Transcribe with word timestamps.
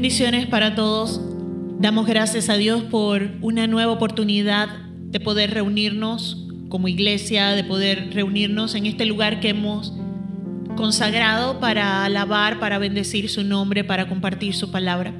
Bendiciones 0.00 0.46
para 0.46 0.74
todos. 0.74 1.20
Damos 1.78 2.06
gracias 2.06 2.48
a 2.48 2.56
Dios 2.56 2.84
por 2.84 3.32
una 3.42 3.66
nueva 3.66 3.92
oportunidad 3.92 4.70
de 4.88 5.20
poder 5.20 5.50
reunirnos 5.50 6.48
como 6.70 6.88
iglesia, 6.88 7.50
de 7.50 7.64
poder 7.64 8.08
reunirnos 8.14 8.74
en 8.74 8.86
este 8.86 9.04
lugar 9.04 9.40
que 9.40 9.50
hemos 9.50 9.92
consagrado 10.74 11.60
para 11.60 12.06
alabar, 12.06 12.58
para 12.58 12.78
bendecir 12.78 13.28
su 13.28 13.44
nombre, 13.44 13.84
para 13.84 14.08
compartir 14.08 14.54
su 14.54 14.70
palabra. 14.70 15.12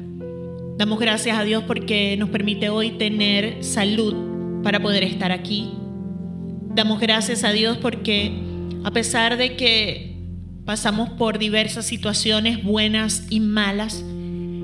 Damos 0.78 0.98
gracias 0.98 1.38
a 1.38 1.44
Dios 1.44 1.62
porque 1.66 2.16
nos 2.16 2.30
permite 2.30 2.70
hoy 2.70 2.92
tener 2.92 3.62
salud 3.62 4.62
para 4.62 4.80
poder 4.80 5.02
estar 5.04 5.30
aquí. 5.30 5.68
Damos 6.74 7.00
gracias 7.00 7.44
a 7.44 7.52
Dios 7.52 7.76
porque 7.76 8.32
a 8.82 8.90
pesar 8.92 9.36
de 9.36 9.56
que 9.56 10.16
pasamos 10.64 11.10
por 11.10 11.38
diversas 11.38 11.84
situaciones 11.84 12.64
buenas 12.64 13.26
y 13.28 13.40
malas, 13.40 14.06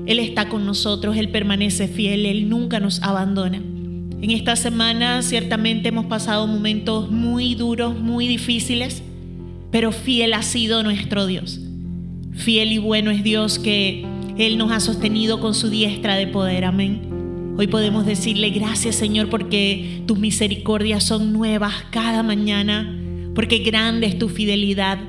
Él 0.07 0.19
está 0.19 0.47
con 0.47 0.65
nosotros, 0.65 1.17
Él 1.17 1.29
permanece 1.29 1.89
fiel, 1.89 2.25
Él 2.25 2.47
nunca 2.47 2.79
nos 2.79 3.03
abandona. 3.03 3.57
En 3.57 4.31
esta 4.31 4.55
semana 4.55 5.21
ciertamente 5.21 5.89
hemos 5.89 6.05
pasado 6.05 6.47
momentos 6.47 7.11
muy 7.11 7.55
duros, 7.55 7.99
muy 7.99 8.25
difíciles, 8.25 9.03
pero 9.69 9.91
fiel 9.91 10.33
ha 10.33 10.43
sido 10.43 10.81
nuestro 10.81 11.27
Dios. 11.27 11.59
Fiel 12.31 12.71
y 12.71 12.77
bueno 12.77 13.11
es 13.11 13.21
Dios 13.21 13.59
que 13.59 14.05
Él 14.37 14.57
nos 14.57 14.71
ha 14.71 14.79
sostenido 14.79 15.41
con 15.41 15.53
su 15.53 15.69
diestra 15.69 16.15
de 16.15 16.27
poder. 16.27 16.63
Amén. 16.63 17.55
Hoy 17.57 17.67
podemos 17.67 18.05
decirle 18.05 18.51
gracias 18.51 18.95
Señor 18.95 19.29
porque 19.29 20.03
tus 20.05 20.17
misericordias 20.17 21.03
son 21.03 21.33
nuevas 21.33 21.73
cada 21.91 22.23
mañana, 22.23 22.97
porque 23.35 23.57
grande 23.57 24.07
es 24.07 24.17
tu 24.17 24.29
fidelidad. 24.29 24.99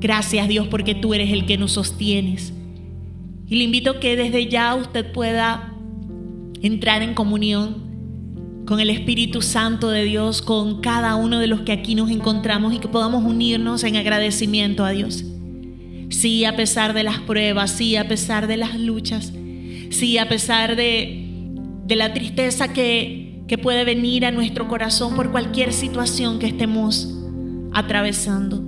Gracias 0.00 0.48
Dios 0.48 0.68
porque 0.68 0.94
tú 0.94 1.12
eres 1.12 1.30
el 1.30 1.44
que 1.44 1.58
nos 1.58 1.72
sostienes. 1.72 2.54
Y 3.52 3.56
le 3.56 3.64
invito 3.64 4.00
que 4.00 4.16
desde 4.16 4.48
ya 4.48 4.74
usted 4.74 5.12
pueda 5.12 5.74
entrar 6.62 7.02
en 7.02 7.12
comunión 7.12 8.62
con 8.64 8.80
el 8.80 8.88
Espíritu 8.88 9.42
Santo 9.42 9.90
de 9.90 10.04
Dios, 10.04 10.40
con 10.40 10.80
cada 10.80 11.16
uno 11.16 11.38
de 11.38 11.48
los 11.48 11.60
que 11.60 11.72
aquí 11.72 11.94
nos 11.94 12.10
encontramos 12.10 12.72
y 12.72 12.78
que 12.78 12.88
podamos 12.88 13.22
unirnos 13.22 13.84
en 13.84 13.96
agradecimiento 13.96 14.86
a 14.86 14.92
Dios. 14.92 15.26
Sí, 16.08 16.46
a 16.46 16.56
pesar 16.56 16.94
de 16.94 17.02
las 17.02 17.18
pruebas, 17.18 17.72
sí, 17.72 17.94
a 17.96 18.08
pesar 18.08 18.46
de 18.46 18.56
las 18.56 18.80
luchas, 18.80 19.34
sí, 19.90 20.16
a 20.16 20.30
pesar 20.30 20.74
de, 20.74 21.52
de 21.84 21.96
la 21.96 22.14
tristeza 22.14 22.72
que, 22.72 23.42
que 23.46 23.58
puede 23.58 23.84
venir 23.84 24.24
a 24.24 24.30
nuestro 24.30 24.66
corazón 24.66 25.14
por 25.14 25.30
cualquier 25.30 25.74
situación 25.74 26.38
que 26.38 26.46
estemos 26.46 27.06
atravesando. 27.74 28.64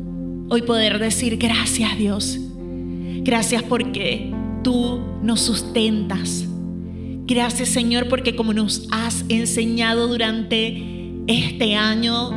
Hoy 0.51 0.61
poder 0.61 0.99
decir 0.99 1.39
gracias 1.39 1.97
Dios. 1.97 2.39
Gracias 3.23 3.63
porque 3.63 4.34
tú 4.65 5.01
nos 5.23 5.41
sustentas. 5.43 6.45
Gracias 7.27 7.69
Señor 7.69 8.09
porque 8.09 8.35
como 8.35 8.53
nos 8.53 8.89
has 8.91 9.25
enseñado 9.29 10.09
durante 10.09 10.83
este 11.29 11.77
año, 11.77 12.31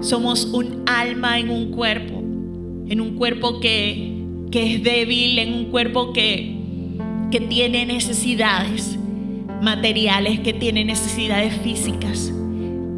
somos 0.00 0.44
un 0.44 0.82
alma 0.86 1.38
en 1.40 1.50
un 1.50 1.72
cuerpo, 1.72 2.18
en 2.88 3.00
un 3.00 3.16
cuerpo 3.16 3.58
que, 3.58 4.22
que 4.52 4.74
es 4.74 4.82
débil, 4.84 5.38
en 5.40 5.54
un 5.54 5.64
cuerpo 5.66 6.12
que, 6.12 6.56
que 7.30 7.40
tiene 7.40 7.84
necesidades 7.86 8.96
materiales, 9.60 10.40
que 10.40 10.52
tiene 10.52 10.84
necesidades 10.84 11.54
físicas. 11.62 12.32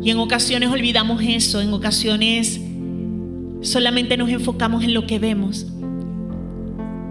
Y 0.03 0.11
en 0.11 0.19
ocasiones 0.19 0.71
olvidamos 0.71 1.23
eso, 1.23 1.61
en 1.61 1.73
ocasiones 1.73 2.61
solamente 3.63 4.17
nos 4.17 4.29
enfocamos 4.29 4.85
en 4.85 4.95
lo 4.95 5.07
que 5.07 5.19
vemos. 5.19 5.67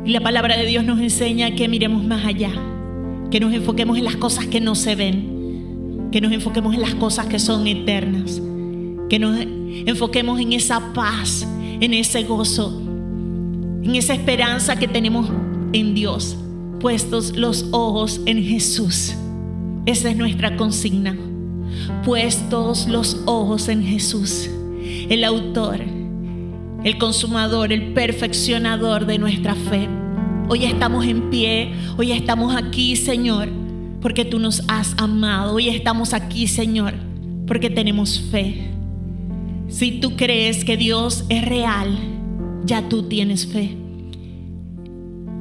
Y 0.05 0.11
la 0.11 0.21
palabra 0.21 0.55
de 0.55 0.65
Dios 0.65 0.85
nos 0.85 0.99
enseña 0.99 1.55
que 1.55 1.67
miremos 1.67 2.03
más 2.03 2.25
allá 2.25 2.51
que 3.35 3.39
nos 3.39 3.53
enfoquemos 3.53 3.97
en 3.97 4.05
las 4.05 4.15
cosas 4.15 4.45
que 4.45 4.61
no 4.61 4.75
se 4.75 4.95
ven, 4.95 6.09
que 6.11 6.21
nos 6.21 6.31
enfoquemos 6.31 6.73
en 6.73 6.81
las 6.81 6.95
cosas 6.95 7.25
que 7.27 7.39
son 7.39 7.67
eternas, 7.67 8.41
que 9.09 9.19
nos 9.19 9.37
enfoquemos 9.39 10.39
en 10.39 10.53
esa 10.53 10.93
paz, 10.93 11.47
en 11.81 11.93
ese 11.93 12.23
gozo, 12.23 12.81
en 13.83 13.95
esa 13.95 14.13
esperanza 14.13 14.77
que 14.77 14.87
tenemos 14.87 15.29
en 15.73 15.93
Dios, 15.93 16.37
puestos 16.79 17.35
los 17.35 17.65
ojos 17.71 18.21
en 18.25 18.41
Jesús. 18.41 19.13
Esa 19.85 20.09
es 20.09 20.15
nuestra 20.15 20.55
consigna. 20.55 21.15
Puestos 22.05 22.87
los 22.87 23.21
ojos 23.25 23.67
en 23.67 23.83
Jesús, 23.83 24.49
el 25.09 25.23
autor, 25.23 25.81
el 26.85 26.99
consumador, 26.99 27.73
el 27.73 27.93
perfeccionador 27.93 29.07
de 29.07 29.17
nuestra 29.17 29.55
fe. 29.55 29.89
Hoy 30.47 30.65
estamos 30.65 31.03
en 31.05 31.31
pie, 31.31 31.73
hoy 31.97 32.11
estamos 32.11 32.55
aquí, 32.55 32.95
Señor, 32.95 33.49
porque 34.01 34.23
tú 34.23 34.37
nos 34.37 34.61
has 34.67 34.93
amado. 34.99 35.55
Hoy 35.55 35.69
estamos 35.69 36.13
aquí, 36.13 36.47
Señor, 36.47 36.93
porque 37.47 37.71
tenemos 37.71 38.19
fe. 38.29 38.69
Si 39.67 39.99
tú 39.99 40.15
crees 40.15 40.63
que 40.63 40.77
Dios 40.77 41.25
es 41.29 41.43
real, 41.43 41.97
ya 42.65 42.87
tú 42.87 43.01
tienes 43.01 43.47
fe. 43.47 43.75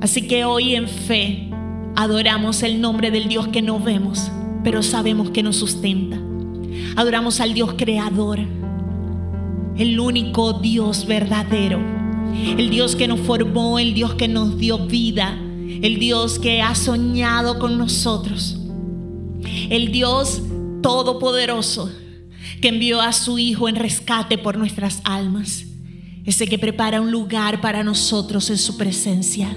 Así 0.01 0.27
que 0.27 0.47
hoy 0.47 0.75
en 0.75 0.89
fe 0.89 1.51
adoramos 1.95 2.63
el 2.63 2.81
nombre 2.81 3.11
del 3.11 3.29
Dios 3.29 3.49
que 3.49 3.61
no 3.61 3.79
vemos, 3.79 4.33
pero 4.65 4.83
sabemos 4.83 5.29
que 5.29 5.43
nos 5.43 5.57
sustenta. 5.57 6.19
Adoramos 6.97 7.39
al 7.41 7.53
Dios 7.53 7.75
creador, 7.77 8.39
el 9.77 9.99
único 9.99 10.55
Dios 10.55 11.07
verdadero 11.07 12.05
el 12.35 12.71
Dios 12.71 12.97
que 12.97 13.09
nos 13.09 13.21
formó, 13.21 13.79
el 13.79 13.95
Dios 13.95 14.15
que 14.15 14.29
nos 14.29 14.59
dio 14.59 14.87
vida, 14.87 15.39
el 15.83 15.99
Dios 15.99 16.39
que 16.39 16.63
ha 16.63 16.75
soñado 16.75 17.59
con 17.59 17.79
nosotros, 17.79 18.59
el 19.71 19.93
Dios 19.93 20.43
todopoderoso 20.83 21.91
que 22.61 22.69
envió 22.69 23.01
a 23.01 23.13
su 23.13 23.39
Hijo 23.39 23.69
en 23.69 23.77
rescate 23.77 24.39
por 24.39 24.57
nuestras 24.57 25.01
almas, 25.05 25.65
ese 26.25 26.47
que 26.47 26.59
prepara 26.59 27.01
un 27.01 27.11
lugar 27.11 27.61
para 27.61 27.83
nosotros 27.83 28.51
en 28.51 28.59
su 28.59 28.77
presencia. 28.77 29.55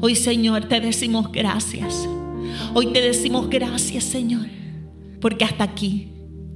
Hoy 0.00 0.14
Señor 0.14 0.66
te 0.66 0.80
decimos 0.80 1.30
gracias. 1.32 2.08
Hoy 2.74 2.92
te 2.92 3.00
decimos 3.00 3.48
gracias 3.48 4.04
Señor, 4.04 4.46
porque 5.20 5.44
hasta 5.44 5.64
aquí 5.64 6.08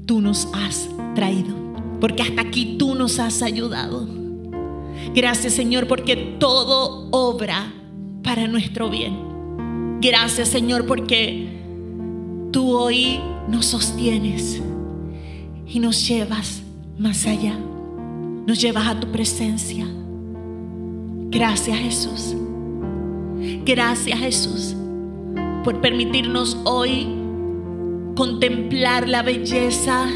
tú 0.07 0.21
nos 0.21 0.49
has 0.53 0.89
traído, 1.15 1.55
porque 2.01 2.23
hasta 2.23 2.43
aquí 2.43 2.77
tú 2.79 2.95
nos 2.95 3.19
has 3.19 3.43
ayudado. 3.43 4.09
Gracias 5.15 5.55
Señor 5.55 5.87
porque 5.87 6.17
todo 6.39 7.09
obra 7.11 7.73
para 8.23 8.47
nuestro 8.47 8.89
bien. 8.91 9.99
Gracias 10.01 10.49
Señor 10.49 10.87
porque 10.87 11.49
tú 12.53 12.77
hoy 12.77 13.21
nos 13.49 13.67
sostienes 13.67 14.61
y 15.67 15.79
nos 15.79 16.07
llevas 16.09 16.63
más 16.99 17.27
allá. 17.27 17.59
Nos 18.47 18.61
llevas 18.61 18.89
a 18.89 18.99
tu 18.99 19.09
presencia. 19.09 19.87
Gracias 21.31 21.79
Jesús. 21.79 22.35
Gracias 23.65 24.19
Jesús 24.19 24.75
por 25.65 25.81
permitirnos 25.81 26.57
hoy 26.65 27.07
contemplar 28.17 29.09
la 29.09 29.23
belleza 29.23 30.07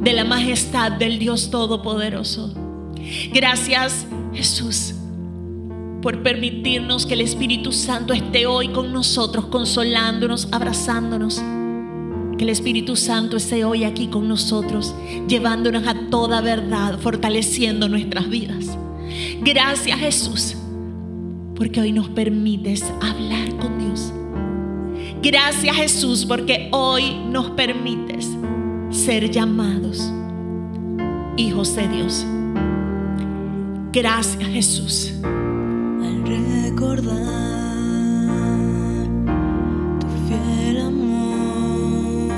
de 0.00 0.12
la 0.12 0.24
majestad 0.24 0.92
del 0.92 1.18
Dios 1.18 1.50
Todopoderoso. 1.50 2.52
Gracias 3.32 4.06
Jesús 4.32 4.94
por 6.04 6.22
permitirnos 6.22 7.06
que 7.06 7.14
el 7.14 7.22
Espíritu 7.22 7.72
Santo 7.72 8.12
esté 8.12 8.44
hoy 8.44 8.68
con 8.68 8.92
nosotros, 8.92 9.46
consolándonos, 9.46 10.48
abrazándonos. 10.52 11.42
Que 12.36 12.44
el 12.44 12.50
Espíritu 12.50 12.94
Santo 12.94 13.38
esté 13.38 13.64
hoy 13.64 13.84
aquí 13.84 14.08
con 14.08 14.28
nosotros, 14.28 14.94
llevándonos 15.26 15.86
a 15.86 15.94
toda 16.10 16.42
verdad, 16.42 16.98
fortaleciendo 16.98 17.88
nuestras 17.88 18.28
vidas. 18.28 18.76
Gracias 19.40 19.98
Jesús, 19.98 20.56
porque 21.56 21.80
hoy 21.80 21.92
nos 21.92 22.10
permites 22.10 22.84
hablar 23.00 23.56
con 23.56 23.78
Dios. 23.78 24.12
Gracias 25.22 25.74
Jesús, 25.74 26.26
porque 26.26 26.68
hoy 26.70 27.14
nos 27.30 27.48
permites 27.52 28.28
ser 28.94 29.30
llamados 29.30 30.12
hijos 31.36 31.74
de 31.74 31.88
Dios. 31.88 32.24
Gracias 33.92 34.48
Jesús. 34.48 35.12
Al 35.22 36.22
recordar 36.24 37.14
tu 39.98 40.06
fiel 40.28 40.80
amor, 40.80 42.32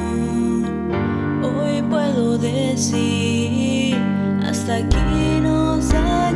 hoy 1.45 1.83
puedo 1.83 2.39
decir, 2.39 3.97
hasta 4.43 4.77
aquí 4.77 5.41
nos 5.43 5.93
ha 5.93 6.33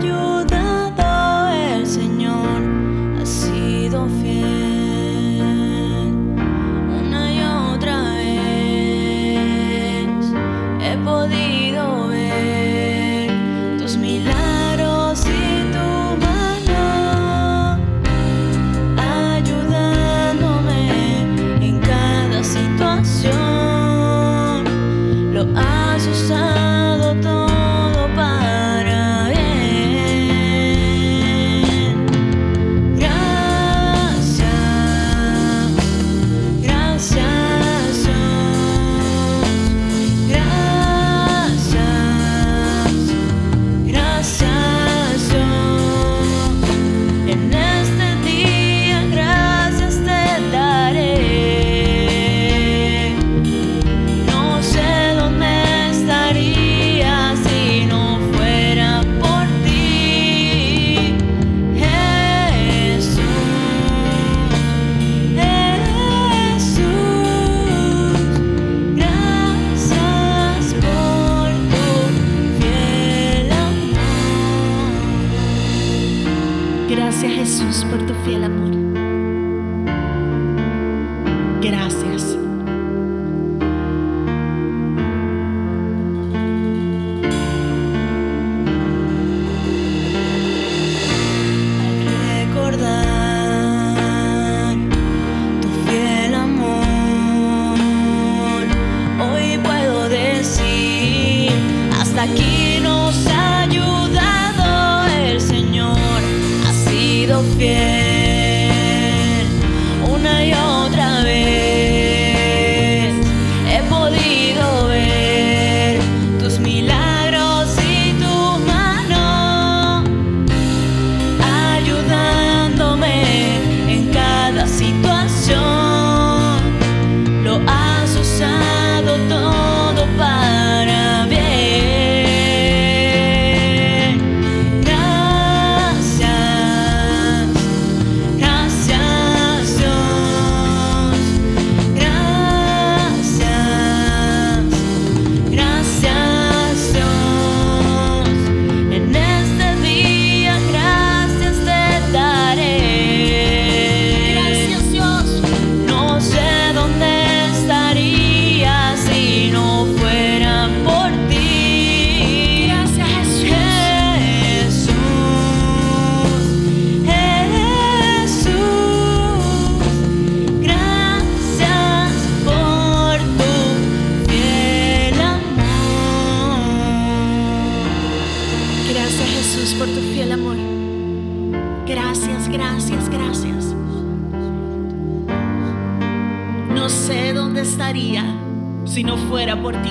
si 188.85 189.03
no 189.03 189.17
fuera 189.17 189.61
por 189.61 189.75
ti. 189.83 189.91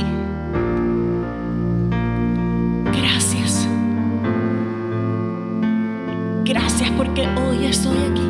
Gracias. 2.97 3.67
Gracias 6.45 6.89
porque 6.91 7.27
hoy 7.27 7.65
estoy 7.65 7.97
aquí. 8.09 8.28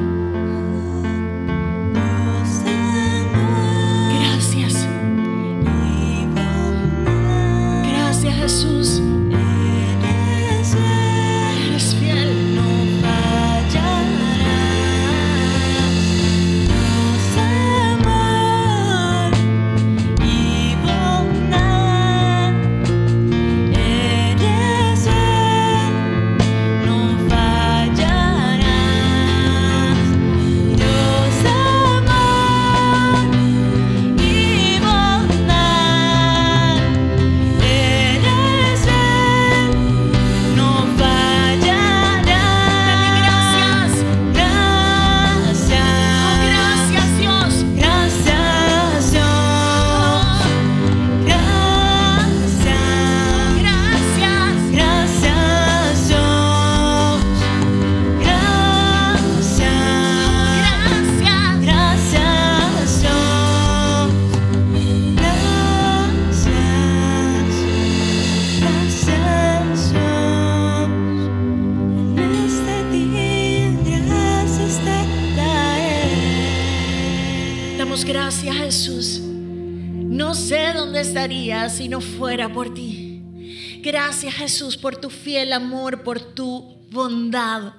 Jesús 84.31 84.77
por 84.77 84.97
tu 84.97 85.09
fiel 85.09 85.53
amor, 85.53 86.03
por 86.03 86.19
tu 86.19 86.77
bondad. 86.91 87.73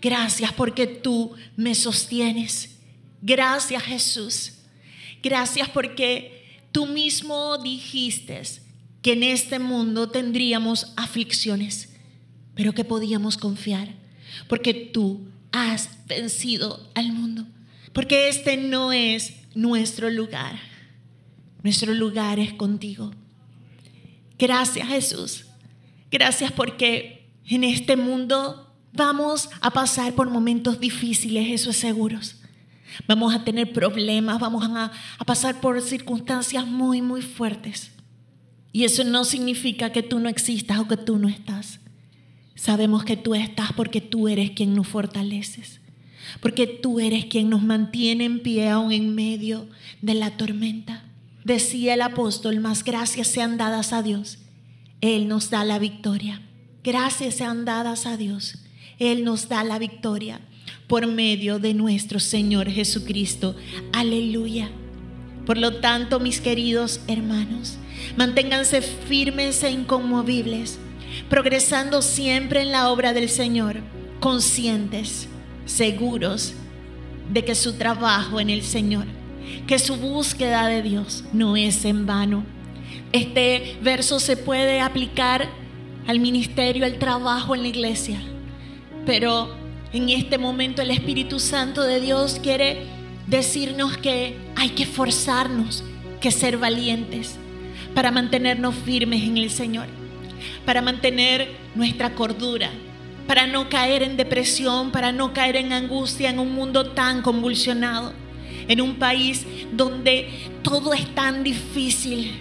Gracias 0.00 0.52
porque 0.52 0.86
tú 0.86 1.32
me 1.56 1.74
sostienes. 1.74 2.76
Gracias 3.22 3.82
Jesús. 3.82 4.52
Gracias 5.22 5.68
porque 5.70 6.60
tú 6.72 6.86
mismo 6.86 7.56
dijiste 7.58 8.42
que 9.00 9.12
en 9.12 9.22
este 9.22 9.58
mundo 9.58 10.10
tendríamos 10.10 10.92
aflicciones, 10.96 11.90
pero 12.54 12.72
que 12.72 12.84
podíamos 12.84 13.36
confiar, 13.36 13.88
porque 14.48 14.74
tú 14.74 15.28
has 15.52 15.90
vencido 16.06 16.90
al 16.94 17.12
mundo, 17.12 17.46
porque 17.92 18.28
este 18.28 18.56
no 18.56 18.92
es 18.92 19.34
nuestro 19.54 20.10
lugar, 20.10 20.58
nuestro 21.62 21.94
lugar 21.94 22.38
es 22.38 22.52
contigo. 22.54 23.12
Gracias 24.38 24.88
Jesús, 24.88 25.44
gracias 26.14 26.52
porque 26.52 27.28
en 27.44 27.64
este 27.64 27.96
mundo 27.96 28.72
vamos 28.92 29.50
a 29.60 29.72
pasar 29.72 30.14
por 30.14 30.30
momentos 30.30 30.78
difíciles, 30.78 31.48
eso 31.50 31.70
es 31.70 31.76
seguro. 31.76 32.20
Vamos 33.08 33.34
a 33.34 33.42
tener 33.42 33.72
problemas, 33.72 34.38
vamos 34.38 34.64
a, 34.64 34.92
pasar 35.26 35.60
por 35.60 35.82
circunstancias 35.82 36.68
muy, 36.68 37.02
muy 37.02 37.20
fuertes. 37.20 37.90
Y 38.72 38.84
eso 38.84 39.02
no 39.02 39.24
significa 39.24 39.90
que 39.90 40.04
tú 40.04 40.20
no 40.20 40.28
existas 40.28 40.78
o 40.78 40.86
que 40.86 40.96
tú 40.96 41.18
no 41.18 41.28
estás. 41.28 41.80
Sabemos 42.54 43.04
que 43.04 43.16
tú 43.16 43.34
estás 43.34 43.72
porque 43.72 44.00
tú 44.00 44.28
eres 44.28 44.52
quien 44.52 44.72
nos 44.74 44.86
fortaleces. 44.86 45.80
Porque 46.40 46.68
tú 46.68 47.00
eres 47.00 47.24
quien 47.24 47.50
nos 47.50 47.62
mantiene 47.62 48.24
en 48.24 48.40
pie 48.40 48.68
aún 48.68 48.92
en 48.92 49.16
medio 49.16 49.66
de 50.00 50.14
la 50.14 50.36
tormenta. 50.36 51.02
Decía 51.42 51.94
el 51.94 52.02
apóstol, 52.02 52.60
más 52.60 52.84
gracias 52.84 53.26
sean 53.26 53.58
dadas 53.58 53.92
a 53.92 54.02
Dios. 54.02 54.38
Él 55.04 55.28
nos 55.28 55.50
da 55.50 55.66
la 55.66 55.78
victoria. 55.78 56.40
Gracias 56.82 57.34
sean 57.34 57.66
dadas 57.66 58.06
a 58.06 58.16
Dios. 58.16 58.54
Él 58.98 59.22
nos 59.22 59.50
da 59.50 59.62
la 59.62 59.78
victoria 59.78 60.40
por 60.86 61.06
medio 61.06 61.58
de 61.58 61.74
nuestro 61.74 62.18
Señor 62.18 62.70
Jesucristo. 62.70 63.54
Aleluya. 63.92 64.70
Por 65.44 65.58
lo 65.58 65.74
tanto, 65.74 66.20
mis 66.20 66.40
queridos 66.40 67.02
hermanos, 67.06 67.76
manténganse 68.16 68.80
firmes 68.80 69.62
e 69.62 69.72
inconmovibles, 69.72 70.78
progresando 71.28 72.00
siempre 72.00 72.62
en 72.62 72.72
la 72.72 72.88
obra 72.88 73.12
del 73.12 73.28
Señor, 73.28 73.82
conscientes, 74.20 75.28
seguros 75.66 76.54
de 77.30 77.44
que 77.44 77.54
su 77.54 77.74
trabajo 77.74 78.40
en 78.40 78.48
el 78.48 78.62
Señor, 78.62 79.04
que 79.66 79.78
su 79.78 79.96
búsqueda 79.96 80.66
de 80.66 80.80
Dios 80.80 81.24
no 81.34 81.58
es 81.58 81.84
en 81.84 82.06
vano. 82.06 82.53
Este 83.14 83.78
verso 83.80 84.18
se 84.18 84.36
puede 84.36 84.80
aplicar 84.80 85.48
al 86.08 86.18
ministerio, 86.18 86.84
al 86.84 86.98
trabajo 86.98 87.54
en 87.54 87.62
la 87.62 87.68
iglesia, 87.68 88.20
pero 89.06 89.54
En 89.92 90.08
este 90.08 90.38
momento 90.38 90.82
el 90.82 90.90
Espíritu 90.90 91.38
Santo 91.38 91.84
de 91.84 92.00
Dios 92.00 92.40
quiere 92.42 92.78
decirnos 93.28 93.96
que 93.96 94.34
hay 94.56 94.70
que 94.70 94.86
forzarnos, 94.86 95.84
que 96.20 96.32
ser 96.32 96.58
valientes 96.58 97.36
para 97.94 98.10
mantenernos 98.10 98.74
firmes 98.74 99.22
en 99.22 99.36
el 99.36 99.50
Señor, 99.50 99.86
para 100.66 100.82
mantener 100.82 101.52
nuestra 101.76 102.16
cordura, 102.16 102.70
para 103.28 103.46
no 103.46 103.68
caer 103.68 104.02
en 104.02 104.16
depresión, 104.16 104.90
para 104.90 105.12
no 105.12 105.32
caer 105.32 105.54
en 105.54 105.72
angustia 105.72 106.30
en 106.30 106.40
un 106.40 106.52
mundo 106.52 106.86
tan 106.86 107.22
convulsionado, 107.22 108.12
en 108.66 108.80
un 108.80 108.96
país 108.96 109.46
donde 109.72 110.28
todo 110.64 110.92
es 110.92 111.06
tan 111.14 111.44
difícil, 111.44 112.32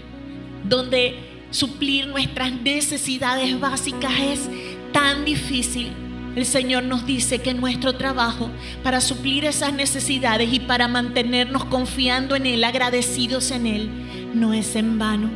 donde 0.64 1.16
suplir 1.52 2.08
nuestras 2.08 2.52
necesidades 2.52 3.60
básicas 3.60 4.14
es 4.20 4.50
tan 4.92 5.26
difícil. 5.26 5.92
El 6.36 6.46
Señor 6.46 6.84
nos 6.84 7.06
dice 7.06 7.40
que 7.40 7.54
nuestro 7.54 7.94
trabajo 7.94 8.50
para 8.82 9.02
suplir 9.02 9.46
esas 9.46 9.74
necesidades 9.74 10.52
y 10.52 10.60
para 10.60 10.88
mantenernos 10.88 11.66
confiando 11.66 12.36
en 12.36 12.48
Él, 12.48 12.64
agradecidos 12.64 13.52
en 13.52 13.68
Él, 13.68 13.90
no 14.34 14.54
es 14.54 14.76
en 14.76 14.98
vano. 14.98 15.30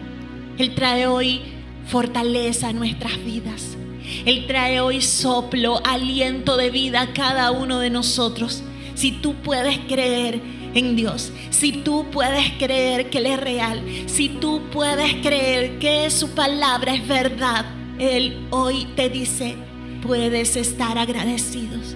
Él 0.57 0.73
trae 0.73 1.05
hoy 1.05 1.41
fortaleza 1.87 2.69
a 2.69 2.73
nuestras 2.73 3.23
vidas. 3.23 3.77
Él 4.25 4.45
trae 4.47 4.81
hoy 4.81 5.01
soplo, 5.01 5.81
aliento 5.85 6.57
de 6.57 6.71
vida 6.71 7.01
a 7.01 7.13
cada 7.13 7.51
uno 7.51 7.79
de 7.79 7.89
nosotros. 7.89 8.63
Si 8.95 9.11
tú 9.11 9.35
puedes 9.35 9.77
creer 9.79 10.41
en 10.77 10.95
Dios, 10.95 11.31
si 11.49 11.71
tú 11.71 12.05
puedes 12.11 12.51
creer 12.53 13.09
que 13.09 13.17
Él 13.17 13.25
es 13.27 13.39
real, 13.39 13.81
si 14.05 14.29
tú 14.29 14.61
puedes 14.71 15.15
creer 15.15 15.79
que 15.79 16.09
su 16.09 16.29
palabra 16.31 16.93
es 16.93 17.07
verdad, 17.07 17.65
Él 17.99 18.47
hoy 18.51 18.87
te 18.95 19.09
dice, 19.09 19.55
puedes 20.01 20.55
estar 20.55 20.97
agradecidos. 20.97 21.95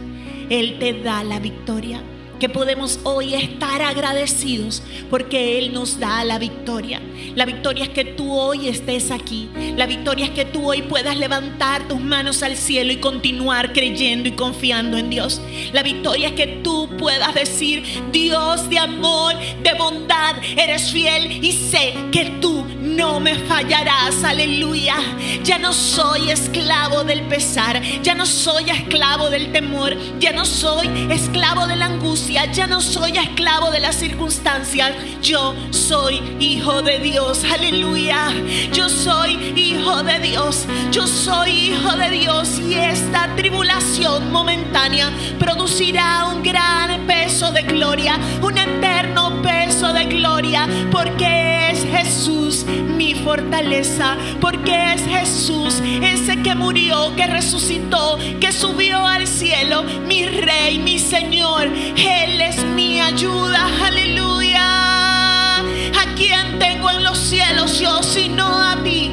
Él 0.49 0.77
te 0.79 0.93
da 0.93 1.23
la 1.23 1.39
victoria. 1.39 2.01
Que 2.39 2.49
podemos 2.49 2.99
hoy 3.03 3.35
estar 3.35 3.83
agradecidos 3.83 4.81
porque 5.11 5.59
Él 5.59 5.73
nos 5.73 5.99
da 5.99 6.23
la 6.25 6.39
victoria. 6.39 6.99
La 7.35 7.45
victoria 7.45 7.85
es 7.85 7.89
que 7.89 8.05
tú 8.05 8.33
hoy 8.33 8.67
estés 8.67 9.11
aquí. 9.11 9.49
La 9.75 9.85
victoria 9.85 10.25
es 10.25 10.31
que 10.31 10.45
tú 10.45 10.69
hoy 10.69 10.81
puedas 10.81 11.17
levantar 11.17 11.87
tus 11.87 11.99
manos 11.99 12.43
al 12.43 12.55
cielo 12.57 12.91
y 12.91 12.97
continuar 12.97 13.73
creyendo 13.73 14.29
y 14.29 14.33
confiando 14.33 14.97
en 14.97 15.09
Dios. 15.09 15.41
La 15.73 15.83
victoria 15.83 16.29
es 16.29 16.33
que 16.33 16.47
tú 16.47 16.89
puedas 16.97 17.33
decir, 17.33 17.83
Dios 18.11 18.69
de 18.69 18.79
amor, 18.79 19.35
de 19.63 19.73
bondad, 19.73 20.35
eres 20.57 20.91
fiel 20.91 21.43
y 21.43 21.51
sé 21.51 21.93
que 22.11 22.25
tú 22.41 22.65
no 22.95 23.19
me 23.19 23.35
fallarás. 23.35 24.23
Aleluya. 24.23 24.95
Ya 25.43 25.57
no 25.57 25.73
soy 25.73 26.31
esclavo 26.31 27.03
del 27.03 27.23
pesar. 27.23 27.81
Ya 28.03 28.15
no 28.15 28.25
soy 28.25 28.69
esclavo 28.69 29.29
del 29.29 29.51
temor. 29.51 29.95
Ya 30.19 30.31
no 30.31 30.45
soy 30.45 30.87
esclavo 31.09 31.67
de 31.67 31.75
la 31.75 31.85
angustia. 31.85 32.51
Ya 32.51 32.67
no 32.67 32.81
soy 32.81 33.17
esclavo 33.17 33.71
de 33.71 33.79
las 33.79 33.95
circunstancias. 33.95 34.93
Yo 35.21 35.55
soy 35.71 36.21
hijo 36.39 36.81
de 36.81 36.99
Dios. 36.99 37.43
Aleluya. 37.43 38.29
Yo 38.73 38.89
soy 38.89 39.53
hijo 39.55 40.03
de 40.03 40.19
Dios. 40.19 40.65
Yo 40.91 41.07
soy 41.07 41.49
hijo 41.51 41.95
de 41.95 42.09
Dios. 42.09 42.59
Y 42.59 42.73
esta 42.75 43.35
tribulación 43.35 44.31
momentánea 44.31 45.11
producirá 45.39 46.27
un 46.27 46.43
gran 46.43 47.05
peso 47.07 47.51
de 47.51 47.63
gloria. 47.63 48.19
Un 48.41 48.57
eterno 48.57 49.41
peso 49.41 49.93
de 49.93 50.05
gloria. 50.05 50.67
Porque 50.91 51.71
es 51.71 51.83
Jesús 51.85 52.65
mi 52.81 53.13
fortaleza. 53.15 54.17
Porque 54.39 54.93
es 54.93 55.05
Jesús 55.05 55.81
ese 56.01 56.41
que 56.41 56.55
murió, 56.55 57.15
que 57.15 57.27
resucitó, 57.27 58.17
que 58.39 58.51
subió 58.51 59.05
al 59.05 59.27
cielo. 59.27 59.83
Mi 60.07 60.25
rey, 60.25 60.79
mi 60.79 60.99
Señor. 60.99 61.67
Él 61.67 62.41
es 62.41 62.63
mi 62.63 62.99
ayuda. 62.99 63.67
Aleluya. 63.85 65.59
¿A 65.59 66.15
quién 66.15 66.59
tengo 66.59 66.89
en 66.91 67.03
los 67.03 67.17
cielos 67.17 67.79
yo 67.79 68.01
sino 68.03 68.45
a 68.47 68.75
ti? 68.83 69.11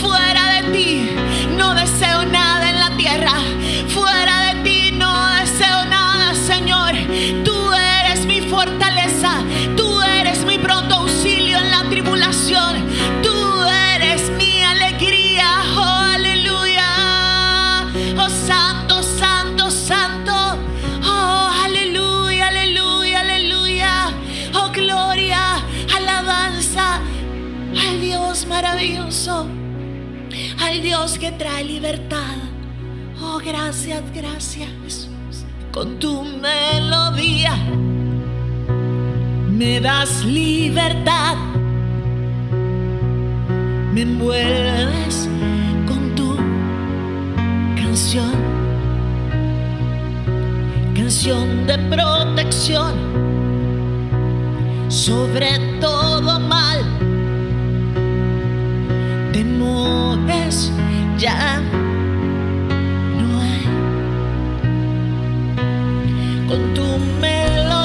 Fuera 0.00 0.60
de 0.60 0.72
ti 0.72 1.10
no 1.56 1.74
deseo 1.74 2.24
nada 2.26 2.70
en 2.70 2.80
la 2.80 2.96
tierra. 2.96 3.32
Trae 31.32 31.64
libertad. 31.64 32.36
Oh, 33.20 33.38
gracias, 33.44 34.02
gracias. 34.14 35.08
Con 35.72 35.98
tu 35.98 36.22
melodía 36.22 37.56
me 39.50 39.80
das 39.80 40.24
libertad. 40.24 41.36
Me 43.92 44.02
envuelves 44.02 45.28
con 45.86 46.14
tu 46.14 46.36
canción. 47.76 48.32
Canción 50.94 51.66
de 51.66 51.78
protección 51.78 53.26
sobre 54.88 55.58
todo 55.80 56.40
mal 56.40 56.80
temores 59.32 60.72
ya 61.18 61.60
no 63.20 63.40
hay. 63.40 63.62
Con 66.48 66.74
tu 66.74 66.98
melodía 67.20 67.75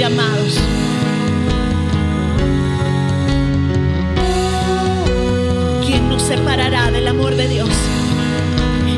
llamados. 0.00 0.54
¿Quién 5.84 6.08
nos 6.08 6.22
separará 6.22 6.90
del 6.90 7.06
amor 7.06 7.36
de 7.36 7.46
Dios? 7.48 7.68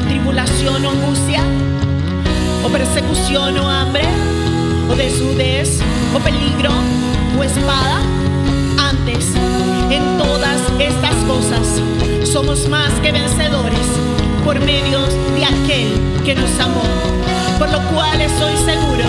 ¿Tribulación 0.08 0.86
o 0.86 0.90
angustia? 0.90 1.42
¿O 2.64 2.68
persecución 2.68 3.58
o 3.58 3.68
hambre? 3.68 4.04
¿O 4.88 4.94
desnudez? 4.94 5.80
¿O 6.14 6.20
peligro? 6.20 6.70
¿O 7.36 7.42
espada? 7.42 8.00
Antes, 8.78 9.34
en 9.90 10.18
todas 10.18 10.60
estas 10.78 11.16
cosas, 11.26 11.82
somos 12.22 12.68
más 12.68 12.92
que 13.02 13.10
vencedores 13.10 13.88
por 14.44 14.60
medio 14.60 15.00
de 15.34 15.44
aquel 15.46 16.22
que 16.24 16.36
nos 16.36 16.60
amó 16.60 17.21
por 17.58 17.70
lo 17.70 17.80
cual 17.90 18.20
estoy 18.20 18.56
seguro 18.56 19.04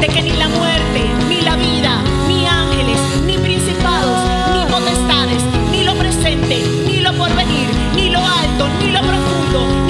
de 0.00 0.06
que 0.06 0.22
ni 0.22 0.32
la 0.32 0.48
muerte, 0.48 1.00
ni 1.28 1.40
la 1.40 1.56
vida, 1.56 2.02
ni 2.28 2.46
ángeles, 2.46 2.98
ni 3.24 3.38
principados, 3.38 4.18
ni 4.54 4.64
potestades, 4.66 5.42
ni 5.70 5.84
lo 5.84 5.94
presente, 5.94 6.62
ni 6.86 7.00
lo 7.00 7.12
porvenir, 7.14 7.68
ni 7.94 8.10
lo 8.10 8.18
alto, 8.18 8.68
ni 8.80 8.90
lo 8.90 9.00
profundo, 9.00 9.85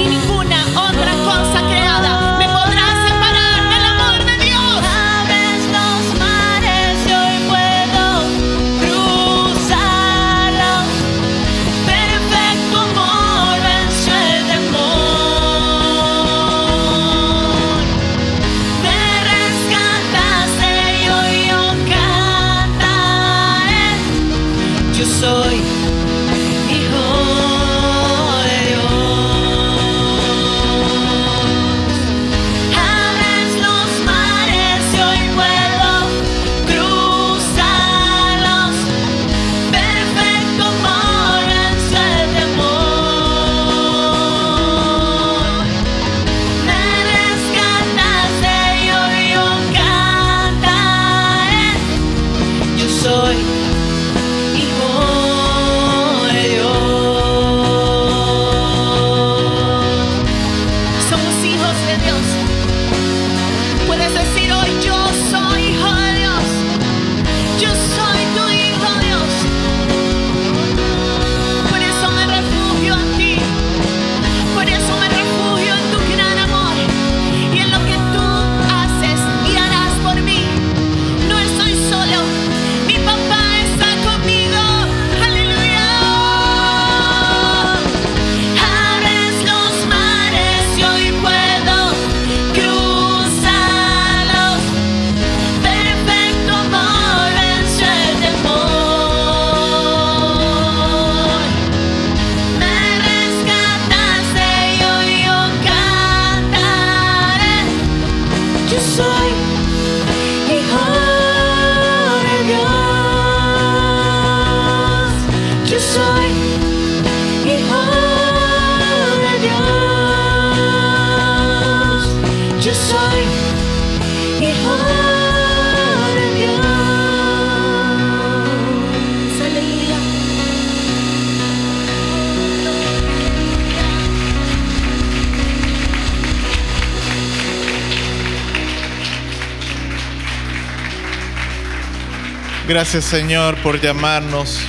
Gracias 142.67 143.05
Señor 143.05 143.55
por 143.63 143.79
llamarnos 143.79 144.59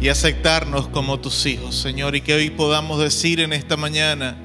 y 0.00 0.08
aceptarnos 0.08 0.86
como 0.86 1.18
tus 1.18 1.44
hijos, 1.44 1.74
Señor, 1.74 2.14
y 2.14 2.20
que 2.20 2.34
hoy 2.34 2.50
podamos 2.50 3.00
decir 3.00 3.40
en 3.40 3.52
esta 3.52 3.76
mañana 3.76 4.36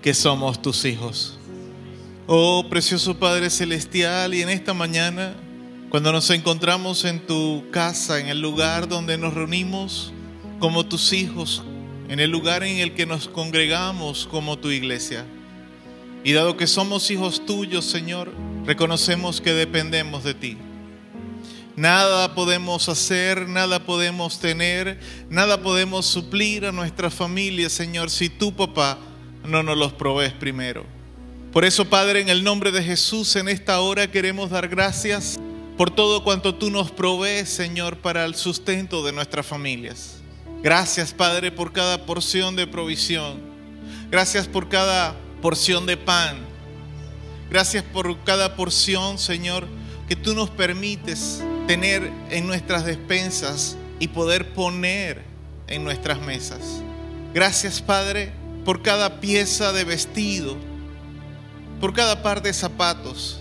que 0.00 0.14
somos 0.14 0.62
tus 0.62 0.86
hijos. 0.86 1.38
Oh, 2.26 2.64
precioso 2.70 3.18
Padre 3.18 3.50
Celestial, 3.50 4.32
y 4.32 4.40
en 4.40 4.48
esta 4.48 4.72
mañana, 4.72 5.34
cuando 5.90 6.12
nos 6.12 6.30
encontramos 6.30 7.04
en 7.04 7.26
tu 7.26 7.64
casa, 7.70 8.20
en 8.20 8.28
el 8.28 8.40
lugar 8.40 8.88
donde 8.88 9.18
nos 9.18 9.34
reunimos 9.34 10.14
como 10.58 10.86
tus 10.86 11.12
hijos, 11.12 11.62
en 12.08 12.20
el 12.20 12.30
lugar 12.30 12.62
en 12.62 12.78
el 12.78 12.94
que 12.94 13.04
nos 13.04 13.28
congregamos 13.28 14.26
como 14.26 14.58
tu 14.58 14.70
iglesia, 14.70 15.26
y 16.24 16.32
dado 16.32 16.56
que 16.56 16.68
somos 16.68 17.10
hijos 17.10 17.44
tuyos, 17.44 17.84
Señor, 17.84 18.32
reconocemos 18.64 19.42
que 19.42 19.52
dependemos 19.52 20.24
de 20.24 20.32
ti. 20.32 20.56
Nada 21.76 22.34
podemos 22.34 22.88
hacer, 22.88 23.46
nada 23.46 23.84
podemos 23.84 24.40
tener, 24.40 24.98
nada 25.28 25.60
podemos 25.60 26.06
suplir 26.06 26.64
a 26.64 26.72
nuestra 26.72 27.10
familia, 27.10 27.68
Señor, 27.68 28.08
si 28.08 28.30
tu 28.30 28.56
papá 28.56 28.98
no 29.44 29.62
nos 29.62 29.76
los 29.76 29.92
provees 29.92 30.32
primero. 30.32 30.86
Por 31.52 31.66
eso, 31.66 31.84
Padre, 31.84 32.22
en 32.22 32.30
el 32.30 32.42
nombre 32.42 32.72
de 32.72 32.82
Jesús, 32.82 33.36
en 33.36 33.48
esta 33.48 33.78
hora 33.80 34.10
queremos 34.10 34.48
dar 34.48 34.68
gracias 34.68 35.38
por 35.76 35.90
todo 35.90 36.24
cuanto 36.24 36.54
tú 36.54 36.70
nos 36.70 36.90
provees, 36.90 37.50
Señor, 37.50 37.98
para 37.98 38.24
el 38.24 38.36
sustento 38.36 39.04
de 39.04 39.12
nuestras 39.12 39.44
familias. 39.44 40.22
Gracias, 40.62 41.12
Padre, 41.12 41.52
por 41.52 41.72
cada 41.74 42.06
porción 42.06 42.56
de 42.56 42.66
provisión. 42.66 43.38
Gracias 44.10 44.48
por 44.48 44.70
cada 44.70 45.14
porción 45.42 45.84
de 45.84 45.98
pan. 45.98 46.38
Gracias 47.50 47.84
por 47.84 48.24
cada 48.24 48.56
porción, 48.56 49.18
Señor, 49.18 49.66
que 50.08 50.16
tú 50.16 50.34
nos 50.34 50.48
permites 50.48 51.42
tener 51.66 52.10
en 52.30 52.46
nuestras 52.46 52.84
despensas 52.84 53.76
y 53.98 54.08
poder 54.08 54.52
poner 54.52 55.22
en 55.66 55.84
nuestras 55.84 56.20
mesas. 56.20 56.82
Gracias 57.34 57.82
Padre 57.82 58.32
por 58.64 58.82
cada 58.82 59.20
pieza 59.20 59.72
de 59.72 59.84
vestido, 59.84 60.56
por 61.80 61.92
cada 61.92 62.22
par 62.22 62.42
de 62.42 62.52
zapatos, 62.52 63.40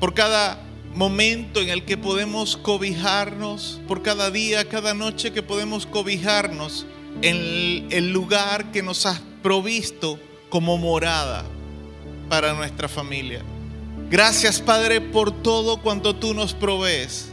por 0.00 0.14
cada 0.14 0.58
momento 0.94 1.60
en 1.60 1.70
el 1.70 1.84
que 1.84 1.96
podemos 1.96 2.56
cobijarnos, 2.56 3.80
por 3.88 4.02
cada 4.02 4.30
día, 4.30 4.68
cada 4.68 4.94
noche 4.94 5.32
que 5.32 5.42
podemos 5.42 5.86
cobijarnos 5.86 6.86
en 7.22 7.86
el 7.90 8.12
lugar 8.12 8.72
que 8.72 8.82
nos 8.82 9.06
has 9.06 9.20
provisto 9.42 10.18
como 10.48 10.76
morada 10.78 11.44
para 12.28 12.54
nuestra 12.54 12.88
familia. 12.88 13.42
Gracias 14.12 14.60
Padre 14.60 15.00
por 15.00 15.30
todo 15.32 15.78
cuanto 15.78 16.14
tú 16.14 16.34
nos 16.34 16.52
provees, 16.52 17.28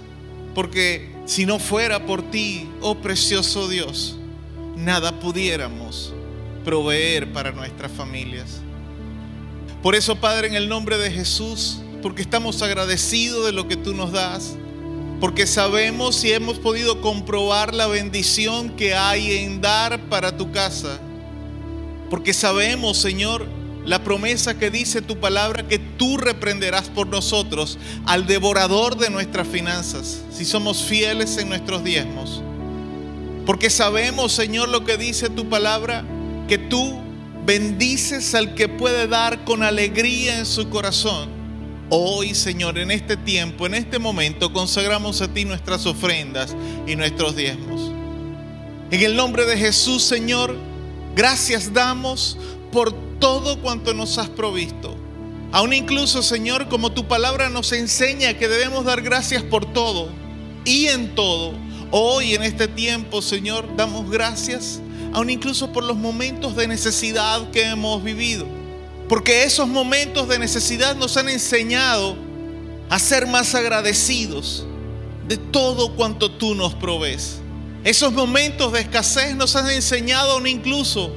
porque 0.55 1.13
si 1.25 1.45
no 1.45 1.59
fuera 1.59 2.05
por 2.05 2.31
ti, 2.31 2.69
oh 2.79 2.95
precioso 2.95 3.67
Dios, 3.67 4.15
nada 4.77 5.19
pudiéramos 5.19 6.13
proveer 6.63 7.33
para 7.33 7.51
nuestras 7.51 7.91
familias. 7.91 8.61
Por 9.83 9.93
eso 9.93 10.15
Padre, 10.15 10.47
en 10.47 10.55
el 10.55 10.69
nombre 10.69 10.97
de 10.97 11.11
Jesús, 11.11 11.81
porque 12.01 12.21
estamos 12.21 12.61
agradecidos 12.61 13.45
de 13.45 13.51
lo 13.51 13.67
que 13.67 13.75
tú 13.75 13.93
nos 13.93 14.13
das, 14.13 14.55
porque 15.19 15.47
sabemos 15.47 16.23
y 16.23 16.31
hemos 16.31 16.59
podido 16.59 17.01
comprobar 17.01 17.73
la 17.73 17.87
bendición 17.87 18.69
que 18.77 18.95
hay 18.95 19.39
en 19.39 19.59
dar 19.59 19.99
para 20.07 20.37
tu 20.37 20.53
casa, 20.53 20.97
porque 22.09 22.33
sabemos, 22.33 22.97
Señor, 22.99 23.58
la 23.85 24.03
promesa 24.03 24.57
que 24.57 24.69
dice 24.69 25.01
tu 25.01 25.19
palabra 25.19 25.67
que 25.67 25.79
tú 25.79 26.17
reprenderás 26.17 26.89
por 26.89 27.07
nosotros 27.07 27.77
al 28.05 28.27
devorador 28.27 28.97
de 28.97 29.09
nuestras 29.09 29.47
finanzas, 29.47 30.21
si 30.31 30.45
somos 30.45 30.83
fieles 30.83 31.37
en 31.37 31.49
nuestros 31.49 31.83
diezmos. 31.83 32.43
Porque 33.45 33.69
sabemos, 33.69 34.31
Señor, 34.31 34.69
lo 34.69 34.85
que 34.85 34.97
dice 34.97 35.29
tu 35.29 35.49
palabra, 35.49 36.05
que 36.47 36.57
tú 36.57 36.99
bendices 37.45 38.35
al 38.35 38.53
que 38.53 38.67
puede 38.67 39.07
dar 39.07 39.43
con 39.43 39.63
alegría 39.63 40.37
en 40.37 40.45
su 40.45 40.69
corazón. 40.69 41.29
Hoy, 41.89 42.35
Señor, 42.35 42.77
en 42.77 42.91
este 42.91 43.17
tiempo, 43.17 43.65
en 43.65 43.73
este 43.73 43.97
momento, 43.97 44.53
consagramos 44.53 45.21
a 45.21 45.27
ti 45.27 45.45
nuestras 45.45 45.87
ofrendas 45.87 46.55
y 46.85 46.95
nuestros 46.95 47.35
diezmos. 47.35 47.91
En 48.91 49.01
el 49.01 49.15
nombre 49.15 49.45
de 49.45 49.57
Jesús, 49.57 50.03
Señor, 50.03 50.55
gracias 51.15 51.73
damos 51.73 52.37
por 52.71 52.93
todo 53.19 53.59
cuanto 53.61 53.93
nos 53.93 54.17
has 54.17 54.29
provisto. 54.29 54.95
Aún 55.51 55.73
incluso, 55.73 56.21
Señor, 56.21 56.69
como 56.69 56.91
tu 56.91 57.07
palabra 57.07 57.49
nos 57.49 57.71
enseña 57.71 58.35
que 58.35 58.47
debemos 58.47 58.85
dar 58.85 59.01
gracias 59.01 59.41
por 59.41 59.65
todo 59.65 60.09
y 60.63 60.87
en 60.87 61.15
todo. 61.15 61.53
Hoy 61.91 62.35
en 62.35 62.43
este 62.43 62.67
tiempo, 62.67 63.21
Señor, 63.21 63.67
damos 63.75 64.11
gracias, 64.11 64.79
aún 65.11 65.31
incluso 65.31 65.73
por 65.73 65.83
los 65.83 65.97
momentos 65.97 66.55
de 66.55 66.67
necesidad 66.67 67.49
que 67.49 67.63
hemos 67.63 68.03
vivido. 68.03 68.45
Porque 69.07 69.43
esos 69.43 69.67
momentos 69.67 70.27
de 70.27 70.37
necesidad 70.37 70.95
nos 70.95 71.17
han 71.17 71.29
enseñado 71.29 72.15
a 72.89 72.99
ser 72.99 73.25
más 73.25 73.55
agradecidos 73.55 74.67
de 75.27 75.37
todo 75.37 75.95
cuanto 75.95 76.29
tú 76.29 76.53
nos 76.53 76.75
provees. 76.75 77.39
Esos 77.83 78.13
momentos 78.13 78.71
de 78.73 78.81
escasez 78.81 79.35
nos 79.35 79.55
han 79.55 79.67
enseñado 79.71 80.33
aún 80.33 80.45
incluso 80.45 81.11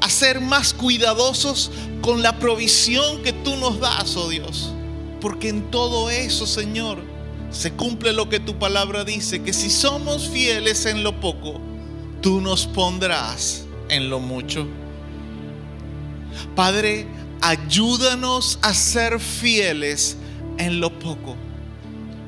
a 0.00 0.10
ser 0.10 0.40
más 0.40 0.74
cuidadosos 0.74 1.70
con 2.00 2.22
la 2.22 2.38
provisión 2.38 3.22
que 3.22 3.32
tú 3.32 3.56
nos 3.56 3.80
das, 3.80 4.16
oh 4.16 4.28
Dios. 4.28 4.72
Porque 5.20 5.48
en 5.48 5.70
todo 5.70 6.10
eso, 6.10 6.46
Señor, 6.46 6.98
se 7.50 7.72
cumple 7.72 8.12
lo 8.12 8.28
que 8.28 8.40
tu 8.40 8.58
palabra 8.58 9.04
dice, 9.04 9.42
que 9.42 9.52
si 9.52 9.70
somos 9.70 10.28
fieles 10.28 10.86
en 10.86 11.02
lo 11.02 11.20
poco, 11.20 11.60
tú 12.20 12.40
nos 12.40 12.66
pondrás 12.66 13.64
en 13.88 14.10
lo 14.10 14.20
mucho. 14.20 14.66
Padre, 16.54 17.06
ayúdanos 17.40 18.58
a 18.62 18.74
ser 18.74 19.20
fieles 19.20 20.16
en 20.58 20.80
lo 20.80 20.98
poco, 20.98 21.36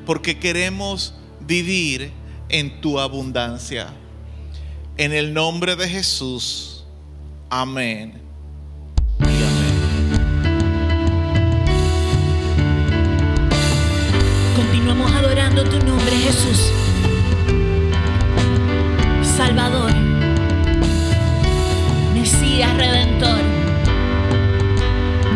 porque 0.05 0.39
queremos 0.39 1.13
vivir 1.41 2.11
en 2.49 2.81
tu 2.81 2.99
abundancia. 2.99 3.93
En 4.97 5.13
el 5.13 5.33
nombre 5.33 5.75
de 5.75 5.87
Jesús. 5.87 6.78
Amén. 7.51 8.13
Continuamos 14.55 15.11
adorando 15.11 15.63
tu 15.63 15.79
nombre, 15.83 16.11
Jesús. 16.11 16.71
Salvador, 19.23 19.91
Mesías 22.13 22.77
Redentor, 22.77 23.41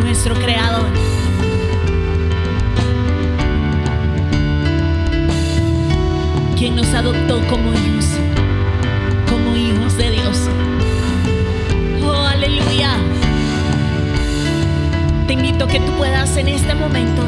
nuestro 0.00 0.34
Creador. 0.36 0.86
Quien 6.56 6.76
nos 6.76 6.94
adoptó 6.94 7.40
como 7.48 7.72
hijos, 7.72 8.06
Te 15.26 15.32
invito 15.32 15.66
que 15.66 15.80
tú 15.80 15.92
puedas 15.92 16.36
en 16.36 16.48
este 16.48 16.74
momento 16.74 17.22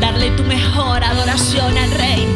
darle 0.00 0.30
tu 0.32 0.42
mejor 0.44 1.02
adoración 1.02 1.76
al 1.76 1.90
Rey. 1.92 2.26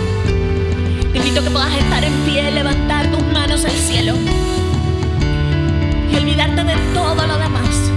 Te 1.13 1.19
invito 1.19 1.41
a 1.41 1.45
que 1.45 1.51
puedas 1.51 1.75
estar 1.75 2.05
en 2.05 2.13
pie, 2.25 2.51
levantar 2.51 3.11
tus 3.11 3.23
manos 3.33 3.65
al 3.65 3.73
cielo 3.73 4.15
y 6.11 6.17
olvidarte 6.17 6.65
de 6.65 6.75
todo 6.93 7.27
lo 7.27 7.39
demás. 7.39 7.91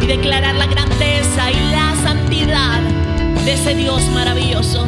Y 0.00 0.06
declarar 0.06 0.54
la 0.54 0.66
grandeza 0.66 1.50
y 1.50 1.70
la 1.70 1.94
santidad 2.02 2.80
de 3.44 3.52
ese 3.52 3.74
Dios 3.74 4.02
maravilloso. 4.14 4.86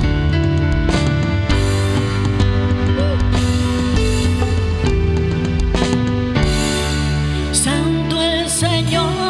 Señor 8.54 9.23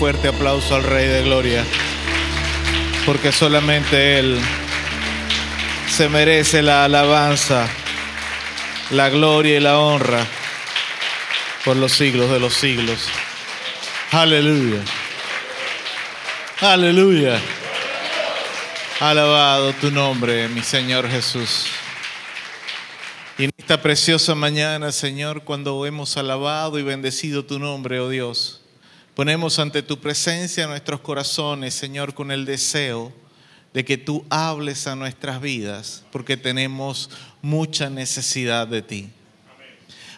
fuerte 0.00 0.28
aplauso 0.28 0.74
al 0.74 0.82
Rey 0.82 1.08
de 1.08 1.22
Gloria, 1.22 1.62
porque 3.04 3.32
solamente 3.32 4.18
Él 4.18 4.40
se 5.90 6.08
merece 6.08 6.62
la 6.62 6.86
alabanza, 6.86 7.68
la 8.92 9.10
gloria 9.10 9.58
y 9.58 9.60
la 9.60 9.78
honra 9.78 10.26
por 11.66 11.76
los 11.76 11.92
siglos 11.92 12.30
de 12.30 12.40
los 12.40 12.54
siglos. 12.54 13.10
Aleluya. 14.10 14.80
Aleluya. 16.62 17.38
Alabado 19.00 19.74
tu 19.74 19.90
nombre, 19.90 20.48
mi 20.48 20.62
Señor 20.62 21.10
Jesús. 21.10 21.66
Y 23.36 23.44
en 23.44 23.50
esta 23.58 23.82
preciosa 23.82 24.34
mañana, 24.34 24.92
Señor, 24.92 25.44
cuando 25.44 25.84
hemos 25.84 26.16
alabado 26.16 26.78
y 26.78 26.82
bendecido 26.82 27.44
tu 27.44 27.58
nombre, 27.58 28.00
oh 28.00 28.08
Dios, 28.08 28.59
Ponemos 29.20 29.58
ante 29.58 29.82
tu 29.82 30.00
presencia 30.00 30.66
nuestros 30.66 31.00
corazones, 31.00 31.74
Señor, 31.74 32.14
con 32.14 32.30
el 32.30 32.46
deseo 32.46 33.12
de 33.74 33.84
que 33.84 33.98
tú 33.98 34.24
hables 34.30 34.86
a 34.86 34.96
nuestras 34.96 35.42
vidas, 35.42 36.04
porque 36.10 36.38
tenemos 36.38 37.10
mucha 37.42 37.90
necesidad 37.90 38.66
de 38.66 38.80
ti. 38.80 39.10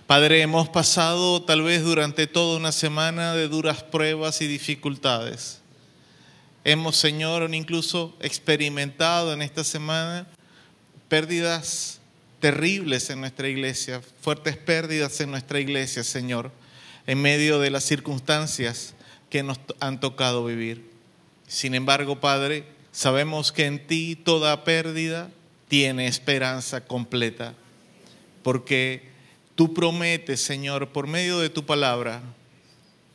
Padre, 0.06 0.42
hemos 0.42 0.68
pasado 0.68 1.42
tal 1.42 1.62
vez 1.62 1.82
durante 1.82 2.28
toda 2.28 2.56
una 2.56 2.70
semana 2.70 3.34
de 3.34 3.48
duras 3.48 3.82
pruebas 3.82 4.40
y 4.40 4.46
dificultades. 4.46 5.58
Hemos, 6.62 6.96
Señor, 6.96 7.52
incluso 7.52 8.16
experimentado 8.20 9.32
en 9.32 9.42
esta 9.42 9.64
semana 9.64 10.28
pérdidas 11.08 11.98
terribles 12.38 13.10
en 13.10 13.18
nuestra 13.18 13.48
iglesia, 13.48 14.00
fuertes 14.20 14.56
pérdidas 14.56 15.20
en 15.20 15.32
nuestra 15.32 15.58
iglesia, 15.58 16.04
Señor 16.04 16.52
en 17.06 17.20
medio 17.20 17.58
de 17.58 17.70
las 17.70 17.84
circunstancias 17.84 18.94
que 19.30 19.42
nos 19.42 19.58
han 19.80 20.00
tocado 20.00 20.44
vivir. 20.44 20.90
Sin 21.46 21.74
embargo, 21.74 22.20
Padre, 22.20 22.64
sabemos 22.92 23.52
que 23.52 23.66
en 23.66 23.86
ti 23.86 24.16
toda 24.16 24.64
pérdida 24.64 25.30
tiene 25.68 26.06
esperanza 26.06 26.84
completa, 26.84 27.54
porque 28.42 29.08
tú 29.54 29.72
prometes, 29.74 30.40
Señor, 30.42 30.90
por 30.90 31.06
medio 31.06 31.38
de 31.38 31.50
tu 31.50 31.64
palabra, 31.64 32.22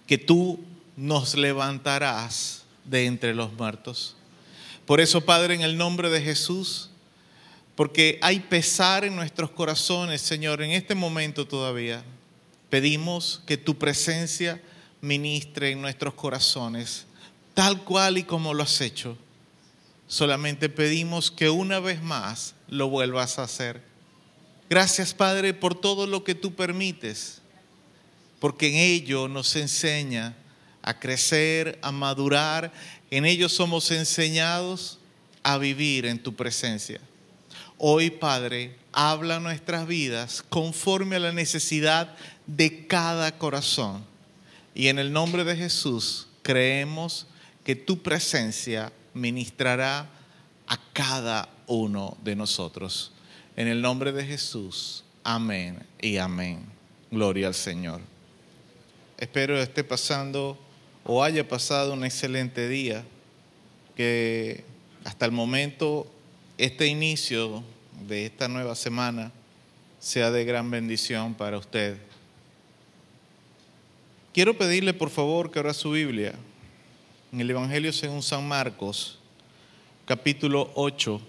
que 0.07 0.17
tú 0.17 0.59
nos 0.95 1.35
levantarás 1.35 2.63
de 2.83 3.05
entre 3.05 3.35
los 3.35 3.53
muertos. 3.53 4.15
Por 4.85 5.01
eso, 5.01 5.21
Padre, 5.21 5.53
en 5.53 5.61
el 5.61 5.77
nombre 5.77 6.09
de 6.09 6.21
Jesús, 6.21 6.89
porque 7.75 8.17
hay 8.23 8.39
pesar 8.39 9.05
en 9.05 9.15
nuestros 9.15 9.51
corazones, 9.51 10.21
Señor, 10.21 10.63
en 10.63 10.71
este 10.71 10.95
momento 10.95 11.45
todavía. 11.45 12.03
Pedimos 12.70 13.41
que 13.45 13.57
tu 13.57 13.78
presencia 13.78 14.61
ministre 15.01 15.72
en 15.72 15.82
nuestros 15.82 16.13
corazones, 16.13 17.05
tal 17.53 17.84
cual 17.84 18.18
y 18.18 18.24
como 18.24 18.53
lo 18.53 18.63
has 18.63 18.82
hecho. 18.82 19.18
Solamente 20.07 20.70
pedimos 20.70 21.32
que 21.32 21.49
una 21.49 21.80
vez 21.80 22.01
más 22.01 22.55
lo 22.68 22.89
vuelvas 22.89 23.39
a 23.39 23.43
hacer. 23.43 23.82
Gracias, 24.70 25.13
Padre, 25.13 25.53
por 25.53 25.76
todo 25.76 26.07
lo 26.07 26.24
que 26.24 26.36
tú 26.36 26.55
permites, 26.55 27.41
porque 28.39 28.70
en 28.70 28.76
ello 28.76 29.28
nos 29.28 29.55
enseña 29.55 30.36
a 30.82 30.99
crecer, 30.99 31.80
a 31.82 31.91
madurar. 31.91 32.72
En 33.11 33.26
ello 33.26 33.49
somos 33.49 33.91
enseñados 33.91 34.99
a 35.43 35.57
vivir 35.57 36.05
en 36.05 36.22
tu 36.22 36.36
presencia. 36.36 36.99
Hoy, 37.78 38.09
Padre, 38.09 38.78
habla 38.91 39.39
nuestras 39.39 39.88
vidas 39.88 40.43
conforme 40.49 41.18
a 41.18 41.20
la 41.20 41.32
necesidad 41.32 42.15
de 42.47 42.87
cada 42.87 43.37
corazón. 43.37 44.03
Y 44.73 44.87
en 44.87 44.99
el 44.99 45.11
nombre 45.11 45.43
de 45.43 45.55
Jesús 45.55 46.27
creemos 46.41 47.27
que 47.63 47.75
tu 47.75 48.01
presencia 48.01 48.91
ministrará 49.13 50.09
a 50.67 50.79
cada 50.93 51.49
uno 51.67 52.17
de 52.23 52.35
nosotros. 52.35 53.11
En 53.55 53.67
el 53.67 53.81
nombre 53.81 54.11
de 54.11 54.25
Jesús, 54.25 55.03
amén 55.23 55.85
y 56.01 56.17
amén. 56.17 56.63
Gloria 57.11 57.47
al 57.47 57.53
Señor. 57.53 58.01
Espero 59.17 59.59
esté 59.59 59.83
pasando 59.83 60.57
o 61.03 61.23
haya 61.23 61.47
pasado 61.47 61.93
un 61.93 62.05
excelente 62.05 62.67
día. 62.67 63.03
que 63.95 64.63
hasta 65.05 65.25
el 65.25 65.31
momento 65.31 66.05
este 66.59 66.85
inicio 66.85 67.63
de 68.07 68.27
esta 68.27 68.47
nueva 68.47 68.75
semana 68.75 69.31
sea 69.99 70.29
de 70.29 70.45
gran 70.45 70.69
bendición 70.69 71.33
para 71.33 71.57
usted. 71.57 71.97
Quiero 74.38 74.55
pedirle 74.55 74.93
por 74.93 75.09
favor 75.09 75.49
que 75.49 75.57
abra 75.57 75.73
su 75.73 75.89
Biblia 75.89 76.35
en 77.33 77.41
el 77.41 77.49
Evangelio 77.49 77.91
según 77.91 78.21
San 78.21 78.47
Marcos, 78.47 79.17
capítulo 80.05 80.69
8. 80.75 81.19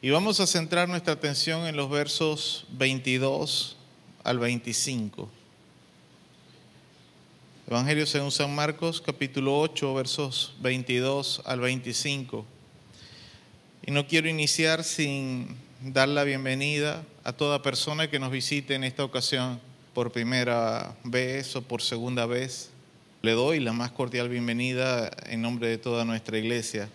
Y 0.00 0.10
vamos 0.10 0.38
a 0.38 0.46
centrar 0.46 0.88
nuestra 0.88 1.14
atención 1.14 1.66
en 1.66 1.74
los 1.74 1.90
versos 1.90 2.64
22 2.70 3.76
al 4.22 4.38
25. 4.38 5.28
Evangelio 7.66 8.06
según 8.06 8.30
San 8.30 8.54
Marcos, 8.54 9.00
capítulo 9.00 9.58
8, 9.58 9.94
versos 9.94 10.54
22 10.60 11.42
al 11.44 11.58
25. 11.58 12.46
Y 13.84 13.90
no 13.90 14.06
quiero 14.06 14.28
iniciar 14.28 14.84
sin 14.84 15.56
dar 15.80 16.06
la 16.06 16.22
bienvenida 16.22 17.04
a 17.24 17.32
toda 17.32 17.62
persona 17.62 18.08
que 18.08 18.20
nos 18.20 18.30
visite 18.30 18.76
en 18.76 18.84
esta 18.84 19.02
ocasión 19.02 19.58
por 19.94 20.10
primera 20.10 20.96
vez 21.04 21.54
o 21.54 21.62
por 21.62 21.80
segunda 21.80 22.26
vez. 22.26 22.70
Le 23.22 23.32
doy 23.32 23.60
la 23.60 23.72
más 23.72 23.92
cordial 23.92 24.28
bienvenida 24.28 25.10
en 25.26 25.40
nombre 25.40 25.68
de 25.68 25.78
toda 25.78 26.04
nuestra 26.04 26.36
iglesia. 26.36 26.90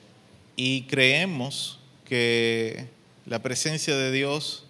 Y 0.58 0.84
creemos 0.84 1.80
que 2.06 2.88
la 3.26 3.42
presencia 3.42 3.96
de 3.96 4.12
Dios 4.12 4.66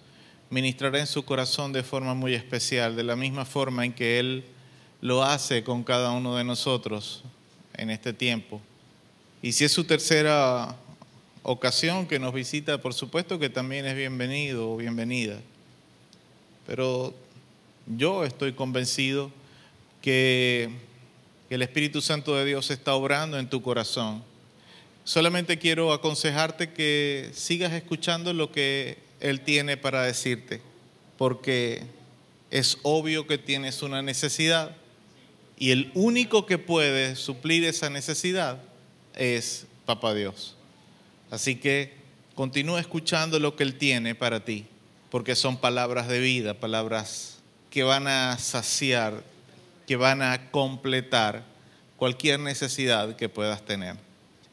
ministrará 0.51 0.99
en 0.99 1.07
su 1.07 1.25
corazón 1.25 1.73
de 1.73 1.83
forma 1.83 2.13
muy 2.13 2.35
especial, 2.35 2.95
de 2.95 3.03
la 3.03 3.15
misma 3.15 3.45
forma 3.45 3.83
en 3.83 3.93
que 3.93 4.19
Él 4.19 4.45
lo 5.01 5.23
hace 5.23 5.63
con 5.63 5.83
cada 5.83 6.11
uno 6.11 6.35
de 6.35 6.43
nosotros 6.43 7.23
en 7.75 7.89
este 7.89 8.13
tiempo. 8.13 8.61
Y 9.41 9.53
si 9.53 9.65
es 9.65 9.71
su 9.71 9.85
tercera 9.85 10.75
ocasión 11.43 12.05
que 12.05 12.19
nos 12.19 12.33
visita, 12.33 12.79
por 12.79 12.93
supuesto 12.93 13.39
que 13.39 13.49
también 13.49 13.85
es 13.85 13.95
bienvenido 13.95 14.71
o 14.71 14.77
bienvenida. 14.77 15.39
Pero 16.67 17.15
yo 17.89 18.23
estoy 18.23 18.53
convencido 18.53 19.31
que 20.01 20.69
el 21.49 21.61
Espíritu 21.61 22.01
Santo 22.01 22.35
de 22.35 22.45
Dios 22.45 22.71
está 22.71 22.95
obrando 22.95 23.37
en 23.37 23.49
tu 23.49 23.61
corazón 23.61 24.23
Solamente 25.09 25.57
quiero 25.57 25.91
aconsejarte 25.91 26.71
que 26.71 27.31
sigas 27.33 27.73
escuchando 27.73 28.31
lo 28.31 28.51
que 28.51 28.99
Él 29.19 29.41
tiene 29.41 29.75
para 29.75 30.03
decirte, 30.03 30.61
porque 31.17 31.81
es 32.51 32.77
obvio 32.83 33.25
que 33.25 33.39
tienes 33.39 33.81
una 33.81 34.03
necesidad 34.03 34.75
y 35.57 35.71
el 35.71 35.89
único 35.95 36.45
que 36.45 36.59
puede 36.59 37.15
suplir 37.15 37.63
esa 37.63 37.89
necesidad 37.89 38.61
es 39.15 39.65
Papá 39.87 40.13
Dios. 40.13 40.55
Así 41.31 41.55
que 41.55 41.93
continúa 42.35 42.79
escuchando 42.79 43.39
lo 43.39 43.55
que 43.55 43.63
Él 43.63 43.79
tiene 43.79 44.13
para 44.13 44.45
ti, 44.45 44.67
porque 45.09 45.35
son 45.35 45.57
palabras 45.57 46.07
de 46.07 46.19
vida, 46.19 46.53
palabras 46.53 47.38
que 47.69 47.83
van 47.83 48.07
a 48.07 48.37
saciar, 48.37 49.23
que 49.87 49.95
van 49.95 50.21
a 50.21 50.51
completar 50.51 51.43
cualquier 51.97 52.39
necesidad 52.39 53.15
que 53.15 53.29
puedas 53.29 53.63
tener. 53.65 53.95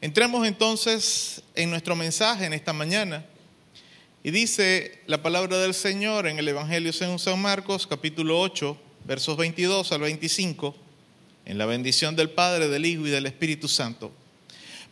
Entremos 0.01 0.45
entonces 0.45 1.41
en 1.55 1.69
nuestro 1.69 1.95
mensaje 1.95 2.45
en 2.45 2.53
esta 2.53 2.73
mañana. 2.73 3.25
Y 4.23 4.31
dice 4.31 5.01
la 5.07 5.21
palabra 5.21 5.57
del 5.57 5.73
Señor 5.73 6.27
en 6.27 6.37
el 6.37 6.47
Evangelio 6.47 6.91
según 6.91 7.17
San 7.17 7.41
Marcos, 7.41 7.87
capítulo 7.87 8.39
8, 8.41 8.77
versos 9.05 9.37
22 9.37 9.91
al 9.91 10.01
25, 10.01 10.75
en 11.45 11.57
la 11.57 11.65
bendición 11.65 12.15
del 12.15 12.29
Padre, 12.29 12.67
del 12.67 12.85
Hijo 12.85 13.07
y 13.07 13.09
del 13.09 13.25
Espíritu 13.25 13.67
Santo. 13.67 14.11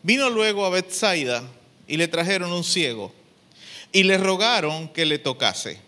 Vino 0.01 0.30
luego 0.30 0.65
a 0.65 0.69
Bethsaida 0.69 1.43
y 1.88 1.97
le 1.97 2.07
trajeron 2.07 2.51
un 2.51 2.63
ciego 2.63 3.13
y 3.91 4.03
le 4.03 4.17
rogaron 4.17 4.88
que 4.89 5.05
le 5.05 5.19
tocase. 5.19 5.80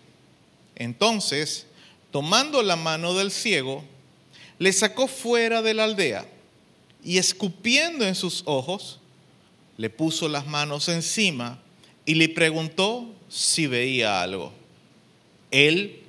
Entonces, 0.76 1.67
tomando 2.10 2.62
la 2.62 2.76
mano 2.76 3.14
del 3.14 3.30
ciego, 3.30 3.84
le 4.58 4.72
sacó 4.72 5.06
fuera 5.06 5.62
de 5.62 5.74
la 5.74 5.84
aldea 5.84 6.26
y 7.04 7.18
escupiendo 7.18 8.04
en 8.04 8.14
sus 8.14 8.42
ojos, 8.46 8.98
le 9.76 9.90
puso 9.90 10.28
las 10.28 10.46
manos 10.46 10.88
encima 10.88 11.60
y 12.04 12.14
le 12.14 12.28
preguntó 12.28 13.14
si 13.28 13.66
veía 13.66 14.22
algo. 14.22 14.52
Él, 15.50 16.02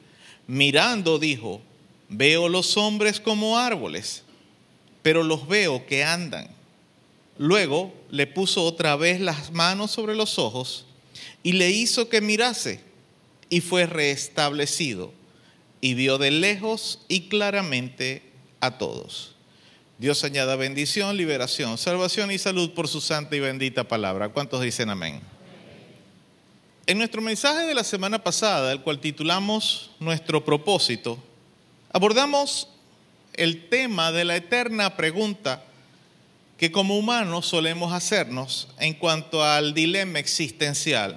mirando, 0.48 1.20
dijo, 1.20 1.62
veo 2.08 2.50
los 2.50 2.76
hombres 2.78 3.20
como 3.20 3.58
árboles, 3.58 4.24
pero 5.04 5.24
los 5.24 5.48
veo 5.48 5.86
que 5.86 6.04
andan. 6.04 6.50
Luego 7.38 7.94
le 8.10 8.28
puso 8.28 8.64
otra 8.64 8.96
vez 8.96 9.22
las 9.22 9.52
manos 9.52 9.92
sobre 9.92 10.16
los 10.16 10.40
ojos 10.40 10.86
y 11.44 11.54
le 11.54 11.70
hizo 11.70 12.10
que 12.10 12.20
mirase 12.20 12.82
y 13.50 13.62
fue 13.62 13.86
restablecido 13.86 15.14
y 15.82 15.94
vio 15.94 16.18
de 16.18 16.32
lejos 16.32 17.00
y 17.08 17.30
claramente 17.30 18.24
a 18.60 18.78
todos. 18.78 19.36
Dios 19.98 20.24
añada 20.24 20.56
bendición, 20.56 21.18
liberación, 21.18 21.78
salvación 21.78 22.32
y 22.32 22.38
salud 22.38 22.72
por 22.72 22.88
su 22.88 23.02
santa 23.02 23.36
y 23.36 23.40
bendita 23.40 23.84
palabra. 23.84 24.30
¿Cuántos 24.30 24.62
dicen 24.62 24.90
amén? 24.90 25.22
En 26.88 26.98
nuestro 26.98 27.22
mensaje 27.22 27.68
de 27.68 27.76
la 27.76 27.84
semana 27.84 28.24
pasada, 28.24 28.72
el 28.72 28.82
cual 28.82 29.00
titulamos 29.00 29.92
Nuestro 30.00 30.44
propósito, 30.44 31.22
abordamos 31.92 32.70
el 33.34 33.70
tema 33.70 34.12
de 34.12 34.26
la 34.26 34.36
eterna 34.36 34.96
pregunta 34.98 35.64
que 36.58 36.72
como 36.72 36.98
humanos 36.98 37.46
solemos 37.46 37.94
hacernos 37.94 38.68
en 38.80 38.94
cuanto 38.94 39.44
al 39.44 39.74
dilema 39.74 40.20
existencial. 40.20 41.16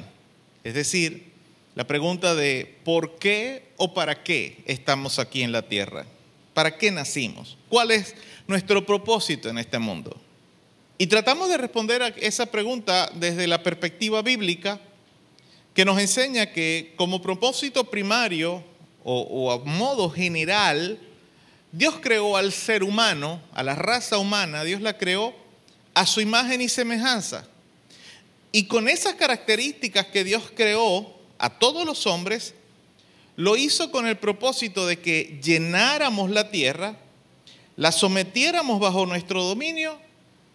Es 0.63 0.75
decir, 0.75 1.32
la 1.75 1.87
pregunta 1.87 2.35
de 2.35 2.79
¿por 2.85 3.17
qué 3.17 3.73
o 3.77 3.95
para 3.95 4.23
qué 4.23 4.63
estamos 4.67 5.19
aquí 5.19 5.43
en 5.43 5.53
la 5.53 5.63
tierra? 5.63 6.07
¿Para 6.55 6.77
qué 6.77 6.91
nacimos? 6.91 7.57
¿Cuál 7.69 7.91
es 7.93 8.15
nuestro 8.47 8.85
propósito 8.85 9.49
en 9.49 9.59
este 9.59 9.79
mundo? 9.79 10.21
Y 10.99 11.07
tratamos 11.07 11.49
de 11.49 11.57
responder 11.57 12.03
a 12.03 12.09
esa 12.09 12.47
pregunta 12.47 13.11
desde 13.15 13.47
la 13.47 13.63
perspectiva 13.63 14.23
bíblica 14.23 14.81
que 15.75 15.85
nos 15.85 15.99
enseña 15.99 16.53
que 16.53 16.93
como 16.97 17.23
propósito 17.23 17.85
primario 17.85 18.63
o, 19.05 19.51
a 19.51 19.59
modo 19.59 20.11
general, 20.11 20.99
Dios 21.73 21.97
creó 22.01 22.37
al 22.37 22.53
ser 22.53 22.85
humano, 22.85 23.41
a 23.53 23.63
la 23.63 23.75
raza 23.75 24.19
humana, 24.19 24.63
Dios 24.63 24.81
la 24.81 24.97
creó 24.97 25.35
a 25.95 26.07
su 26.07 26.21
imagen 26.21 26.61
y 26.61 26.69
semejanza. 26.69 27.49
Y 28.53 28.67
con 28.67 28.89
esas 28.89 29.15
características 29.15 30.07
que 30.07 30.23
Dios 30.23 30.53
creó 30.55 31.22
a 31.43 31.51
todos 31.51 31.85
los 31.85 32.07
hombres, 32.07 32.55
lo 33.37 33.57
hizo 33.57 33.91
con 33.91 34.07
el 34.07 34.17
propósito 34.17 34.87
de 34.87 34.99
que 35.01 35.39
llenáramos 35.43 36.31
la 36.31 36.51
tierra 36.51 36.97
la 37.77 37.93
sometiéramos 37.93 38.81
bajo 38.81 39.07
nuestro 39.07 39.43
dominio 39.45 39.99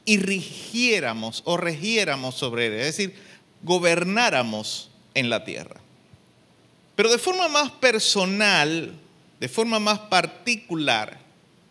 y 0.05 0.17
rigiéramos 0.17 1.41
o 1.45 1.57
regiéramos 1.57 2.35
sobre 2.35 2.67
él, 2.67 2.73
es 2.73 2.85
decir, 2.85 3.15
gobernáramos 3.63 4.89
en 5.13 5.29
la 5.29 5.43
tierra. 5.43 5.81
Pero 6.95 7.09
de 7.09 7.17
forma 7.17 7.47
más 7.47 7.71
personal, 7.71 8.93
de 9.39 9.49
forma 9.49 9.79
más 9.79 9.99
particular, 9.99 11.19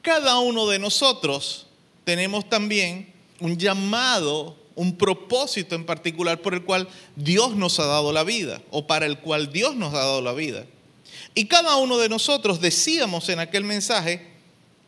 cada 0.03 0.39
uno 0.39 0.67
de 0.67 0.79
nosotros 0.79 1.67
tenemos 2.05 2.49
también 2.49 3.12
un 3.41 3.57
llamado, 3.57 4.57
un 4.77 4.97
propósito 4.97 5.74
en 5.74 5.85
particular 5.85 6.41
por 6.41 6.55
el 6.55 6.62
cual 6.62 6.89
Dios 7.16 7.57
nos 7.57 7.81
ha 7.81 7.87
dado 7.87 8.12
la 8.12 8.22
vida 8.22 8.62
o 8.70 8.87
para 8.87 9.07
el 9.07 9.18
cual 9.18 9.51
Dios 9.51 9.74
nos 9.74 9.93
ha 9.95 9.99
dado 9.99 10.22
la 10.22 10.33
vida. 10.33 10.64
Y 11.35 11.47
cada 11.47 11.77
uno 11.77 11.99
de 11.99 12.09
nosotros 12.09 12.61
decíamos 12.61 13.29
en 13.29 13.41
aquel 13.41 13.64
mensaje, 13.64 14.27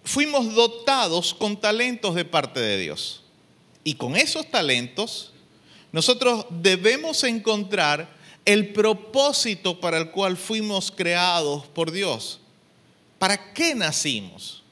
fuimos 0.05 0.55
dotados 0.55 1.35
con 1.35 1.61
talentos 1.61 2.15
de 2.15 2.25
parte 2.25 2.61
de 2.61 2.79
Dios. 2.79 3.23
Y 3.83 3.95
con 3.95 4.15
esos 4.15 4.51
talentos, 4.51 5.33
nosotros 5.91 6.47
debemos 6.51 7.25
encontrar 7.25 8.17
el 8.45 8.73
propósito 8.73 9.81
para 9.81 9.99
el 9.99 10.11
cual 10.11 10.37
fuimos 10.37 10.91
creados 10.91 11.67
por 11.67 11.91
Dios. 11.91 12.41
¿Para 13.19 13.53
qué 13.53 13.75
nacimos? 13.75 14.63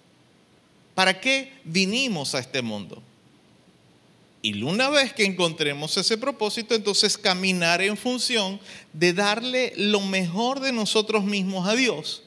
¿Para 0.94 1.20
qué 1.20 1.52
vinimos 1.64 2.34
a 2.34 2.38
este 2.38 2.62
mundo? 2.62 3.02
Y 4.46 4.62
una 4.62 4.90
vez 4.90 5.12
que 5.12 5.24
encontremos 5.24 5.96
ese 5.96 6.16
propósito, 6.16 6.76
entonces 6.76 7.18
caminar 7.18 7.82
en 7.82 7.96
función 7.96 8.60
de 8.92 9.12
darle 9.12 9.72
lo 9.76 10.00
mejor 10.00 10.60
de 10.60 10.70
nosotros 10.70 11.24
mismos 11.24 11.68
a 11.68 11.74
Dios, 11.74 12.22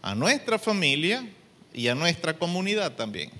a 0.00 0.14
nuestra 0.14 0.58
familia, 0.58 1.28
y 1.74 1.88
a 1.88 1.94
nuestra 1.94 2.38
comunidad 2.38 2.94
también. 2.94 3.30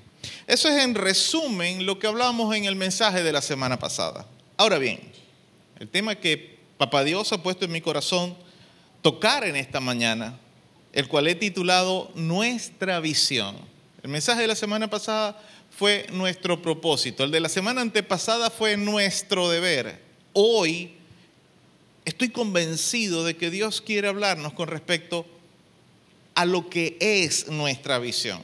Eso 0.47 0.69
es 0.69 0.85
en 0.85 0.95
resumen 0.95 1.87
lo 1.87 1.99
que 1.99 2.07
hablamos 2.07 2.55
en 2.55 2.67
el 2.67 2.77
mensaje 2.77 3.23
de 3.23 3.33
la 3.33 3.43
semana 3.43 3.79
pasada. 3.79 4.27
Ahora 4.59 4.79
bien, 4.79 5.01
el 5.79 5.89
tema 5.89 6.15
que 6.15 6.59
Papá 6.77 7.05
Dios 7.05 7.33
ha 7.33 7.43
puesto 7.43 7.65
en 7.65 7.73
mi 7.73 7.81
corazón 7.81 8.37
tocar 9.03 9.45
en 9.45 9.57
esta 9.57 9.81
mañana, 9.81 10.39
el 10.93 11.09
cual 11.09 11.29
he 11.29 11.35
titulado 11.35 12.11
Nuestra 12.15 13.01
visión. 13.01 13.57
El 14.03 14.11
mensaje 14.11 14.43
de 14.43 14.49
la 14.49 14.55
semana 14.55 14.89
pasada 14.89 15.43
fue 15.79 16.09
nuestro 16.11 16.61
propósito. 16.61 17.23
El 17.23 17.31
de 17.31 17.39
la 17.39 17.49
semana 17.49 17.83
antepasada 17.83 18.51
fue 18.51 18.77
nuestro 18.77 19.49
deber. 19.49 20.03
Hoy 20.33 20.91
estoy 22.05 22.31
convencido 22.31 23.23
de 23.23 23.37
que 23.37 23.49
Dios 23.49 23.81
quiere 23.81 24.09
hablarnos 24.09 24.55
con 24.55 24.67
respecto 24.67 25.25
a 26.35 26.45
lo 26.47 26.69
que 26.69 26.97
es 26.99 27.47
nuestra 27.47 28.01
visión. 28.01 28.41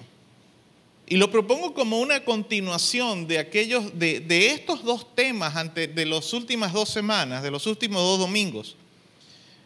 Y 1.08 1.16
lo 1.16 1.28
propongo 1.32 1.74
como 1.74 1.98
una 1.98 2.24
continuación 2.24 3.26
de 3.26 3.40
aquellos, 3.40 3.98
de, 3.98 4.46
estos 4.52 4.84
dos 4.84 5.12
temas 5.16 5.56
ante, 5.56 5.88
de 5.88 6.06
las 6.06 6.32
últimas 6.32 6.72
dos 6.72 6.88
semanas, 6.88 7.42
de 7.42 7.50
los 7.50 7.66
últimos 7.66 8.00
dos 8.00 8.20
domingos. 8.20 8.76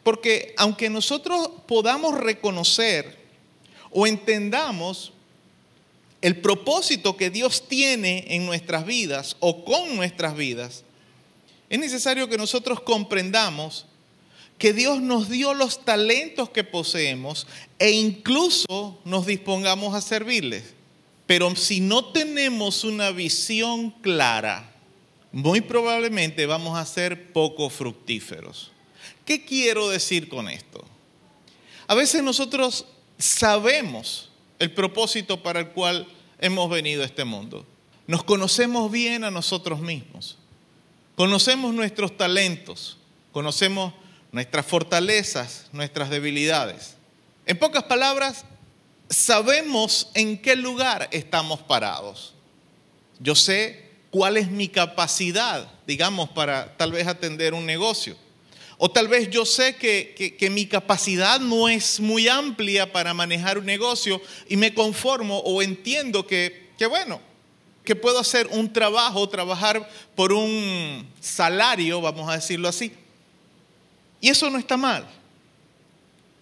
Porque 0.02 0.54
aunque 0.56 0.88
nosotros 0.88 1.50
podamos 1.66 2.18
reconocer 2.18 3.18
o 3.90 4.06
entendamos 4.06 5.12
el 6.20 6.40
propósito 6.40 7.16
que 7.16 7.30
Dios 7.30 7.68
tiene 7.68 8.24
en 8.28 8.46
nuestras 8.46 8.84
vidas 8.84 9.36
o 9.40 9.64
con 9.64 9.96
nuestras 9.96 10.36
vidas, 10.36 10.84
es 11.70 11.78
necesario 11.78 12.28
que 12.28 12.38
nosotros 12.38 12.80
comprendamos 12.80 13.86
que 14.58 14.72
Dios 14.72 15.00
nos 15.00 15.28
dio 15.28 15.54
los 15.54 15.84
talentos 15.84 16.50
que 16.50 16.64
poseemos 16.64 17.46
e 17.78 17.92
incluso 17.92 18.98
nos 19.04 19.26
dispongamos 19.26 19.94
a 19.94 20.00
servirles. 20.00 20.74
Pero 21.26 21.54
si 21.54 21.80
no 21.80 22.06
tenemos 22.06 22.84
una 22.84 23.10
visión 23.10 23.90
clara, 23.90 24.72
muy 25.30 25.60
probablemente 25.60 26.46
vamos 26.46 26.76
a 26.76 26.86
ser 26.86 27.32
poco 27.32 27.70
fructíferos. 27.70 28.72
¿Qué 29.24 29.44
quiero 29.44 29.90
decir 29.90 30.28
con 30.28 30.48
esto? 30.48 30.84
A 31.86 31.94
veces 31.94 32.22
nosotros 32.22 32.86
sabemos 33.18 34.27
el 34.58 34.72
propósito 34.72 35.42
para 35.42 35.60
el 35.60 35.68
cual 35.68 36.06
hemos 36.38 36.70
venido 36.70 37.02
a 37.02 37.06
este 37.06 37.24
mundo. 37.24 37.66
Nos 38.06 38.24
conocemos 38.24 38.90
bien 38.90 39.24
a 39.24 39.30
nosotros 39.30 39.80
mismos. 39.80 40.38
Conocemos 41.14 41.74
nuestros 41.74 42.16
talentos, 42.16 42.96
conocemos 43.32 43.92
nuestras 44.32 44.64
fortalezas, 44.66 45.66
nuestras 45.72 46.10
debilidades. 46.10 46.96
En 47.44 47.58
pocas 47.58 47.84
palabras, 47.84 48.44
sabemos 49.08 50.10
en 50.14 50.38
qué 50.38 50.54
lugar 50.54 51.08
estamos 51.10 51.60
parados. 51.60 52.34
Yo 53.18 53.34
sé 53.34 53.88
cuál 54.10 54.36
es 54.36 54.50
mi 54.50 54.68
capacidad, 54.68 55.68
digamos, 55.86 56.28
para 56.30 56.76
tal 56.76 56.92
vez 56.92 57.06
atender 57.06 57.54
un 57.54 57.66
negocio. 57.66 58.16
O 58.80 58.88
tal 58.88 59.08
vez 59.08 59.28
yo 59.28 59.44
sé 59.44 59.74
que, 59.74 60.48
mi 60.50 60.66
capacidad 60.66 61.40
no 61.40 61.68
es 61.68 61.98
muy 61.98 62.28
amplia 62.28 62.92
para 62.92 63.12
manejar 63.12 63.58
un 63.58 63.66
negocio 63.66 64.22
y 64.48 64.56
me 64.56 64.72
conformo 64.72 65.38
o 65.38 65.60
entiendo 65.62 66.26
que, 66.26 66.70
que 66.78 66.86
bueno, 66.86 67.20
que 67.84 67.96
puedo 67.96 68.20
hacer 68.20 68.46
un 68.52 68.72
trabajo, 68.72 69.28
trabajar 69.28 69.88
por 70.14 70.32
un 70.32 71.08
salario, 71.20 72.00
vamos 72.00 72.28
a 72.28 72.34
decirlo 72.34 72.68
así. 72.68 72.92
Y 74.20 74.28
eso 74.28 74.48
no 74.48 74.58
está 74.58 74.76
mal. 74.76 75.08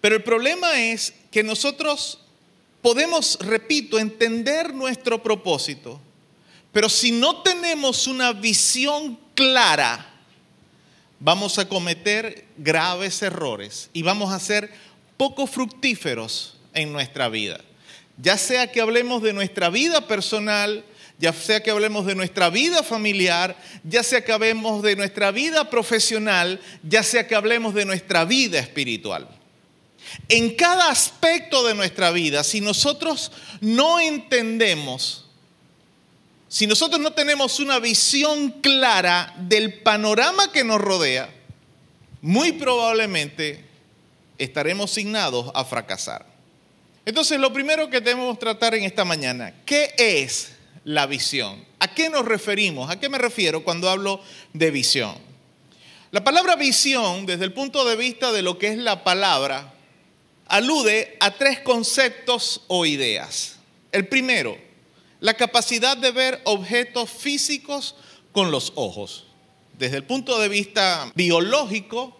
Pero 0.03 0.17
el 0.17 0.23
problema 0.23 0.79
es 0.79 1.15
que 1.31 1.43
nosotros 1.43 2.19
podemos, 2.83 3.39
repito, 3.41 3.99
entender 3.99 4.75
nuestro 4.75 5.23
propósito, 5.23 6.01
pero 6.71 6.89
si 6.91 7.13
no 7.13 7.43
tenemos 7.43 8.07
una 8.07 8.33
visión 8.33 9.19
clara, 9.35 10.16
vamos 11.21 11.59
a 11.59 11.69
cometer 11.69 12.47
graves 12.57 13.23
errores 13.23 13.91
y 13.93 14.03
vamos 14.03 14.33
a 14.33 14.41
ser 14.41 14.71
poco 15.17 15.47
fructíferos 15.47 16.57
en 16.75 16.93
nuestra 16.93 17.29
vida. 17.29 17.61
Ya 18.19 18.39
sea 18.39 18.71
que 18.73 18.81
hablemos 18.81 19.23
de 19.23 19.33
nuestra 19.33 19.69
vida 19.69 20.07
personal, 20.07 20.85
ya 21.19 21.33
sea 21.33 21.63
que 21.63 21.71
hablemos 21.71 22.07
de 22.07 22.15
nuestra 22.15 22.51
vida 22.51 22.83
familiar, 22.83 23.57
ya 23.85 24.03
sea 24.03 24.25
que 24.25 24.33
hablemos 24.33 24.83
de 24.83 24.97
nuestra 24.97 25.31
vida 25.31 25.69
profesional, 25.71 26.61
ya 26.83 27.03
sea 27.03 27.27
que 27.27 27.35
hablemos 27.35 27.75
de 27.75 27.85
nuestra 27.85 28.25
vida 28.25 28.59
espiritual. 28.59 29.29
En 30.29 30.55
cada 30.55 30.91
aspecto 30.91 31.67
de 31.67 31.75
nuestra 31.75 32.11
vida, 32.11 32.45
si 32.45 32.61
nosotros 32.61 33.33
no 33.61 33.99
entendemos, 34.01 35.26
si 36.57 36.67
nosotros 36.67 37.03
no 37.03 37.13
tenemos 37.13 37.61
una 37.61 37.79
visión 37.79 38.51
clara 38.63 39.35
del 39.37 39.83
panorama 39.83 40.51
que 40.53 40.65
nos 40.65 40.81
rodea, 40.81 41.29
muy 42.23 42.53
probablemente 42.53 43.63
estaremos 44.39 44.91
signados 44.91 45.51
a 45.55 45.67
fracasar. 45.67 46.25
Entonces, 47.05 47.39
lo 47.41 47.53
primero 47.53 47.91
que 47.91 48.01
debemos 48.01 48.39
tratar 48.39 48.75
en 48.75 48.85
esta 48.85 49.05
mañana, 49.05 49.53
¿qué 49.67 49.93
es 49.99 50.53
la 50.85 51.05
visión? 51.05 51.63
¿A 51.79 51.93
qué 51.93 52.09
nos 52.09 52.25
referimos? 52.25 52.91
¿A 52.91 52.99
qué 52.99 53.11
me 53.11 53.19
refiero 53.19 53.63
cuando 53.63 53.91
hablo 53.91 54.23
de 54.55 54.71
visión? 54.71 55.15
La 56.11 56.25
palabra 56.25 56.57
visión, 56.57 57.27
desde 57.27 57.45
el 57.45 57.53
punto 57.53 57.85
de 57.85 57.97
vista 57.97 58.33
de 58.33 58.41
lo 58.41 58.57
que 58.57 58.69
es 58.69 58.79
la 58.79 59.05
palabra, 59.05 59.75
alude 60.47 61.19
a 61.21 61.33
tres 61.33 61.61
conceptos 61.61 62.63
o 62.69 62.87
ideas. 62.87 63.57
El 63.93 64.09
primero, 64.09 64.65
la 65.27 65.35
capacidad 65.35 65.97
de 65.97 66.13
ver 66.13 66.41
objetos 66.45 67.11
físicos 67.11 67.97
con 68.31 68.53
los 68.53 68.73
ojos. 68.77 69.25
Desde 69.77 69.97
el 69.97 70.05
punto 70.05 70.39
de 70.39 70.49
vista 70.49 71.11
biológico, 71.17 72.17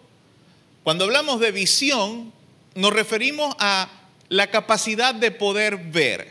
cuando 0.83 1.05
hablamos 1.05 1.39
de 1.39 1.53
visión, 1.53 2.33
nos 2.75 2.91
referimos 2.91 3.55
a 3.59 3.89
la 4.27 4.51
capacidad 4.51 5.15
de 5.15 5.31
poder 5.31 5.77
ver. 5.77 6.27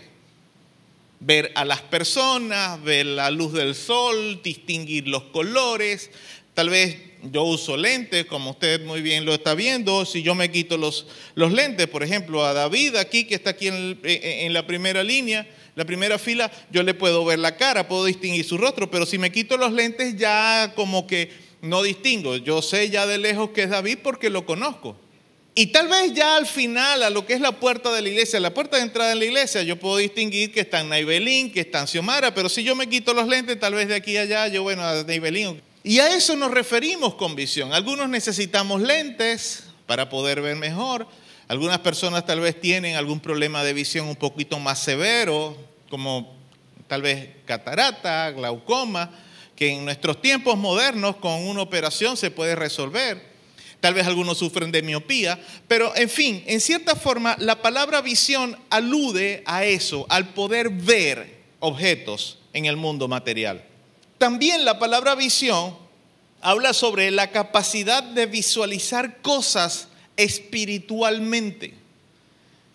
Ver 1.18 1.51
a 1.55 1.64
las 1.64 1.81
personas, 1.81 2.83
ver 2.83 3.07
la 3.07 3.31
luz 3.31 3.55
del 3.55 3.74
sol, 3.74 4.43
distinguir 4.43 5.09
los 5.09 5.22
colores, 5.22 6.11
Tal 6.57 6.70
vez 6.70 6.97
yo 7.22 7.43
uso 7.43 7.77
lentes, 7.77 8.24
como 8.24 8.53
usted 8.53 8.83
muy 8.83 9.03
bien 9.03 9.27
lo 9.27 9.35
está 9.35 9.55
viendo. 9.55 10.07
Si 10.07 10.22
yo 10.22 10.35
me 10.35 10.51
quito 10.51 10.79
los, 10.79 11.07
los 11.35 11.53
lentes, 11.53 11.87
por 11.87 12.03
ejemplo, 12.03 12.47
a 12.47 12.55
David 12.55 12.97
aquí, 12.97 13.24
que 13.24 13.35
está 13.35 13.51
aquí 13.51 13.68
en, 13.68 14.01
en, 14.03 14.55
la 14.55 14.66
primera 14.66 15.05
línea, 15.05 15.47
la 15.77 15.85
primera 15.85 16.18
fila, 16.18 16.51
yo 16.72 16.83
le 16.83 16.95
puedo 16.95 17.24
ver 17.24 17.39
la 17.39 17.57
cara, 17.57 17.87
puedo 17.87 18.05
distinguir 18.05 18.45
su 18.45 18.59
rostro, 18.59 18.91
pero 18.91 19.07
si 19.07 19.18
me 19.18 19.31
quito 19.31 19.57
los 19.57 19.72
lentes 19.72 20.16
ya 20.16 20.72
como 20.74 21.07
que 21.07 21.31
no 21.62 21.83
distingo. 21.83 22.37
Yo 22.37 22.62
sé 22.62 22.91
ya 22.91 23.07
de 23.07 23.18
lejos 23.18 23.51
que 23.51 23.62
es 23.62 23.70
David 23.70 23.99
porque 24.03 24.29
lo 24.29 24.45
conozco. 24.45 24.97
Y 25.55 25.68
tal 25.68 25.89
vez 25.89 26.12
ya 26.12 26.37
al 26.37 26.47
final, 26.47 27.05
a 27.05 27.11
lo 27.11 27.24
que 27.24 27.35
es 27.35 27.41
la 27.41 27.53
puerta 27.53 27.93
de 27.93 28.03
la 28.03 28.09
iglesia, 28.09 28.41
la 28.41 28.53
puerta 28.53 28.77
de 28.77 28.83
entrada 28.83 29.12
en 29.12 29.20
la 29.20 29.24
iglesia, 29.24 29.62
yo 29.62 29.77
puedo 29.77 29.97
distinguir 29.99 30.53
que 30.53 30.61
está 30.61 30.81
en 30.81 30.89
Naibelín, 30.89 31.53
que 31.53 31.61
está 31.61 31.81
en 31.81 31.87
Xiomara, 31.87 32.35
pero 32.35 32.49
si 32.49 32.64
yo 32.64 32.74
me 32.74 32.89
quito 32.89 33.14
los 33.14 33.29
lentes, 33.29 33.59
tal 33.61 33.74
vez 33.74 33.87
de 33.87 33.95
aquí 33.95 34.16
a 34.16 34.22
allá, 34.22 34.49
yo, 34.49 34.64
bueno, 34.64 34.83
a 34.83 35.05
Naibelín 35.05 35.62
y 35.87 36.01
a 36.01 36.16
eso 36.16 36.35
nos 36.35 36.51
referimos 36.51 37.14
con 37.14 37.37
visión. 37.37 37.72
Algunos 37.72 38.09
necesitamos 38.09 38.83
lentes 38.83 39.62
para 39.87 40.09
poder 40.09 40.41
ver 40.41 40.57
mejor. 40.57 41.07
Algunas 41.49 41.78
personas 41.78 42.26
tal 42.26 42.40
vez 42.40 42.61
tienen 42.61 42.97
algún 42.97 43.20
problema 43.20 43.62
de 43.62 43.72
visión 43.72 44.09
un 44.09 44.16
poquito 44.16 44.59
más 44.59 44.80
severo, 44.80 45.57
como 45.88 46.34
tal 46.88 47.03
vez 47.03 47.28
catarata, 47.44 48.32
glaucoma, 48.32 49.11
que 49.55 49.70
en 49.70 49.84
nuestros 49.84 50.20
tiempos 50.20 50.57
modernos 50.59 51.16
con 51.16 51.47
una 51.47 51.62
operación 51.62 52.16
se 52.16 52.32
puede 52.32 52.57
resolver. 52.57 53.36
Tal 53.80 53.94
vez 53.94 54.07
algunos 54.07 54.38
sufren 54.38 54.72
de 54.72 54.82
miopía, 54.82 55.38
pero 55.68 55.94
en 55.94 56.09
fin, 56.09 56.42
en 56.47 56.61
cierta 56.61 56.97
forma 56.97 57.36
la 57.38 57.62
palabra 57.62 58.01
visión 58.01 58.59
alude 58.68 59.44
a 59.47 59.64
eso, 59.64 60.05
al 60.09 60.30
poder 60.30 60.70
ver 60.70 61.42
objetos 61.61 62.38
en 62.53 62.64
el 62.64 62.76
mundo 62.76 63.07
material. 63.07 63.64
También 64.18 64.64
la 64.64 64.80
palabra 64.80 65.14
visión 65.14 65.76
habla 66.40 66.72
sobre 66.72 67.12
la 67.12 67.30
capacidad 67.30 68.03
de 68.03 68.26
visualizar 68.26 69.22
cosas 69.22 69.88
espiritualmente. 70.16 71.74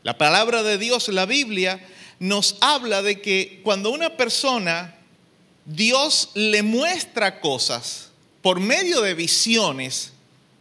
La 0.04 0.18
palabra 0.18 0.64
de 0.64 0.78
Dios, 0.78 1.08
la 1.10 1.26
Biblia, 1.26 1.86
nos 2.20 2.58
habla 2.62 3.02
de 3.02 3.22
que 3.22 3.62
cuando 3.64 3.90
una 3.90 4.16
persona, 4.18 4.96
Dios 5.66 6.30
le 6.34 6.64
muestra 6.64 7.40
cosas 7.40 8.10
por 8.42 8.60
medio 8.60 9.02
de 9.02 9.14
visiones, 9.14 10.14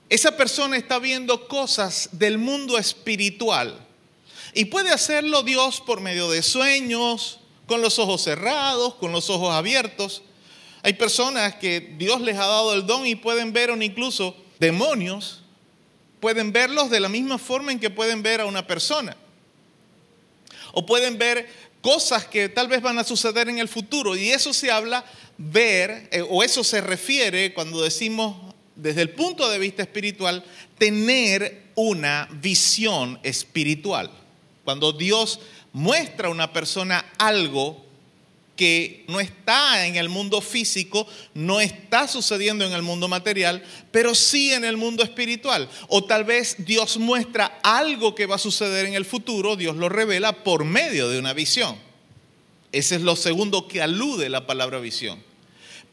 esa 0.08 0.36
persona 0.36 0.76
está 0.76 0.98
viendo 0.98 1.48
cosas 1.48 2.10
del 2.12 2.38
mundo 2.38 2.76
espiritual. 2.76 3.78
Y 4.54 4.66
puede 4.66 4.90
hacerlo 4.90 5.42
Dios 5.42 5.80
por 5.80 6.00
medio 6.00 6.30
de 6.30 6.42
sueños, 6.42 7.38
con 7.66 7.80
los 7.80 7.98
ojos 8.00 8.22
cerrados, 8.22 8.94
con 8.96 9.12
los 9.12 9.30
ojos 9.30 9.54
abiertos. 9.54 10.22
Hay 10.82 10.94
personas 10.94 11.54
que 11.54 11.94
Dios 11.98 12.20
les 12.20 12.36
ha 12.36 12.46
dado 12.46 12.74
el 12.74 12.86
don 12.86 13.06
y 13.06 13.14
pueden 13.14 13.52
ver 13.52 13.70
o 13.70 13.80
incluso 13.80 14.34
demonios, 14.58 15.39
pueden 16.20 16.52
verlos 16.52 16.90
de 16.90 17.00
la 17.00 17.08
misma 17.08 17.38
forma 17.38 17.72
en 17.72 17.80
que 17.80 17.90
pueden 17.90 18.22
ver 18.22 18.40
a 18.40 18.46
una 18.46 18.66
persona. 18.66 19.16
O 20.72 20.86
pueden 20.86 21.18
ver 21.18 21.48
cosas 21.80 22.26
que 22.26 22.48
tal 22.48 22.68
vez 22.68 22.82
van 22.82 22.98
a 22.98 23.04
suceder 23.04 23.48
en 23.48 23.58
el 23.58 23.68
futuro. 23.68 24.14
Y 24.16 24.30
eso 24.30 24.52
se 24.52 24.70
habla 24.70 25.04
ver, 25.38 26.08
eh, 26.12 26.22
o 26.28 26.42
eso 26.42 26.62
se 26.62 26.80
refiere 26.80 27.52
cuando 27.54 27.82
decimos 27.82 28.36
desde 28.76 29.02
el 29.02 29.10
punto 29.10 29.48
de 29.48 29.58
vista 29.58 29.82
espiritual, 29.82 30.44
tener 30.78 31.64
una 31.74 32.28
visión 32.40 33.18
espiritual. 33.22 34.10
Cuando 34.64 34.92
Dios 34.92 35.40
muestra 35.72 36.28
a 36.28 36.30
una 36.30 36.52
persona 36.52 37.04
algo 37.18 37.84
que 38.60 39.06
no 39.08 39.20
está 39.20 39.86
en 39.86 39.96
el 39.96 40.10
mundo 40.10 40.42
físico, 40.42 41.08
no 41.32 41.62
está 41.62 42.06
sucediendo 42.06 42.66
en 42.66 42.74
el 42.74 42.82
mundo 42.82 43.08
material, 43.08 43.64
pero 43.90 44.14
sí 44.14 44.52
en 44.52 44.66
el 44.66 44.76
mundo 44.76 45.02
espiritual. 45.02 45.66
O 45.88 46.04
tal 46.04 46.24
vez 46.24 46.56
Dios 46.58 46.98
muestra 46.98 47.58
algo 47.62 48.14
que 48.14 48.26
va 48.26 48.34
a 48.34 48.38
suceder 48.38 48.84
en 48.84 48.92
el 48.92 49.06
futuro, 49.06 49.56
Dios 49.56 49.76
lo 49.76 49.88
revela 49.88 50.44
por 50.44 50.66
medio 50.66 51.08
de 51.08 51.18
una 51.18 51.32
visión. 51.32 51.74
Ese 52.70 52.96
es 52.96 53.00
lo 53.00 53.16
segundo 53.16 53.66
que 53.66 53.80
alude 53.80 54.28
la 54.28 54.46
palabra 54.46 54.78
visión. 54.78 55.24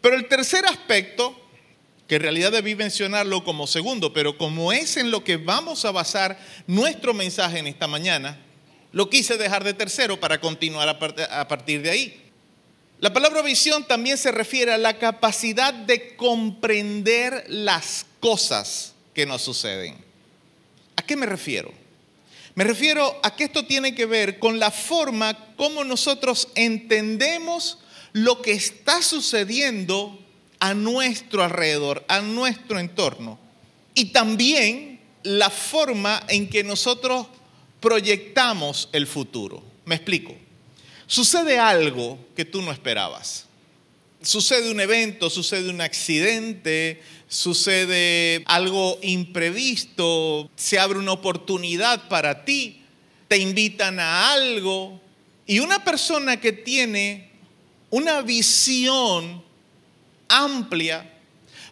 Pero 0.01 0.17
el 0.17 0.27
tercer 0.27 0.65
aspecto, 0.65 1.39
que 2.05 2.15
en 2.15 2.23
realidad 2.23 2.51
debí 2.51 2.75
mencionarlo 2.75 3.45
como 3.45 3.65
segundo, 3.65 4.11
pero 4.11 4.37
como 4.37 4.73
es 4.73 4.97
en 4.97 5.09
lo 5.09 5.23
que 5.23 5.37
vamos 5.37 5.85
a 5.85 5.91
basar 5.91 6.37
nuestro 6.67 7.13
mensaje 7.13 7.59
en 7.59 7.67
esta 7.67 7.87
mañana, 7.87 8.43
lo 8.91 9.09
quise 9.09 9.37
dejar 9.37 9.63
de 9.63 9.73
tercero 9.73 10.19
para 10.19 10.41
continuar 10.41 10.89
a 10.89 11.47
partir 11.47 11.81
de 11.81 11.91
ahí. 11.91 12.26
La 12.99 13.13
palabra 13.13 13.43
visión 13.43 13.85
también 13.85 14.17
se 14.17 14.31
refiere 14.31 14.73
a 14.73 14.77
la 14.79 14.97
capacidad 14.97 15.71
de 15.71 16.15
comprender 16.15 17.45
las 17.47 18.07
cosas 18.19 18.93
que 19.13 19.27
nos 19.27 19.43
suceden. 19.43 19.95
¿A 20.95 21.03
qué 21.03 21.15
me 21.15 21.27
refiero? 21.27 21.71
Me 22.55 22.63
refiero 22.63 23.19
a 23.21 23.35
que 23.35 23.43
esto 23.43 23.65
tiene 23.67 23.93
que 23.93 24.07
ver 24.07 24.39
con 24.39 24.57
la 24.57 24.71
forma 24.71 25.37
como 25.55 25.83
nosotros 25.83 26.47
entendemos 26.55 27.77
lo 28.13 28.41
que 28.41 28.53
está 28.53 29.03
sucediendo 29.03 30.17
a 30.59 30.73
nuestro 30.73 31.43
alrededor, 31.43 32.03
a 32.07 32.21
nuestro 32.21 32.79
entorno. 32.79 33.37
Y 33.93 34.05
también 34.05 34.99
la 35.21 35.51
forma 35.51 36.23
en 36.29 36.49
que 36.49 36.63
nosotros 36.63 37.27
proyectamos 37.79 38.89
el 38.91 39.05
futuro. 39.05 39.61
Me 39.85 39.93
explico 39.93 40.46
sucede 41.07 41.57
algo 41.57 42.19
que 42.35 42.45
tú 42.45 42.61
no 42.61 42.71
esperabas. 42.71 43.45
Sucede 44.21 44.71
un 44.71 44.79
evento, 44.79 45.29
sucede 45.29 45.69
un 45.69 45.81
accidente, 45.81 47.01
sucede 47.27 48.43
algo 48.45 48.99
imprevisto, 49.01 50.49
se 50.55 50.79
abre 50.79 50.99
una 50.99 51.13
oportunidad 51.13 52.07
para 52.09 52.45
ti, 52.45 52.83
te 53.27 53.37
invitan 53.37 53.99
a 53.99 54.33
algo 54.33 55.01
y 55.45 55.59
una 55.59 55.83
persona 55.83 56.39
que 56.39 56.51
tiene 56.51 57.29
una 57.89 58.21
visión 58.21 59.43
amplia 60.27 61.13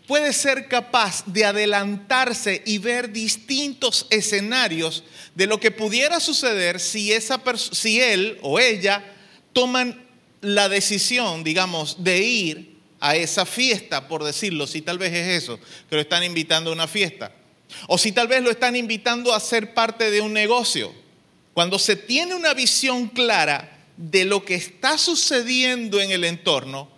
puede 0.08 0.34
ser 0.34 0.68
capaz 0.68 1.24
de 1.26 1.46
adelantarse 1.46 2.62
y 2.66 2.78
ver 2.78 3.12
distintos 3.12 4.06
escenarios 4.10 5.04
de 5.34 5.48
lo 5.48 5.60
que 5.60 5.72
pudiera 5.72 6.20
suceder 6.20 6.80
si, 6.80 7.12
esa 7.12 7.42
si 7.72 8.00
él 8.00 8.38
o 8.42 8.60
ella 8.60 9.15
toman 9.56 10.06
la 10.42 10.68
decisión, 10.68 11.46
digamos, 11.46 12.04
de 12.04 12.22
ir 12.22 12.76
a 13.00 13.16
esa 13.16 13.46
fiesta, 13.46 14.10
por 14.10 14.26
decirlo, 14.26 14.68
si 14.68 14.82
tal 14.82 14.98
vez 14.98 15.14
es 15.14 15.44
eso, 15.44 15.60
que 15.90 15.96
lo 15.96 16.02
están 16.02 16.24
invitando 16.24 16.70
a 16.70 16.74
una 16.74 16.88
fiesta. 16.88 17.32
O 17.88 17.98
si 17.98 18.12
tal 18.12 18.28
vez 18.28 18.44
lo 18.44 18.52
están 18.52 18.76
invitando 18.76 19.34
a 19.34 19.40
ser 19.40 19.74
parte 19.74 20.12
de 20.12 20.20
un 20.20 20.34
negocio. 20.34 20.94
Cuando 21.54 21.80
se 21.80 21.96
tiene 21.96 22.36
una 22.36 22.54
visión 22.54 23.08
clara 23.08 23.80
de 23.96 24.26
lo 24.26 24.44
que 24.44 24.56
está 24.56 24.98
sucediendo 24.98 26.02
en 26.02 26.12
el 26.12 26.26
entorno, 26.26 26.90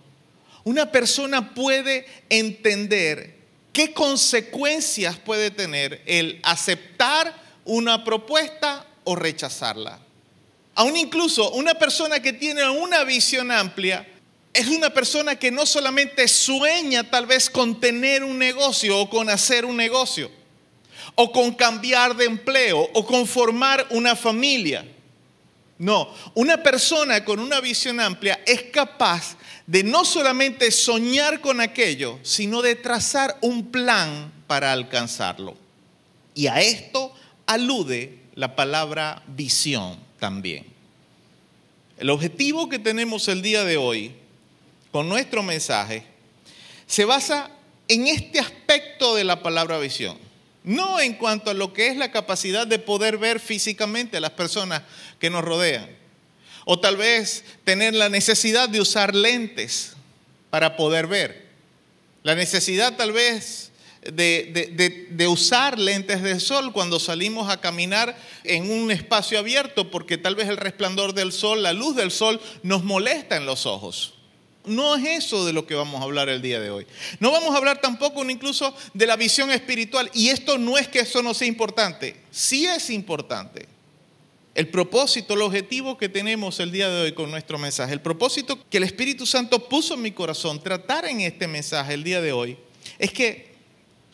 una 0.64 0.91
persona 0.91 1.53
puede 1.53 2.08
entender 2.28 3.38
qué 3.72 3.93
consecuencias 3.93 5.20
puede 5.20 5.51
tener 5.51 6.01
el 6.08 6.39
aceptar 6.41 7.39
una 7.66 8.03
propuesta 8.03 8.88
o 9.03 9.16
rechazarla. 9.16 10.07
Aún 10.78 10.96
incluso 10.96 11.50
una 11.54 11.74
persona 11.74 12.20
que 12.20 12.34
tiene 12.34 12.70
una 12.70 13.04
visión 13.04 13.50
amplia 13.50 14.08
es 14.54 14.68
una 14.68 14.92
persona 14.92 15.36
que 15.36 15.50
no 15.50 15.66
solamente 15.66 16.28
sueña 16.28 17.10
tal 17.10 17.26
vez 17.26 17.50
con 17.50 17.80
tener 17.80 18.24
un 18.24 18.38
negocio 18.38 19.00
o 19.00 19.10
con 19.10 19.28
hacer 19.28 19.66
un 19.66 19.76
negocio, 19.76 20.30
o 21.16 21.32
con 21.32 21.56
cambiar 21.56 22.16
de 22.16 22.26
empleo, 22.26 22.92
o 22.94 23.04
con 23.04 23.26
formar 23.26 23.88
una 23.90 24.16
familia. 24.16 24.86
No, 25.80 26.14
una 26.36 26.62
persona 26.62 27.26
con 27.26 27.40
una 27.40 27.60
visión 27.60 28.00
amplia 28.00 28.40
es 28.46 28.62
capaz 28.72 29.36
de 29.66 29.82
no 29.82 30.06
solamente 30.06 30.70
soñar 30.70 31.42
con 31.42 31.60
aquello, 31.60 32.20
sino 32.22 32.62
de 32.62 32.76
trazar 32.76 33.36
un 33.42 33.72
plan 33.72 34.32
para 34.46 34.74
alcanzarlo. 34.74 35.58
Y 36.36 36.46
a 36.46 36.62
esto 36.62 37.16
alude 37.48 38.20
la 38.36 38.56
palabra 38.56 39.24
visión 39.26 40.06
también. 40.20 40.65
El 41.97 42.09
objetivo 42.09 42.70
que 42.70 42.80
tenemos 42.80 43.28
el 43.28 43.41
día 43.41 43.63
de 43.63 43.78
hoy 43.78 44.13
con 44.91 45.09
nuestro 45.09 45.43
mensaje 45.43 46.03
se 46.86 47.05
basa 47.05 47.51
en 47.88 48.07
este 48.07 48.39
aspecto 48.39 49.15
de 49.15 49.24
la 49.24 49.41
palabra 49.41 49.80
visión. 49.80 50.18
No 50.63 50.99
en 50.99 51.13
cuanto 51.13 51.49
a 51.49 51.53
lo 51.53 51.74
que 51.74 51.88
es 51.88 51.97
la 51.97 52.11
capacidad 52.11 52.68
de 52.68 52.80
poder 52.80 53.18
ver 53.18 53.39
físicamente 53.39 54.18
a 54.18 54.22
las 54.22 54.32
personas 54.32 54.84
que 55.20 55.30
nos 55.30 55.43
rodean. 55.43 55.89
O 56.65 56.80
tal 56.80 56.97
vez 56.97 57.45
tener 57.63 57.93
la 57.93 58.09
necesidad 58.09 58.68
de 58.68 58.82
usar 58.82 59.15
lentes 59.15 59.93
para 60.49 60.76
poder 60.76 61.07
ver. 61.07 61.47
La 62.24 62.36
necesidad 62.36 62.97
tal 62.97 63.13
vez 63.13 63.72
de, 64.14 65.28
usar 65.28 65.80
lentes 65.80 66.22
de 66.22 66.39
sol 66.39 66.72
cuando 66.74 66.99
salimos 66.99 67.49
a 67.49 67.60
caminar 67.60 68.18
en 68.43 68.72
un 68.72 68.91
espacio 68.91 69.39
abierto, 69.39 69.91
porque 69.91 70.18
tal 70.18 70.36
vez 70.36 70.47
el 70.49 70.58
resplandor 70.58 71.14
del 71.14 71.32
sol, 71.32 71.64
la 71.64 71.74
luz 71.74 71.95
del 71.95 72.12
sol, 72.12 72.39
nos 72.64 72.84
molesta 72.84 73.36
en 73.36 73.45
los 73.45 73.66
ojos. 73.66 74.14
No 74.66 74.97
es 74.97 75.24
eso 75.26 75.45
de 75.45 75.53
lo 75.53 75.66
que 75.66 75.76
vamos 75.76 76.01
a 76.01 76.03
hablar 76.03 76.28
el 76.28 76.41
día 76.41 76.60
de 76.60 76.70
hoy. 76.70 76.86
No 77.20 77.32
vamos 77.32 77.53
a 77.53 77.58
hablar 77.58 77.80
tampoco 77.80 78.30
incluso 78.30 78.76
de 78.93 79.08
la 79.08 79.16
visión 79.16 79.49
espiritual. 79.49 80.12
Y 80.14 80.28
esto 80.28 80.58
no 80.58 80.78
es 80.78 80.89
que 80.89 80.99
eso 80.99 81.24
no 81.24 81.34
sea 81.34 81.47
importante. 81.47 82.18
Sí 82.32 82.66
es 82.66 82.89
importante. 82.89 83.66
El 84.58 84.68
propósito, 84.68 85.36
el 85.36 85.43
objetivo 85.43 85.97
que 85.97 86.10
tenemos 86.10 86.60
el 86.60 86.72
día 86.72 86.89
de 86.89 87.01
hoy 87.03 87.12
con 87.14 87.32
nuestro 87.32 87.58
mensaje, 87.58 87.93
el 87.93 88.01
propósito 88.01 88.60
que 88.70 88.78
el 88.78 88.84
Espíritu 88.84 89.26
Santo 89.26 89.70
puso 89.70 89.93
en 89.93 90.01
mi 90.01 90.12
corazón, 90.12 90.62
tratar 90.62 91.05
en 91.05 91.22
este 91.22 91.47
mensaje 91.47 91.93
el 91.93 92.03
día 92.03 92.22
de 92.22 92.32
hoy, 92.34 92.58
es 92.97 93.12
que 93.12 93.47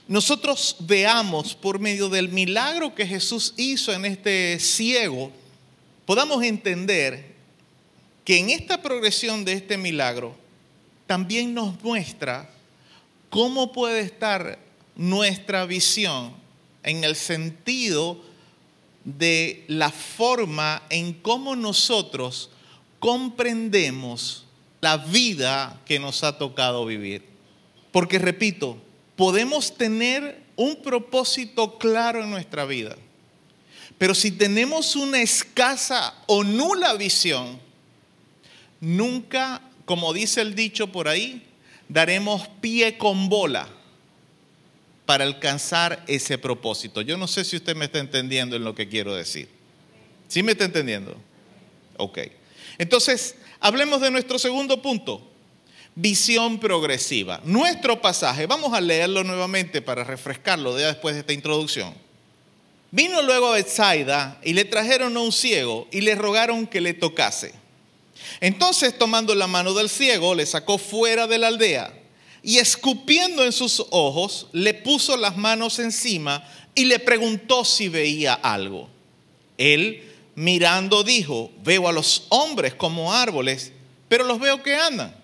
nosotros 0.08 0.76
veamos 0.80 1.56
por 1.56 1.80
medio 1.80 2.10
del 2.10 2.30
milagro 2.30 2.94
que 2.94 3.08
Jesús 3.08 3.54
hizo 3.58 3.94
en 3.94 4.06
este 4.06 4.60
ciego, 4.60 5.32
podamos 6.06 6.44
entender 6.44 7.34
que 8.26 8.38
en 8.38 8.50
esta 8.50 8.82
progresión 8.82 9.46
de 9.46 9.54
este 9.54 9.78
milagro 9.78 10.36
también 11.08 11.54
nos 11.54 11.82
muestra 11.82 12.50
cómo 13.30 13.72
puede 13.72 14.02
estar 14.02 14.60
nuestra 14.96 15.66
visión 15.66 16.34
en 16.84 17.04
el 17.04 17.16
sentido 17.16 18.22
de 19.06 19.64
la 19.68 19.90
forma 19.90 20.84
en 20.90 21.14
cómo 21.14 21.56
nosotros 21.56 22.50
comprendemos 23.00 24.46
la 24.82 24.98
vida 24.98 25.82
que 25.86 26.00
nos 26.00 26.24
ha 26.24 26.38
tocado 26.38 26.86
vivir. 26.86 27.24
Porque 27.92 28.20
repito, 28.20 28.78
podemos 29.16 29.76
tener 29.76 30.42
un 30.56 30.82
propósito 30.82 31.78
claro 31.78 32.24
en 32.24 32.32
nuestra 32.32 32.66
vida. 32.66 32.96
Pero 33.98 34.16
si 34.16 34.32
tenemos 34.32 34.96
una 34.96 35.22
escasa 35.22 36.14
o 36.28 36.44
nula 36.44 36.94
visión, 36.94 37.60
nunca, 38.82 39.62
como 39.86 40.14
dice 40.14 40.42
el 40.42 40.56
dicho 40.56 40.92
por 40.92 41.08
ahí, 41.08 41.44
daremos 41.88 42.48
pie 42.60 42.98
con 42.98 43.30
bola 43.30 43.68
para 45.06 45.26
alcanzar 45.26 46.04
ese 46.08 46.38
propósito. 46.38 47.02
Yo 47.02 47.18
no 47.18 47.28
sé 47.28 47.44
si 47.44 47.56
usted 47.56 47.76
me 47.76 47.86
está 47.86 48.00
entendiendo 48.00 48.56
en 48.56 48.64
lo 48.64 48.74
que 48.74 48.88
quiero 48.88 49.16
decir. 49.16 49.48
¿Sí 50.28 50.42
me 50.42 50.54
está 50.54 50.66
entendiendo? 50.66 51.16
Ok. 51.98 52.20
Entonces, 52.78 53.36
hablemos 53.60 54.02
de 54.02 54.12
nuestro 54.12 54.40
segundo 54.40 54.82
punto 54.82 55.33
visión 55.96 56.60
progresiva. 56.60 57.42
Nuestro 57.44 58.02
pasaje, 58.02 58.46
vamos 58.46 58.74
a 58.74 58.82
leerlo 58.82 59.24
nuevamente 59.24 59.82
para 59.82 60.04
refrescarlo 60.04 60.78
ya 60.80 60.88
después 60.88 61.16
de 61.16 61.22
esta 61.22 61.34
introducción. 61.34 61.94
Vino 62.92 63.22
luego 63.22 63.48
a 63.48 63.56
Bethsaida 63.56 64.40
y 64.44 64.54
le 64.54 64.66
trajeron 64.66 65.18
a 65.18 65.20
un 65.20 65.32
ciego 65.32 65.88
y 65.92 66.02
le 66.02 66.16
rogaron 66.16 66.68
que 66.68 66.82
le 66.82 66.94
tocase. 66.94 67.54
Entonces, 68.40 68.98
tomando 68.98 69.34
la 69.36 69.48
mano 69.48 69.74
del 69.74 69.90
ciego, 69.90 70.36
le 70.36 70.46
sacó 70.46 70.78
fuera 70.78 71.28
de 71.28 71.38
la 71.38 71.48
aldea 71.48 71.94
y 72.44 72.58
escupiendo 72.58 73.46
en 73.46 73.54
sus 73.54 73.86
ojos, 73.90 74.48
le 74.52 74.74
puso 74.74 75.16
las 75.16 75.38
manos 75.38 75.80
encima 75.80 76.48
y 76.76 76.86
le 76.86 77.00
preguntó 77.00 77.64
si 77.64 77.88
veía 77.88 78.34
algo. 78.34 78.90
Él, 79.58 80.04
mirando, 80.36 81.04
dijo, 81.04 81.52
veo 81.64 81.88
a 81.88 81.94
los 81.94 82.26
hombres 82.30 82.74
como 82.74 83.14
árboles, 83.14 83.72
pero 84.10 84.26
los 84.26 84.40
veo 84.40 84.62
que 84.62 84.76
andan. 84.76 85.23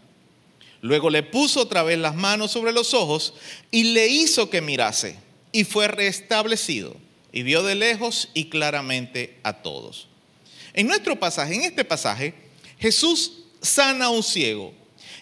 Luego 0.81 1.09
le 1.09 1.23
puso 1.23 1.61
otra 1.61 1.83
vez 1.83 1.97
las 1.97 2.15
manos 2.15 2.51
sobre 2.51 2.71
los 2.71 2.93
ojos 2.93 3.33
y 3.71 3.83
le 3.93 4.07
hizo 4.07 4.49
que 4.49 4.61
mirase. 4.61 5.17
Y 5.51 5.63
fue 5.63 5.87
restablecido. 5.87 6.95
Y 7.31 7.43
vio 7.43 7.63
de 7.63 7.75
lejos 7.75 8.29
y 8.33 8.45
claramente 8.45 9.37
a 9.43 9.61
todos. 9.61 10.07
En 10.73 10.87
nuestro 10.87 11.19
pasaje, 11.19 11.55
en 11.55 11.63
este 11.63 11.83
pasaje, 11.83 12.33
Jesús 12.79 13.43
sana 13.61 14.05
a 14.05 14.09
un 14.09 14.23
ciego. 14.23 14.73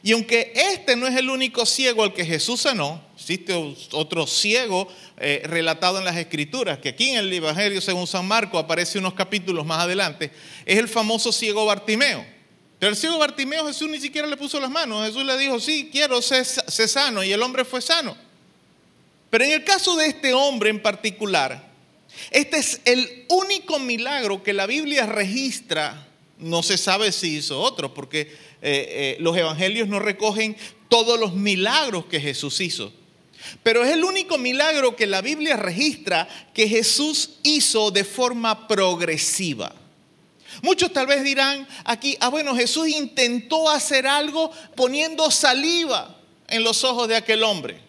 Y 0.03 0.11
aunque 0.11 0.53
este 0.55 0.95
no 0.95 1.07
es 1.07 1.15
el 1.15 1.29
único 1.29 1.65
ciego 1.65 2.03
al 2.03 2.13
que 2.13 2.23
Jesús 2.23 2.61
sanó, 2.61 3.01
existe 3.15 3.53
otro 3.91 4.27
ciego 4.27 4.87
eh, 5.17 5.41
relatado 5.45 5.97
en 5.97 6.05
las 6.05 6.15
Escrituras, 6.15 6.77
que 6.77 6.89
aquí 6.89 7.09
en 7.09 7.17
el 7.17 7.33
Evangelio 7.33 7.81
según 7.81 8.05
San 8.05 8.25
Marco 8.27 8.59
aparece 8.59 8.99
unos 8.99 9.15
capítulos 9.15 9.65
más 9.65 9.83
adelante, 9.83 10.31
es 10.65 10.77
el 10.77 10.87
famoso 10.87 11.31
ciego 11.31 11.65
Bartimeo. 11.65 12.36
Pero 12.79 12.91
el 12.91 12.95
ciego 12.95 13.17
Bartimeo 13.17 13.65
Jesús 13.65 13.89
ni 13.89 13.99
siquiera 13.99 14.27
le 14.27 14.37
puso 14.37 14.59
las 14.59 14.69
manos. 14.69 15.05
Jesús 15.05 15.25
le 15.25 15.37
dijo, 15.37 15.59
sí, 15.59 15.89
quiero 15.91 16.21
ser, 16.21 16.45
sano. 16.45 17.23
Y 17.23 17.31
el 17.31 17.41
hombre 17.41 17.65
fue 17.65 17.81
sano. 17.81 18.15
Pero 19.29 19.43
en 19.43 19.51
el 19.51 19.63
caso 19.63 19.95
de 19.95 20.07
este 20.07 20.33
hombre 20.33 20.69
en 20.69 20.81
particular, 20.81 21.67
este 22.31 22.57
es 22.57 22.81
el 22.85 23.25
único 23.29 23.79
milagro 23.79 24.43
que 24.43 24.53
la 24.53 24.67
Biblia 24.67 25.05
registra. 25.05 26.07
No 26.37 26.61
se 26.61 26.77
sabe 26.77 27.11
si 27.11 27.37
hizo 27.37 27.59
otro, 27.59 27.95
porque 27.95 28.21
eh, 28.21 28.27
eh, 28.61 29.17
los 29.19 29.35
evangelios 29.35 29.87
no 29.87 29.99
recogen 29.99 30.55
todos 30.87 31.19
los 31.19 31.33
milagros 31.33 32.05
que 32.05 32.21
Jesús 32.21 32.61
hizo. 32.61 32.93
Pero 33.63 33.83
es 33.83 33.91
el 33.91 34.03
único 34.03 34.37
milagro 34.37 34.95
que 34.95 35.07
la 35.07 35.21
Biblia 35.21 35.57
registra 35.57 36.27
que 36.53 36.67
Jesús 36.67 37.37
hizo 37.41 37.89
de 37.89 38.03
forma 38.03 38.67
progresiva. 38.67 39.73
Muchos 40.61 40.91
tal 40.91 41.07
vez 41.07 41.23
dirán 41.23 41.67
aquí, 41.83 42.17
ah 42.19 42.29
bueno, 42.29 42.55
Jesús 42.55 42.87
intentó 42.87 43.69
hacer 43.69 44.07
algo 44.07 44.51
poniendo 44.75 45.29
saliva 45.31 46.17
en 46.47 46.63
los 46.63 46.83
ojos 46.83 47.07
de 47.07 47.15
aquel 47.15 47.43
hombre. 47.43 47.81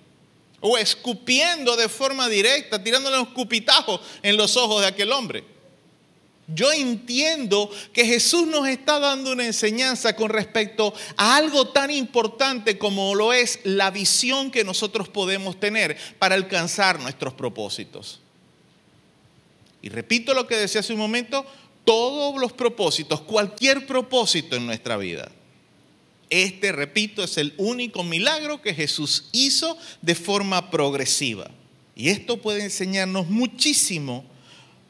O 0.60 0.76
escupiendo 0.76 1.76
de 1.76 1.88
forma 1.88 2.28
directa, 2.28 2.82
tirándole 2.82 3.18
un 3.18 3.28
escupitajo 3.28 4.00
en 4.22 4.36
los 4.36 4.56
ojos 4.56 4.80
de 4.80 4.88
aquel 4.88 5.12
hombre. 5.12 5.44
Yo 6.48 6.72
entiendo 6.72 7.70
que 7.92 8.06
Jesús 8.06 8.46
nos 8.46 8.66
está 8.66 8.98
dando 8.98 9.32
una 9.32 9.44
enseñanza 9.44 10.16
con 10.16 10.30
respecto 10.30 10.94
a 11.18 11.36
algo 11.36 11.68
tan 11.68 11.90
importante 11.90 12.78
como 12.78 13.14
lo 13.14 13.34
es 13.34 13.60
la 13.64 13.90
visión 13.90 14.50
que 14.50 14.64
nosotros 14.64 15.10
podemos 15.10 15.60
tener 15.60 15.98
para 16.18 16.34
alcanzar 16.34 16.98
nuestros 17.00 17.34
propósitos. 17.34 18.20
Y 19.82 19.90
repito 19.90 20.32
lo 20.32 20.46
que 20.46 20.56
decía 20.56 20.80
hace 20.80 20.94
un 20.94 20.98
momento, 20.98 21.44
todos 21.89 22.39
los 22.39 22.53
propósitos, 22.53 23.22
cualquier 23.22 23.86
propósito 23.86 24.57
en 24.57 24.66
nuestra 24.66 24.99
vida. 24.99 25.32
Este, 26.28 26.70
repito, 26.70 27.24
es 27.24 27.39
el 27.39 27.55
único 27.57 28.05
milagro 28.05 28.61
que 28.61 28.74
Jesús 28.74 29.30
hizo 29.32 29.74
de 30.03 30.14
forma 30.14 30.70
progresiva. 30.70 31.51
Y 31.97 32.11
esto 32.11 32.43
puede 32.43 32.62
enseñarnos 32.62 33.28
muchísimo 33.28 34.26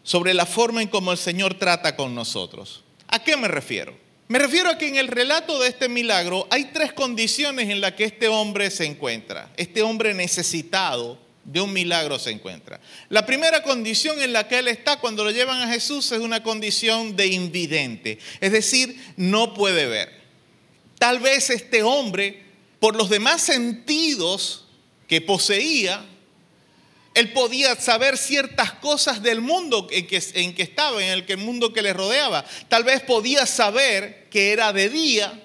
sobre 0.03 0.35
la 0.35 0.45
forma 0.45 0.83
en 0.83 0.89
cómo 0.89 1.13
el 1.13 1.19
Señor 1.19 1.55
trata 1.55 1.95
con 1.95 2.17
nosotros. 2.17 2.83
¿A 3.07 3.23
qué 3.23 3.37
me 3.37 3.47
refiero? 3.47 3.97
Me 4.27 4.41
refiero 4.41 4.69
a 4.69 4.77
que 4.77 4.89
en 4.89 4.97
el 4.97 5.07
relato 5.07 5.61
de 5.61 5.69
este 5.69 5.89
milagro 5.89 6.49
hay 6.51 6.65
tres 6.73 6.93
condiciones 6.93 7.71
en 7.71 7.81
las 7.81 7.93
que 7.93 8.07
este 8.07 8.27
hombre 8.27 8.73
se 8.73 8.87
encuentra. 8.87 9.53
Este 9.57 9.83
hombre 9.83 10.15
necesitado 10.15 11.17
de 11.49 11.63
un 11.63 11.73
milagro 11.73 12.19
se 12.19 12.31
encuentra. 12.31 12.79
La 13.09 13.25
primera 13.25 13.63
condición 13.63 14.21
en 14.21 14.35
la 14.35 14.47
que 14.47 14.59
él 14.59 14.69
está 14.69 15.01
cuando 15.01 15.25
lo 15.25 15.31
llevan 15.31 15.63
a 15.63 15.73
Jesús 15.73 16.13
es 16.13 16.21
una 16.21 16.43
condición 16.43 17.17
de 17.17 17.29
invidente, 17.29 18.19
es 18.41 18.53
decir, 18.53 19.03
no 19.17 19.55
puede 19.55 19.87
ver. 19.87 20.13
Tal 20.99 21.21
vez 21.21 21.49
este 21.49 21.83
hombre, 21.83 22.43
por 22.81 22.97
los 22.97 23.09
demás 23.09 23.41
sentidos 23.41 24.67
que 25.07 25.23
poseía, 25.23 26.05
él 27.15 27.33
podía 27.33 27.75
saber 27.77 28.19
ciertas 28.19 28.73
cosas 28.73 29.23
del 29.23 29.41
mundo 29.41 29.89
en 29.91 30.07
que, 30.07 30.21
que 30.21 30.63
estaba, 30.63 31.03
en 31.03 31.25
el, 31.27 31.39
mundo 31.39 31.73
que 31.73 31.81
le 31.81 31.95
rodeaba. 31.95 32.45
Tal 32.69 32.85
vez 32.85 33.01
podía 33.01 33.47
saber 33.47 34.27
que 34.31 34.53
era 34.53 34.75
de 34.75 34.91
día, 34.91 35.43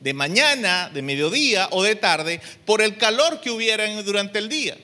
de 0.00 0.14
mañana, 0.14 0.90
de 0.94 1.02
mediodía 1.02 1.68
o 1.72 1.82
de 1.82 1.94
tarde, 1.94 2.40
por 2.64 2.80
el 2.80 2.96
calor 2.96 3.42
que 3.42 3.50
hubiera 3.50 3.86
durante 4.02 4.38
el 4.38 4.48
día. 4.48 4.78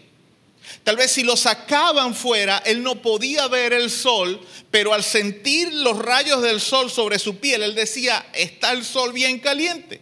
Tal 0.85 0.97
vez 0.97 1.13
si 1.13 1.23
lo 1.23 1.37
sacaban 1.37 2.15
fuera, 2.15 2.59
él 2.65 2.83
no 2.83 3.03
podía 3.03 3.49
ver 3.49 3.73
el 3.73 3.91
sol, 3.91 4.41
pero 4.71 4.95
al 4.95 5.03
sentir 5.03 5.73
los 5.73 5.99
rayos 5.99 6.43
del 6.43 6.61
sol 6.61 6.91
sobre 6.91 7.19
su 7.19 7.39
piel, 7.39 7.63
él 7.63 7.75
decía, 7.75 8.27
está 8.33 8.73
el 8.73 8.85
sol 8.85 9.13
bien 9.13 9.39
caliente. 9.39 10.01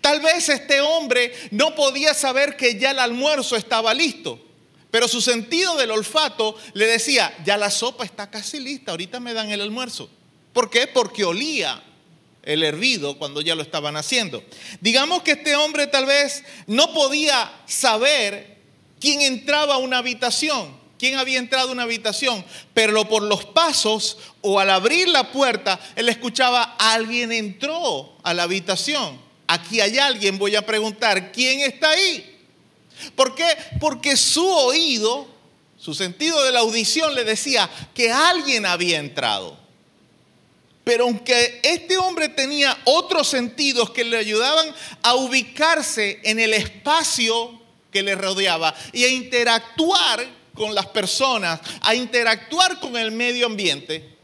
Tal 0.00 0.20
vez 0.20 0.48
este 0.48 0.80
hombre 0.80 1.32
no 1.50 1.74
podía 1.74 2.14
saber 2.14 2.56
que 2.56 2.78
ya 2.78 2.92
el 2.92 2.98
almuerzo 2.98 3.56
estaba 3.56 3.92
listo, 3.92 4.40
pero 4.90 5.08
su 5.08 5.20
sentido 5.20 5.76
del 5.76 5.90
olfato 5.90 6.56
le 6.74 6.86
decía, 6.86 7.36
ya 7.44 7.56
la 7.56 7.70
sopa 7.70 8.04
está 8.04 8.30
casi 8.30 8.60
lista, 8.60 8.92
ahorita 8.92 9.18
me 9.18 9.34
dan 9.34 9.50
el 9.50 9.60
almuerzo. 9.60 10.08
¿Por 10.52 10.70
qué? 10.70 10.86
Porque 10.86 11.24
olía 11.24 11.82
el 12.42 12.62
hervido 12.62 13.18
cuando 13.18 13.40
ya 13.40 13.54
lo 13.54 13.62
estaban 13.62 13.96
haciendo. 13.96 14.42
Digamos 14.80 15.22
que 15.22 15.32
este 15.32 15.56
hombre 15.56 15.88
tal 15.88 16.06
vez 16.06 16.44
no 16.66 16.94
podía 16.94 17.52
saber 17.66 18.55
quién 19.06 19.22
entraba 19.22 19.74
a 19.74 19.78
una 19.78 19.98
habitación, 19.98 20.76
quién 20.98 21.16
había 21.16 21.38
entrado 21.38 21.68
a 21.68 21.72
una 21.72 21.84
habitación, 21.84 22.44
pero 22.74 23.08
por 23.08 23.22
los 23.22 23.44
pasos 23.44 24.18
o 24.40 24.58
al 24.58 24.68
abrir 24.68 25.06
la 25.06 25.30
puerta, 25.30 25.78
él 25.94 26.08
escuchaba, 26.08 26.74
alguien 26.76 27.30
entró 27.30 28.16
a 28.24 28.34
la 28.34 28.42
habitación. 28.42 29.16
Aquí 29.46 29.80
hay 29.80 29.96
alguien, 29.98 30.38
voy 30.38 30.56
a 30.56 30.66
preguntar, 30.66 31.30
¿quién 31.30 31.60
está 31.60 31.90
ahí? 31.90 32.36
¿Por 33.14 33.36
qué? 33.36 33.46
Porque 33.78 34.16
su 34.16 34.44
oído, 34.44 35.28
su 35.78 35.94
sentido 35.94 36.42
de 36.42 36.50
la 36.50 36.58
audición 36.58 37.14
le 37.14 37.22
decía 37.22 37.70
que 37.94 38.10
alguien 38.10 38.66
había 38.66 38.98
entrado. 38.98 39.56
Pero 40.82 41.04
aunque 41.04 41.60
este 41.62 41.96
hombre 41.96 42.28
tenía 42.28 42.76
otros 42.86 43.28
sentidos 43.28 43.90
que 43.90 44.02
le 44.02 44.16
ayudaban 44.16 44.74
a 45.04 45.14
ubicarse 45.14 46.18
en 46.24 46.40
el 46.40 46.52
espacio 46.54 47.65
que 47.90 48.02
le 48.02 48.14
rodeaba 48.14 48.74
y 48.92 49.04
a 49.04 49.08
interactuar 49.08 50.26
con 50.54 50.74
las 50.74 50.86
personas, 50.86 51.60
a 51.80 51.94
interactuar 51.94 52.80
con 52.80 52.96
el 52.96 53.12
medio 53.12 53.46
ambiente, 53.46 54.16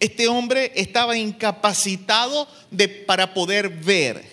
este 0.00 0.28
hombre 0.28 0.72
estaba 0.74 1.16
incapacitado 1.16 2.48
para 3.06 3.34
poder 3.34 3.68
ver. 3.70 4.24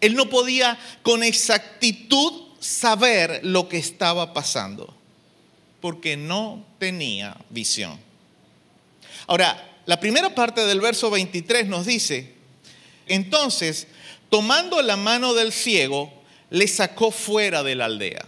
Él 0.00 0.14
no 0.14 0.28
podía 0.28 0.78
con 1.02 1.22
exactitud 1.22 2.48
saber 2.60 3.40
lo 3.44 3.68
que 3.68 3.78
estaba 3.78 4.32
pasando, 4.32 4.94
porque 5.80 6.16
no 6.16 6.64
tenía 6.78 7.36
visión. 7.50 7.98
Ahora, 9.26 9.64
la 9.86 10.00
primera 10.00 10.34
parte 10.34 10.64
del 10.66 10.80
verso 10.80 11.10
23 11.10 11.66
nos 11.66 11.86
dice, 11.86 12.34
entonces, 13.06 13.86
tomando 14.30 14.82
la 14.82 14.96
mano 14.96 15.34
del 15.34 15.52
ciego, 15.52 16.12
le 16.50 16.66
sacó 16.68 17.10
fuera 17.10 17.62
de 17.62 17.74
la 17.74 17.86
aldea. 17.86 18.24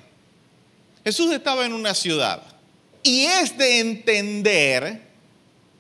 Jesús 1.04 1.32
estaba 1.32 1.64
en 1.64 1.72
una 1.72 1.94
ciudad 1.94 2.42
y 3.02 3.24
es 3.24 3.56
de 3.56 3.80
entender 3.80 5.02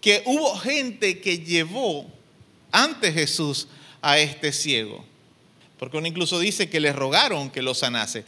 que 0.00 0.22
hubo 0.24 0.56
gente 0.56 1.20
que 1.20 1.38
llevó 1.38 2.06
ante 2.72 3.12
Jesús 3.12 3.68
a 4.00 4.18
este 4.18 4.52
ciego 4.52 5.04
porque 5.80 5.96
uno 5.96 6.06
incluso 6.06 6.38
dice 6.38 6.68
que 6.68 6.78
le 6.78 6.92
rogaron 6.92 7.48
que 7.48 7.62
lo 7.62 7.72
sanase. 7.72 8.26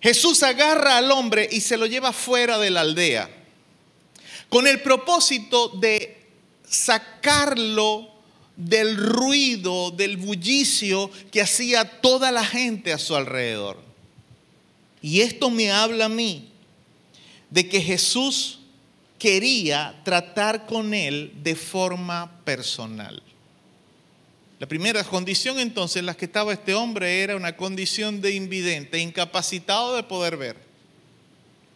Jesús 0.00 0.42
agarra 0.42 0.98
al 0.98 1.12
hombre 1.12 1.48
y 1.48 1.60
se 1.60 1.76
lo 1.76 1.86
lleva 1.86 2.12
fuera 2.12 2.58
de 2.58 2.70
la 2.70 2.80
aldea, 2.80 3.30
con 4.48 4.66
el 4.66 4.82
propósito 4.82 5.68
de 5.68 6.26
sacarlo 6.68 8.09
del 8.60 8.96
ruido, 8.96 9.90
del 9.90 10.16
bullicio 10.16 11.10
que 11.30 11.40
hacía 11.40 12.00
toda 12.00 12.30
la 12.30 12.44
gente 12.44 12.92
a 12.92 12.98
su 12.98 13.16
alrededor. 13.16 13.78
Y 15.02 15.20
esto 15.22 15.50
me 15.50 15.70
habla 15.70 16.06
a 16.06 16.10
mí 16.10 16.50
de 17.48 17.68
que 17.68 17.80
Jesús 17.80 18.60
quería 19.18 20.00
tratar 20.04 20.66
con 20.66 20.94
él 20.94 21.32
de 21.42 21.54
forma 21.54 22.42
personal. 22.44 23.22
La 24.58 24.66
primera 24.66 25.02
condición 25.04 25.58
entonces 25.58 25.96
en 25.96 26.06
la 26.06 26.14
que 26.14 26.26
estaba 26.26 26.52
este 26.52 26.74
hombre 26.74 27.22
era 27.22 27.34
una 27.34 27.56
condición 27.56 28.20
de 28.20 28.34
invidente, 28.34 28.98
incapacitado 28.98 29.96
de 29.96 30.02
poder 30.02 30.36
ver. 30.36 30.56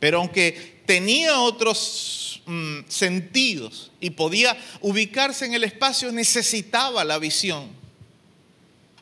Pero 0.00 0.18
aunque 0.18 0.73
tenía 0.86 1.40
otros 1.40 2.42
mm, 2.46 2.80
sentidos 2.88 3.90
y 4.00 4.10
podía 4.10 4.56
ubicarse 4.80 5.46
en 5.46 5.54
el 5.54 5.64
espacio, 5.64 6.12
necesitaba 6.12 7.04
la 7.04 7.18
visión. 7.18 7.68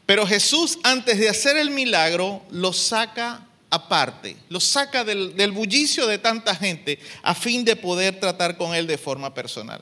Pero 0.07 0.27
Jesús 0.27 0.79
antes 0.83 1.19
de 1.19 1.29
hacer 1.29 1.57
el 1.57 1.71
milagro 1.71 2.43
lo 2.51 2.73
saca 2.73 3.47
aparte, 3.71 4.37
lo 4.51 4.61
saca 4.61 5.05
del, 5.05 5.53
bullicio 5.53 6.07
de 6.07 6.19
tanta 6.19 6.55
gente 6.55 6.99
a 7.23 7.35
fin 7.35 7.65
de 7.65 7.77
poder 7.77 8.21
tratar 8.21 8.57
con 8.57 8.75
él 8.75 8.87
de 8.87 8.99
forma 8.99 9.33
personal. 9.33 9.81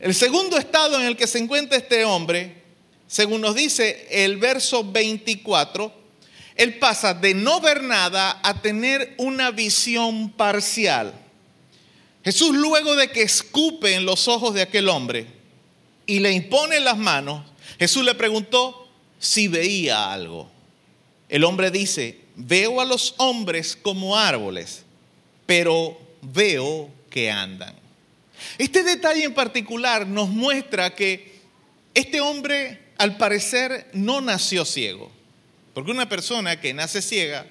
El 0.00 0.14
segundo 0.14 0.56
estado 0.56 0.98
él 6.56 6.78
pasa 6.78 7.14
de 7.14 7.34
no 7.34 7.60
ver 7.60 7.82
nada 7.82 8.40
a 8.42 8.60
tener 8.60 9.14
una 9.18 9.50
visión 9.50 10.30
parcial. 10.30 11.12
Jesús 12.24 12.54
luego 12.54 12.96
de 12.96 13.10
que 13.10 13.22
escupe 13.22 13.94
en 13.94 14.06
los 14.06 14.28
ojos 14.28 14.54
de 14.54 14.62
aquel 14.62 14.88
hombre 14.88 15.26
y 16.06 16.20
le 16.20 16.32
impone 16.32 16.80
las 16.80 16.96
manos, 16.96 17.44
Jesús 17.78 18.04
le 18.04 18.14
preguntó 18.14 18.88
si 19.18 19.48
veía 19.48 20.12
algo. 20.12 20.50
El 21.28 21.44
hombre 21.44 21.70
dice, 21.70 22.20
veo 22.36 22.80
a 22.80 22.84
los 22.84 23.14
hombres 23.18 23.76
como 23.80 24.16
árboles, 24.16 24.84
pero 25.46 25.98
veo 26.22 26.88
que 27.10 27.30
andan. 27.30 27.74
Este 28.58 28.82
detalle 28.82 29.24
en 29.24 29.34
particular 29.34 30.06
nos 30.06 30.28
muestra 30.28 30.94
que 30.94 31.40
este 31.94 32.20
hombre 32.20 32.80
al 32.98 33.16
parecer 33.16 33.88
no 33.92 34.20
nació 34.20 34.64
ciego, 34.64 35.10
porque 35.74 35.90
una 35.90 36.08
persona 36.08 36.60
que 36.60 36.72
nace 36.72 37.02
ciega 37.02 37.46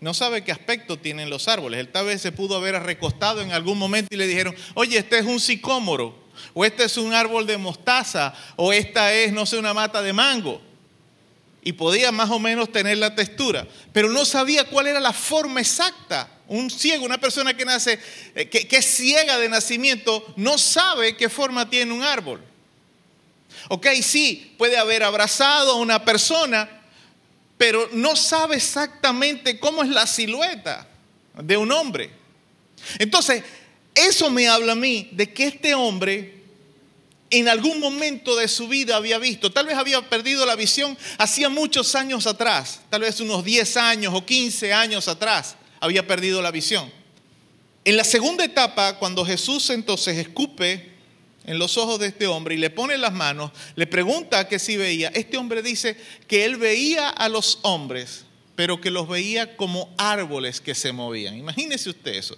no 0.00 0.14
sabe 0.14 0.44
qué 0.44 0.52
aspecto 0.52 0.98
tienen 0.98 1.30
los 1.30 1.48
árboles. 1.48 1.80
Él 1.80 1.88
tal 1.88 2.06
vez 2.06 2.22
se 2.22 2.32
pudo 2.32 2.56
haber 2.56 2.80
recostado 2.82 3.40
en 3.40 3.52
algún 3.52 3.76
momento 3.76 4.14
y 4.14 4.16
le 4.16 4.26
dijeron, 4.26 4.54
oye, 4.74 4.98
este 4.98 5.18
es 5.18 5.26
un 5.26 5.40
sicómoro, 5.40 6.16
o 6.54 6.64
este 6.64 6.84
es 6.84 6.96
un 6.96 7.12
árbol 7.12 7.46
de 7.46 7.56
mostaza, 7.56 8.34
o 8.56 8.72
esta 8.72 9.12
es, 9.12 9.32
no 9.32 9.46
sé, 9.46 9.58
una 9.58 9.74
mata 9.74 10.02
de 10.02 10.12
mango. 10.12 10.60
Y 11.62 11.72
podía 11.72 12.12
más 12.12 12.30
o 12.30 12.38
menos 12.38 12.70
tener 12.70 12.98
la 12.98 13.14
textura, 13.14 13.66
pero 13.92 14.08
no 14.10 14.24
sabía 14.24 14.64
cuál 14.64 14.86
era 14.86 15.00
la 15.00 15.12
forma 15.12 15.60
exacta. 15.60 16.30
Un 16.46 16.70
ciego, 16.70 17.04
una 17.04 17.18
persona 17.18 17.56
que 17.56 17.64
nace, 17.64 17.98
eh, 18.36 18.48
que, 18.48 18.68
que 18.68 18.76
es 18.76 18.86
ciega 18.86 19.36
de 19.38 19.48
nacimiento, 19.48 20.24
no 20.36 20.58
sabe 20.58 21.16
qué 21.16 21.28
forma 21.28 21.68
tiene 21.68 21.92
un 21.92 22.04
árbol. 22.04 22.40
Ok, 23.68 23.88
sí, 24.02 24.54
puede 24.56 24.76
haber 24.76 25.02
abrazado 25.02 25.72
a 25.72 25.76
una 25.76 26.04
persona, 26.04 26.75
pero 27.58 27.88
no 27.92 28.16
sabe 28.16 28.56
exactamente 28.56 29.58
cómo 29.58 29.82
es 29.82 29.88
la 29.88 30.06
silueta 30.06 30.86
de 31.42 31.56
un 31.56 31.72
hombre. 31.72 32.10
Entonces, 32.98 33.42
eso 33.94 34.30
me 34.30 34.48
habla 34.48 34.72
a 34.72 34.76
mí 34.76 35.08
de 35.12 35.32
que 35.32 35.46
este 35.46 35.74
hombre 35.74 36.34
en 37.30 37.48
algún 37.48 37.80
momento 37.80 38.36
de 38.36 38.46
su 38.46 38.68
vida 38.68 38.96
había 38.96 39.18
visto, 39.18 39.50
tal 39.50 39.66
vez 39.66 39.76
había 39.76 40.00
perdido 40.08 40.46
la 40.46 40.54
visión 40.54 40.96
hacía 41.18 41.48
muchos 41.48 41.94
años 41.94 42.26
atrás, 42.26 42.80
tal 42.88 43.00
vez 43.00 43.20
unos 43.20 43.44
10 43.44 43.76
años 43.78 44.14
o 44.14 44.24
15 44.24 44.72
años 44.72 45.08
atrás 45.08 45.56
había 45.80 46.06
perdido 46.06 46.40
la 46.40 46.50
visión. 46.50 46.90
En 47.84 47.96
la 47.96 48.04
segunda 48.04 48.44
etapa, 48.44 48.98
cuando 48.98 49.24
Jesús 49.24 49.70
entonces 49.70 50.18
escupe 50.18 50.95
en 51.46 51.60
los 51.60 51.78
ojos 51.78 52.00
de 52.00 52.08
este 52.08 52.26
hombre 52.26 52.56
y 52.56 52.58
le 52.58 52.70
pone 52.70 52.98
las 52.98 53.12
manos, 53.12 53.52
le 53.76 53.86
pregunta 53.86 54.48
que 54.48 54.58
si 54.58 54.76
veía. 54.76 55.08
Este 55.14 55.36
hombre 55.38 55.62
dice 55.62 55.96
que 56.26 56.44
él 56.44 56.56
veía 56.56 57.08
a 57.08 57.28
los 57.28 57.60
hombres, 57.62 58.24
pero 58.56 58.80
que 58.80 58.90
los 58.90 59.08
veía 59.08 59.56
como 59.56 59.94
árboles 59.96 60.60
que 60.60 60.74
se 60.74 60.92
movían. 60.92 61.38
Imagínese 61.38 61.90
usted 61.90 62.14
eso. 62.14 62.36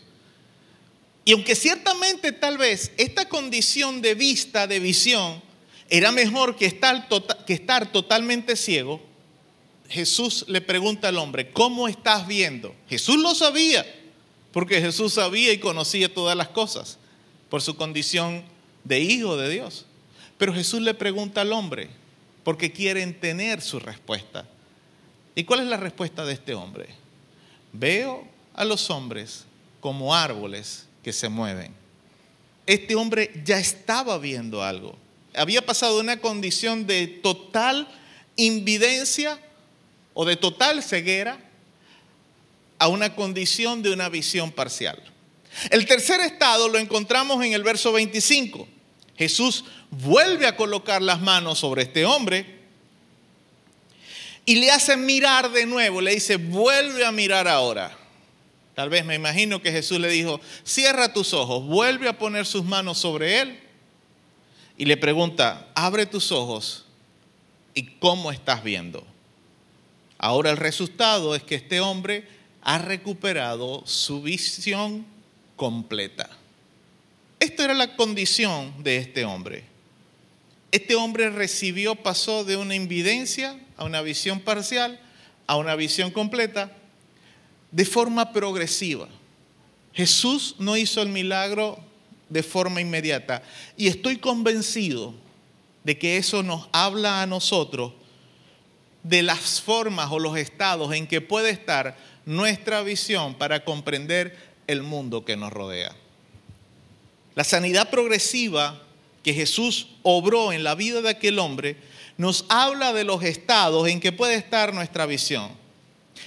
Y 1.24 1.32
aunque 1.32 1.54
ciertamente 1.54 2.32
tal 2.32 2.58
vez 2.58 2.92
esta 2.98 3.28
condición 3.28 4.02
de 4.02 4.14
vista, 4.14 4.66
de 4.66 4.78
visión, 4.78 5.42
era 5.88 6.12
mejor 6.12 6.56
que 6.56 6.66
estar, 6.66 7.08
tota-, 7.08 7.44
que 7.46 7.54
estar 7.54 7.90
totalmente 7.90 8.56
ciego, 8.56 9.00
Jesús 9.88 10.44
le 10.48 10.60
pregunta 10.60 11.08
al 11.08 11.16
hombre, 11.16 11.50
¿cómo 11.50 11.88
estás 11.88 12.26
viendo? 12.26 12.74
Jesús 12.90 13.16
lo 13.16 13.34
sabía, 13.34 13.86
porque 14.52 14.82
Jesús 14.82 15.14
sabía 15.14 15.50
y 15.50 15.58
conocía 15.58 16.12
todas 16.12 16.36
las 16.36 16.48
cosas 16.48 16.98
por 17.48 17.62
su 17.62 17.74
condición 17.76 18.44
de 18.84 19.00
hijo 19.00 19.36
de 19.36 19.50
Dios. 19.50 19.86
Pero 20.36 20.54
Jesús 20.54 20.80
le 20.80 20.94
pregunta 20.94 21.40
al 21.40 21.52
hombre, 21.52 21.90
porque 22.44 22.72
quieren 22.72 23.18
tener 23.18 23.60
su 23.60 23.80
respuesta. 23.80 24.46
¿Y 25.34 25.44
cuál 25.44 25.60
es 25.60 25.66
la 25.66 25.76
respuesta 25.76 26.24
de 26.24 26.32
este 26.32 26.54
hombre? 26.54 26.88
Veo 27.72 28.26
a 28.54 28.64
los 28.64 28.90
hombres 28.90 29.44
como 29.80 30.14
árboles 30.14 30.86
que 31.02 31.12
se 31.12 31.28
mueven. 31.28 31.72
Este 32.66 32.94
hombre 32.94 33.30
ya 33.44 33.58
estaba 33.58 34.18
viendo 34.18 34.62
algo. 34.62 34.96
Había 35.34 35.64
pasado 35.64 35.96
de 35.96 36.02
una 36.02 36.20
condición 36.20 36.86
de 36.86 37.06
total 37.06 37.88
invidencia 38.36 39.38
o 40.14 40.24
de 40.24 40.36
total 40.36 40.82
ceguera 40.82 41.38
a 42.78 42.88
una 42.88 43.14
condición 43.14 43.82
de 43.82 43.92
una 43.92 44.08
visión 44.08 44.50
parcial. 44.50 45.00
El 45.70 45.86
tercer 45.86 46.20
estado 46.20 46.68
lo 46.68 46.78
encontramos 46.78 47.44
en 47.44 47.52
el 47.52 47.62
verso 47.62 47.92
25. 47.92 48.68
Jesús 49.16 49.64
vuelve 49.90 50.46
a 50.46 50.56
colocar 50.56 51.02
las 51.02 51.20
manos 51.20 51.58
sobre 51.58 51.82
este 51.82 52.04
hombre 52.04 52.58
y 54.44 54.56
le 54.56 54.70
hace 54.70 54.96
mirar 54.96 55.50
de 55.50 55.66
nuevo, 55.66 56.00
le 56.00 56.14
dice, 56.14 56.36
vuelve 56.36 57.04
a 57.04 57.12
mirar 57.12 57.48
ahora. 57.48 57.96
Tal 58.74 58.88
vez 58.88 59.04
me 59.04 59.16
imagino 59.16 59.60
que 59.60 59.72
Jesús 59.72 59.98
le 59.98 60.08
dijo, 60.08 60.40
cierra 60.62 61.12
tus 61.12 61.34
ojos, 61.34 61.66
vuelve 61.66 62.08
a 62.08 62.16
poner 62.16 62.46
sus 62.46 62.64
manos 62.64 62.98
sobre 62.98 63.40
él 63.40 63.60
y 64.76 64.84
le 64.84 64.96
pregunta, 64.96 65.68
abre 65.74 66.06
tus 66.06 66.30
ojos 66.30 66.86
y 67.74 67.82
cómo 67.98 68.30
estás 68.30 68.62
viendo. 68.62 69.04
Ahora 70.16 70.50
el 70.50 70.56
resultado 70.56 71.34
es 71.34 71.42
que 71.42 71.56
este 71.56 71.80
hombre 71.80 72.26
ha 72.62 72.78
recuperado 72.78 73.82
su 73.84 74.22
visión 74.22 75.04
completa. 75.58 76.30
Esta 77.38 77.64
era 77.64 77.74
la 77.74 77.94
condición 77.96 78.82
de 78.82 78.96
este 78.96 79.26
hombre. 79.26 79.64
Este 80.72 80.94
hombre 80.94 81.28
recibió, 81.28 81.96
pasó 81.96 82.44
de 82.44 82.56
una 82.56 82.74
invidencia 82.74 83.60
a 83.76 83.84
una 83.84 84.00
visión 84.00 84.40
parcial, 84.40 84.98
a 85.46 85.56
una 85.56 85.74
visión 85.74 86.10
completa, 86.10 86.72
de 87.70 87.84
forma 87.84 88.32
progresiva. 88.32 89.08
Jesús 89.92 90.56
no 90.58 90.76
hizo 90.76 91.02
el 91.02 91.08
milagro 91.08 91.78
de 92.28 92.42
forma 92.42 92.80
inmediata 92.80 93.42
y 93.76 93.88
estoy 93.88 94.18
convencido 94.18 95.14
de 95.84 95.98
que 95.98 96.18
eso 96.18 96.42
nos 96.42 96.68
habla 96.72 97.22
a 97.22 97.26
nosotros 97.26 97.92
de 99.02 99.22
las 99.22 99.60
formas 99.60 100.10
o 100.10 100.18
los 100.18 100.36
estados 100.36 100.92
en 100.92 101.06
que 101.06 101.20
puede 101.20 101.50
estar 101.50 101.96
nuestra 102.26 102.82
visión 102.82 103.34
para 103.34 103.64
comprender 103.64 104.47
el 104.68 104.84
mundo 104.84 105.24
que 105.24 105.36
nos 105.36 105.52
rodea. 105.52 105.94
La 107.34 107.42
sanidad 107.42 107.90
progresiva 107.90 108.80
que 109.24 109.34
Jesús 109.34 109.88
obró 110.02 110.52
en 110.52 110.62
la 110.62 110.76
vida 110.76 111.02
de 111.02 111.10
aquel 111.10 111.40
hombre 111.40 111.76
nos 112.16 112.44
habla 112.48 112.92
de 112.92 113.04
los 113.04 113.22
estados 113.22 113.88
en 113.88 114.00
que 114.00 114.12
puede 114.12 114.34
estar 114.34 114.74
nuestra 114.74 115.06
visión. 115.06 115.50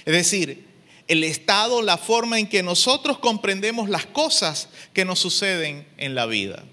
Es 0.04 0.14
decir, 0.14 0.66
el 1.06 1.24
estado, 1.24 1.82
la 1.82 1.98
forma 1.98 2.38
en 2.38 2.48
que 2.48 2.62
nosotros 2.62 3.18
comprendemos 3.18 3.88
las 3.88 4.06
cosas 4.06 4.68
que 4.94 5.04
nos 5.04 5.18
suceden 5.18 5.86
en 5.98 6.14
la 6.14 6.26
vida. 6.26 6.64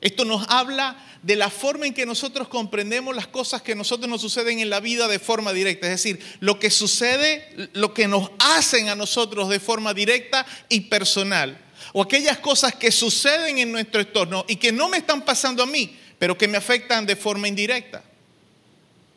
Esto 0.00 0.24
nos 0.24 0.46
habla 0.48 0.96
de 1.28 1.36
la 1.36 1.50
forma 1.50 1.86
en 1.86 1.92
que 1.92 2.06
nosotros 2.06 2.48
comprendemos 2.48 3.14
las 3.14 3.26
cosas 3.26 3.60
que 3.60 3.72
a 3.72 3.74
nosotros 3.74 4.08
nos 4.08 4.22
suceden 4.22 4.60
en 4.60 4.70
la 4.70 4.80
vida 4.80 5.06
de 5.08 5.18
forma 5.18 5.52
directa. 5.52 5.86
Es 5.86 6.02
decir, 6.02 6.18
lo 6.40 6.58
que 6.58 6.70
sucede, 6.70 7.68
lo 7.74 7.92
que 7.92 8.08
nos 8.08 8.30
hacen 8.38 8.88
a 8.88 8.94
nosotros 8.94 9.50
de 9.50 9.60
forma 9.60 9.92
directa 9.92 10.46
y 10.70 10.80
personal 10.80 11.60
o 11.92 12.00
aquellas 12.00 12.38
cosas 12.38 12.74
que 12.76 12.90
suceden 12.90 13.58
en 13.58 13.70
nuestro 13.70 14.00
entorno 14.00 14.46
y 14.48 14.56
que 14.56 14.72
no 14.72 14.88
me 14.88 14.96
están 14.96 15.22
pasando 15.22 15.62
a 15.62 15.66
mí, 15.66 15.98
pero 16.18 16.38
que 16.38 16.48
me 16.48 16.56
afectan 16.56 17.04
de 17.04 17.14
forma 17.14 17.46
indirecta. 17.46 18.02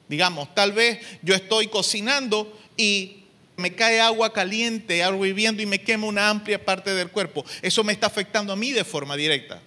Digamos, 0.09 0.53
tal 0.53 0.74
vez 0.74 0.99
yo 1.22 1.34
estoy 1.34 1.68
cocinando 1.68 2.59
y 2.76 3.24
me 3.55 3.74
cae 3.74 4.01
agua 4.01 4.34
caliente, 4.34 5.01
agua 5.01 5.30
hirviendo 5.30 5.62
y 5.62 5.66
me 5.66 5.82
quema 5.82 6.07
una 6.07 6.30
amplia 6.30 6.66
parte 6.66 6.93
del 6.93 7.07
cuerpo. 7.07 7.45
Eso 7.62 7.86
me 7.86 7.93
está 7.93 8.07
afectando 8.07 8.51
a 8.51 8.57
mí 8.57 8.74
de 8.74 8.84
forma 8.84 9.16
directa. 9.16 9.62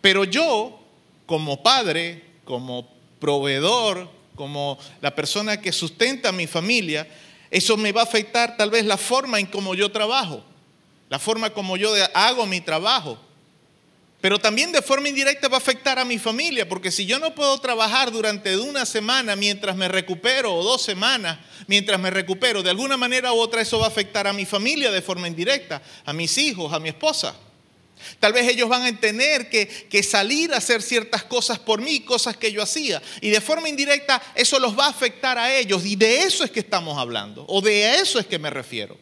Pero 0.00 0.22
yo, 0.22 0.77
como 1.28 1.62
padre, 1.62 2.24
como 2.44 2.88
proveedor, 3.20 4.10
como 4.34 4.80
la 5.00 5.14
persona 5.14 5.60
que 5.60 5.70
sustenta 5.70 6.30
a 6.30 6.32
mi 6.32 6.48
familia, 6.48 7.06
eso 7.52 7.76
me 7.76 7.92
va 7.92 8.00
a 8.00 8.04
afectar 8.04 8.56
tal 8.56 8.70
vez 8.70 8.84
la 8.84 8.96
forma 8.96 9.38
en 9.38 9.46
cómo 9.46 9.76
yo 9.76 9.92
trabajo 9.92 10.42
la 11.08 11.18
forma 11.18 11.50
como 11.50 11.76
yo 11.76 11.92
hago 12.14 12.46
mi 12.46 12.60
trabajo. 12.60 13.18
Pero 14.20 14.38
también 14.40 14.72
de 14.72 14.82
forma 14.82 15.08
indirecta 15.08 15.46
va 15.46 15.56
a 15.56 15.58
afectar 15.58 15.98
a 15.98 16.04
mi 16.04 16.18
familia, 16.18 16.68
porque 16.68 16.90
si 16.90 17.06
yo 17.06 17.20
no 17.20 17.36
puedo 17.36 17.56
trabajar 17.60 18.10
durante 18.10 18.56
una 18.56 18.84
semana 18.84 19.36
mientras 19.36 19.76
me 19.76 19.86
recupero, 19.86 20.54
o 20.54 20.64
dos 20.64 20.82
semanas 20.82 21.38
mientras 21.68 22.00
me 22.00 22.10
recupero, 22.10 22.62
de 22.62 22.70
alguna 22.70 22.96
manera 22.96 23.32
u 23.32 23.38
otra 23.38 23.62
eso 23.62 23.78
va 23.78 23.84
a 23.84 23.88
afectar 23.88 24.26
a 24.26 24.32
mi 24.32 24.44
familia 24.44 24.90
de 24.90 25.02
forma 25.02 25.28
indirecta, 25.28 25.80
a 26.04 26.12
mis 26.12 26.36
hijos, 26.36 26.72
a 26.72 26.80
mi 26.80 26.88
esposa. 26.88 27.36
Tal 28.20 28.32
vez 28.32 28.48
ellos 28.48 28.68
van 28.68 28.82
a 28.82 29.00
tener 29.00 29.48
que, 29.50 29.66
que, 29.66 30.02
salir 30.02 30.52
a 30.52 30.58
hacer 30.58 30.82
ciertas 30.82 31.24
cosas 31.24 31.58
por 31.58 31.80
mí, 31.80 32.00
cosas 32.00 32.36
que 32.36 32.52
yo 32.52 32.62
hacía. 32.62 33.02
Y 33.20 33.30
de 33.30 33.40
forma 33.40 33.68
indirecta 33.68 34.22
eso 34.34 34.58
los 34.58 34.78
va 34.78 34.86
a 34.86 34.90
afectar 34.90 35.38
a 35.38 35.54
ellos. 35.54 35.84
Y 35.84 35.96
de 35.96 36.22
eso 36.22 36.44
es 36.44 36.50
que 36.50 36.60
estamos 36.60 36.98
hablando. 36.98 37.44
O 37.48 37.60
de 37.60 37.96
eso 37.96 38.18
es 38.18 38.26
que 38.26 38.38
me 38.38 38.50
refiero. 38.50 38.96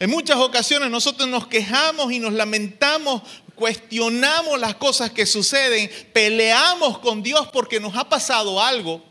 En 0.00 0.10
muchas 0.10 0.36
ocasiones 0.36 0.90
nosotros 0.90 1.28
nos 1.28 1.48
quejamos 1.48 2.12
y 2.12 2.20
nos 2.20 2.32
lamentamos, 2.32 3.22
cuestionamos 3.56 4.60
las 4.60 4.76
cosas 4.76 5.10
que 5.10 5.26
suceden, 5.26 5.90
peleamos 6.12 6.98
con 6.98 7.22
Dios 7.22 7.48
porque 7.52 7.80
nos 7.80 7.96
ha 7.96 8.08
pasado 8.08 8.62
algo. 8.62 9.02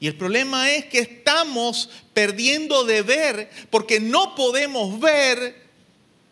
Y 0.00 0.06
el 0.06 0.16
problema 0.16 0.70
es 0.70 0.86
que 0.86 1.00
estamos 1.00 1.90
perdiendo 2.14 2.84
de 2.84 3.02
ver 3.02 3.50
porque 3.68 4.00
no 4.00 4.34
podemos 4.34 4.98
ver 4.98 5.62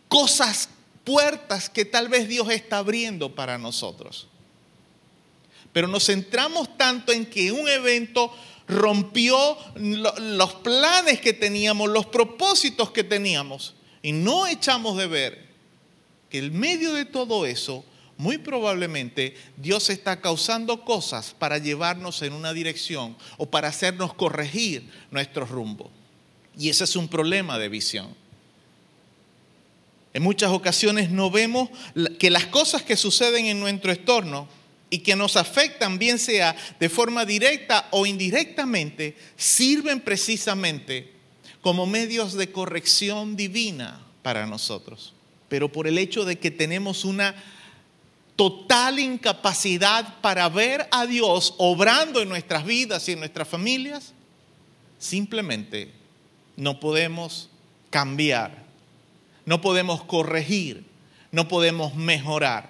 cosas, 0.08 0.70
puertas 1.08 1.70
que 1.70 1.86
tal 1.86 2.10
vez 2.10 2.28
Dios 2.28 2.50
está 2.50 2.76
abriendo 2.76 3.34
para 3.34 3.56
nosotros. 3.56 4.28
pero 5.72 5.88
nos 5.88 6.04
centramos 6.04 6.76
tanto 6.76 7.12
en 7.12 7.24
que 7.24 7.50
un 7.50 7.66
evento 7.66 8.30
rompió 8.66 9.56
los 9.76 10.54
planes 10.56 11.20
que 11.20 11.32
teníamos, 11.32 11.88
los 11.88 12.06
propósitos 12.06 12.90
que 12.90 13.04
teníamos, 13.04 13.74
y 14.02 14.12
no 14.12 14.46
echamos 14.46 14.98
de 14.98 15.06
ver 15.06 15.48
que 16.28 16.38
en 16.38 16.58
medio 16.58 16.92
de 16.92 17.06
todo 17.06 17.46
eso, 17.46 17.84
muy 18.18 18.36
probablemente 18.36 19.34
Dios 19.56 19.88
está 19.88 20.20
causando 20.20 20.84
cosas 20.84 21.34
para 21.38 21.56
llevarnos 21.56 22.20
en 22.20 22.34
una 22.34 22.52
dirección 22.52 23.16
o 23.38 23.46
para 23.46 23.68
hacernos 23.68 24.12
corregir 24.12 24.90
nuestro 25.10 25.46
rumbo. 25.46 25.90
Y 26.58 26.68
ese 26.68 26.84
es 26.84 26.96
un 26.96 27.08
problema 27.08 27.58
de 27.58 27.68
visión. 27.68 28.27
En 30.14 30.22
muchas 30.22 30.50
ocasiones 30.50 31.10
no 31.10 31.30
vemos 31.30 31.68
que 32.18 32.30
las 32.30 32.46
cosas 32.46 32.82
que 32.82 32.96
suceden 32.96 33.46
en 33.46 33.60
nuestro 33.60 33.92
entorno 33.92 34.48
y 34.90 35.00
que 35.00 35.16
nos 35.16 35.36
afectan, 35.36 35.98
bien 35.98 36.18
sea 36.18 36.56
de 36.80 36.88
forma 36.88 37.24
directa 37.24 37.88
o 37.90 38.06
indirectamente, 38.06 39.16
sirven 39.36 40.00
precisamente 40.00 41.12
como 41.60 41.86
medios 41.86 42.34
de 42.34 42.50
corrección 42.50 43.36
divina 43.36 44.00
para 44.22 44.46
nosotros. 44.46 45.12
Pero 45.48 45.70
por 45.70 45.86
el 45.86 45.98
hecho 45.98 46.24
de 46.24 46.38
que 46.38 46.50
tenemos 46.50 47.04
una 47.04 47.34
total 48.36 48.98
incapacidad 49.00 50.20
para 50.20 50.48
ver 50.48 50.86
a 50.92 51.06
Dios 51.06 51.54
obrando 51.58 52.22
en 52.22 52.28
nuestras 52.28 52.64
vidas 52.64 53.08
y 53.08 53.12
en 53.12 53.18
nuestras 53.18 53.48
familias, 53.48 54.12
simplemente 54.98 55.90
no 56.56 56.78
podemos 56.78 57.48
cambiar, 57.90 58.64
no 59.48 59.62
podemos 59.62 60.04
corregir, 60.04 60.84
no 61.32 61.48
podemos 61.48 61.94
mejorar, 61.94 62.68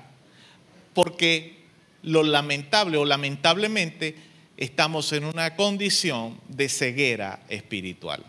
porque 0.94 1.58
lo 2.04 2.22
lamentable 2.22 2.98
o 2.98 3.04
lamentablemente 3.04 4.14
estamos 4.56 5.12
en 5.12 5.24
una 5.24 5.56
condición 5.56 6.40
de 6.46 6.68
ceguera 6.68 7.40
espiritual. 7.48 8.24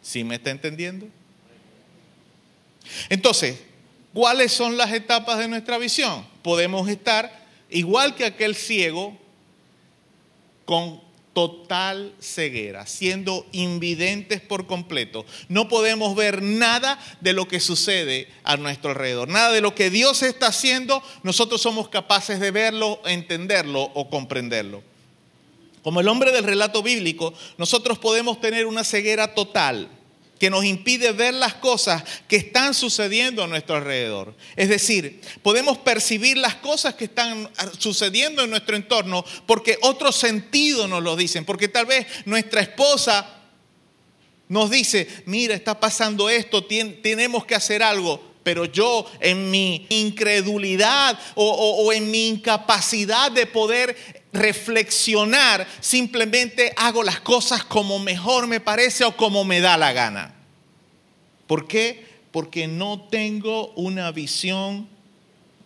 ¿Sí 0.00 0.24
me 0.24 0.36
está 0.36 0.50
entendiendo? 0.50 1.06
Entonces, 3.10 3.62
¿cuáles 4.14 4.52
son 4.52 4.78
las 4.78 4.90
etapas 4.94 5.36
de 5.36 5.48
nuestra 5.48 5.76
visión? 5.76 6.26
Podemos 6.42 6.88
estar 6.88 7.44
igual 7.68 8.14
que 8.14 8.24
aquel 8.24 8.54
ciego 8.54 9.18
con 10.64 11.01
total 11.32 12.14
ceguera, 12.20 12.86
siendo 12.86 13.46
invidentes 13.52 14.40
por 14.40 14.66
completo. 14.66 15.24
No 15.48 15.68
podemos 15.68 16.14
ver 16.14 16.42
nada 16.42 16.98
de 17.20 17.32
lo 17.32 17.48
que 17.48 17.60
sucede 17.60 18.28
a 18.44 18.56
nuestro 18.56 18.90
alrededor. 18.90 19.28
Nada 19.28 19.50
de 19.50 19.60
lo 19.60 19.74
que 19.74 19.90
Dios 19.90 20.22
está 20.22 20.48
haciendo, 20.48 21.02
nosotros 21.22 21.62
somos 21.62 21.88
capaces 21.88 22.40
de 22.40 22.50
verlo, 22.50 23.00
entenderlo 23.06 23.90
o 23.94 24.10
comprenderlo. 24.10 24.82
Como 25.82 26.00
el 26.00 26.08
hombre 26.08 26.30
del 26.32 26.44
relato 26.44 26.82
bíblico, 26.82 27.34
nosotros 27.58 27.98
podemos 27.98 28.40
tener 28.40 28.66
una 28.66 28.84
ceguera 28.84 29.34
total 29.34 29.88
que 30.42 30.50
nos 30.50 30.64
impide 30.64 31.12
ver 31.12 31.34
las 31.34 31.54
cosas 31.54 32.02
que 32.26 32.34
están 32.34 32.74
sucediendo 32.74 33.44
a 33.44 33.46
nuestro 33.46 33.76
alrededor. 33.76 34.34
Es 34.56 34.68
decir, 34.68 35.20
podemos 35.40 35.78
percibir 35.78 36.36
las 36.36 36.56
cosas 36.56 36.94
que 36.94 37.04
están 37.04 37.48
sucediendo 37.78 38.42
en 38.42 38.50
nuestro 38.50 38.74
entorno 38.74 39.24
porque 39.46 39.78
otros 39.82 40.16
sentidos 40.16 40.88
nos 40.88 41.00
lo 41.00 41.14
dicen, 41.14 41.44
porque 41.44 41.68
tal 41.68 41.86
vez 41.86 42.08
nuestra 42.24 42.60
esposa 42.60 43.24
nos 44.48 44.68
dice, 44.68 45.06
mira, 45.26 45.54
está 45.54 45.78
pasando 45.78 46.28
esto, 46.28 46.64
tenemos 46.64 47.44
que 47.44 47.54
hacer 47.54 47.80
algo, 47.80 48.20
pero 48.42 48.64
yo 48.64 49.08
en 49.20 49.48
mi 49.48 49.86
incredulidad 49.90 51.20
o, 51.36 51.52
o, 51.52 51.92
en 51.92 52.10
mi 52.10 52.26
incapacidad 52.26 53.30
de 53.30 53.46
poder 53.46 54.21
reflexionar, 54.32 55.66
simplemente 55.80 56.72
hago 56.76 57.02
las 57.02 57.20
cosas 57.20 57.64
como 57.64 57.98
mejor 57.98 58.46
me 58.46 58.60
parece 58.60 59.04
o 59.04 59.16
como 59.16 59.44
me 59.44 59.60
da 59.60 59.76
la 59.76 59.92
gana. 59.92 60.34
¿Por 61.46 61.68
qué? 61.68 62.06
Porque 62.32 62.66
no 62.66 63.08
tengo 63.10 63.68
una 63.74 64.10
visión 64.10 64.88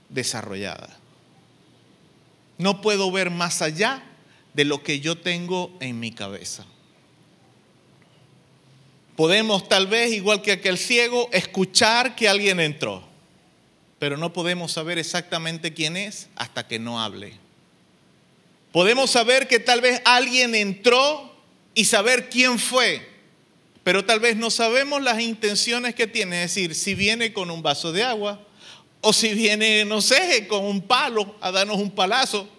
desarrollada. 0.08 0.96
No 2.58 2.80
puedo 2.80 3.10
ver 3.12 3.30
más 3.30 3.62
allá 3.62 4.02
de 4.54 4.64
lo 4.64 4.82
que 4.82 5.00
yo 5.00 5.18
tengo 5.18 5.76
en 5.80 6.00
mi 6.00 6.10
cabeza. 6.10 6.64
Podemos 9.14 9.68
tal 9.68 9.86
vez, 9.86 10.12
igual 10.12 10.42
que 10.42 10.52
aquel 10.52 10.76
ciego, 10.76 11.28
escuchar 11.32 12.16
que 12.16 12.28
alguien 12.28 12.60
entró, 12.60 13.02
pero 13.98 14.16
no 14.16 14.32
podemos 14.32 14.72
saber 14.72 14.98
exactamente 14.98 15.72
quién 15.72 15.96
es 15.96 16.28
hasta 16.36 16.66
que 16.66 16.78
no 16.78 17.00
hable. 17.00 17.45
Podemos 18.76 19.10
saber 19.10 19.48
que 19.48 19.58
tal 19.58 19.80
vez 19.80 20.02
alguien 20.04 20.54
entró 20.54 21.34
y 21.72 21.86
saber 21.86 22.28
quién 22.28 22.58
fue, 22.58 23.08
pero 23.82 24.04
tal 24.04 24.20
vez 24.20 24.36
no 24.36 24.50
sabemos 24.50 25.00
las 25.00 25.18
intenciones 25.18 25.94
que 25.94 26.06
tiene, 26.06 26.42
es 26.42 26.54
decir, 26.54 26.74
si 26.74 26.94
viene 26.94 27.32
con 27.32 27.50
un 27.50 27.62
vaso 27.62 27.90
de 27.90 28.02
agua 28.02 28.38
o 29.00 29.14
si 29.14 29.32
viene, 29.32 29.86
no 29.86 30.02
sé, 30.02 30.46
con 30.46 30.62
un 30.62 30.82
palo 30.82 31.36
a 31.40 31.50
darnos 31.52 31.78
un 31.78 31.90
palazo, 31.90 32.50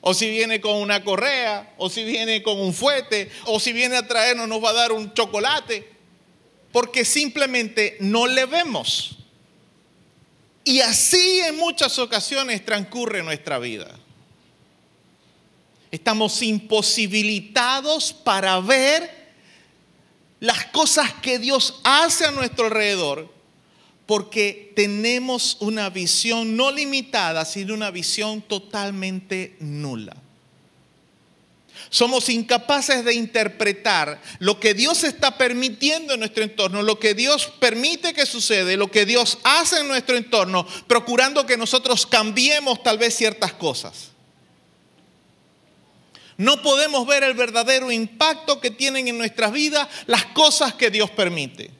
o 0.00 0.14
si 0.14 0.30
viene 0.30 0.62
con 0.62 0.76
una 0.76 1.04
correa, 1.04 1.74
o 1.76 1.90
si 1.90 2.02
viene 2.04 2.42
con 2.42 2.58
un 2.58 2.72
fuete, 2.72 3.30
o 3.44 3.60
si 3.60 3.74
viene 3.74 3.96
a 3.96 4.08
traernos 4.08 4.48
nos 4.48 4.64
va 4.64 4.70
a 4.70 4.72
dar 4.72 4.92
un 4.92 5.12
chocolate, 5.12 5.86
porque 6.72 7.04
simplemente 7.04 7.98
no 8.00 8.26
le 8.26 8.46
vemos. 8.46 9.18
Y 10.64 10.80
así 10.80 11.40
en 11.40 11.58
muchas 11.58 11.98
ocasiones 11.98 12.64
transcurre 12.64 13.22
nuestra 13.22 13.58
vida. 13.58 14.00
Estamos 15.94 16.42
imposibilitados 16.42 18.12
para 18.12 18.58
ver 18.58 19.08
las 20.40 20.64
cosas 20.64 21.12
que 21.22 21.38
Dios 21.38 21.78
hace 21.84 22.24
a 22.24 22.32
nuestro 22.32 22.66
alrededor 22.66 23.32
porque 24.04 24.72
tenemos 24.74 25.56
una 25.60 25.90
visión 25.90 26.56
no 26.56 26.72
limitada, 26.72 27.44
sino 27.44 27.74
una 27.74 27.92
visión 27.92 28.42
totalmente 28.42 29.54
nula. 29.60 30.16
Somos 31.90 32.28
incapaces 32.28 33.04
de 33.04 33.14
interpretar 33.14 34.20
lo 34.40 34.58
que 34.58 34.74
Dios 34.74 35.04
está 35.04 35.38
permitiendo 35.38 36.14
en 36.14 36.18
nuestro 36.18 36.42
entorno, 36.42 36.82
lo 36.82 36.98
que 36.98 37.14
Dios 37.14 37.52
permite 37.60 38.14
que 38.14 38.26
sucede, 38.26 38.76
lo 38.76 38.90
que 38.90 39.06
Dios 39.06 39.38
hace 39.44 39.78
en 39.78 39.86
nuestro 39.86 40.16
entorno, 40.16 40.66
procurando 40.88 41.46
que 41.46 41.56
nosotros 41.56 42.04
cambiemos 42.04 42.82
tal 42.82 42.98
vez 42.98 43.14
ciertas 43.14 43.52
cosas. 43.52 44.13
No 46.36 46.62
podemos 46.62 47.06
ver 47.06 47.22
el 47.22 47.34
verdadero 47.34 47.92
impacto 47.92 48.60
que 48.60 48.70
tienen 48.70 49.06
en 49.08 49.18
nuestras 49.18 49.52
vidas 49.52 49.88
las 50.06 50.24
cosas 50.26 50.74
que 50.74 50.90
Dios 50.90 51.10
permite. 51.10 51.70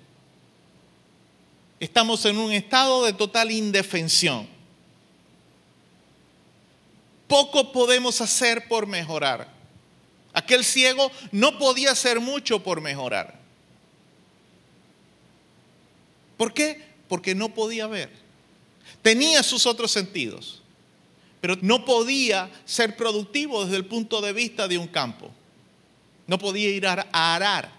Estamos 1.80 2.24
en 2.24 2.38
un 2.38 2.52
estado 2.52 3.04
de 3.04 3.12
total 3.12 3.50
indefensión. 3.50 4.48
Poco 7.26 7.72
podemos 7.72 8.20
hacer 8.20 8.68
por 8.68 8.86
mejorar. 8.86 9.52
Aquel 10.32 10.64
ciego 10.64 11.10
no 11.32 11.58
podía 11.58 11.90
hacer 11.90 12.20
mucho 12.20 12.62
por 12.62 12.80
mejorar. 12.80 13.40
¿Por 16.36 16.52
qué? 16.52 16.84
Porque 17.08 17.34
no 17.34 17.54
podía 17.54 17.86
ver. 17.86 18.10
Tenía 19.02 19.42
sus 19.42 19.66
otros 19.66 19.90
sentidos 19.90 20.63
pero 21.44 21.58
no 21.60 21.84
podía 21.84 22.50
ser 22.64 22.96
productivo 22.96 23.66
desde 23.66 23.76
el 23.76 23.84
punto 23.84 24.22
de 24.22 24.32
vista 24.32 24.66
de 24.66 24.78
un 24.78 24.86
campo. 24.86 25.30
No 26.26 26.38
podía 26.38 26.70
ir 26.70 26.86
a 26.86 27.34
arar. 27.34 27.70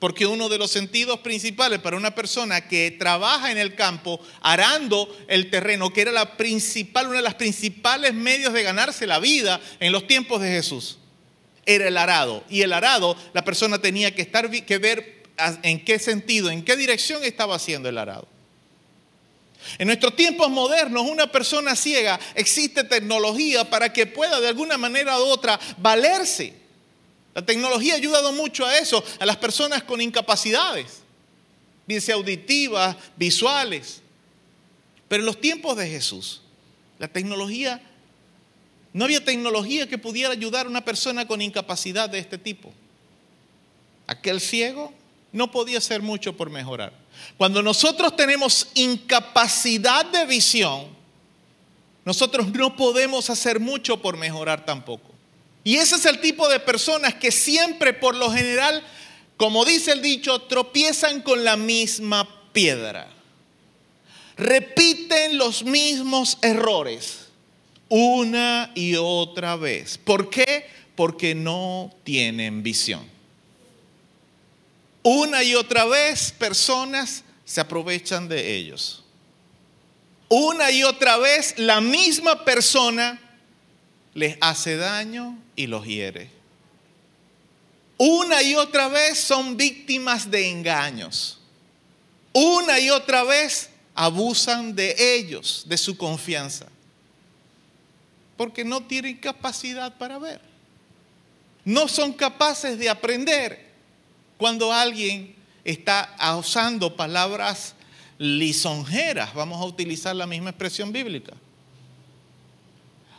Porque 0.00 0.26
uno 0.26 0.48
de 0.48 0.58
los 0.58 0.68
sentidos 0.68 1.20
principales 1.20 1.78
para 1.78 1.96
una 1.96 2.16
persona 2.16 2.66
que 2.66 2.90
trabaja 2.90 3.52
en 3.52 3.58
el 3.58 3.76
campo 3.76 4.18
arando 4.40 5.08
el 5.28 5.50
terreno, 5.50 5.92
que 5.92 6.00
era 6.00 6.10
la 6.10 6.36
principal, 6.36 7.06
una 7.06 7.18
de 7.18 7.22
las 7.22 7.36
principales 7.36 8.12
medios 8.12 8.52
de 8.52 8.64
ganarse 8.64 9.06
la 9.06 9.20
vida 9.20 9.60
en 9.78 9.92
los 9.92 10.08
tiempos 10.08 10.40
de 10.40 10.48
Jesús, 10.48 10.98
era 11.64 11.86
el 11.86 11.96
arado. 11.96 12.42
Y 12.50 12.62
el 12.62 12.72
arado, 12.72 13.16
la 13.34 13.44
persona 13.44 13.78
tenía 13.78 14.12
que, 14.16 14.22
estar, 14.22 14.50
que 14.50 14.78
ver 14.78 15.22
en 15.62 15.84
qué 15.84 16.00
sentido, 16.00 16.50
en 16.50 16.64
qué 16.64 16.76
dirección 16.76 17.22
estaba 17.22 17.54
haciendo 17.54 17.88
el 17.88 17.98
arado. 17.98 18.26
En 19.76 19.86
nuestros 19.86 20.16
tiempos 20.16 20.50
modernos, 20.50 21.06
una 21.06 21.30
persona 21.30 21.76
ciega 21.76 22.18
existe 22.34 22.84
tecnología 22.84 23.68
para 23.68 23.92
que 23.92 24.06
pueda 24.06 24.40
de 24.40 24.48
alguna 24.48 24.78
manera 24.78 25.18
u 25.20 25.24
otra 25.24 25.60
valerse. 25.76 26.54
La 27.34 27.44
tecnología 27.44 27.94
ha 27.94 27.96
ayudado 27.98 28.32
mucho 28.32 28.64
a 28.64 28.78
eso, 28.78 29.04
a 29.20 29.26
las 29.26 29.36
personas 29.36 29.82
con 29.82 30.00
incapacidades, 30.00 31.02
bien 31.86 32.00
sea 32.00 32.14
auditivas, 32.14 32.96
visuales. 33.16 34.00
Pero 35.08 35.22
en 35.22 35.26
los 35.26 35.40
tiempos 35.40 35.76
de 35.76 35.88
Jesús, 35.88 36.40
la 36.98 37.08
tecnología, 37.08 37.80
no 38.92 39.04
había 39.04 39.24
tecnología 39.24 39.88
que 39.88 39.98
pudiera 39.98 40.32
ayudar 40.32 40.66
a 40.66 40.68
una 40.68 40.84
persona 40.84 41.28
con 41.28 41.40
incapacidad 41.40 42.08
de 42.10 42.18
este 42.18 42.38
tipo. 42.38 42.72
Aquel 44.06 44.40
ciego 44.40 44.92
no 45.30 45.50
podía 45.50 45.78
hacer 45.78 46.02
mucho 46.02 46.36
por 46.36 46.50
mejorar. 46.50 46.92
Cuando 47.36 47.62
nosotros 47.62 48.16
tenemos 48.16 48.68
incapacidad 48.74 50.04
de 50.06 50.26
visión, 50.26 50.86
nosotros 52.04 52.48
no 52.48 52.74
podemos 52.76 53.30
hacer 53.30 53.60
mucho 53.60 54.00
por 54.00 54.16
mejorar 54.16 54.64
tampoco. 54.64 55.12
Y 55.64 55.76
ese 55.76 55.96
es 55.96 56.06
el 56.06 56.20
tipo 56.20 56.48
de 56.48 56.60
personas 56.60 57.14
que 57.14 57.30
siempre, 57.30 57.92
por 57.92 58.16
lo 58.16 58.30
general, 58.30 58.82
como 59.36 59.64
dice 59.64 59.92
el 59.92 60.02
dicho, 60.02 60.40
tropiezan 60.42 61.20
con 61.20 61.44
la 61.44 61.56
misma 61.56 62.28
piedra. 62.52 63.08
Repiten 64.36 65.36
los 65.36 65.64
mismos 65.64 66.38
errores 66.42 67.28
una 67.88 68.70
y 68.74 68.96
otra 68.96 69.56
vez. 69.56 69.98
¿Por 69.98 70.30
qué? 70.30 70.66
Porque 70.94 71.34
no 71.34 71.90
tienen 72.04 72.62
visión. 72.62 73.17
Una 75.02 75.42
y 75.42 75.54
otra 75.54 75.84
vez 75.84 76.32
personas 76.32 77.22
se 77.44 77.60
aprovechan 77.60 78.28
de 78.28 78.56
ellos. 78.56 79.04
Una 80.28 80.70
y 80.70 80.84
otra 80.84 81.16
vez 81.16 81.54
la 81.58 81.80
misma 81.80 82.44
persona 82.44 83.20
les 84.14 84.36
hace 84.40 84.76
daño 84.76 85.38
y 85.56 85.66
los 85.66 85.86
hiere. 85.86 86.30
Una 87.96 88.42
y 88.42 88.54
otra 88.54 88.88
vez 88.88 89.18
son 89.18 89.56
víctimas 89.56 90.30
de 90.30 90.50
engaños. 90.50 91.38
Una 92.32 92.78
y 92.78 92.90
otra 92.90 93.24
vez 93.24 93.70
abusan 93.94 94.74
de 94.74 95.16
ellos, 95.16 95.64
de 95.66 95.78
su 95.78 95.96
confianza 95.96 96.66
porque 98.38 98.64
no 98.64 98.80
tienen 98.84 99.16
capacidad 99.16 99.98
para 99.98 100.16
ver. 100.18 100.40
No 101.64 101.88
son 101.88 102.12
capaces 102.12 102.78
de 102.78 102.88
aprender 102.88 103.67
cuando 104.38 104.72
alguien 104.72 105.36
está 105.64 106.16
usando 106.38 106.96
palabras 106.96 107.74
lisonjeras, 108.18 109.34
vamos 109.34 109.60
a 109.60 109.64
utilizar 109.64 110.16
la 110.16 110.26
misma 110.26 110.50
expresión 110.50 110.92
bíblica. 110.92 111.34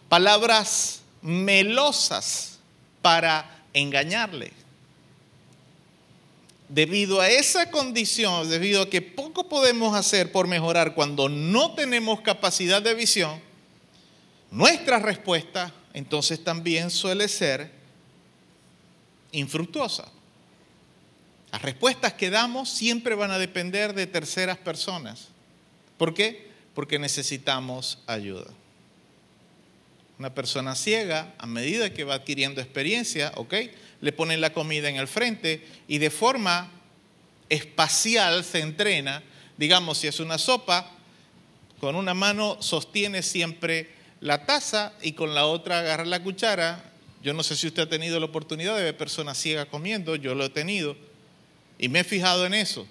Palabras 0.08 1.02
melosas 1.22 2.60
para 3.02 3.64
engañarle. 3.74 4.52
Debido 6.68 7.20
a 7.20 7.30
esa 7.30 7.70
condición, 7.70 8.50
debido 8.50 8.84
a 8.84 8.90
que 8.90 9.02
poco 9.02 9.50
podemos 9.50 9.96
hacer 9.96 10.32
por 10.32 10.48
mejorar 10.48 10.96
cuando 10.96 11.28
no 11.28 11.74
tenemos 11.74 12.22
capacidad 12.22 12.82
de 12.82 12.94
visión, 12.94 13.40
nuestra 14.52 15.00
respuesta 15.00 15.74
entonces 15.94 16.44
también 16.44 16.90
suele 16.90 17.28
ser 17.28 17.72
infructuosa. 19.32 20.06
Las 21.52 21.62
respuestas 21.62 22.14
que 22.14 22.30
damos 22.30 22.70
siempre 22.70 23.16
van 23.16 23.32
a 23.32 23.40
depender 23.40 23.94
de 23.94 24.08
terceras 24.08 24.58
personas. 24.58 25.30
¿Por 25.98 26.14
qué? 26.14 26.50
Porque 26.76 27.00
necesitamos 27.00 28.00
ayuda. 28.06 28.48
Una 30.20 30.34
persona 30.34 30.76
ciega, 30.76 31.34
a 31.38 31.46
medida 31.48 31.94
que 31.94 32.04
va 32.04 32.16
adquiriendo 32.16 32.62
experiencia, 32.62 33.32
¿ok? 33.36 33.54
Le 34.02 34.12
ponen 34.12 34.42
la 34.42 34.54
comida 34.54 34.90
en 34.90 34.98
el 34.98 35.08
frente 35.08 35.66
y 35.88 35.98
de 35.98 36.10
forma 36.10 36.70
espacial 37.48 38.44
se 38.44 38.60
entrena. 38.60 39.24
Digamos, 39.58 39.98
si 39.98 40.08
es 40.08 40.20
una 40.20 40.38
sopa, 40.38 40.92
con 41.80 41.96
una 41.96 42.14
mano 42.14 42.62
sostiene 42.62 43.24
siempre 43.24 43.90
la 44.22 44.46
taza 44.46 44.94
y 45.02 45.14
con 45.14 45.34
la 45.34 45.46
otra 45.46 45.80
agarra 45.80 46.06
la 46.06 46.22
cuchara. 46.22 46.84
Yo 47.24 47.34
no 47.34 47.44
sé 47.44 47.56
si 47.56 47.68
usted 47.68 47.84
ha 47.84 47.90
tenido 47.90 48.20
la 48.20 48.28
oportunidad 48.28 48.78
de 48.78 48.84
ver 48.84 48.98
personas 48.98 49.38
ciegas 49.38 49.66
comiendo, 49.66 50.16
yo 50.16 50.36
lo 50.36 50.46
he 50.46 50.50
tenido. 50.50 50.96
Y 51.80 51.90
me 51.90 52.02
he 52.02 52.04
fijado 52.04 52.46
en 52.46 52.54
eso, 52.54 52.86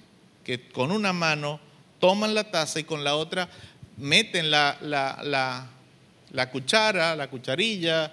que 0.45 0.69
con 0.71 0.91
una 0.91 1.13
mano 1.13 1.61
toman 2.01 2.35
la 2.35 2.51
taza 2.51 2.81
y 2.81 2.85
con 2.85 3.05
la 3.05 3.15
otra 3.15 3.49
meten 3.99 4.51
la, 4.51 4.79
la, 4.81 6.51
cuchara, 6.51 7.15
la 7.15 7.29
cucharilla, 7.29 8.13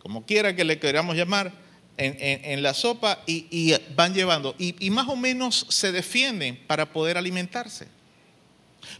como 0.00 0.24
quiera 0.24 0.56
que 0.56 0.64
le 0.64 0.78
queramos 0.78 1.16
llamar, 1.16 1.52
en, 1.96 2.62
la 2.62 2.74
sopa 2.74 3.22
y, 3.26 3.72
van 3.94 4.14
llevando. 4.14 4.56
y 4.58 4.90
más 4.90 5.06
o 5.06 5.14
menos 5.14 5.66
se 5.68 5.92
defienden 5.92 6.56
para 6.66 6.92
poder 6.92 7.16
alimentarse. 7.16 7.86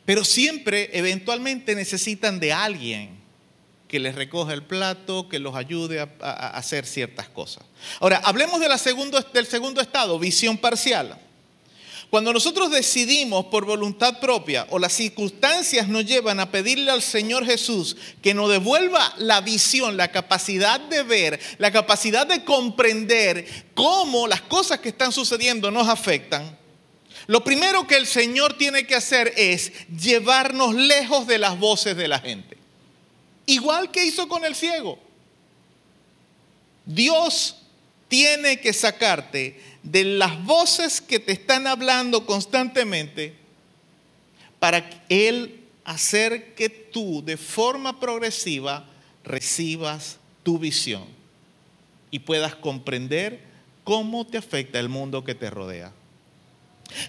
Pero 0.05 0.24
siempre, 0.24 0.91
eventualmente, 0.93 1.74
necesitan 1.74 2.39
de 2.39 2.53
alguien 2.53 3.24
que 3.89 3.99
les 3.99 4.14
recoja 4.14 4.53
el 4.53 4.62
plato, 4.62 5.28
que 5.28 5.39
los 5.39 5.55
ayude 5.55 6.01
a, 6.01 6.05
hacer 6.57 6.87
ciertas 6.87 7.28
cosas. 7.28 7.64
Ahora, 8.01 8.20
hablemos 8.24 8.61
del 8.61 9.47
segundo 9.47 9.80
estado, 9.80 10.18
visión 10.18 10.59
parcial. 10.59 11.18
Cuando 12.14 12.32
nosotros 12.32 12.70
decidimos 12.70 13.47
por 13.47 13.64
voluntad 13.64 14.20
propia 14.20 14.68
o 14.71 14.79
las 14.79 14.92
circunstancias 14.92 15.88
nos 15.88 16.04
llevan 16.04 16.38
a 16.38 16.50
pedirle 16.50 16.92
al 16.92 17.03
Señor 17.03 17.45
Jesús 17.45 17.96
que 18.22 18.34
nos 18.34 18.50
devuelva 18.50 19.13
la 19.18 19.41
visión, 19.41 19.96
la 19.96 20.13
capacidad 20.13 20.79
de 20.79 21.03
ver, 21.03 21.41
la 21.58 21.72
capacidad 21.72 22.25
de 22.25 22.45
comprender 22.45 23.46
cómo 23.75 24.29
las 24.29 24.42
cosas 24.42 24.79
que 24.79 24.91
están 24.91 25.11
sucediendo 25.11 25.72
nos 25.72 25.88
afectan, 25.88 26.57
lo 27.26 27.42
primero 27.42 27.87
que 27.87 27.96
el 27.96 28.07
Señor 28.07 28.57
tiene 28.58 28.87
que 28.87 28.95
hacer 28.95 29.33
es 29.37 29.72
llevarnos 29.88 30.75
lejos 30.75 31.26
de 31.26 31.38
las 31.38 31.58
voces 31.58 31.96
de 31.96 32.07
la 32.07 32.21
gente. 32.21 32.54
Igual 33.46 33.91
que 33.91 34.04
hizo 34.04 34.29
con 34.29 34.45
el 34.45 34.54
ciego. 34.54 34.99
Dios 36.87 37.57
tiene 38.08 38.61
que 38.61 38.72
sacarte 38.72 39.61
de 39.83 40.04
las 40.04 40.42
voces 40.45 41.00
que 41.00 41.18
te 41.18 41.33
están 41.33 41.66
hablando 41.66 42.26
constantemente 42.26 43.34
para 44.58 44.88
Él 45.08 45.61
hacer 45.84 46.54
que 46.54 46.68
tú 46.68 47.22
de 47.25 47.37
forma 47.37 48.00
progresiva 48.00 48.87
recibas 49.25 50.18
tu 50.42 50.58
visión 50.58 51.04
y 52.11 52.21
puedas 52.21 52.54
comprender 52.54 53.41
cómo 53.83 54.26
te 54.26 54.38
afecta 54.38 54.79
el 54.79 54.88
mundo 54.88 55.25
que 55.25 55.34
te 55.34 55.50
rodea. 55.50 55.92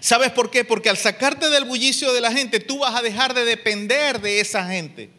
¿Sabes 0.00 0.32
por 0.32 0.50
qué? 0.50 0.64
Porque 0.64 0.90
al 0.90 0.96
sacarte 0.96 1.48
del 1.48 1.64
bullicio 1.64 2.12
de 2.12 2.20
la 2.20 2.32
gente, 2.32 2.60
tú 2.60 2.80
vas 2.80 2.94
a 2.94 3.02
dejar 3.02 3.34
de 3.34 3.44
depender 3.44 4.20
de 4.20 4.40
esa 4.40 4.66
gente. 4.66 5.10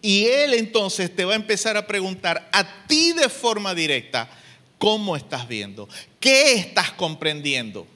Y 0.00 0.26
él 0.26 0.54
entonces 0.54 1.14
te 1.14 1.24
va 1.24 1.32
a 1.32 1.36
empezar 1.36 1.76
a 1.76 1.86
preguntar 1.86 2.48
a 2.52 2.86
ti 2.86 3.12
de 3.12 3.28
forma 3.28 3.74
directa, 3.74 4.30
¿cómo 4.78 5.16
estás 5.16 5.48
viendo? 5.48 5.88
¿Qué 6.20 6.54
estás 6.54 6.92
comprendiendo? 6.92 7.86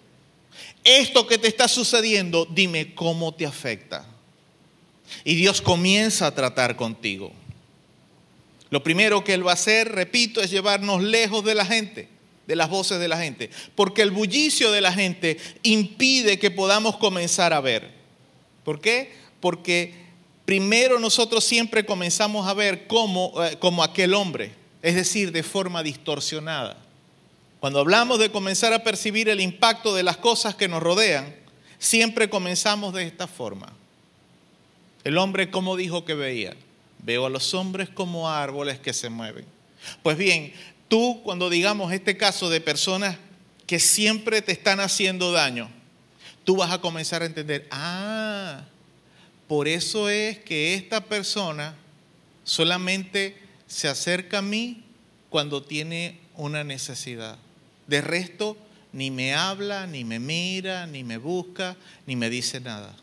Esto 0.84 1.26
que 1.26 1.38
te 1.38 1.48
está 1.48 1.68
sucediendo, 1.68 2.46
dime 2.50 2.94
cómo 2.94 3.32
te 3.32 3.46
afecta. 3.46 4.04
Y 5.24 5.34
Dios 5.36 5.62
comienza 5.62 6.26
a 6.26 6.34
tratar 6.34 6.76
contigo. 6.76 7.32
Lo 8.70 8.82
primero 8.82 9.22
que 9.22 9.34
Él 9.34 9.46
va 9.46 9.52
a 9.52 9.54
hacer, 9.54 9.92
repito, 9.92 10.40
es 10.40 10.50
llevarnos 10.50 11.02
lejos 11.02 11.44
de 11.44 11.54
la 11.54 11.66
gente 11.66 12.08
de 12.46 12.56
las 12.56 12.68
voces 12.68 12.98
de 12.98 13.08
la 13.08 13.18
gente, 13.18 13.50
porque 13.74 14.02
el 14.02 14.10
bullicio 14.10 14.72
de 14.72 14.80
la 14.80 14.92
gente 14.92 15.38
impide 15.62 16.38
que 16.38 16.50
podamos 16.50 16.96
comenzar 16.96 17.52
a 17.52 17.60
ver. 17.60 17.90
¿Por 18.64 18.80
qué? 18.80 19.12
Porque 19.40 19.94
primero 20.52 20.98
nosotros 20.98 21.44
siempre 21.44 21.86
comenzamos 21.86 22.46
a 22.46 22.52
ver 22.52 22.86
como, 22.86 23.32
eh, 23.42 23.56
como 23.58 23.82
aquel 23.82 24.12
hombre, 24.12 24.52
es 24.82 24.94
decir, 24.94 25.32
de 25.32 25.42
forma 25.42 25.82
distorsionada. 25.82 26.76
Cuando 27.58 27.78
hablamos 27.78 28.18
de 28.18 28.30
comenzar 28.30 28.74
a 28.74 28.84
percibir 28.84 29.30
el 29.30 29.40
impacto 29.40 29.94
de 29.94 30.02
las 30.02 30.18
cosas 30.18 30.54
que 30.54 30.68
nos 30.68 30.82
rodean, 30.82 31.34
siempre 31.78 32.28
comenzamos 32.28 32.92
de 32.92 33.04
esta 33.04 33.26
forma. 33.26 33.72
El 35.04 35.16
hombre, 35.16 35.50
como 35.50 35.74
dijo 35.74 36.04
que 36.04 36.12
veía? 36.12 36.54
Veo 36.98 37.24
a 37.24 37.30
los 37.30 37.54
hombres 37.54 37.88
como 37.88 38.28
árboles 38.28 38.78
que 38.78 38.92
se 38.92 39.08
mueven. 39.08 39.46
Pues 40.02 40.18
bien, 40.18 40.52
tú 40.86 41.22
cuando 41.24 41.48
digamos 41.48 41.94
este 41.94 42.18
caso 42.18 42.50
de 42.50 42.60
personas 42.60 43.16
que 43.66 43.78
siempre 43.78 44.42
te 44.42 44.52
están 44.52 44.80
haciendo 44.80 45.32
daño, 45.32 45.70
tú 46.44 46.56
vas 46.56 46.72
a 46.72 46.82
comenzar 46.82 47.22
a 47.22 47.24
entender, 47.24 47.66
ah, 47.70 48.66
por 49.52 49.68
eso 49.68 50.08
es 50.08 50.38
que 50.38 50.72
esta 50.72 51.04
persona 51.04 51.76
solamente 52.42 53.36
se 53.66 53.86
acerca 53.86 54.38
a 54.38 54.42
mí 54.42 54.82
cuando 55.28 55.62
tiene 55.62 56.20
una 56.36 56.64
necesidad. 56.64 57.36
De 57.86 58.00
resto, 58.00 58.56
ni 58.94 59.10
me 59.10 59.34
habla, 59.34 59.86
ni 59.86 60.04
me 60.04 60.18
mira, 60.18 60.86
ni 60.86 61.04
me 61.04 61.18
busca, 61.18 61.76
ni 62.06 62.16
me 62.16 62.30
dice 62.30 62.60
nada. 62.60 62.96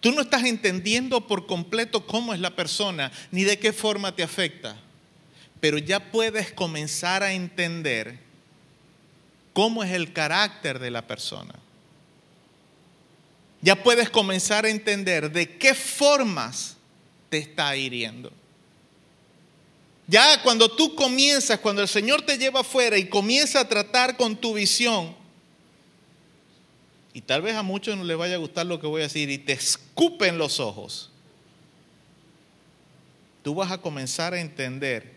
Tú 0.00 0.10
no 0.10 0.22
estás 0.22 0.42
entendiendo 0.42 1.28
por 1.28 1.46
completo 1.46 2.04
cómo 2.04 2.34
es 2.34 2.40
la 2.40 2.56
persona, 2.56 3.12
ni 3.30 3.44
de 3.44 3.56
qué 3.56 3.72
forma 3.72 4.16
te 4.16 4.24
afecta 4.24 4.76
pero 5.60 5.78
ya 5.78 6.10
puedes 6.10 6.50
comenzar 6.52 7.22
a 7.22 7.34
entender 7.34 8.18
cómo 9.52 9.84
es 9.84 9.92
el 9.92 10.12
carácter 10.12 10.78
de 10.78 10.90
la 10.90 11.06
persona. 11.06 11.54
Ya 13.62 13.82
puedes 13.82 14.08
comenzar 14.08 14.64
a 14.64 14.70
entender 14.70 15.30
de 15.30 15.58
qué 15.58 15.74
formas 15.74 16.76
te 17.28 17.38
está 17.38 17.76
hiriendo. 17.76 18.32
Ya 20.06 20.42
cuando 20.42 20.68
tú 20.68 20.94
comienzas, 20.94 21.60
cuando 21.60 21.82
el 21.82 21.88
Señor 21.88 22.22
te 22.22 22.36
lleva 22.36 22.60
afuera 22.60 22.98
y 22.98 23.08
comienza 23.08 23.60
a 23.60 23.68
tratar 23.68 24.16
con 24.16 24.36
tu 24.36 24.54
visión, 24.54 25.14
y 27.12 27.20
tal 27.20 27.42
vez 27.42 27.54
a 27.54 27.62
muchos 27.62 27.96
no 27.96 28.04
les 28.04 28.16
vaya 28.16 28.34
a 28.34 28.38
gustar 28.38 28.66
lo 28.66 28.80
que 28.80 28.86
voy 28.86 29.02
a 29.02 29.04
decir, 29.04 29.30
y 29.30 29.38
te 29.38 29.52
escupen 29.52 30.38
los 30.38 30.58
ojos, 30.58 31.10
tú 33.42 33.54
vas 33.54 33.70
a 33.70 33.78
comenzar 33.78 34.34
a 34.34 34.40
entender 34.40 35.16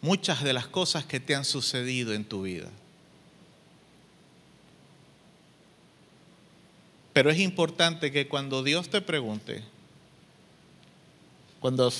muchas 0.00 0.42
de 0.42 0.52
las 0.52 0.68
cosas 0.68 1.04
que 1.04 1.20
te 1.20 1.34
han 1.34 1.44
sucedido 1.44 2.14
en 2.14 2.24
tu 2.24 2.42
vida. 2.42 2.70
Pero 7.18 7.32
es 7.32 7.40
importante 7.40 8.12
que 8.12 8.28
cuando 8.28 8.62
Dios 8.62 8.90
te 8.90 9.00
pregunte, 9.00 9.64
cuando 11.58 11.92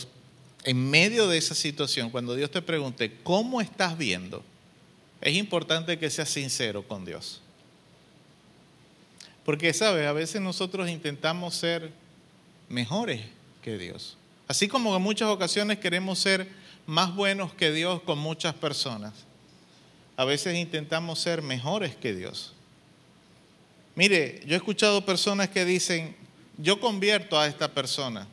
en 0.63 0.91
medio 0.91 1.27
de 1.27 1.37
esa 1.37 1.57
situación, 1.57 2.11
cuando 2.11 2.37
Dios 2.37 2.53
te 2.53 2.63
pregunte, 2.63 3.17
¿cómo 3.25 3.61
estás 3.61 3.99
viendo? 3.99 4.45
Es 5.21 5.35
importante 5.35 5.99
que 5.99 6.09
seas 6.09 6.29
sincero 6.29 6.87
con 6.87 7.05
Dios. 7.05 7.41
Porque, 9.45 9.75
¿sabes? 9.75 10.07
A 10.07 10.13
veces 10.13 10.41
nosotros 10.41 10.89
intentamos 10.89 11.57
ser 11.57 11.91
mejores 12.69 13.23
que 13.61 13.77
Dios. 13.77 14.17
Así 14.47 14.69
como 14.69 14.95
en 14.95 15.03
muchas 15.03 15.31
ocasiones 15.31 15.81
queremos 15.81 16.21
ser 16.21 16.47
más 16.87 17.13
buenos 17.13 17.53
que 17.55 17.73
Dios 17.73 18.03
con 18.03 18.21
muchas 18.21 18.55
personas. 18.55 19.15
A 20.17 20.25
veces 20.25 20.55
intentamos 20.57 21.19
ser 21.19 21.43
mejores 21.43 21.97
que 21.97 22.15
Dios. 22.15 22.55
Mire, 23.99 24.41
yo 24.47 24.55
he 24.55 24.57
escuchado 24.59 25.05
personas 25.05 25.49
que 25.49 25.65
dicen, 25.65 26.15
yo 26.57 26.79
convierto 26.79 27.37
a 27.37 27.49
esta 27.49 27.67
persona. 27.67 28.29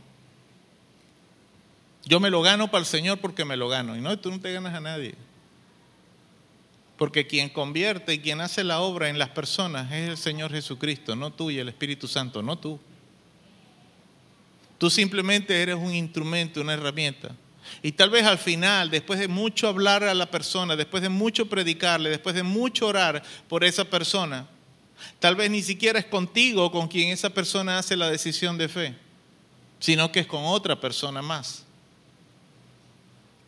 Yo 2.03 2.19
me 2.19 2.29
lo 2.29 2.43
gano 2.43 2.69
para 2.69 2.81
el 2.81 2.85
Señor 2.85 3.17
porque 3.17 3.45
me 3.45 3.57
lo 3.57 3.67
gano. 3.67 3.97
Y 3.97 3.99
no, 3.99 4.15
tú 4.19 4.29
no 4.29 4.39
te 4.39 4.53
ganas 4.53 4.75
a 4.75 4.79
nadie. 4.79 5.15
Porque 6.97 7.25
quien 7.25 7.49
convierte 7.49 8.13
y 8.13 8.19
quien 8.19 8.41
hace 8.41 8.63
la 8.63 8.79
obra 8.81 9.09
en 9.09 9.17
las 9.17 9.29
personas 9.29 9.91
es 9.91 10.09
el 10.09 10.17
Señor 10.17 10.51
Jesucristo, 10.51 11.15
no 11.15 11.33
tú 11.33 11.49
y 11.49 11.57
el 11.57 11.67
Espíritu 11.67 12.07
Santo, 12.07 12.43
no 12.43 12.59
tú. 12.59 12.79
Tú 14.77 14.91
simplemente 14.91 15.59
eres 15.59 15.77
un 15.77 15.95
instrumento, 15.95 16.61
una 16.61 16.73
herramienta. 16.73 17.31
Y 17.81 17.93
tal 17.93 18.11
vez 18.11 18.23
al 18.25 18.37
final, 18.37 18.91
después 18.91 19.17
de 19.17 19.27
mucho 19.27 19.67
hablar 19.67 20.03
a 20.03 20.13
la 20.13 20.29
persona, 20.29 20.75
después 20.75 21.01
de 21.01 21.09
mucho 21.09 21.49
predicarle, 21.49 22.11
después 22.11 22.35
de 22.35 22.43
mucho 22.43 22.85
orar 22.85 23.23
por 23.47 23.63
esa 23.63 23.83
persona, 23.83 24.47
tal 25.19 25.35
vez 25.35 25.49
ni 25.49 25.61
siquiera 25.61 25.99
es 25.99 26.05
contigo 26.05 26.71
con 26.71 26.87
quien 26.87 27.09
esa 27.09 27.29
persona 27.29 27.77
hace 27.77 27.95
la 27.95 28.09
decisión 28.09 28.57
de 28.57 28.69
fe, 28.69 28.95
sino 29.79 30.11
que 30.11 30.21
es 30.21 30.27
con 30.27 30.43
otra 30.45 30.79
persona 30.79 31.21
más 31.21 31.65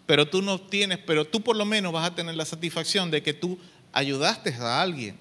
pero 0.07 0.25
tú 0.27 0.41
no 0.41 0.59
tienes, 0.59 0.97
pero 0.99 1.25
tú 1.25 1.41
por 1.41 1.55
lo 1.55 1.65
menos 1.65 1.91
vas 1.91 2.07
a 2.07 2.15
tener 2.15 2.33
la 2.33 2.45
satisfacción 2.45 3.11
de 3.11 3.21
que 3.21 3.33
tú 3.33 3.59
ayudaste 3.91 4.53
a 4.55 4.81
alguien, 4.81 5.17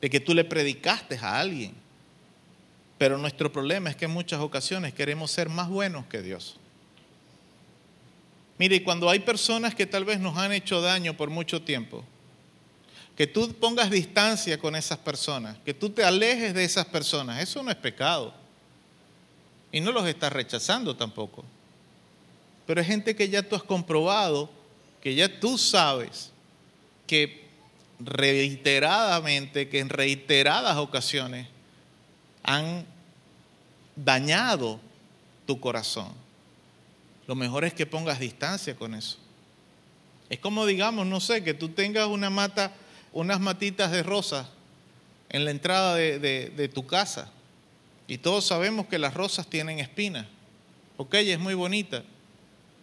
de 0.00 0.08
que 0.08 0.20
tú 0.20 0.32
le 0.32 0.44
predicaste 0.44 1.18
a 1.20 1.40
alguien. 1.40 1.74
Pero 2.96 3.18
nuestro 3.18 3.52
problema 3.52 3.90
es 3.90 3.96
que 3.96 4.04
en 4.04 4.12
muchas 4.12 4.40
ocasiones 4.40 4.94
queremos 4.94 5.32
ser 5.32 5.48
más 5.48 5.68
buenos 5.68 6.06
que 6.06 6.22
Dios. 6.22 6.56
Mire, 8.56 8.84
cuando 8.84 9.10
hay 9.10 9.18
personas 9.18 9.74
que 9.74 9.86
tal 9.86 10.04
vez 10.04 10.20
nos 10.20 10.38
han 10.38 10.52
hecho 10.52 10.80
daño 10.80 11.16
por 11.16 11.28
mucho 11.28 11.60
tiempo, 11.60 12.04
que 13.16 13.26
tú 13.26 13.52
pongas 13.54 13.90
distancia 13.90 14.58
con 14.58 14.74
esas 14.74 14.98
personas, 14.98 15.56
que 15.64 15.74
tú 15.74 15.90
te 15.90 16.04
alejes 16.04 16.54
de 16.54 16.64
esas 16.64 16.86
personas, 16.86 17.40
eso 17.42 17.62
no 17.62 17.70
es 17.70 17.76
pecado. 17.76 18.34
Y 19.70 19.80
no 19.80 19.92
los 19.92 20.06
estás 20.06 20.32
rechazando 20.32 20.96
tampoco. 20.96 21.44
Pero 22.66 22.80
es 22.80 22.86
gente 22.86 23.14
que 23.14 23.28
ya 23.28 23.42
tú 23.42 23.56
has 23.56 23.62
comprobado, 23.62 24.50
que 25.00 25.14
ya 25.14 25.40
tú 25.40 25.58
sabes 25.58 26.30
que 27.06 27.44
reiteradamente, 28.00 29.68
que 29.68 29.80
en 29.80 29.88
reiteradas 29.88 30.76
ocasiones 30.76 31.48
han 32.42 32.86
dañado 33.96 34.80
tu 35.46 35.60
corazón. 35.60 36.12
Lo 37.26 37.34
mejor 37.34 37.64
es 37.64 37.74
que 37.74 37.86
pongas 37.86 38.18
distancia 38.18 38.74
con 38.74 38.94
eso. 38.94 39.18
Es 40.28 40.38
como 40.38 40.66
digamos, 40.66 41.06
no 41.06 41.20
sé, 41.20 41.44
que 41.44 41.54
tú 41.54 41.70
tengas 41.70 42.08
una 42.08 42.30
mata, 42.30 42.72
unas 43.14 43.40
matitas 43.40 43.90
de 43.90 44.02
rosas 44.02 44.48
en 45.30 45.46
la 45.46 45.50
entrada 45.50 45.94
de, 45.94 46.70
tu 46.74 46.86
casa. 46.86 47.30
Y 48.06 48.18
todos 48.18 48.44
sabemos 48.44 48.86
que 48.86 48.98
las 48.98 49.14
rosas 49.14 49.46
tienen 49.46 49.78
espinas. 49.78 50.26
Ok, 50.98 51.14
es 51.14 51.38
muy 51.38 51.54
bonita 51.54 52.04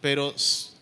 pero 0.01 0.33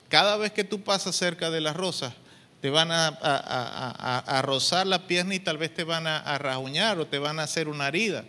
cada 0.08 0.38
vez 0.38 0.52
que 0.54 0.64
tú 0.64 0.82
pasas 0.82 1.16
cerca 1.16 1.52
de 1.52 1.62
las 1.62 1.76
rosas, 1.76 2.14
te 2.62 2.70
van 2.70 2.90
a, 2.92 4.42
rozar 4.44 4.88
la 4.88 5.08
pierna 5.08 5.36
y 5.36 5.40
tal 5.40 5.58
vez 5.58 5.74
te 5.74 5.84
van 5.84 6.08
a, 6.08 6.38
rajuñar 6.38 6.98
o 7.00 7.06
te 7.06 7.20
van 7.20 7.40
a 7.40 7.44
hacer 7.44 7.68
una 7.68 7.90
herida. 7.90 8.24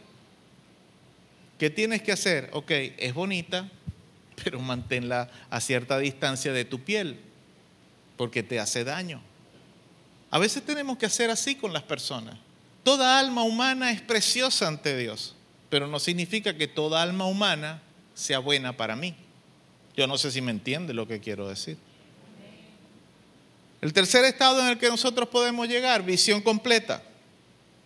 ¿Qué 1.59 1.71
tienes 1.71 2.03
que 2.03 2.13
hacer? 2.13 2.51
Ok, 2.53 2.71
es 2.71 3.15
bonita, 3.15 3.69
pero 4.43 4.61
manténla 4.61 5.31
a 5.49 5.61
cierta 5.61 5.99
distancia 5.99 6.53
de 6.53 6.65
tu 6.65 6.83
piel, 6.83 7.21
porque 8.17 8.43
te 8.43 8.59
hace 8.59 8.85
daño. 8.85 9.23
A 10.31 10.39
veces 10.39 10.65
tenemos 10.65 10.97
que 10.97 11.07
hacer 11.07 11.29
así 11.31 11.57
con 11.57 11.73
las 11.73 11.83
personas. 11.83 12.37
Toda 12.85 13.19
alma 13.19 13.43
humana 13.43 13.91
es 13.91 14.01
preciosa 14.01 14.69
ante 14.69 14.97
Dios, 14.97 15.35
pero 15.69 15.87
no 15.87 15.99
significa 15.99 16.57
que 16.57 16.69
toda 16.69 17.03
alma 17.03 17.27
humana 17.27 17.83
sea 18.15 18.39
buena 18.39 18.77
para 18.77 18.97
mí. 18.97 19.15
Yo 19.97 20.07
no 20.07 20.17
sé 20.17 20.31
si 20.31 20.41
me 20.41 20.53
entiende 20.53 20.95
lo 20.95 21.07
que 21.07 21.21
quiero 21.21 21.49
decir. 21.49 21.77
El 23.81 23.93
tercer 23.93 24.25
estado 24.25 24.61
en 24.61 24.69
el 24.69 24.79
que 24.79 24.89
nosotros 24.89 25.29
podemos 25.29 25.67
llegar, 25.67 26.05
visión 26.05 26.43
completa. 26.43 27.03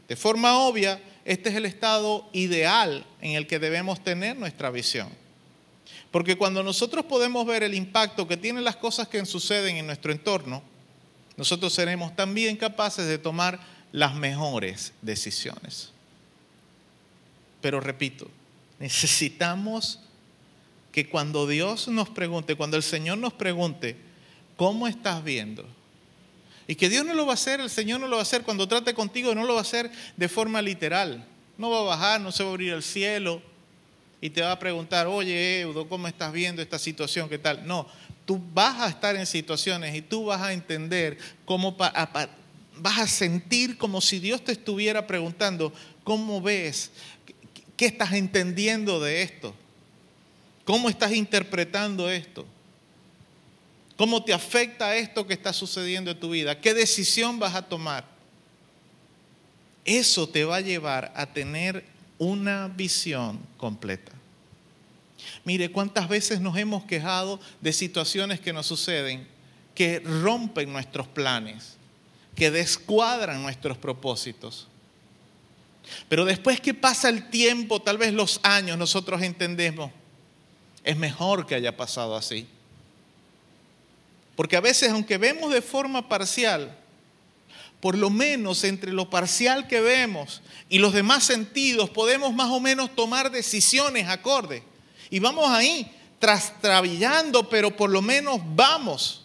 De 0.09 0.16
forma 0.16 0.59
obvia, 0.59 1.01
este 1.25 1.49
es 1.49 1.57
el 1.57 1.65
estado 1.65 2.29
ideal 2.33 3.07
en 3.21 3.33
el 3.33 3.47
que 3.47 3.59
debemos 3.59 4.03
tener 4.05 4.37
nuestra 4.37 4.71
visión. 4.71 5.09
Porque 6.11 6.37
cuando 6.37 6.62
nosotros 6.62 7.05
podemos 7.07 7.47
ver 7.47 7.62
el 7.62 7.75
impacto 7.75 8.29
que 8.29 8.37
tienen 8.37 8.65
las 8.65 8.77
cosas 8.77 9.09
que 9.09 9.25
suceden 9.25 9.77
en 9.77 9.87
nuestro 9.87 10.12
entorno, 10.12 10.62
nosotros 11.36 11.73
seremos 11.73 12.15
también 12.15 12.56
capaces 12.56 13.06
de 13.06 13.19
tomar 13.19 13.61
las 13.93 14.15
mejores 14.15 14.93
decisiones. 15.02 15.90
Pero 17.61 17.81
repito, 17.81 18.28
necesitamos 18.78 20.01
que 20.93 21.09
cuando 21.09 21.47
Dios 21.47 21.89
nos 21.89 22.09
pregunte, 22.09 22.55
cuando 22.55 22.77
el 22.77 22.82
Señor 22.82 23.19
nos 23.19 23.32
pregunte, 23.32 23.97
¿cómo 24.56 24.86
estás 24.86 25.24
viendo? 25.24 25.66
Y 26.66 26.77
que 26.77 26.89
Dios 26.89 27.05
no 27.05 27.15
lo 27.15 27.27
va 27.27 27.32
a 27.32 27.35
hacer, 27.35 27.61
el 27.61 27.70
Señor 27.70 28.01
no 28.01 28.06
lo 28.06 28.16
va 28.16 28.20
a 28.20 28.23
hacer 28.23 28.43
cuando 28.43 28.69
trate 28.69 28.94
contigo, 28.94 29.35
no 29.35 29.44
lo 29.44 29.55
va 29.55 29.61
a 29.61 29.62
hacer 29.62 29.90
de 30.16 30.28
forma 30.28 30.62
literal. 30.62 31.27
No 31.59 31.70
va 31.70 31.81
a 31.81 31.82
bajar, 31.82 32.20
no 32.20 32.32
se 32.32 32.43
va 32.43 32.51
a 32.51 32.52
abrir 32.52 32.73
el 32.73 32.82
cielo 32.82 33.43
y 34.20 34.31
te 34.31 34.40
va 34.40 34.52
a 34.52 34.59
preguntar, 34.59 35.06
oye, 35.06 35.61
Eudo, 35.61 35.89
¿cómo 35.89 36.09
estás 36.09 36.32
viendo 36.32 36.62
esta 36.62 36.78
situación? 36.78 37.28
¿Qué 37.28 37.39
tal? 37.39 37.66
No, 37.66 37.86
tú 38.25 38.41
vas 38.53 38.81
a 38.81 38.89
estar 38.89 39.17
en 39.17 39.27
situaciones 39.27 39.95
y 39.95 40.03
tú 40.03 40.27
vas 40.27 40.41
a 40.43 40.53
entender 40.53 41.19
cómo, 41.45 41.77
vas 41.77 42.99
a 42.99 43.07
sentir 43.07 43.77
como 43.77 44.01
si 44.01 44.19
Dios 44.19 44.43
te 44.43 44.53
estuviera 44.53 45.07
preguntando, 45.07 45.73
¿cómo 46.03 46.41
ves? 46.41 46.91
¿Qué 47.77 47.87
estás 47.87 48.13
entendiendo 48.13 49.01
de 49.01 49.23
esto? 49.23 49.55
¿Cómo 50.65 50.89
estás 50.89 51.13
interpretando 51.13 52.11
esto? 52.11 52.47
¿Cómo 53.97 54.25
te 54.25 54.33
afecta 54.33 54.97
esto 54.97 55.27
que 55.27 55.35
está 55.35 55.53
sucediendo 55.53 56.11
en 56.11 56.19
tu 56.19 56.31
vida? 56.31 56.61
¿Qué 56.61 56.75
decisión 56.75 57.39
vas 57.39 57.55
a 57.55 57.63
tomar? 57.63 58.05
Eso 59.85 60.29
te 60.29 60.45
va 60.45 60.57
a 60.57 60.61
llevar 60.61 61.13
a 61.15 61.27
tener 61.27 61.85
una 62.19 62.69
visión 62.69 63.39
completa. 63.57 64.14
Mire, 65.45 65.71
cuántas 65.71 66.09
veces 66.09 66.41
nos 66.41 66.57
hemos 66.57 66.85
quejado 66.85 67.41
de 67.61 67.73
situaciones 67.73 68.41
que 68.41 68.53
nos 68.53 68.67
suceden 68.67 69.35
que 69.75 70.01
rompen 70.01 70.73
nuestros 70.73 71.09
planes, 71.09 71.77
que 72.37 72.51
descuadran 72.51 73.43
nuestros 73.43 73.77
propósitos. 73.77 74.69
Pero 76.09 76.25
después 76.25 76.61
que 76.61 76.75
pasa 76.75 77.09
el 77.09 77.29
tiempo, 77.29 77.83
tal 77.83 77.99
vez 77.99 78.13
los 78.13 78.41
años, 78.43 78.79
nosotros 78.79 79.21
entendemos, 79.23 79.91
es 80.83 80.97
mejor 80.97 81.47
que 81.47 81.55
haya 81.55 81.77
pasado 81.77 82.17
así. 82.17 82.47
Porque 84.37 84.57
a 84.57 84.61
veces, 84.61 84.91
aunque 84.91 85.19
vemos 85.19 85.53
de 85.53 85.63
forma 85.63 86.09
parcial, 86.09 86.77
por 87.81 87.97
lo 87.97 88.11
menos 88.11 88.65
entre 88.65 88.93
lo 88.93 89.11
parcial 89.11 89.69
que 89.69 89.81
vemos 89.81 90.41
y 90.69 90.79
los 90.79 90.95
demás 90.95 91.25
sentidos, 91.25 91.91
podemos 91.91 92.33
más 92.33 92.51
o 92.51 92.61
menos 92.61 92.95
tomar 92.95 93.31
decisiones 93.31 94.09
acorde. 94.09 94.63
Y 95.15 95.20
vamos 95.20 95.49
ahí, 95.49 95.89
trastrabillando, 96.19 97.49
pero 97.49 97.77
por 97.77 97.89
lo 97.89 98.03
menos 98.03 98.41
vamos. 98.57 99.23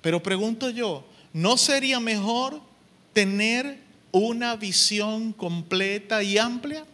Pero 0.00 0.22
pregunto 0.22 0.70
yo, 0.70 1.04
¿no 1.32 1.56
sería 1.56 1.98
mejor 1.98 2.60
tener 3.12 3.80
una 4.12 4.54
visión 4.54 5.32
completa 5.32 6.22
y 6.22 6.38
amplia? 6.38 6.86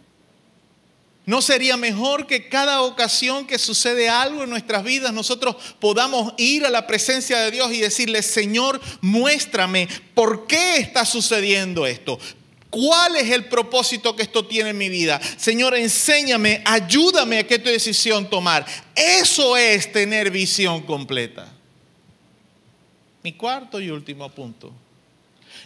¿No 1.26 1.42
sería 1.42 1.76
mejor 1.76 2.26
que 2.26 2.48
cada 2.48 2.80
ocasión 2.80 3.46
que 3.46 3.58
sucede 3.58 4.08
algo 4.08 4.42
en 4.42 4.48
nuestras 4.48 4.82
vidas 4.82 5.12
nosotros 5.12 5.54
podamos 5.80 6.32
ir 6.38 6.64
a 6.64 6.70
la 6.70 6.86
presencia 6.86 7.40
de 7.40 7.50
Dios 7.50 7.70
y 7.74 7.80
decirle, 7.80 8.22
Señor, 8.22 8.80
muéstrame 9.02 9.86
por 10.14 10.46
qué 10.46 10.78
está 10.78 11.04
sucediendo 11.04 11.86
esto? 11.86 12.18
¿Cuál 12.70 13.16
es 13.16 13.28
el 13.30 13.46
propósito 13.46 14.14
que 14.14 14.22
esto 14.22 14.46
tiene 14.46 14.70
en 14.70 14.78
mi 14.78 14.88
vida? 14.88 15.20
Señor, 15.36 15.74
enséñame, 15.74 16.62
ayúdame 16.64 17.40
a 17.40 17.46
qué 17.46 17.58
decisión 17.58 18.30
tomar. 18.30 18.64
Eso 18.94 19.56
es 19.56 19.90
tener 19.90 20.30
visión 20.30 20.80
completa. 20.82 21.52
Mi 23.24 23.32
cuarto 23.32 23.80
y 23.80 23.90
último 23.90 24.30
punto. 24.30 24.72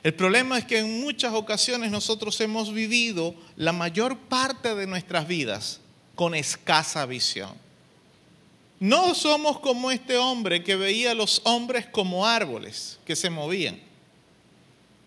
El 0.02 0.14
problema 0.14 0.58
es 0.58 0.64
que 0.64 0.78
en 0.78 1.00
muchas 1.00 1.34
ocasiones 1.34 1.90
nosotros 1.90 2.40
hemos 2.40 2.72
vivido 2.72 3.34
la 3.56 3.72
mayor 3.72 4.16
parte 4.16 4.74
de 4.74 4.86
nuestras 4.86 5.28
vidas 5.28 5.80
con 6.14 6.34
escasa 6.34 7.04
visión. 7.04 7.52
No 8.80 9.14
somos 9.14 9.60
como 9.60 9.90
este 9.90 10.16
hombre 10.16 10.64
que 10.64 10.74
veía 10.74 11.10
a 11.10 11.14
los 11.14 11.42
hombres 11.44 11.86
como 11.86 12.26
árboles 12.26 12.98
que 13.04 13.14
se 13.14 13.30
movían 13.30 13.78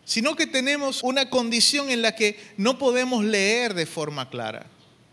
sino 0.07 0.38
que 0.38 0.47
tenemos 0.47 1.03
una 1.03 1.29
condición 1.29 1.89
en 1.89 2.01
la 2.01 2.15
que 2.15 2.39
no 2.55 2.79
podemos 2.79 3.25
leer 3.25 3.73
de 3.73 3.85
forma 3.85 4.29
clara. 4.29 4.65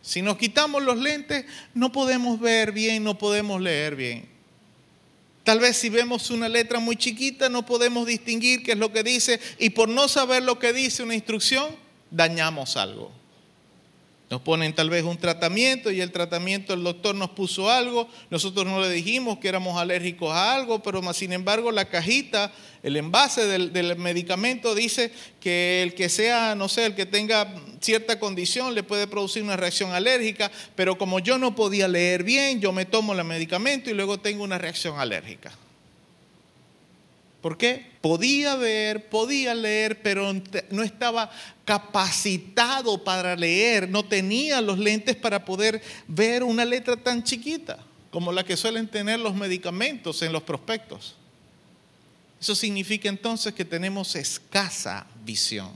Si 0.02 0.22
nos 0.22 0.36
quitamos 0.36 0.84
los 0.84 0.96
lentes, 0.96 1.46
no 1.74 1.90
podemos 1.90 2.38
ver 2.38 2.70
bien, 2.70 3.02
no 3.02 3.18
podemos 3.18 3.60
leer 3.60 3.96
bien. 3.96 4.28
Tal 5.42 5.58
vez 5.58 5.76
si 5.78 5.88
vemos 5.88 6.30
una 6.30 6.48
letra 6.48 6.78
muy 6.78 6.94
chiquita 6.94 7.48
no 7.48 7.66
podemos 7.66 8.06
distinguir 8.06 8.62
qué 8.62 8.72
es 8.72 8.78
lo 8.78 8.92
que 8.92 9.02
dice 9.02 9.40
y 9.58 9.70
por 9.70 9.88
no 9.88 10.06
saber 10.06 10.44
lo 10.44 10.60
que 10.60 10.72
dice 10.72 11.02
una 11.02 11.16
instrucción, 11.16 11.74
dañamos 12.12 12.76
algo. 12.76 13.10
Nos 14.35 14.43
ponen 14.43 14.73
tal 14.73 14.90
vez 14.90 15.05
un 15.05 15.16
tratamiento 15.16 15.93
y 15.93 16.01
el 16.01 16.11
tratamiento 16.11 16.74
el 16.74 16.82
doctor 16.82 17.15
nos 17.15 17.31
puso 17.31 17.70
algo, 17.70 18.09
nosotros 18.31 18.66
no 18.66 18.81
le 18.81 18.90
dijimos 18.90 19.39
que 19.39 19.47
éramos 19.47 19.81
alérgicos 19.81 20.32
a 20.32 20.56
algo, 20.56 20.82
pero 20.82 21.01
más 21.02 21.19
sin 21.19 21.32
embargo 21.32 21.70
la 21.70 21.85
cajita, 21.85 22.52
el 22.82 22.97
envase 22.97 23.47
del, 23.47 23.97
medicamento 23.97 24.74
dice 24.74 25.12
que 25.39 25.85
el 25.85 25.94
que 25.94 26.09
sea, 26.09 26.56
no 26.56 26.69
sé, 26.69 26.86
el 26.86 26.97
que 26.97 27.06
tenga 27.06 27.55
cierta 27.81 28.19
condición 28.19 28.74
le 28.74 28.82
puede 28.82 29.06
producir 29.06 29.44
una 29.44 29.56
reacción 29.56 29.93
alérgica, 29.93 30.51
pero 30.74 30.98
como 30.98 31.20
yo 31.20 31.39
no 31.39 31.55
podía 31.55 31.86
leer 31.86 32.24
bien, 32.24 32.61
yo 32.61 32.73
me 32.73 32.86
tomo 32.86 33.15
el 33.15 33.23
medicamento 33.23 33.89
y 33.89 33.94
luego 33.94 34.19
tengo 34.19 34.43
una 34.43 34.59
reacción 34.59 34.98
alérgica. 34.98 35.52
¿Por 37.44 37.58
qué? 37.58 37.84
Podía 38.00 38.56
ver, 38.56 39.10
podía 39.10 39.54
leer, 39.54 40.00
pero 40.00 40.32
no 40.70 40.82
estaba 40.82 41.30
capacitado 41.66 43.04
para 43.04 43.36
leer, 43.36 43.86
no 43.86 44.02
tenía 44.02 44.62
los 44.62 44.78
lentes 44.78 45.14
para 45.14 45.44
poder 45.44 45.82
ver 46.08 46.42
una 46.42 46.64
letra 46.64 46.96
tan 46.96 47.22
chiquita 47.22 47.80
como 48.10 48.32
la 48.32 48.44
que 48.44 48.56
suelen 48.56 48.88
tener 48.88 49.20
los 49.20 49.34
medicamentos 49.34 50.22
en 50.22 50.32
los 50.32 50.42
prospectos. 50.42 51.16
Eso 52.40 52.54
significa 52.54 53.10
entonces 53.10 53.52
que 53.52 53.66
tenemos 53.66 54.16
escasa 54.16 55.06
visión. 55.22 55.72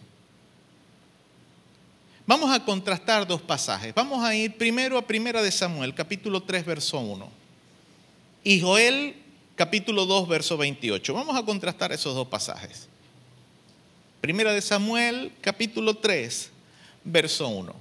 Vamos 2.25 2.51
a 2.51 2.65
contrastar 2.65 3.27
dos 3.27 3.43
pasajes. 3.43 3.93
Vamos 3.95 4.25
a 4.25 4.35
ir 4.35 4.57
primero 4.57 4.97
a 4.97 5.07
Primera 5.07 5.43
de 5.43 5.53
Samuel, 5.53 5.95
capítulo 5.95 6.43
3, 6.43 6.65
verso 6.65 6.99
1. 6.99 7.31
Y 8.43 8.59
Joel 8.59 9.28
capítulo 9.59 10.07
2, 10.07 10.29
verso 10.29 10.57
28. 10.57 11.13
Vamos 11.13 11.37
a 11.37 11.43
contrastar 11.43 11.91
esos 11.91 12.15
dos 12.15 12.29
pasajes. 12.29 12.87
Primera 14.21 14.53
de 14.53 14.63
Samuel, 14.63 15.33
capítulo 15.41 15.95
3, 15.95 16.51
verso 17.03 17.49
1. 17.49 17.75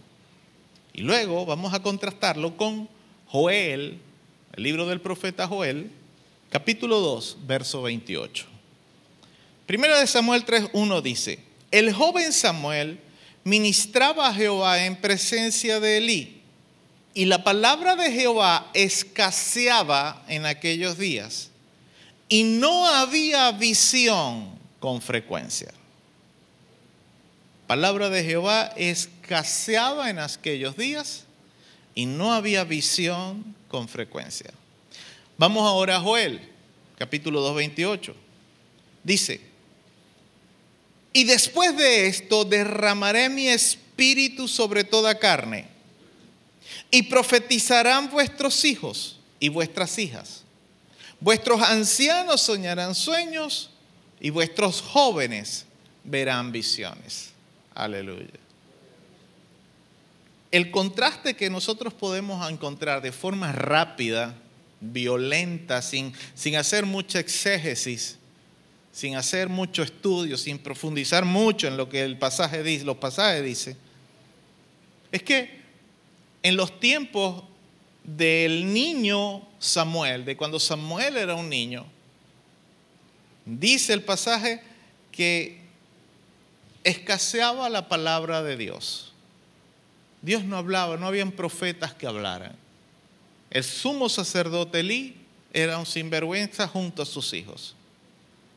Y 0.93 1.01
luego 1.01 1.45
vamos 1.45 1.75
a 1.75 1.81
contrastarlo 1.83 2.57
con 2.57 2.89
Joel, 3.27 3.99
el 4.53 4.63
libro 4.63 4.87
del 4.87 5.01
profeta 5.01 5.47
Joel, 5.47 5.91
capítulo 6.49 6.99
2, 6.99 7.37
verso 7.45 7.83
28. 7.83 8.47
Primera 9.67 9.99
de 9.99 10.07
Samuel 10.07 10.45
3, 10.45 10.71
1 10.73 11.01
dice, 11.03 11.43
el 11.69 11.93
joven 11.93 12.33
Samuel 12.33 12.99
ministraba 13.43 14.29
a 14.29 14.33
Jehová 14.33 14.83
en 14.83 14.95
presencia 14.95 15.79
de 15.79 15.97
Elí, 15.97 16.41
y 17.13 17.25
la 17.25 17.43
palabra 17.43 17.95
de 17.95 18.11
Jehová 18.11 18.71
escaseaba 18.73 20.23
en 20.27 20.47
aquellos 20.47 20.97
días 20.97 21.51
y 22.29 22.43
no 22.43 22.87
había 22.87 23.51
visión 23.51 24.49
con 24.79 25.01
frecuencia. 25.01 25.73
Palabra 27.67 28.09
de 28.09 28.23
Jehová 28.23 28.73
escaseaba 28.75 30.09
en 30.09 30.19
aquellos 30.19 30.77
días 30.77 31.23
y 31.95 32.05
no 32.05 32.33
había 32.33 32.63
visión 32.63 33.55
con 33.67 33.87
frecuencia. 33.87 34.51
Vamos 35.37 35.63
ahora 35.63 35.97
a 35.97 36.01
Joel, 36.01 36.39
capítulo 36.97 37.41
2, 37.41 37.55
28. 37.55 38.15
Dice, 39.03 39.41
y 41.13 41.23
después 41.23 41.75
de 41.75 42.07
esto 42.07 42.45
derramaré 42.45 43.29
mi 43.29 43.47
espíritu 43.47 44.47
sobre 44.47 44.83
toda 44.83 45.17
carne, 45.17 45.67
y 46.91 47.03
profetizarán 47.03 48.09
vuestros 48.09 48.63
hijos 48.65 49.19
y 49.39 49.49
vuestras 49.49 49.97
hijas 49.97 50.43
Vuestros 51.19 51.61
ancianos 51.61 52.41
soñarán 52.41 52.93
sueños 52.93 53.71
y 54.19 54.29
vuestros 54.29 54.81
jóvenes 54.81 55.65
verán 56.03 56.51
visiones. 56.51 57.31
Aleluya. 57.73 58.27
El 60.51 60.71
contraste 60.71 61.35
que 61.35 61.49
nosotros 61.49 61.93
podemos 61.93 62.49
encontrar 62.49 63.01
de 63.01 63.11
forma 63.11 63.51
rápida, 63.51 64.35
violenta, 64.79 65.81
sin, 65.81 66.13
sin 66.35 66.55
hacer 66.55 66.85
mucha 66.85 67.19
exégesis, 67.19 68.17
sin 68.91 69.15
hacer 69.15 69.49
mucho 69.49 69.83
estudio, 69.83 70.37
sin 70.37 70.57
profundizar 70.57 71.25
mucho 71.25 71.67
en 71.67 71.77
lo 71.77 71.89
que 71.89 72.03
el 72.03 72.17
pasaje 72.17 72.63
dice, 72.63 72.85
los 72.85 72.97
pasajes 72.97 73.43
dicen, 73.43 73.77
es 75.11 75.21
que 75.23 75.61
en 76.43 76.55
los 76.55 76.79
tiempos 76.79 77.43
del 78.03 78.73
niño 78.73 79.46
Samuel, 79.59 80.25
de 80.25 80.37
cuando 80.37 80.59
Samuel 80.59 81.17
era 81.17 81.35
un 81.35 81.49
niño, 81.49 81.85
dice 83.45 83.93
el 83.93 84.03
pasaje 84.03 84.61
que 85.11 85.61
escaseaba 86.83 87.69
la 87.69 87.89
palabra 87.89 88.43
de 88.43 88.57
Dios. 88.57 89.13
Dios 90.21 90.43
no 90.43 90.57
hablaba, 90.57 90.97
no 90.97 91.07
habían 91.07 91.31
profetas 91.31 91.93
que 91.93 92.07
hablaran. 92.07 92.55
El 93.49 93.63
sumo 93.63 94.09
sacerdote 94.09 94.81
Elí 94.81 95.15
era 95.53 95.77
un 95.77 95.85
sinvergüenza 95.85 96.67
junto 96.67 97.01
a 97.01 97.05
sus 97.05 97.33
hijos. 97.33 97.75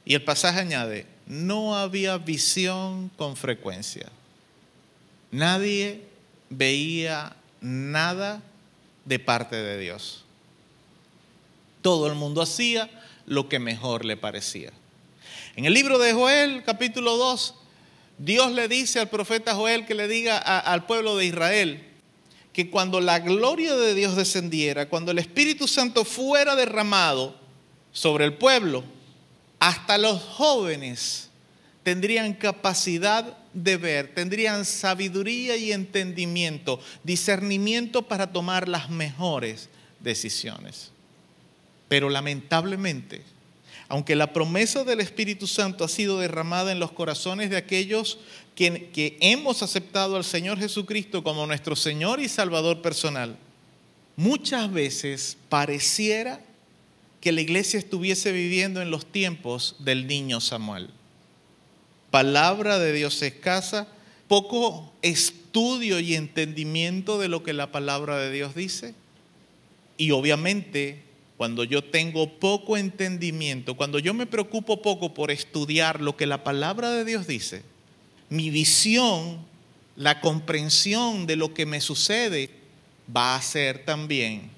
Y 0.04 0.14
el 0.14 0.22
pasaje 0.22 0.60
añade, 0.60 1.06
no 1.26 1.76
había 1.76 2.18
visión 2.18 3.10
con 3.16 3.36
frecuencia. 3.36 4.08
Nadie 5.30 6.02
veía 6.48 7.36
nada 7.60 8.42
de 9.04 9.18
parte 9.18 9.56
de 9.56 9.78
Dios. 9.78 10.24
Todo 11.82 12.06
el 12.06 12.14
mundo 12.14 12.42
hacía 12.42 12.90
lo 13.26 13.48
que 13.48 13.58
mejor 13.58 14.04
le 14.04 14.16
parecía. 14.16 14.72
En 15.56 15.64
el 15.64 15.74
libro 15.74 15.98
de 15.98 16.12
Joel, 16.12 16.62
capítulo 16.64 17.16
2, 17.16 17.54
Dios 18.18 18.52
le 18.52 18.68
dice 18.68 19.00
al 19.00 19.08
profeta 19.08 19.54
Joel 19.54 19.86
que 19.86 19.94
le 19.94 20.08
diga 20.08 20.38
al 20.38 20.86
pueblo 20.86 21.16
de 21.16 21.26
Israel 21.26 21.86
que 22.52 22.70
cuando 22.70 23.00
la 23.00 23.20
gloria 23.20 23.74
de 23.76 23.94
Dios 23.94 24.16
descendiera, 24.16 24.88
cuando 24.88 25.12
el 25.12 25.18
Espíritu 25.18 25.68
Santo 25.68 26.04
fuera 26.04 26.56
derramado 26.56 27.36
sobre 27.92 28.24
el 28.24 28.34
pueblo, 28.34 28.84
hasta 29.58 29.98
los 29.98 30.20
jóvenes 30.20 31.30
tendrían 31.82 32.34
capacidad 32.34 33.36
de 33.52 33.76
ver, 33.76 34.14
tendrían 34.14 34.64
sabiduría 34.64 35.56
y 35.56 35.72
entendimiento, 35.72 36.80
discernimiento 37.04 38.02
para 38.02 38.32
tomar 38.32 38.68
las 38.68 38.90
mejores 38.90 39.68
decisiones. 40.00 40.89
Pero 41.90 42.08
lamentablemente, 42.08 43.20
aunque 43.88 44.16
la 44.16 44.32
promesa 44.32 44.84
del 44.84 45.00
Espíritu 45.00 45.46
Santo 45.46 45.84
ha 45.84 45.88
sido 45.88 46.18
derramada 46.18 46.72
en 46.72 46.80
los 46.80 46.92
corazones 46.92 47.50
de 47.50 47.58
aquellos 47.58 48.18
que, 48.54 48.88
que, 48.88 49.18
hemos 49.20 49.62
aceptado 49.62 50.16
al 50.16 50.24
Señor 50.24 50.58
Jesucristo 50.58 51.22
como 51.22 51.46
nuestro 51.46 51.76
Señor 51.76 52.20
y 52.20 52.30
Salvador 52.30 52.80
personal, 52.80 53.36
muchas 54.16 54.72
veces 54.72 55.36
pareciera 55.50 56.42
que 57.20 57.32
la 57.32 57.42
iglesia 57.42 57.78
estuviese 57.78 58.32
viviendo 58.32 58.80
en 58.80 58.90
los 58.90 59.04
tiempos 59.04 59.76
del 59.80 60.06
niño 60.06 60.40
Samuel 60.40 60.88
palabra 62.10 62.78
de 62.78 62.92
Dios 62.92 63.22
escasa, 63.22 63.88
poco 64.28 64.92
estudio 65.02 66.00
y 66.00 66.14
entendimiento 66.14 67.18
de 67.18 67.28
lo 67.28 67.42
que 67.42 67.52
la 67.52 67.72
palabra 67.72 68.18
de 68.18 68.30
Dios 68.30 68.54
dice. 68.54 68.94
Y 69.96 70.10
obviamente, 70.12 71.02
cuando 71.40 71.64
yo 71.64 71.82
tengo 71.82 72.38
poco 72.38 72.76
entendimiento, 72.76 73.74
cuando 73.74 73.98
yo 73.98 74.12
me 74.12 74.26
preocupo 74.26 74.82
poco 74.82 75.14
por 75.14 75.30
estudiar 75.30 76.02
lo 76.02 76.14
que 76.14 76.26
la 76.26 76.44
palabra 76.44 76.90
de 76.90 77.02
Dios 77.06 77.26
dice, 77.26 77.62
mi 78.28 78.50
visión, 78.50 79.38
la 79.96 80.20
comprensión 80.20 81.26
de 81.26 81.36
lo 81.36 81.54
que 81.54 81.64
me 81.64 81.80
sucede 81.80 82.50
va 83.16 83.36
a 83.36 83.40
ser 83.40 83.86
también 83.86 84.50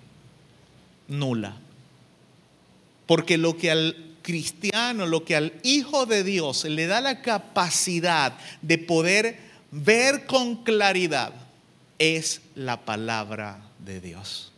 nula. 1.06 1.54
Porque 3.06 3.38
lo 3.38 3.56
que 3.56 3.70
al 3.70 4.16
cristiano, 4.22 5.06
lo 5.06 5.24
que 5.24 5.36
al 5.36 5.52
Hijo 5.62 6.04
de 6.04 6.24
Dios 6.24 6.64
le 6.64 6.88
da 6.88 7.00
la 7.00 7.22
capacidad 7.22 8.36
de 8.60 8.78
poder 8.78 9.38
ver 9.70 10.26
con 10.26 10.64
claridad 10.64 11.32
es 12.00 12.40
la 12.56 12.84
palabra 12.84 13.70
de 13.78 14.00
Dios. 14.00 14.52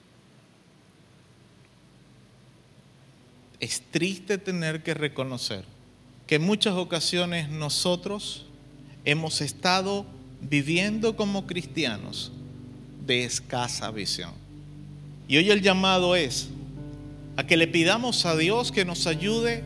Es 3.64 3.80
triste 3.90 4.36
tener 4.36 4.82
que 4.82 4.92
reconocer 4.92 5.64
que 6.26 6.34
en 6.34 6.42
muchas 6.42 6.74
ocasiones 6.74 7.48
nosotros 7.48 8.44
hemos 9.06 9.40
estado 9.40 10.04
viviendo 10.42 11.16
como 11.16 11.46
cristianos 11.46 12.30
de 13.06 13.24
escasa 13.24 13.90
visión. 13.90 14.32
Y 15.28 15.38
hoy 15.38 15.50
el 15.50 15.62
llamado 15.62 16.14
es 16.14 16.48
a 17.38 17.46
que 17.46 17.56
le 17.56 17.66
pidamos 17.66 18.26
a 18.26 18.36
Dios 18.36 18.70
que 18.70 18.84
nos 18.84 19.06
ayude 19.06 19.64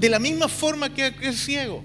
de 0.00 0.08
la 0.08 0.18
misma 0.18 0.48
forma 0.48 0.94
que 0.94 1.08
el 1.20 1.36
ciego, 1.36 1.84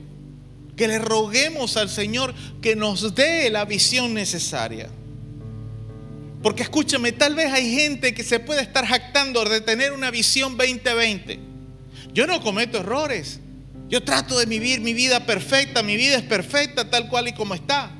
que 0.77 0.87
le 0.87 0.99
roguemos 0.99 1.75
al 1.75 1.89
Señor 1.89 2.33
que 2.61 2.77
nos 2.77 3.13
dé 3.13 3.49
la 3.49 3.65
visión 3.65 4.13
necesaria. 4.13 4.87
Porque 6.45 6.61
escúchame, 6.61 7.11
tal 7.11 7.33
vez 7.33 7.51
hay 7.51 7.73
gente 7.73 8.13
que 8.13 8.23
se 8.23 8.39
puede 8.39 8.61
estar 8.61 8.85
jactando 8.85 9.43
de 9.45 9.61
tener 9.61 9.93
una 9.93 10.11
visión 10.11 10.55
2020. 10.55 11.39
Yo 12.13 12.27
no 12.27 12.39
cometo 12.39 12.77
errores. 12.77 13.39
Yo 13.89 14.03
trato 14.03 14.37
de 14.37 14.45
vivir 14.45 14.79
mi 14.79 14.93
vida 14.93 15.25
perfecta, 15.25 15.81
mi 15.81 15.97
vida 15.97 16.17
es 16.17 16.21
perfecta 16.21 16.87
tal 16.87 17.09
cual 17.09 17.29
y 17.29 17.33
como 17.33 17.55
está. 17.55 17.91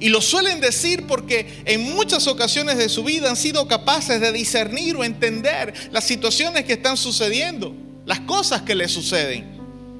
Y 0.00 0.08
lo 0.08 0.22
suelen 0.22 0.60
decir 0.60 1.06
porque 1.06 1.62
en 1.66 1.94
muchas 1.94 2.26
ocasiones 2.26 2.78
de 2.78 2.88
su 2.88 3.04
vida 3.04 3.28
han 3.28 3.36
sido 3.36 3.68
capaces 3.68 4.18
de 4.18 4.32
discernir 4.32 4.96
o 4.96 5.04
entender 5.04 5.74
las 5.92 6.04
situaciones 6.04 6.64
que 6.64 6.72
están 6.72 6.96
sucediendo, 6.96 7.76
las 8.06 8.20
cosas 8.20 8.62
que 8.62 8.74
les 8.74 8.90
suceden, 8.90 9.44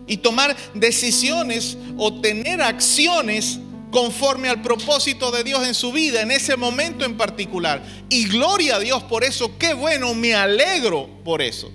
y 0.06 0.16
tomar 0.16 0.56
decisiones 0.72 1.76
o 1.98 2.18
tener 2.18 2.62
acciones 2.62 3.58
conforme 3.92 4.48
al 4.48 4.62
propósito 4.62 5.30
de 5.30 5.44
Dios 5.44 5.64
en 5.64 5.74
su 5.74 5.92
vida 5.92 6.22
en 6.22 6.32
ese 6.32 6.56
momento 6.56 7.04
en 7.04 7.16
particular. 7.16 7.82
Y 8.08 8.26
gloria 8.26 8.76
a 8.76 8.78
Dios 8.80 9.02
por 9.04 9.22
eso, 9.22 9.56
qué 9.58 9.74
bueno, 9.74 10.14
me 10.14 10.34
alegro 10.34 11.08
por 11.22 11.42
eso. 11.42 11.70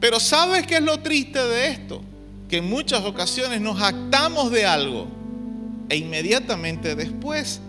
Pero 0.00 0.20
¿sabes 0.20 0.66
qué 0.66 0.76
es 0.76 0.82
lo 0.82 1.00
triste 1.00 1.44
de 1.44 1.68
esto? 1.68 2.00
Que 2.48 2.58
en 2.58 2.70
muchas 2.70 3.04
ocasiones 3.04 3.60
nos 3.60 3.82
actamos 3.82 4.52
de 4.52 4.64
algo 4.64 5.08
e 5.88 5.96
inmediatamente 5.96 6.94
después 6.94 7.60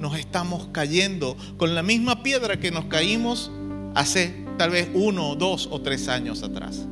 nos 0.00 0.18
estamos 0.18 0.68
cayendo 0.72 1.36
con 1.56 1.74
la 1.76 1.84
misma 1.84 2.24
piedra 2.24 2.58
que 2.58 2.72
nos 2.72 2.86
caímos 2.86 3.52
hace 3.94 4.34
tal 4.58 4.70
vez 4.70 4.88
uno, 4.94 5.36
dos 5.36 5.68
o 5.70 5.80
tres 5.80 6.08
años 6.08 6.42
atrás. 6.42 6.86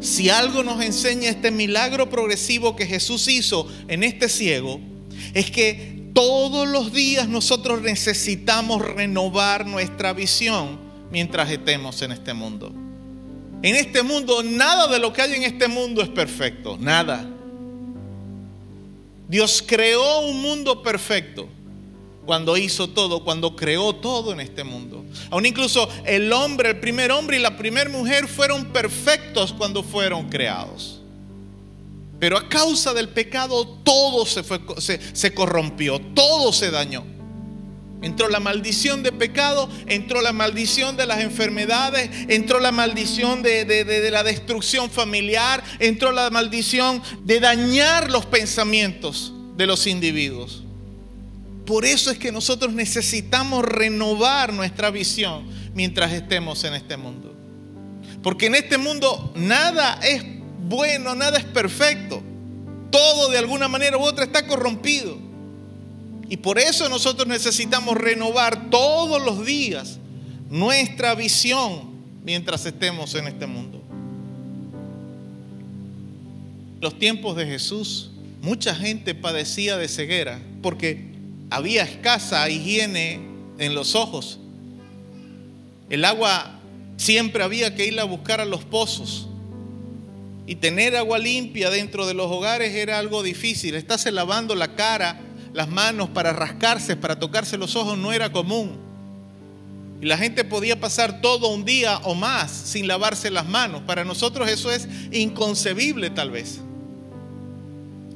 Si 0.00 0.30
algo 0.30 0.62
nos 0.62 0.82
enseña 0.82 1.28
este 1.28 1.50
milagro 1.50 2.08
progresivo 2.08 2.74
que 2.74 2.86
Jesús 2.86 3.28
hizo 3.28 3.68
en 3.88 4.02
este 4.02 4.28
ciego, 4.28 4.80
es 5.34 5.50
que 5.50 6.10
todos 6.14 6.66
los 6.66 6.92
días 6.92 7.28
nosotros 7.28 7.82
necesitamos 7.82 8.82
renovar 8.82 9.66
nuestra 9.66 10.12
visión 10.12 10.78
mientras 11.10 11.50
estemos 11.50 12.00
en 12.02 12.12
este 12.12 12.32
mundo. 12.32 12.72
En 13.62 13.76
este 13.76 14.02
mundo, 14.02 14.42
nada 14.42 14.86
de 14.86 14.98
lo 14.98 15.12
que 15.12 15.20
hay 15.20 15.34
en 15.34 15.42
este 15.42 15.68
mundo 15.68 16.00
es 16.00 16.08
perfecto, 16.08 16.78
nada. 16.80 17.28
Dios 19.28 19.62
creó 19.66 20.20
un 20.20 20.40
mundo 20.40 20.82
perfecto 20.82 21.46
cuando 22.30 22.56
hizo 22.56 22.88
todo, 22.88 23.24
cuando 23.24 23.56
creó 23.56 23.92
todo 23.92 24.32
en 24.32 24.38
este 24.38 24.62
mundo. 24.62 25.04
Aún 25.30 25.46
incluso 25.46 25.88
el 26.04 26.32
hombre, 26.32 26.68
el 26.68 26.78
primer 26.78 27.10
hombre 27.10 27.38
y 27.38 27.40
la 27.40 27.56
primera 27.56 27.90
mujer 27.90 28.28
fueron 28.28 28.66
perfectos 28.66 29.52
cuando 29.52 29.82
fueron 29.82 30.28
creados. 30.28 31.00
Pero 32.20 32.38
a 32.38 32.48
causa 32.48 32.94
del 32.94 33.08
pecado 33.08 33.66
todo 33.82 34.24
se, 34.26 34.44
fue, 34.44 34.60
se, 34.78 35.34
corrompió, 35.34 36.00
todo 36.14 36.52
se 36.52 36.70
dañó. 36.70 37.04
Entró 38.00 38.28
la 38.28 38.38
maldición 38.38 39.02
de 39.02 39.10
pecado, 39.10 39.68
entró 39.88 40.22
la 40.22 40.32
maldición 40.32 40.96
de 40.96 41.06
las 41.06 41.22
enfermedades, 41.22 42.10
entró 42.28 42.60
la 42.60 42.70
maldición 42.70 43.42
de, 43.42 44.08
la 44.12 44.22
destrucción 44.22 44.88
familiar, 44.88 45.64
entró 45.80 46.12
la 46.12 46.30
maldición 46.30 47.02
de 47.24 47.40
dañar 47.40 48.08
los 48.08 48.24
pensamientos 48.24 49.32
de 49.56 49.66
los 49.66 49.88
individuos. 49.88 50.62
Por 51.70 51.84
eso 51.84 52.10
es 52.10 52.18
que 52.18 52.32
nosotros 52.32 52.72
necesitamos 52.72 53.64
renovar 53.64 54.52
nuestra 54.52 54.90
visión 54.90 55.44
mientras 55.72 56.12
estemos 56.12 56.64
en 56.64 56.74
este 56.74 56.96
mundo. 56.96 57.32
Porque 58.24 58.46
en 58.46 58.56
este 58.56 58.76
mundo 58.76 59.32
nada 59.36 60.00
es 60.02 60.24
bueno, 60.66 61.14
nada 61.14 61.38
es 61.38 61.44
perfecto. 61.44 62.24
Todo 62.90 63.30
de 63.30 63.38
alguna 63.38 63.68
manera 63.68 63.96
u 63.96 64.00
otra 64.00 64.24
está 64.24 64.48
corrompido. 64.48 65.16
Y 66.28 66.38
por 66.38 66.58
eso 66.58 66.88
nosotros 66.88 67.28
necesitamos 67.28 67.96
renovar 67.96 68.68
todos 68.68 69.22
los 69.22 69.46
días 69.46 70.00
nuestra 70.50 71.14
visión 71.14 71.88
mientras 72.24 72.66
estemos 72.66 73.14
en 73.14 73.28
este 73.28 73.46
mundo. 73.46 73.80
Los 76.80 76.98
tiempos 76.98 77.36
de 77.36 77.46
Jesús, 77.46 78.10
mucha 78.42 78.74
gente 78.74 79.14
padecía 79.14 79.76
de 79.76 79.86
ceguera 79.86 80.42
porque 80.62 81.09
había 81.50 81.82
escasa 81.82 82.48
higiene 82.48 83.20
en 83.58 83.74
los 83.74 83.94
ojos. 83.94 84.38
El 85.88 86.04
agua 86.04 86.60
siempre 86.96 87.42
había 87.42 87.74
que 87.74 87.86
ir 87.86 87.98
a 87.98 88.04
buscar 88.04 88.40
a 88.40 88.44
los 88.44 88.64
pozos. 88.64 89.26
Y 90.46 90.56
tener 90.56 90.96
agua 90.96 91.18
limpia 91.18 91.70
dentro 91.70 92.06
de 92.06 92.14
los 92.14 92.26
hogares 92.30 92.74
era 92.74 92.98
algo 92.98 93.22
difícil. 93.22 93.74
Estás 93.74 94.10
lavando 94.10 94.54
la 94.54 94.74
cara 94.74 95.20
las 95.52 95.68
manos 95.68 96.08
para 96.10 96.32
rascarse, 96.32 96.96
para 96.96 97.18
tocarse 97.18 97.58
los 97.58 97.76
ojos, 97.76 97.98
no 97.98 98.12
era 98.12 98.32
común. 98.32 98.78
Y 100.00 100.06
la 100.06 100.16
gente 100.16 100.44
podía 100.44 100.80
pasar 100.80 101.20
todo 101.20 101.48
un 101.48 101.64
día 101.64 101.98
o 102.04 102.14
más 102.14 102.50
sin 102.50 102.86
lavarse 102.86 103.30
las 103.30 103.46
manos. 103.46 103.82
Para 103.82 104.04
nosotros 104.04 104.48
eso 104.48 104.70
es 104.72 104.88
inconcebible 105.12 106.10
tal 106.10 106.30
vez. 106.30 106.60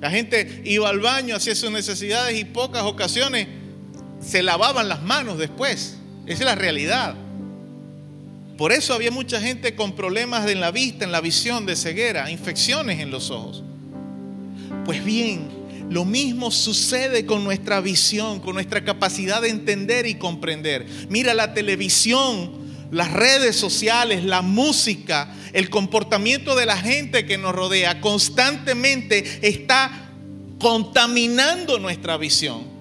La 0.05 0.10
gente 0.10 0.60
iba 0.66 0.90
al 0.90 1.01
baño, 1.01 1.35
hacía 1.35 1.55
sus 1.55 1.70
necesidades 1.70 2.39
y 2.39 2.44
pocas 2.44 2.82
ocasiones 2.82 3.48
se 4.20 4.43
lavaban 4.43 4.86
las 4.86 5.01
manos 5.02 5.39
después. 5.39 5.97
Esa 6.26 6.40
es 6.40 6.44
la 6.44 6.55
realidad. 6.55 7.14
Por 8.59 8.72
eso 8.72 8.93
había 8.93 9.10
mucha 9.10 9.40
gente 9.40 9.74
con 9.74 9.97
problemas 9.97 10.47
en 10.51 10.60
la 10.60 10.70
vista, 10.72 11.06
en 11.06 11.10
la 11.10 11.22
visión, 11.22 11.64
de 11.64 11.74
ceguera, 11.74 12.31
infecciones 12.31 13.01
en 13.01 13.10
los 13.10 13.31
ojos. 13.31 13.62
Pues 14.85 15.02
bien, 15.02 15.48
lo 15.89 16.05
mismo 16.05 16.51
sucede 16.51 17.24
con 17.24 17.43
nuestra 17.43 17.81
visión, 17.81 18.40
con 18.40 18.52
nuestra 18.56 18.85
capacidad 18.85 19.40
de 19.40 19.48
entender 19.48 20.05
y 20.05 20.16
comprender. 20.16 20.85
Mira 21.09 21.32
la 21.32 21.55
televisión, 21.55 22.52
las 22.94 23.12
redes 23.12 23.56
sociales, 23.56 24.24
la 24.24 24.40
música, 24.40 25.34
el 25.52 25.68
comportamiento 25.68 26.54
de 26.54 26.64
la 26.64 26.76
gente 26.76 27.26
que 27.26 27.36
nos 27.36 27.52
rodea 27.52 28.00
constantemente 28.00 29.40
está 29.42 30.10
contaminando 30.60 31.80
nuestra 31.80 32.16
visión. 32.16 32.72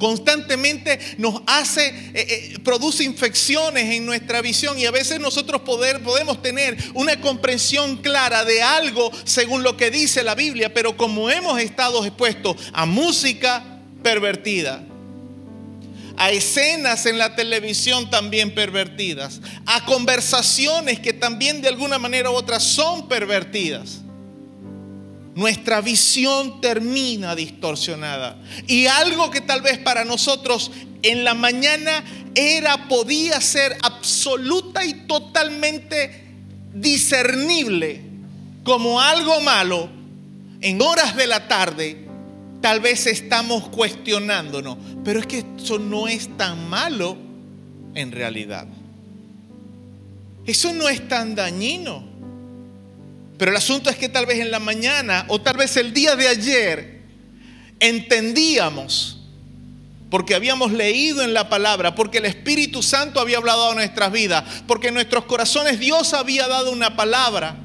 Constantemente 0.00 0.98
nos 1.18 1.42
hace, 1.46 1.86
eh, 1.86 2.12
eh, 2.14 2.58
produce 2.64 3.04
infecciones 3.04 3.94
en 3.94 4.04
nuestra 4.04 4.42
visión 4.42 4.76
y 4.76 4.84
a 4.84 4.90
veces 4.90 5.20
nosotros 5.20 5.60
poder, 5.60 6.02
podemos 6.02 6.42
tener 6.42 6.76
una 6.94 7.20
comprensión 7.20 7.98
clara 7.98 8.44
de 8.44 8.62
algo 8.62 9.12
según 9.22 9.62
lo 9.62 9.76
que 9.76 9.92
dice 9.92 10.24
la 10.24 10.34
Biblia, 10.34 10.74
pero 10.74 10.96
como 10.96 11.30
hemos 11.30 11.60
estado 11.60 12.04
expuestos 12.04 12.56
a 12.72 12.84
música 12.84 13.80
pervertida, 14.02 14.84
a 16.16 16.30
escenas 16.30 17.06
en 17.06 17.18
la 17.18 17.34
televisión 17.34 18.10
también 18.10 18.54
pervertidas, 18.54 19.40
a 19.66 19.84
conversaciones 19.84 21.00
que 21.00 21.12
también 21.12 21.60
de 21.60 21.68
alguna 21.68 21.98
manera 21.98 22.30
u 22.30 22.34
otra 22.34 22.60
son 22.60 23.08
pervertidas 23.08 24.00
nuestra 25.34 25.80
visión 25.80 26.60
termina 26.60 27.34
distorsionada. 27.34 28.38
Y 28.66 28.86
algo 28.86 29.30
que 29.30 29.40
tal 29.40 29.62
vez 29.62 29.78
para 29.78 30.04
nosotros 30.04 30.70
en 31.02 31.24
la 31.24 31.34
mañana 31.34 32.04
era, 32.34 32.88
podía 32.88 33.40
ser 33.40 33.76
absoluta 33.82 34.84
y 34.84 34.94
totalmente 35.06 36.24
discernible 36.72 38.00
como 38.62 39.00
algo 39.00 39.40
malo, 39.40 39.90
en 40.60 40.80
horas 40.80 41.14
de 41.16 41.26
la 41.26 41.46
tarde, 41.46 42.03
tal 42.64 42.80
vez 42.80 43.06
estamos 43.06 43.68
cuestionándonos. 43.68 44.78
Pero 45.04 45.20
es 45.20 45.26
que 45.26 45.44
eso 45.58 45.78
no 45.78 46.08
es 46.08 46.34
tan 46.38 46.70
malo 46.70 47.14
en 47.94 48.10
realidad. 48.10 48.66
Eso 50.46 50.72
no 50.72 50.88
es 50.88 51.06
tan 51.06 51.34
dañino. 51.34 52.02
Pero 53.36 53.50
el 53.50 53.56
asunto 53.58 53.90
es 53.90 53.96
que 53.96 54.08
tal 54.08 54.24
vez 54.24 54.38
en 54.38 54.50
la 54.50 54.60
mañana 54.60 55.26
o 55.28 55.42
tal 55.42 55.58
vez 55.58 55.76
el 55.76 55.92
día 55.92 56.16
de 56.16 56.26
ayer 56.26 57.02
entendíamos, 57.80 59.20
porque 60.08 60.34
habíamos 60.34 60.72
leído 60.72 61.22
en 61.22 61.34
la 61.34 61.50
palabra, 61.50 61.94
porque 61.94 62.16
el 62.16 62.24
Espíritu 62.24 62.82
Santo 62.82 63.20
había 63.20 63.36
hablado 63.36 63.72
a 63.72 63.74
nuestras 63.74 64.10
vidas, 64.10 64.42
porque 64.66 64.88
en 64.88 64.94
nuestros 64.94 65.26
corazones 65.26 65.78
Dios 65.78 66.14
había 66.14 66.48
dado 66.48 66.72
una 66.72 66.96
palabra 66.96 67.58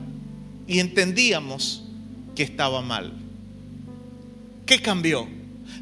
y 0.68 0.80
entendíamos 0.80 1.86
que 2.36 2.44
estaba 2.44 2.82
mal. 2.82 3.19
¿Qué 4.70 4.84
cambió? 4.84 5.28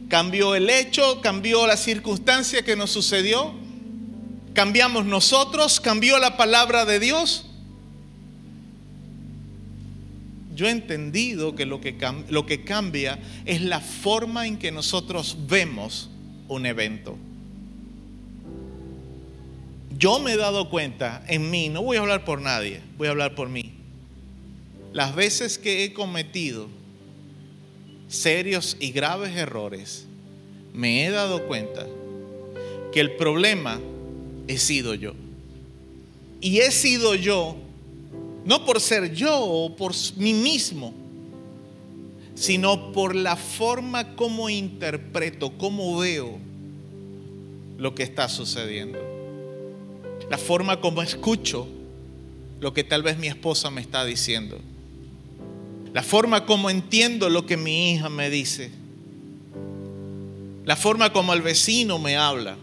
¿Cambió 0.07 0.55
el 0.55 0.69
hecho? 0.69 1.19
¿Cambió 1.19 1.67
la 1.67 1.75
circunstancia 1.75 2.63
que 2.63 2.77
nos 2.77 2.89
sucedió? 2.89 3.53
¿Cambiamos 4.53 5.03
nosotros? 5.03 5.81
¿Cambió 5.81 6.17
la 6.19 6.37
palabra 6.37 6.85
de 6.85 6.97
Dios? 6.97 7.47
Yo 10.55 10.67
he 10.67 10.71
entendido 10.71 11.53
que 11.53 11.65
lo 11.65 11.81
que, 11.81 11.97
lo 12.29 12.45
que 12.45 12.63
cambia 12.63 13.19
es 13.43 13.61
la 13.61 13.81
forma 13.81 14.47
en 14.47 14.57
que 14.57 14.71
nosotros 14.71 15.35
vemos 15.49 16.09
un 16.47 16.65
evento. 16.65 17.17
Yo 19.97 20.19
me 20.19 20.31
he 20.31 20.37
dado 20.37 20.69
cuenta 20.69 21.25
en 21.27 21.51
mí, 21.51 21.67
no 21.67 21.81
voy 21.81 21.97
a 21.97 21.99
hablar 21.99 22.23
por 22.23 22.39
nadie, 22.39 22.79
voy 22.97 23.09
a 23.09 23.11
hablar 23.11 23.35
por 23.35 23.49
mí. 23.49 23.73
Las 24.93 25.13
veces 25.13 25.57
que 25.57 25.83
he 25.83 25.91
cometido 25.91 26.76
serios 28.07 28.77
y 28.79 28.91
graves 28.91 29.35
errores, 29.35 30.05
me 30.73 31.05
he 31.05 31.11
dado 31.11 31.47
cuenta 31.47 31.85
que 32.91 32.99
el 32.99 33.15
problema 33.15 33.79
he 34.47 34.57
sido 34.57 34.93
yo. 34.93 35.13
Y 36.39 36.59
he 36.59 36.71
sido 36.71 37.15
yo, 37.15 37.55
no 38.45 38.65
por 38.65 38.79
ser 38.79 39.13
yo 39.13 39.39
o 39.39 39.75
por 39.75 39.93
mí 40.17 40.33
mismo, 40.33 40.93
sino 42.35 42.91
por 42.91 43.15
la 43.15 43.35
forma 43.35 44.15
como 44.15 44.49
interpreto, 44.49 45.57
como 45.57 45.97
veo 45.97 46.37
lo 47.77 47.95
que 47.95 48.03
está 48.03 48.29
sucediendo 48.29 49.17
la 50.29 50.37
forma 50.37 50.79
como 50.81 51.01
escucho 51.01 51.67
lo 52.59 52.73
que 52.73 52.83
tal 52.83 53.03
vez 53.03 53.17
mi 53.17 53.27
esposa 53.27 53.69
me 53.69 53.81
está 53.81 54.03
diciendo, 54.03 54.59
la 55.93 56.03
forma 56.03 56.45
como 56.45 56.69
entiendo 56.69 57.29
lo 57.29 57.45
que 57.45 57.57
mi 57.57 57.93
hija 57.93 58.09
me 58.09 58.29
dice, 58.29 58.71
la 60.65 60.75
forma 60.75 61.13
como 61.13 61.33
el 61.33 61.41
vecino 61.41 61.97
me 61.99 62.17
habla. 62.17 62.57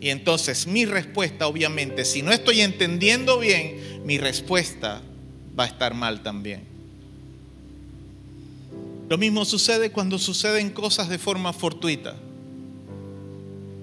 Y 0.00 0.10
entonces 0.10 0.66
mi 0.66 0.84
respuesta, 0.84 1.46
obviamente, 1.46 2.04
si 2.04 2.22
no 2.22 2.30
estoy 2.30 2.60
entendiendo 2.60 3.38
bien, 3.38 4.02
mi 4.04 4.18
respuesta 4.18 5.02
va 5.58 5.64
a 5.64 5.66
estar 5.66 5.94
mal 5.94 6.22
también. 6.22 6.62
Lo 9.08 9.18
mismo 9.18 9.44
sucede 9.44 9.90
cuando 9.90 10.18
suceden 10.18 10.70
cosas 10.70 11.08
de 11.08 11.18
forma 11.18 11.52
fortuita 11.52 12.14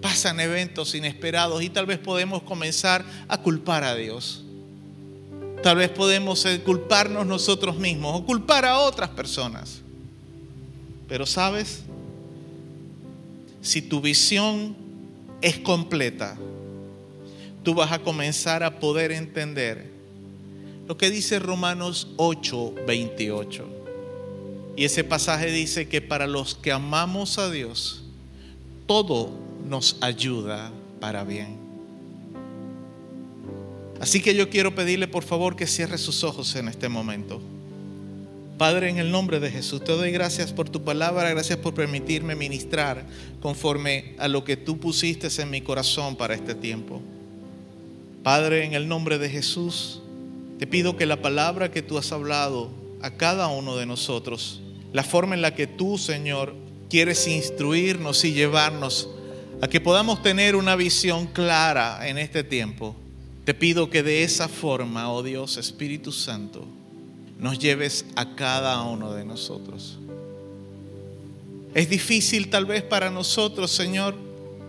pasan 0.03 0.41
eventos 0.41 0.93
inesperados 0.95 1.63
y 1.63 1.69
tal 1.69 1.85
vez 1.85 1.97
podemos 1.97 2.43
comenzar 2.43 3.05
a 3.29 3.37
culpar 3.37 3.85
a 3.85 3.95
Dios. 3.95 4.43
Tal 5.63 5.77
vez 5.77 5.89
podemos 5.89 6.45
culparnos 6.65 7.25
nosotros 7.25 7.77
mismos 7.77 8.19
o 8.19 8.25
culpar 8.25 8.65
a 8.65 8.79
otras 8.79 9.09
personas. 9.09 9.81
Pero 11.07 11.25
sabes, 11.25 11.83
si 13.61 13.81
tu 13.81 14.01
visión 14.01 14.75
es 15.41 15.57
completa, 15.59 16.37
tú 17.63 17.73
vas 17.73 17.93
a 17.93 17.99
comenzar 17.99 18.61
a 18.61 18.79
poder 18.79 19.13
entender 19.13 19.89
lo 20.85 20.97
que 20.97 21.09
dice 21.09 21.39
Romanos 21.39 22.09
8, 22.17 22.75
28. 22.85 23.65
Y 24.75 24.83
ese 24.83 25.05
pasaje 25.05 25.49
dice 25.49 25.87
que 25.87 26.01
para 26.01 26.27
los 26.27 26.55
que 26.55 26.73
amamos 26.73 27.37
a 27.37 27.49
Dios, 27.49 28.03
todo 28.85 29.29
nos 29.65 29.95
ayuda 30.01 30.73
para 30.99 31.23
bien. 31.23 31.62
Así 34.03 34.19
que 34.19 34.35
yo 34.35 34.49
quiero 34.49 34.75
pedirle 34.75 35.07
por 35.07 35.23
favor 35.23 35.55
que 35.55 35.65
cierre 35.65 35.97
sus 35.97 36.25
ojos 36.25 36.57
en 36.57 36.67
este 36.67 36.89
momento. 36.89 37.41
Padre, 38.57 38.89
en 38.89 38.97
el 38.97 39.09
nombre 39.09 39.39
de 39.39 39.49
Jesús, 39.49 39.81
te 39.81 39.93
doy 39.93 40.11
gracias 40.11 40.51
por 40.51 40.67
tu 40.67 40.83
palabra, 40.83 41.29
gracias 41.29 41.57
por 41.57 41.73
permitirme 41.73 42.35
ministrar 42.35 43.05
conforme 43.41 44.13
a 44.17 44.27
lo 44.27 44.43
que 44.43 44.57
tú 44.57 44.77
pusiste 44.77 45.29
en 45.41 45.49
mi 45.49 45.61
corazón 45.61 46.17
para 46.17 46.33
este 46.33 46.53
tiempo. 46.53 47.01
Padre, 48.23 48.65
en 48.65 48.73
el 48.73 48.89
nombre 48.89 49.19
de 49.19 49.29
Jesús, 49.29 50.01
te 50.59 50.67
pido 50.67 50.97
que 50.97 51.05
la 51.05 51.21
palabra 51.21 51.71
que 51.71 51.81
tú 51.81 51.97
has 51.97 52.11
hablado 52.11 52.71
a 53.01 53.11
cada 53.11 53.47
uno 53.47 53.77
de 53.77 53.85
nosotros, 53.85 54.59
la 54.91 55.05
forma 55.05 55.33
en 55.33 55.41
la 55.41 55.55
que 55.55 55.65
tú, 55.65 55.97
Señor, 55.97 56.53
quieres 56.89 57.25
instruirnos 57.25 58.25
y 58.25 58.33
llevarnos 58.33 59.09
a 59.61 59.69
que 59.69 59.79
podamos 59.79 60.21
tener 60.21 60.57
una 60.57 60.75
visión 60.75 61.25
clara 61.27 62.05
en 62.09 62.17
este 62.17 62.43
tiempo. 62.43 62.97
Te 63.45 63.53
pido 63.53 63.89
que 63.89 64.03
de 64.03 64.23
esa 64.23 64.47
forma, 64.47 65.11
oh 65.11 65.21
Dios 65.21 65.57
Espíritu 65.57 66.13
Santo, 66.13 66.65
nos 67.37 67.59
lleves 67.59 68.05
a 68.15 68.35
cada 68.35 68.81
uno 68.83 69.13
de 69.13 69.25
nosotros. 69.25 69.97
Es 71.73 71.89
difícil 71.89 72.49
tal 72.49 72.65
vez 72.65 72.83
para 72.83 73.09
nosotros, 73.09 73.69
Señor, 73.71 74.15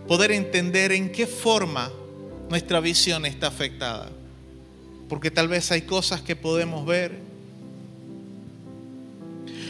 poder 0.07 0.31
entender 0.31 0.91
en 0.91 1.09
qué 1.09 1.25
forma 1.25 1.89
nuestra 2.49 2.81
visión 2.81 3.25
está 3.25 3.47
afectada. 3.47 4.09
Porque 5.07 5.31
tal 5.31 5.47
vez 5.47 5.71
hay 5.71 5.83
cosas 5.83 6.21
que 6.21 6.35
podemos 6.35 6.85
ver. 6.85 7.17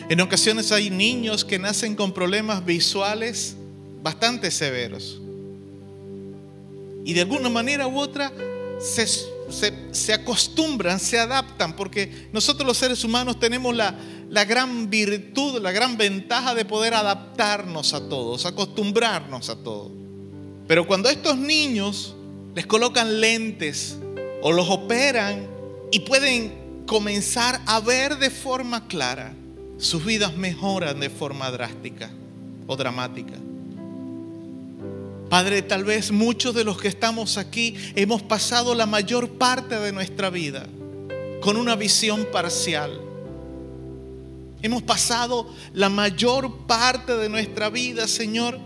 En 0.09 0.19
ocasiones 0.19 0.71
hay 0.71 0.89
niños 0.89 1.45
que 1.45 1.59
nacen 1.59 1.95
con 1.95 2.11
problemas 2.11 2.65
visuales 2.65 3.55
bastante 4.01 4.49
severos. 4.49 5.21
Y 7.03 7.13
de 7.13 7.21
alguna 7.21 7.49
manera 7.49 7.87
u 7.87 7.99
otra 7.99 8.31
se, 8.79 10.13
acostumbran, 10.13 10.99
se 10.99 11.19
adaptan, 11.19 11.75
porque 11.75 12.29
nosotros 12.31 12.67
los 12.67 12.77
seres 12.77 13.03
humanos 13.03 13.39
tenemos 13.39 13.75
la, 13.75 13.95
la 14.29 14.45
gran 14.45 14.89
virtud, 14.89 15.61
la 15.61 15.71
gran 15.71 15.97
ventaja 15.97 16.53
de 16.55 16.65
poder 16.65 16.93
adaptarnos 16.93 17.93
a 17.93 18.07
todos, 18.09 18.45
acostumbrarnos 18.45 19.49
a 19.49 19.55
todo. 19.55 19.91
Pero 20.67 20.87
cuando 20.87 21.09
estos 21.09 21.37
niños 21.37 22.15
les 22.55 22.65
colocan 22.65 23.19
lentes 23.21 23.97
o 24.41 24.51
los 24.51 24.69
operan 24.69 25.47
y 25.91 25.99
pueden 25.99 26.83
comenzar 26.85 27.61
a 27.65 27.79
ver 27.79 28.17
de 28.17 28.29
forma 28.29 28.87
clara, 28.87 29.33
sus 29.77 30.05
vidas 30.05 30.35
mejoran 30.35 30.99
de 30.99 31.09
forma 31.09 31.51
drástica 31.51 32.09
o 32.67 32.75
dramática. 32.75 33.33
Padre, 35.29 35.61
tal 35.61 35.83
vez 35.83 36.11
muchos 36.11 36.53
de 36.53 36.63
los 36.63 36.77
que 36.79 36.87
estamos 36.87 37.37
aquí 37.37 37.75
hemos 37.95 38.21
pasado 38.21 38.75
la 38.75 38.85
mayor 38.85 39.29
parte 39.31 39.75
de 39.79 39.91
nuestra 39.91 40.29
vida 40.29 40.67
con 41.41 41.57
una 41.57 41.75
visión 41.75 42.27
parcial. 42.31 43.01
Hemos 44.61 44.83
pasado 44.83 45.47
la 45.73 45.89
mayor 45.89 46.65
parte 46.65 47.15
de 47.15 47.29
nuestra 47.29 47.69
vida, 47.69 48.07
Señor, 48.07 48.59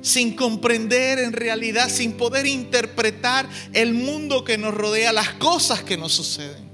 sin 0.00 0.36
comprender 0.36 1.18
en 1.18 1.32
realidad, 1.32 1.90
sin 1.90 2.12
poder 2.12 2.46
interpretar 2.46 3.48
el 3.72 3.92
mundo 3.92 4.44
que 4.44 4.56
nos 4.56 4.72
rodea, 4.72 5.12
las 5.12 5.30
cosas 5.34 5.82
que 5.82 5.96
nos 5.96 6.12
suceden. 6.12 6.66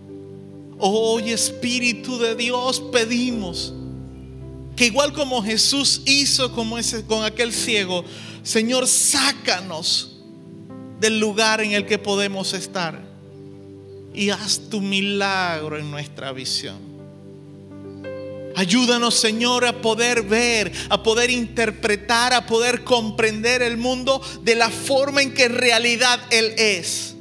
Hoy, 0.78 1.30
Espíritu 1.30 2.18
de 2.18 2.34
Dios, 2.36 2.80
pedimos 2.92 3.72
que 4.76 4.86
igual 4.86 5.12
como 5.12 5.42
Jesús 5.42 6.02
hizo 6.06 6.52
como 6.52 6.78
ese, 6.78 7.04
con 7.04 7.24
aquel 7.24 7.52
ciego, 7.52 8.04
Señor, 8.42 8.88
sácanos 8.88 10.16
del 10.98 11.20
lugar 11.20 11.60
en 11.60 11.72
el 11.72 11.86
que 11.86 11.98
podemos 11.98 12.52
estar 12.54 13.00
y 14.14 14.30
haz 14.30 14.68
tu 14.68 14.80
milagro 14.80 15.78
en 15.78 15.90
nuestra 15.90 16.32
visión. 16.32 16.92
Ayúdanos, 18.54 19.14
Señor, 19.14 19.64
a 19.64 19.80
poder 19.80 20.22
ver, 20.22 20.72
a 20.90 21.02
poder 21.02 21.30
interpretar, 21.30 22.34
a 22.34 22.46
poder 22.46 22.84
comprender 22.84 23.62
el 23.62 23.78
mundo 23.78 24.20
de 24.42 24.56
la 24.56 24.68
forma 24.70 25.22
en 25.22 25.32
que 25.32 25.44
en 25.44 25.54
realidad 25.54 26.20
Él 26.30 26.52
es. 26.58 27.14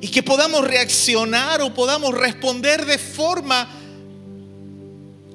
Y 0.00 0.08
que 0.08 0.22
podamos 0.22 0.64
reaccionar 0.66 1.62
o 1.62 1.74
podamos 1.74 2.14
responder 2.14 2.84
de 2.84 2.98
forma 2.98 3.68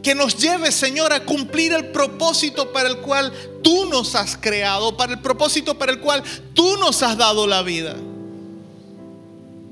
que 0.04 0.14
nos 0.14 0.38
lleve, 0.38 0.72
Señor, 0.72 1.14
a 1.14 1.24
cumplir 1.24 1.72
el 1.72 1.88
propósito 1.88 2.74
para 2.74 2.90
el 2.90 2.98
cual 2.98 3.32
tú 3.64 3.86
nos 3.86 4.14
has 4.16 4.38
creado, 4.38 4.98
para 4.98 5.14
el 5.14 5.22
propósito 5.22 5.80
para 5.80 5.94
el 5.94 6.02
cual 6.02 6.22
tú 6.54 6.76
nos 6.78 7.02
has 7.02 7.18
dado 7.18 7.48
la 7.48 7.64
vida. 7.64 7.96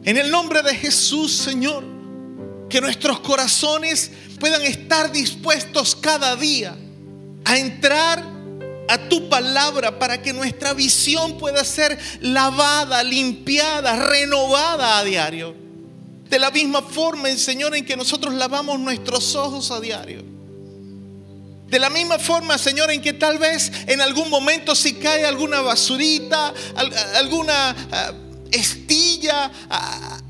En 0.03 0.17
el 0.17 0.31
nombre 0.31 0.63
de 0.63 0.73
Jesús, 0.73 1.33
Señor, 1.33 1.83
que 2.69 2.79
nuestros 2.79 3.19
corazones 3.19 4.09
puedan 4.39 4.61
estar 4.61 5.11
dispuestos 5.11 5.95
cada 5.95 6.37
día 6.37 6.77
a 7.43 7.57
entrar 7.57 8.23
a 8.87 9.09
tu 9.09 9.27
palabra 9.29 9.99
para 9.99 10.21
que 10.21 10.31
nuestra 10.31 10.73
visión 10.73 11.37
pueda 11.37 11.63
ser 11.65 11.99
lavada, 12.21 13.03
limpiada, 13.03 14.07
renovada 14.07 14.97
a 14.97 15.03
diario. 15.03 15.55
De 16.31 16.39
la 16.39 16.49
misma 16.49 16.81
forma, 16.81 17.27
Señor, 17.35 17.75
en 17.75 17.85
que 17.85 17.97
nosotros 17.97 18.33
lavamos 18.33 18.79
nuestros 18.79 19.35
ojos 19.35 19.69
a 19.69 19.81
diario. 19.81 20.23
De 21.67 21.77
la 21.77 21.89
misma 21.89 22.17
forma, 22.19 22.57
Señor, 22.57 22.89
en 22.89 23.01
que 23.01 23.11
tal 23.11 23.37
vez 23.37 23.69
en 23.85 23.99
algún 23.99 24.29
momento 24.29 24.73
si 24.73 24.93
cae 24.93 25.25
alguna 25.25 25.59
basurita, 25.59 26.53
alguna 27.15 27.75
ah, 27.91 28.13
estilla, 28.49 29.51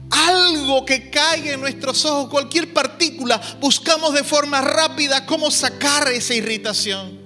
algo 0.10 0.84
que 0.88 1.12
caiga 1.12 1.54
en 1.54 1.62
nuestros 1.62 2.04
ojos, 2.06 2.32
cualquier 2.32 2.74
partícula, 2.74 3.40
buscamos 3.60 4.16
de 4.16 4.24
forma 4.24 4.60
rápida 4.60 5.28
cómo 5.28 5.52
sacar 5.52 6.08
esa 6.08 6.34
irritación. 6.34 7.21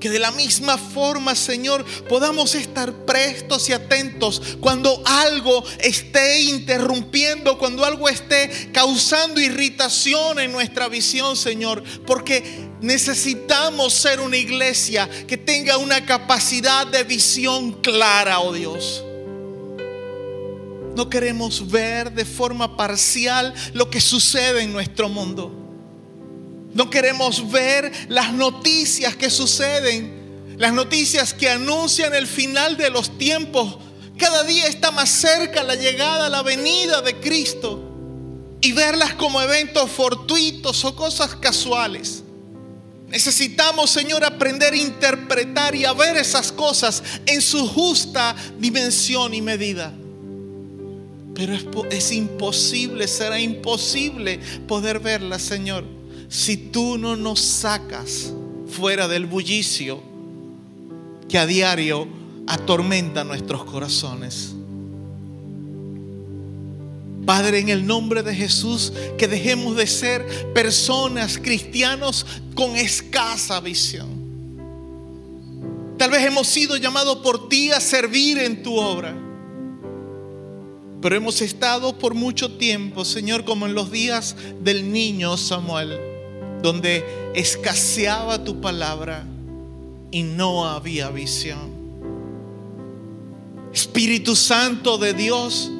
Que 0.00 0.10
de 0.10 0.18
la 0.18 0.30
misma 0.30 0.78
forma, 0.78 1.34
Señor, 1.34 1.84
podamos 2.08 2.54
estar 2.54 2.92
prestos 3.04 3.68
y 3.68 3.72
atentos 3.72 4.40
cuando 4.60 5.02
algo 5.04 5.64
esté 5.80 6.42
interrumpiendo, 6.42 7.58
cuando 7.58 7.84
algo 7.84 8.08
esté 8.08 8.70
causando 8.72 9.40
irritación 9.40 10.38
en 10.38 10.52
nuestra 10.52 10.88
visión, 10.88 11.36
Señor. 11.36 11.82
Porque 12.06 12.68
necesitamos 12.80 13.92
ser 13.92 14.20
una 14.20 14.36
iglesia 14.36 15.08
que 15.26 15.36
tenga 15.36 15.78
una 15.78 16.06
capacidad 16.06 16.86
de 16.86 17.02
visión 17.02 17.72
clara, 17.82 18.40
oh 18.40 18.52
Dios. 18.52 19.02
No 20.94 21.08
queremos 21.08 21.70
ver 21.70 22.12
de 22.12 22.24
forma 22.24 22.76
parcial 22.76 23.54
lo 23.72 23.90
que 23.90 24.00
sucede 24.00 24.62
en 24.62 24.72
nuestro 24.72 25.08
mundo. 25.08 25.67
No 26.78 26.90
queremos 26.90 27.50
ver 27.50 27.90
las 28.08 28.32
noticias 28.32 29.16
que 29.16 29.30
suceden, 29.30 30.54
las 30.58 30.72
noticias 30.72 31.34
que 31.34 31.50
anuncian 31.50 32.14
el 32.14 32.28
final 32.28 32.76
de 32.76 32.88
los 32.88 33.18
tiempos. 33.18 33.78
Cada 34.16 34.44
día 34.44 34.68
está 34.68 34.92
más 34.92 35.10
cerca 35.10 35.64
la 35.64 35.74
llegada, 35.74 36.28
la 36.28 36.44
venida 36.44 37.02
de 37.02 37.18
Cristo. 37.18 37.82
Y 38.60 38.70
verlas 38.74 39.14
como 39.14 39.42
eventos 39.42 39.90
fortuitos 39.90 40.84
o 40.84 40.94
cosas 40.94 41.34
casuales. 41.34 42.22
Necesitamos, 43.08 43.90
Señor, 43.90 44.24
aprender 44.24 44.72
a 44.72 44.76
interpretar 44.76 45.74
y 45.74 45.84
a 45.84 45.92
ver 45.94 46.16
esas 46.16 46.52
cosas 46.52 47.02
en 47.26 47.42
su 47.42 47.66
justa 47.66 48.36
dimensión 48.56 49.34
y 49.34 49.42
medida. 49.42 49.92
Pero 51.34 51.54
es, 51.90 52.12
imposible, 52.12 53.08
será 53.08 53.40
imposible 53.40 54.38
poder 54.68 55.00
verlas, 55.00 55.42
Señor 55.42 55.97
si 56.28 56.56
tú 56.56 56.98
no 56.98 57.16
nos 57.16 57.40
sacas 57.40 58.32
fuera 58.68 59.08
del 59.08 59.26
bullicio 59.26 60.02
que 61.28 61.38
a 61.38 61.46
diario 61.46 62.06
atormenta 62.46 63.24
nuestros 63.24 63.64
corazones. 63.64 64.54
Padre, 67.24 67.58
en 67.58 67.68
el 67.68 67.86
nombre 67.86 68.22
de 68.22 68.34
Jesús, 68.34 68.92
que 69.18 69.28
dejemos 69.28 69.76
de 69.76 69.86
ser 69.86 70.26
personas 70.54 71.36
cristianos 71.36 72.24
con 72.54 72.74
escasa 72.76 73.60
visión. 73.60 74.08
Tal 75.98 76.10
vez 76.10 76.24
hemos 76.24 76.46
sido 76.46 76.76
llamados 76.76 77.18
por 77.18 77.48
ti 77.48 77.70
a 77.70 77.80
servir 77.80 78.38
en 78.38 78.62
tu 78.62 78.76
obra. 78.76 79.14
Pero 81.02 81.16
hemos 81.16 81.42
estado 81.42 81.98
por 81.98 82.14
mucho 82.14 82.56
tiempo, 82.56 83.04
Señor, 83.04 83.44
como 83.44 83.66
en 83.66 83.74
los 83.74 83.90
días 83.90 84.34
del 84.62 84.90
niño 84.90 85.36
Samuel 85.36 86.07
donde 86.62 87.04
escaseaba 87.34 88.42
tu 88.42 88.60
palabra 88.60 89.24
y 90.10 90.22
no 90.22 90.66
había 90.66 91.10
visión. 91.10 91.78
Espíritu 93.72 94.34
Santo 94.34 94.98
de 94.98 95.14
Dios, 95.14 95.70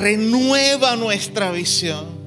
renueva 0.00 0.96
nuestra 0.96 1.50
visión. 1.50 2.22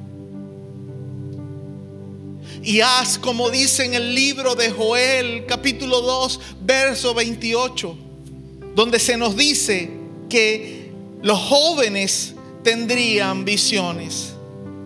Y 2.64 2.82
haz 2.82 3.20
como 3.20 3.52
dice 3.52 3.86
en 3.86 3.94
el 3.94 4.16
libro 4.16 4.56
de 4.56 4.72
Joel, 4.72 5.45
capítulo 5.45 6.02
2, 6.02 6.40
verso 6.62 7.14
28, 7.14 7.95
donde 8.76 8.99
se 8.99 9.18
nos 9.18 9.36
dice 9.36 9.91
que 10.30 10.91
los 11.22 11.38
jóvenes 11.38 12.34
tendrían 12.64 13.45
visiones 13.45 14.35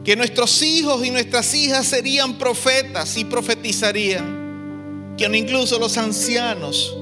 que 0.04 0.16
nuestros 0.16 0.62
hijos 0.62 1.06
y 1.06 1.12
nuestras 1.12 1.54
hijas 1.54 1.86
serían 1.86 2.38
profetas 2.38 3.18
y 3.18 3.26
profetizarían, 3.26 5.16
que 5.18 5.26
incluso 5.26 5.78
los 5.78 5.98
ancianos 5.98 6.96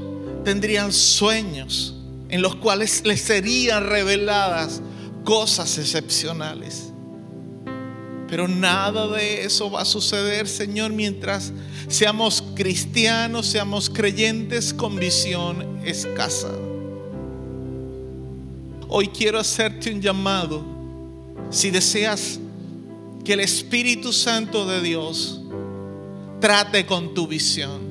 tendrían 0.44 0.92
sueños 0.92 1.94
en 2.30 2.42
los 2.42 2.56
cuales 2.56 3.06
les 3.06 3.22
serían 3.22 3.88
reveladas 3.88 4.82
cosas 5.24 5.78
excepcionales. 5.78 6.92
Pero 8.28 8.48
nada 8.48 9.08
de 9.08 9.46
eso 9.46 9.72
va 9.72 9.82
a 9.82 9.86
suceder, 9.86 10.48
Señor, 10.48 10.92
mientras 10.92 11.54
seamos 11.88 12.44
cristianos, 12.56 13.46
seamos 13.46 13.90
creyentes 13.90 14.74
con 14.74 14.98
visión 14.98 15.80
escasa. 15.86 16.52
Hoy 18.90 19.08
quiero 19.10 19.40
hacerte 19.40 19.94
un 19.94 20.02
llamado. 20.02 20.64
Si 21.50 21.72
deseas 21.72 22.40
que 23.28 23.34
el 23.34 23.42
Espíritu 23.42 24.14
Santo 24.14 24.66
de 24.66 24.80
Dios 24.80 25.42
trate 26.40 26.86
con 26.86 27.14
tu 27.14 27.28
visión. 27.28 27.82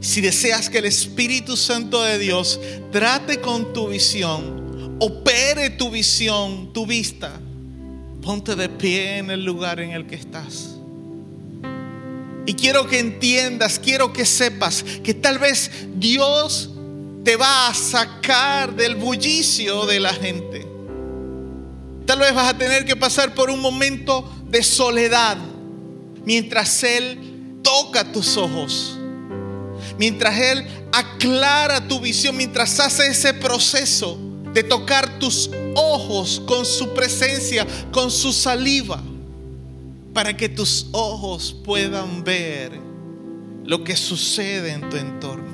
Si 0.00 0.22
deseas 0.22 0.70
que 0.70 0.78
el 0.78 0.86
Espíritu 0.86 1.58
Santo 1.58 2.02
de 2.02 2.18
Dios 2.18 2.58
trate 2.90 3.42
con 3.42 3.74
tu 3.74 3.88
visión, 3.88 4.96
opere 4.98 5.68
tu 5.68 5.90
visión, 5.90 6.72
tu 6.72 6.86
vista, 6.86 7.38
ponte 8.22 8.56
de 8.56 8.70
pie 8.70 9.18
en 9.18 9.30
el 9.30 9.44
lugar 9.44 9.78
en 9.78 9.90
el 9.90 10.06
que 10.06 10.14
estás. 10.14 10.70
Y 12.46 12.54
quiero 12.54 12.86
que 12.86 12.98
entiendas, 12.98 13.78
quiero 13.78 14.10
que 14.10 14.24
sepas 14.24 14.82
que 15.04 15.12
tal 15.12 15.38
vez 15.38 15.70
Dios 15.96 16.70
te 17.24 17.36
va 17.36 17.68
a 17.68 17.74
sacar 17.74 18.74
del 18.74 18.94
bullicio 18.94 19.84
de 19.84 20.00
la 20.00 20.14
gente. 20.14 20.71
Tal 22.06 22.18
vez 22.18 22.34
vas 22.34 22.48
a 22.48 22.58
tener 22.58 22.84
que 22.84 22.96
pasar 22.96 23.34
por 23.34 23.50
un 23.50 23.60
momento 23.60 24.28
de 24.48 24.62
soledad 24.62 25.36
mientras 26.24 26.82
Él 26.82 27.60
toca 27.62 28.10
tus 28.12 28.36
ojos, 28.36 28.98
mientras 29.98 30.38
Él 30.38 30.66
aclara 30.92 31.86
tu 31.86 32.00
visión, 32.00 32.36
mientras 32.36 32.78
hace 32.80 33.06
ese 33.08 33.34
proceso 33.34 34.18
de 34.52 34.62
tocar 34.62 35.18
tus 35.18 35.50
ojos 35.74 36.42
con 36.46 36.66
su 36.66 36.92
presencia, 36.92 37.66
con 37.90 38.10
su 38.10 38.32
saliva, 38.32 39.02
para 40.12 40.36
que 40.36 40.48
tus 40.48 40.88
ojos 40.92 41.56
puedan 41.64 42.22
ver 42.22 42.78
lo 43.64 43.82
que 43.82 43.96
sucede 43.96 44.72
en 44.72 44.90
tu 44.90 44.96
entorno. 44.96 45.51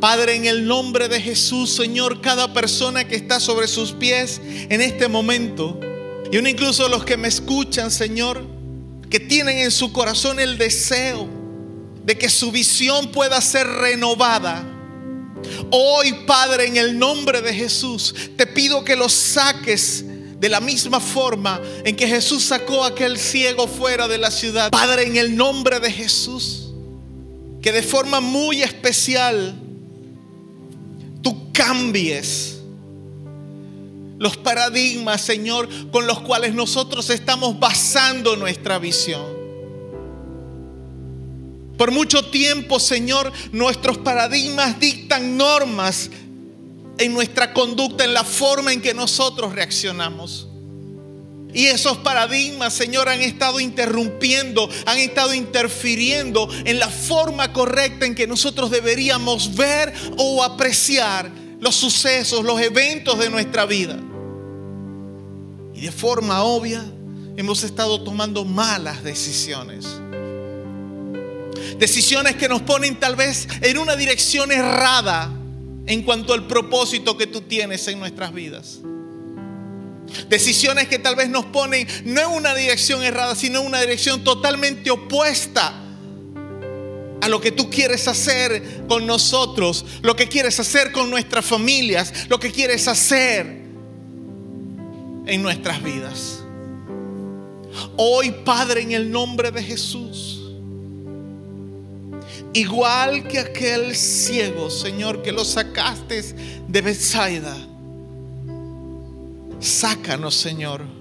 Padre, 0.00 0.34
en 0.34 0.44
el 0.44 0.66
nombre 0.66 1.08
de 1.08 1.20
Jesús, 1.20 1.70
Señor, 1.70 2.20
cada 2.20 2.52
persona 2.52 3.08
que 3.08 3.16
está 3.16 3.40
sobre 3.40 3.66
sus 3.66 3.92
pies 3.92 4.40
en 4.44 4.82
este 4.82 5.08
momento, 5.08 5.80
y 6.30 6.36
aún 6.36 6.46
incluso 6.46 6.88
los 6.88 7.04
que 7.04 7.16
me 7.16 7.28
escuchan, 7.28 7.90
Señor, 7.90 8.44
que 9.08 9.20
tienen 9.20 9.58
en 9.58 9.70
su 9.70 9.92
corazón 9.92 10.38
el 10.38 10.58
deseo 10.58 11.28
de 12.04 12.18
que 12.18 12.28
su 12.28 12.52
visión 12.52 13.10
pueda 13.10 13.40
ser 13.40 13.66
renovada. 13.66 14.64
Hoy, 15.70 16.12
Padre, 16.26 16.66
en 16.66 16.76
el 16.76 16.98
nombre 16.98 17.40
de 17.40 17.54
Jesús, 17.54 18.14
te 18.36 18.46
pido 18.46 18.84
que 18.84 18.96
los 18.96 19.12
saques 19.12 20.04
de 20.38 20.48
la 20.48 20.60
misma 20.60 21.00
forma 21.00 21.60
en 21.84 21.96
que 21.96 22.06
Jesús 22.06 22.44
sacó 22.44 22.84
a 22.84 22.88
aquel 22.88 23.18
ciego 23.18 23.66
fuera 23.66 24.08
de 24.08 24.18
la 24.18 24.30
ciudad. 24.30 24.70
Padre, 24.70 25.04
en 25.04 25.16
el 25.16 25.36
nombre 25.36 25.80
de 25.80 25.90
Jesús, 25.90 26.68
que 27.62 27.72
de 27.72 27.82
forma 27.82 28.20
muy 28.20 28.62
especial 28.62 29.62
cambies 31.56 32.56
los 34.18 34.36
paradigmas, 34.36 35.20
Señor, 35.20 35.68
con 35.90 36.06
los 36.06 36.20
cuales 36.20 36.54
nosotros 36.54 37.10
estamos 37.10 37.58
basando 37.58 38.36
nuestra 38.36 38.78
visión. 38.78 39.24
Por 41.76 41.90
mucho 41.90 42.24
tiempo, 42.24 42.80
Señor, 42.80 43.30
nuestros 43.52 43.98
paradigmas 43.98 44.80
dictan 44.80 45.36
normas 45.36 46.10
en 46.96 47.12
nuestra 47.12 47.52
conducta, 47.52 48.04
en 48.04 48.14
la 48.14 48.24
forma 48.24 48.72
en 48.72 48.80
que 48.80 48.94
nosotros 48.94 49.54
reaccionamos. 49.54 50.48
Y 51.52 51.66
esos 51.66 51.98
paradigmas, 51.98 52.72
Señor, 52.72 53.10
han 53.10 53.20
estado 53.20 53.60
interrumpiendo, 53.60 54.68
han 54.86 54.98
estado 54.98 55.34
interfiriendo 55.34 56.48
en 56.64 56.78
la 56.78 56.88
forma 56.88 57.52
correcta 57.52 58.06
en 58.06 58.14
que 58.14 58.26
nosotros 58.26 58.70
deberíamos 58.70 59.54
ver 59.54 59.92
o 60.16 60.42
apreciar 60.42 61.45
los 61.60 61.74
sucesos, 61.74 62.44
los 62.44 62.60
eventos 62.60 63.18
de 63.18 63.30
nuestra 63.30 63.66
vida. 63.66 63.98
Y 65.74 65.82
de 65.82 65.92
forma 65.92 66.42
obvia 66.42 66.84
hemos 67.36 67.62
estado 67.62 68.02
tomando 68.02 68.44
malas 68.44 69.02
decisiones. 69.02 69.86
Decisiones 71.78 72.36
que 72.36 72.48
nos 72.48 72.62
ponen 72.62 72.98
tal 72.98 73.16
vez 73.16 73.46
en 73.60 73.78
una 73.78 73.96
dirección 73.96 74.50
errada 74.52 75.30
en 75.86 76.02
cuanto 76.02 76.32
al 76.32 76.46
propósito 76.46 77.16
que 77.16 77.26
tú 77.26 77.42
tienes 77.42 77.86
en 77.88 77.98
nuestras 77.98 78.32
vidas. 78.32 78.80
Decisiones 80.28 80.88
que 80.88 80.98
tal 80.98 81.16
vez 81.16 81.28
nos 81.28 81.44
ponen 81.46 81.86
no 82.04 82.20
en 82.22 82.28
una 82.28 82.54
dirección 82.54 83.02
errada, 83.02 83.34
sino 83.34 83.60
en 83.60 83.66
una 83.66 83.80
dirección 83.80 84.24
totalmente 84.24 84.90
opuesta 84.90 85.85
a 87.20 87.28
lo 87.28 87.40
que 87.40 87.52
tú 87.52 87.70
quieres 87.70 88.06
hacer 88.08 88.86
con 88.88 89.06
nosotros, 89.06 89.84
lo 90.02 90.14
que 90.14 90.28
quieres 90.28 90.58
hacer 90.60 90.92
con 90.92 91.10
nuestras 91.10 91.44
familias, 91.44 92.28
lo 92.28 92.38
que 92.38 92.50
quieres 92.52 92.86
hacer 92.88 93.46
en 95.26 95.42
nuestras 95.42 95.82
vidas. 95.82 96.42
Hoy, 97.96 98.30
Padre, 98.44 98.82
en 98.82 98.92
el 98.92 99.10
nombre 99.10 99.50
de 99.50 99.62
Jesús, 99.62 100.40
igual 102.52 103.26
que 103.28 103.38
aquel 103.38 103.94
ciego, 103.94 104.70
Señor, 104.70 105.22
que 105.22 105.32
lo 105.32 105.44
sacaste 105.44 106.22
de 106.68 106.80
Bethsaida, 106.80 107.56
sácanos, 109.60 110.34
Señor. 110.34 110.95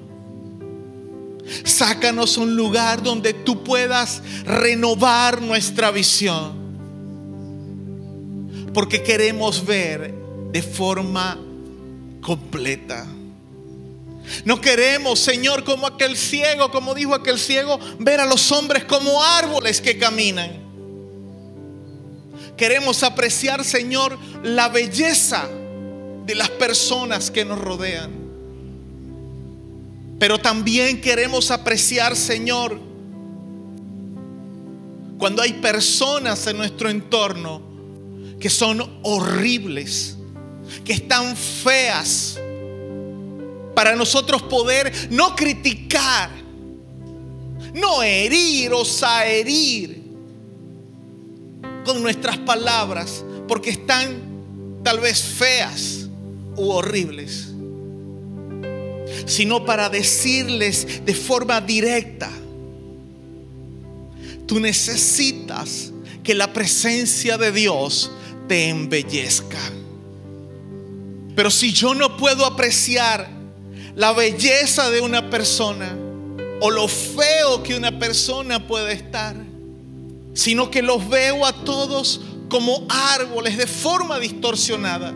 Sácanos 1.63 2.38
un 2.38 2.55
lugar 2.55 3.03
donde 3.03 3.34
tú 3.34 3.63
puedas 3.63 4.22
renovar 4.45 5.41
nuestra 5.41 5.91
visión. 5.91 6.65
Porque 8.73 9.03
queremos 9.03 9.65
ver 9.65 10.13
de 10.51 10.61
forma 10.61 11.38
completa. 12.22 13.05
No 14.43 14.59
queremos, 14.59 15.19
Señor, 15.19 15.63
como 15.63 15.85
aquel 15.85 16.17
ciego, 16.17 16.72
como 16.72 16.95
dijo 16.95 17.13
aquel 17.13 17.39
ciego, 17.39 17.80
ver 17.99 18.19
a 18.19 18.26
los 18.26 18.51
hombres 18.51 18.84
como 18.85 19.23
árboles 19.23 19.81
que 19.81 19.97
caminan. 19.97 20.65
Queremos 22.57 23.03
apreciar, 23.03 23.63
Señor, 23.63 24.17
la 24.43 24.69
belleza 24.69 25.47
de 26.26 26.35
las 26.35 26.49
personas 26.49 27.30
que 27.30 27.45
nos 27.45 27.59
rodean. 27.59 28.24
Pero 30.18 30.40
también 30.40 31.02
queremos 31.02 31.52
apreciar, 31.52 32.16
Señor, 32.16 32.80
cuando 35.18 35.42
hay 35.42 35.54
personas 35.54 36.48
en 36.48 36.58
nuestro 36.58 36.90
entorno 36.90 37.62
que 38.40 38.50
son 38.50 39.00
horribles, 39.04 40.18
que 40.84 40.94
están 40.94 41.36
feas, 41.36 42.40
para 43.76 43.96
nosotros 43.96 44.42
poder 44.44 44.92
no 45.10 45.36
criticar, 45.36 46.30
no 47.74 48.02
herir 48.02 48.72
o 48.74 48.86
saherir 48.86 50.02
con 51.84 52.02
nuestras 52.02 52.38
palabras, 52.38 53.24
porque 53.50 53.72
están 53.72 54.16
tal 54.82 55.00
vez 55.02 55.22
feas 55.22 56.08
u 56.56 56.70
horribles 56.70 57.55
sino 59.26 59.65
para 59.65 59.89
decirles 59.89 61.06
de 61.06 61.14
forma 61.14 61.61
directa, 61.61 62.31
tú 64.45 64.60
necesitas 64.60 65.91
que 66.23 66.34
la 66.34 66.53
presencia 66.53 67.38
de 67.38 67.52
Dios 67.52 68.11
te 68.47 68.69
embellezca. 68.69 69.60
Pero 71.35 71.52
si 71.52 71.73
yo 71.73 71.93
no 71.93 72.18
puedo 72.18 72.45
apreciar 72.45 73.30
la 73.95 74.14
belleza 74.14 74.89
de 74.89 75.02
una 75.02 75.30
persona 75.30 75.97
o 76.61 76.72
lo 76.72 76.88
feo 76.88 77.64
que 77.64 77.76
una 77.76 77.99
persona 77.99 78.68
puede 78.68 78.93
estar, 78.93 79.35
sino 80.34 80.69
que 80.69 80.81
los 80.81 81.07
veo 81.10 81.45
a 81.45 81.53
todos 81.64 82.22
como 82.49 82.85
árboles 82.89 83.57
de 83.57 83.68
forma 83.68 84.19
distorsionada, 84.19 85.14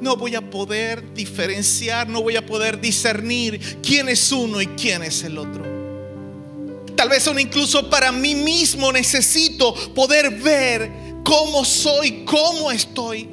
no 0.00 0.16
voy 0.16 0.34
a 0.34 0.40
poder 0.40 1.12
diferenciar, 1.12 2.08
no 2.08 2.22
voy 2.22 2.36
a 2.36 2.44
poder 2.44 2.80
discernir 2.80 3.80
quién 3.82 4.08
es 4.08 4.32
uno 4.32 4.60
y 4.60 4.66
quién 4.68 5.02
es 5.02 5.22
el 5.22 5.38
otro. 5.38 5.64
Tal 6.96 7.08
vez 7.08 7.26
aún 7.26 7.40
incluso 7.40 7.88
para 7.88 8.12
mí 8.12 8.34
mismo 8.34 8.92
necesito 8.92 9.74
poder 9.94 10.30
ver 10.38 10.90
cómo 11.24 11.64
soy, 11.64 12.24
cómo 12.24 12.70
estoy. 12.70 13.28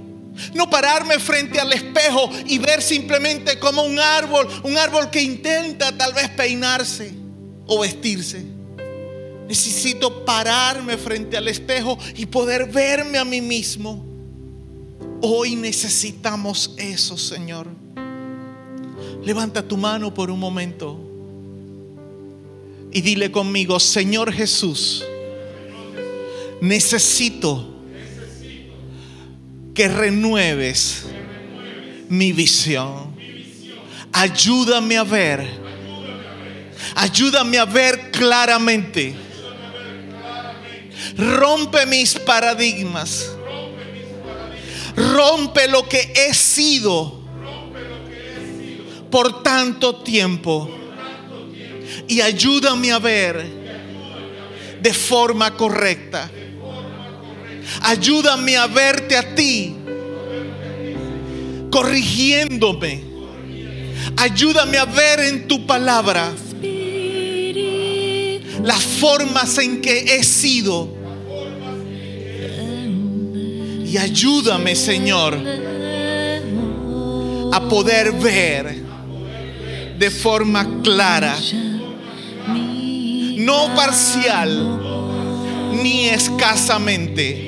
No 0.53 0.69
pararme 0.69 1.19
frente 1.19 1.59
al 1.59 1.73
espejo 1.73 2.29
y 2.45 2.59
ver 2.59 2.81
simplemente 2.81 3.57
como 3.57 3.83
un 3.83 3.99
árbol, 3.99 4.47
un 4.63 4.77
árbol 4.77 5.09
que 5.09 5.21
intenta 5.21 5.97
tal 5.97 6.13
vez 6.13 6.29
peinarse 6.29 7.11
o 7.65 7.79
vestirse. 7.79 8.45
Necesito 9.47 10.25
pararme 10.25 10.97
frente 10.97 11.37
al 11.37 11.47
espejo 11.47 11.97
y 12.15 12.25
poder 12.25 12.67
verme 12.67 13.17
a 13.17 13.25
mí 13.25 13.41
mismo 13.41 14.06
Hoy 15.21 15.55
necesitamos 15.55 16.73
eso, 16.77 17.17
Señor. 17.17 17.67
Levanta 19.23 19.67
tu 19.67 19.77
mano 19.77 20.13
por 20.13 20.29
un 20.29 20.39
momento 20.39 20.99
y 22.91 23.01
dile 23.01 23.31
conmigo, 23.31 23.79
Señor 23.79 24.31
Jesús, 24.31 25.03
necesito 26.61 27.75
que 29.73 29.87
renueves 29.87 31.05
mi 32.09 32.31
visión. 32.31 33.15
Ayúdame 34.11 34.97
a 34.97 35.03
ver. 35.03 35.47
Ayúdame 36.95 37.57
a 37.57 37.65
ver 37.65 38.11
claramente. 38.11 39.15
Rompe 41.17 41.85
mis 41.85 42.15
paradigmas 42.15 43.36
Rompe 44.97 45.67
lo 45.67 45.87
que 45.87 46.11
he 46.15 46.33
sido 46.33 47.21
por 49.11 49.43
tanto 49.43 49.97
tiempo 49.97 50.69
y 52.07 52.19
ayúdame 52.21 52.91
a 52.91 52.97
ver 52.97 53.45
de 54.81 54.93
forma 54.93 55.55
correcta. 55.55 56.29
Ayúdame 57.81 58.57
a 58.57 58.65
verte 58.65 59.15
a 59.15 59.35
ti 59.35 59.75
corrigiéndome. 61.69 63.03
Ayúdame 64.17 64.79
a 64.79 64.85
ver 64.85 65.19
en 65.19 65.47
tu 65.47 65.67
palabra 65.67 66.33
las 68.63 68.83
formas 68.83 69.59
en 69.59 69.79
que 69.79 70.17
he 70.17 70.23
sido 70.23 70.96
y 73.87 73.97
ayúdame, 73.97 74.75
Señor, 74.75 75.37
a 77.53 77.61
poder 77.69 78.11
ver 78.11 78.83
de 79.97 80.11
forma 80.11 80.81
clara, 80.83 81.35
no 82.47 83.73
parcial 83.75 84.81
ni 85.81 86.09
escasamente. 86.09 87.45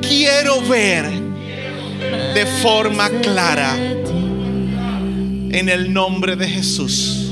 Quiero 0.00 0.60
ver 0.62 1.10
de 2.34 2.46
forma 2.62 3.10
clara 3.20 3.76
en 3.76 5.68
el 5.68 5.92
nombre 5.92 6.36
de 6.36 6.48
Jesús. 6.48 7.23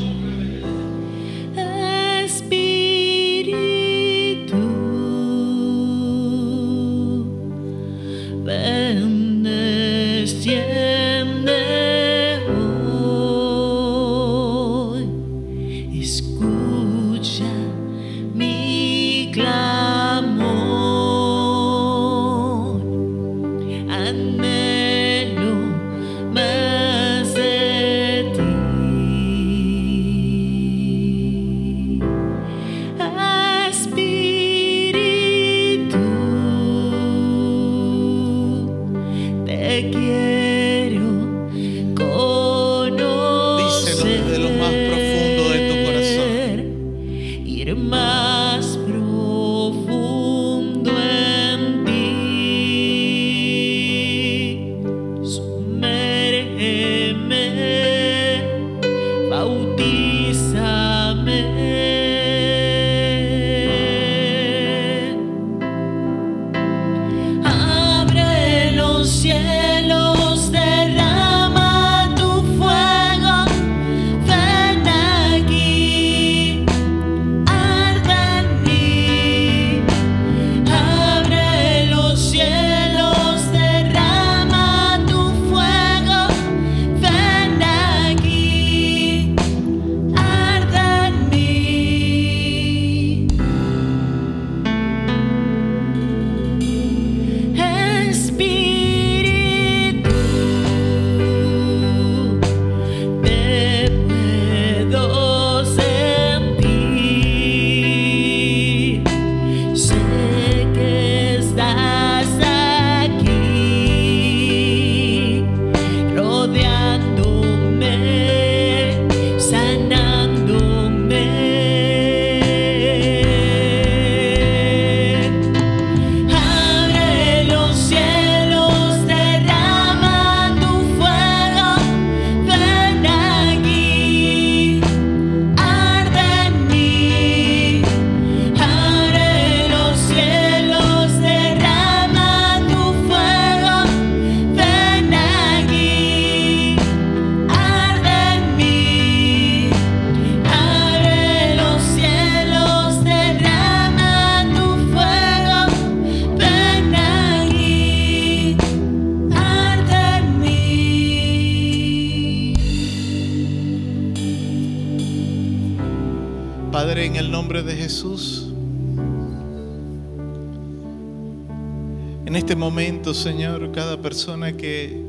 Persona 174.24 174.56
que 174.56 175.02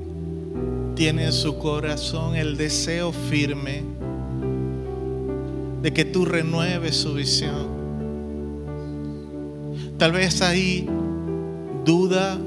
tiene 0.95 1.25
en 1.25 1.33
su 1.33 1.59
corazón 1.59 2.35
el 2.35 2.57
deseo 2.57 3.11
firme 3.11 3.83
de 5.83 5.93
que 5.93 6.03
tú 6.03 6.25
renueves 6.25 6.95
su 6.95 7.13
visión. 7.13 7.67
Tal 9.99 10.13
vez 10.13 10.41
hay 10.41 10.89
duda, 11.85 12.39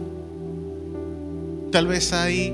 tal 1.70 1.86
vez 1.86 2.12
hay 2.12 2.52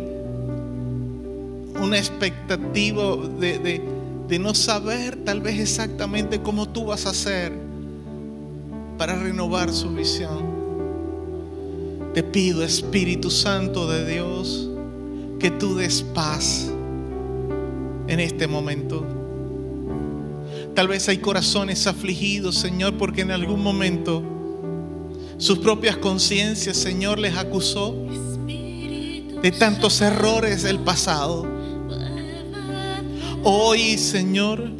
una 1.83 1.97
expectativa 1.97 3.17
de, 3.41 3.81
de 4.29 4.39
no 4.39 4.53
saber 4.53 5.25
tal 5.25 5.41
vez 5.41 5.59
exactamente 5.59 6.39
cómo 6.43 6.69
tú 6.69 6.85
vas 6.85 7.07
a 7.07 7.11
hacer 7.11 7.51
para 8.99 9.17
renovar 9.17 9.73
su 9.73 9.89
visión. 9.89 10.42
Te 12.15 12.23
pido, 12.23 12.63
Espíritu 12.63 13.31
Santo 13.31 13.87
de 13.87 14.07
Dios, 14.07 14.69
que 15.39 15.51
tú 15.51 15.77
des 15.77 16.03
paz 16.03 16.71
en 18.07 18.21
este 18.21 18.47
momento. 18.47 19.05
Tal 20.75 20.89
vez 20.89 21.09
hay 21.09 21.19
corazones 21.19 21.87
afligidos, 21.87 22.57
Señor, 22.57 22.99
porque 22.99 23.23
en 23.23 23.31
algún 23.31 23.63
momento 23.63 24.23
sus 25.39 25.59
propias 25.59 25.97
conciencias, 25.97 26.77
Señor, 26.77 27.19
les 27.19 27.37
acusó 27.37 27.97
de 29.43 29.51
tantos 29.59 30.01
errores 30.03 30.63
del 30.63 30.79
pasado. 30.81 31.47
Hoy, 33.43 33.97
Señor, 33.97 34.71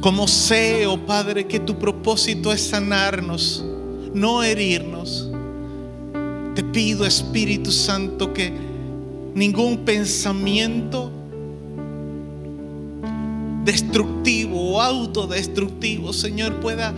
como 0.00 0.26
sé, 0.26 0.86
oh 0.86 0.98
Padre, 0.98 1.46
que 1.46 1.60
tu 1.60 1.78
propósito 1.78 2.52
es 2.52 2.62
sanarnos, 2.62 3.64
no 4.14 4.42
herirnos. 4.42 4.95
Pido, 6.76 7.06
Espíritu 7.06 7.72
Santo, 7.72 8.34
que 8.34 8.52
ningún 9.34 9.86
pensamiento 9.86 11.10
destructivo 13.64 14.72
o 14.72 14.82
autodestructivo, 14.82 16.12
Señor, 16.12 16.60
pueda 16.60 16.92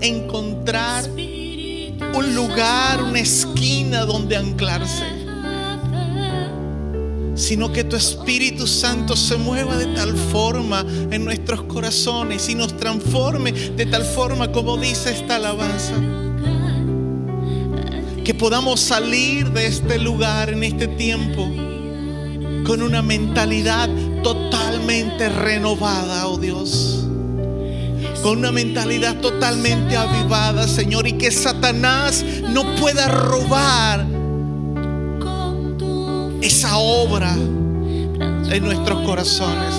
encontrar 0.00 1.08
un 1.08 2.34
lugar, 2.34 3.04
una 3.04 3.20
esquina 3.20 4.04
donde 4.04 4.36
anclarse, 4.36 5.04
sino 7.36 7.72
que 7.72 7.84
tu 7.84 7.94
Espíritu 7.94 8.66
Santo 8.66 9.14
se 9.14 9.36
mueva 9.36 9.76
de 9.76 9.94
tal 9.94 10.16
forma 10.16 10.84
en 11.12 11.24
nuestros 11.24 11.62
corazones 11.62 12.48
y 12.48 12.56
nos 12.56 12.76
transforme 12.76 13.52
de 13.52 13.86
tal 13.86 14.02
forma 14.02 14.50
como 14.50 14.76
dice 14.76 15.12
esta 15.12 15.36
alabanza. 15.36 15.94
Que 18.30 18.34
podamos 18.34 18.78
salir 18.78 19.50
de 19.50 19.66
este 19.66 19.98
lugar 19.98 20.50
en 20.50 20.62
este 20.62 20.86
tiempo 20.86 21.42
con 22.64 22.80
una 22.80 23.02
mentalidad 23.02 23.88
totalmente 24.22 25.28
renovada, 25.28 26.28
oh 26.28 26.38
Dios. 26.38 27.08
Con 28.22 28.38
una 28.38 28.52
mentalidad 28.52 29.16
totalmente 29.16 29.96
avivada, 29.96 30.68
Señor, 30.68 31.08
y 31.08 31.14
que 31.14 31.32
Satanás 31.32 32.24
no 32.48 32.76
pueda 32.76 33.08
robar 33.08 34.06
esa 36.40 36.76
obra 36.76 37.34
en 37.34 38.62
nuestros 38.62 39.04
corazones. 39.04 39.74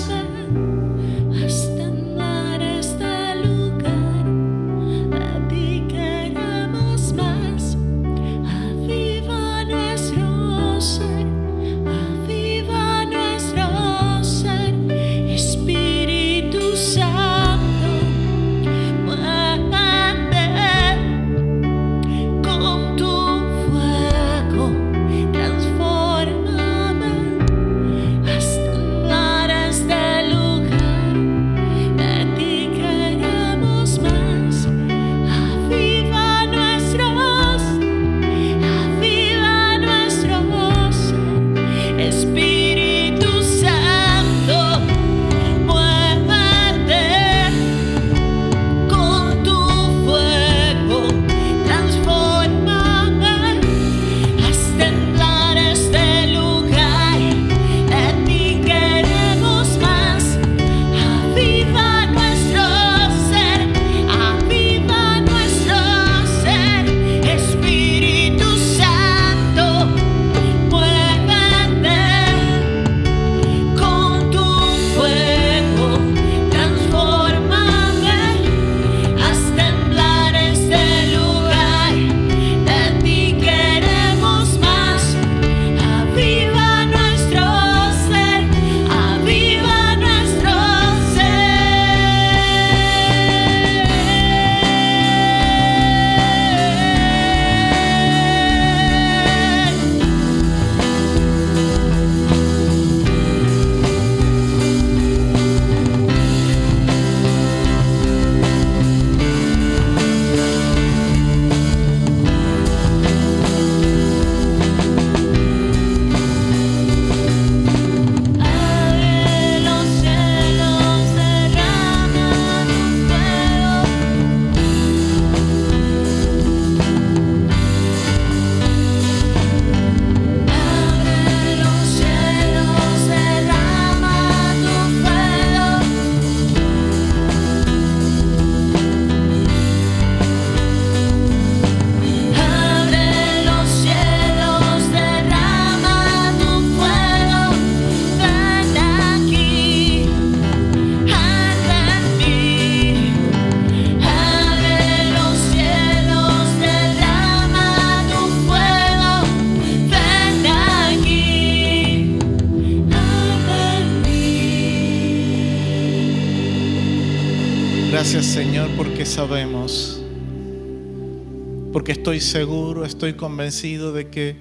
Porque 171.82 171.98
estoy 171.98 172.20
seguro, 172.20 172.84
estoy 172.84 173.14
convencido 173.14 173.92
de 173.92 174.08
que 174.08 174.36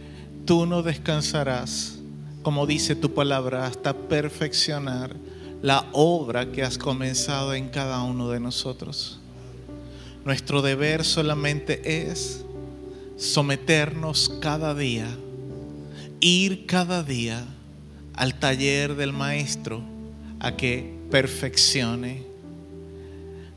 tú 0.45 0.68
no 0.68 0.84
descansarás, 0.84 1.97
como 2.43 2.68
dice 2.68 2.95
tu 2.95 3.15
palabra, 3.15 3.65
hasta 3.65 3.97
perfeccionar 3.97 5.15
la 5.63 5.89
obra 5.91 6.51
que 6.51 6.61
has 6.61 6.77
comenzado 6.77 7.55
en 7.55 7.69
cada 7.69 8.03
uno 8.03 8.30
de 8.30 8.39
nosotros. 8.39 9.19
Nuestro 10.23 10.61
deber 10.61 11.03
solamente 11.03 12.09
es 12.11 12.45
someternos 13.18 14.38
cada 14.39 14.76
día, 14.76 15.07
ir 16.19 16.68
cada 16.68 17.01
día 17.01 17.43
al 18.13 18.35
taller 18.35 18.95
del 18.95 19.13
Maestro 19.13 19.81
a 20.39 20.55
que 20.55 20.95
perfeccione. 21.09 22.22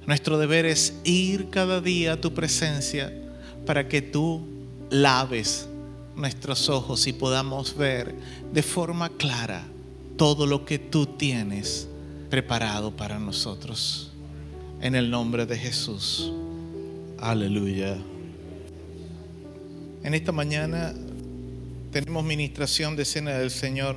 Nuestro 0.06 0.38
deber 0.38 0.64
es 0.64 0.94
ir 1.04 1.50
cada 1.50 1.82
día 1.82 2.14
a 2.14 2.20
tu 2.22 2.32
presencia 2.32 3.20
para 3.66 3.88
que 3.88 4.02
tú 4.02 4.42
laves 4.90 5.68
nuestros 6.16 6.68
ojos 6.68 7.06
y 7.06 7.12
podamos 7.12 7.76
ver 7.76 8.14
de 8.52 8.62
forma 8.62 9.08
clara 9.10 9.64
todo 10.16 10.46
lo 10.46 10.64
que 10.64 10.78
tú 10.78 11.06
tienes 11.06 11.88
preparado 12.30 12.96
para 12.96 13.18
nosotros. 13.18 14.10
En 14.80 14.94
el 14.94 15.10
nombre 15.10 15.46
de 15.46 15.56
Jesús. 15.56 16.32
Aleluya. 17.18 17.96
En 20.02 20.14
esta 20.14 20.32
mañana 20.32 20.92
tenemos 21.90 22.24
ministración 22.24 22.96
de 22.96 23.04
cena 23.04 23.32
del 23.38 23.50
Señor. 23.50 23.96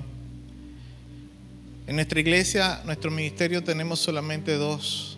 En 1.88 1.96
nuestra 1.96 2.20
iglesia, 2.20 2.82
nuestro 2.86 3.12
ministerio, 3.12 3.64
tenemos 3.64 4.00
solamente 4.00 4.56
dos 4.56 5.18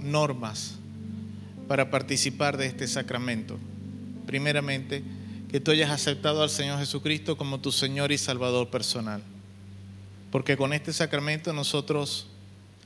normas 0.00 0.74
para 1.66 1.90
participar 1.90 2.56
de 2.56 2.66
este 2.66 2.86
sacramento. 2.86 3.58
Primeramente, 4.28 5.02
que 5.50 5.58
tú 5.58 5.70
hayas 5.70 5.90
aceptado 5.90 6.42
al 6.42 6.50
Señor 6.50 6.78
Jesucristo 6.78 7.38
como 7.38 7.60
tu 7.60 7.72
Señor 7.72 8.12
y 8.12 8.18
Salvador 8.18 8.68
personal. 8.68 9.22
Porque 10.30 10.58
con 10.58 10.74
este 10.74 10.92
sacramento 10.92 11.50
nosotros 11.54 12.26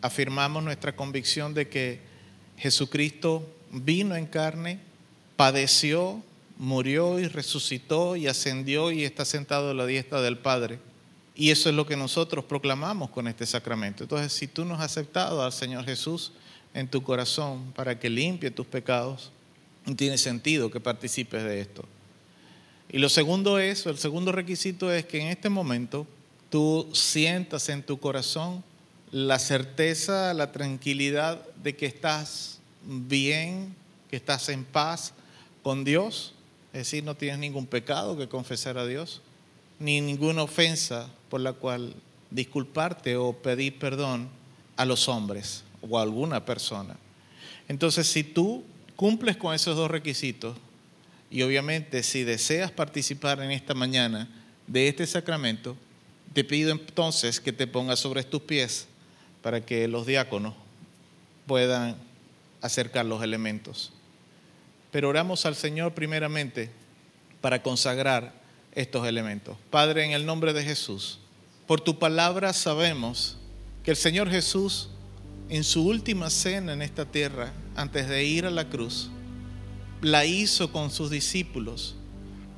afirmamos 0.02 0.62
nuestra 0.62 0.94
convicción 0.94 1.52
de 1.52 1.68
que 1.68 2.00
Jesucristo 2.58 3.44
vino 3.72 4.14
en 4.14 4.26
carne, 4.26 4.78
padeció, 5.34 6.22
murió 6.58 7.18
y 7.18 7.26
resucitó 7.26 8.14
y 8.14 8.28
ascendió 8.28 8.92
y 8.92 9.02
está 9.02 9.24
sentado 9.24 9.70
a 9.70 9.74
la 9.74 9.84
diestra 9.84 10.20
del 10.20 10.38
Padre. 10.38 10.78
Y 11.34 11.50
eso 11.50 11.68
es 11.68 11.74
lo 11.74 11.86
que 11.86 11.96
nosotros 11.96 12.44
proclamamos 12.44 13.10
con 13.10 13.26
este 13.26 13.46
sacramento. 13.46 14.04
Entonces, 14.04 14.32
si 14.32 14.46
tú 14.46 14.64
nos 14.64 14.78
has 14.78 14.92
aceptado 14.92 15.42
al 15.42 15.52
Señor 15.52 15.84
Jesús 15.86 16.30
en 16.72 16.86
tu 16.86 17.02
corazón 17.02 17.72
para 17.74 17.98
que 17.98 18.08
limpie 18.08 18.52
tus 18.52 18.66
pecados, 18.68 19.32
tiene 19.96 20.18
sentido 20.18 20.70
que 20.70 20.80
participes 20.80 21.42
de 21.42 21.60
esto. 21.60 21.84
Y 22.90 22.98
lo 22.98 23.08
segundo 23.08 23.58
es, 23.58 23.86
el 23.86 23.98
segundo 23.98 24.32
requisito 24.32 24.92
es 24.92 25.06
que 25.06 25.20
en 25.20 25.28
este 25.28 25.48
momento 25.48 26.06
tú 26.50 26.88
sientas 26.92 27.68
en 27.68 27.82
tu 27.82 27.98
corazón 27.98 28.62
la 29.10 29.38
certeza, 29.38 30.34
la 30.34 30.52
tranquilidad 30.52 31.42
de 31.62 31.76
que 31.76 31.86
estás 31.86 32.58
bien, 32.84 33.74
que 34.10 34.16
estás 34.16 34.48
en 34.50 34.64
paz 34.64 35.14
con 35.62 35.84
Dios, 35.84 36.34
es 36.72 36.80
decir, 36.80 37.04
no 37.04 37.14
tienes 37.14 37.38
ningún 37.38 37.66
pecado 37.66 38.16
que 38.16 38.28
confesar 38.28 38.78
a 38.78 38.86
Dios, 38.86 39.20
ni 39.78 40.00
ninguna 40.00 40.42
ofensa 40.42 41.08
por 41.28 41.40
la 41.40 41.52
cual 41.52 41.94
disculparte 42.30 43.16
o 43.16 43.32
pedir 43.34 43.78
perdón 43.78 44.28
a 44.76 44.84
los 44.84 45.08
hombres 45.08 45.64
o 45.88 45.98
a 45.98 46.02
alguna 46.02 46.44
persona. 46.44 46.96
Entonces, 47.68 48.06
si 48.06 48.24
tú 48.24 48.64
cumples 49.02 49.36
con 49.36 49.52
esos 49.52 49.76
dos 49.76 49.90
requisitos, 49.90 50.56
y 51.28 51.42
obviamente 51.42 52.04
si 52.04 52.22
deseas 52.22 52.70
participar 52.70 53.42
en 53.42 53.50
esta 53.50 53.74
mañana 53.74 54.28
de 54.68 54.86
este 54.86 55.08
sacramento, 55.08 55.76
te 56.32 56.44
pido 56.44 56.70
entonces 56.70 57.40
que 57.40 57.52
te 57.52 57.66
pongas 57.66 57.98
sobre 57.98 58.22
tus 58.22 58.42
pies 58.42 58.86
para 59.42 59.60
que 59.60 59.88
los 59.88 60.06
diáconos 60.06 60.54
puedan 61.48 61.96
acercar 62.60 63.04
los 63.04 63.24
elementos. 63.24 63.92
Pero 64.92 65.08
oramos 65.08 65.46
al 65.46 65.56
Señor 65.56 65.94
primeramente 65.94 66.70
para 67.40 67.60
consagrar 67.60 68.32
estos 68.72 69.04
elementos. 69.08 69.56
Padre, 69.70 70.04
en 70.04 70.12
el 70.12 70.24
nombre 70.24 70.52
de 70.52 70.62
Jesús, 70.62 71.18
por 71.66 71.80
tu 71.80 71.98
palabra 71.98 72.52
sabemos 72.52 73.36
que 73.82 73.90
el 73.90 73.96
Señor 73.96 74.30
Jesús 74.30 74.90
en 75.48 75.64
su 75.64 75.86
última 75.86 76.30
cena 76.30 76.72
en 76.72 76.82
esta 76.82 77.04
tierra, 77.04 77.52
antes 77.76 78.08
de 78.08 78.24
ir 78.24 78.46
a 78.46 78.50
la 78.50 78.68
cruz, 78.68 79.10
la 80.00 80.24
hizo 80.24 80.72
con 80.72 80.90
sus 80.90 81.10
discípulos 81.10 81.96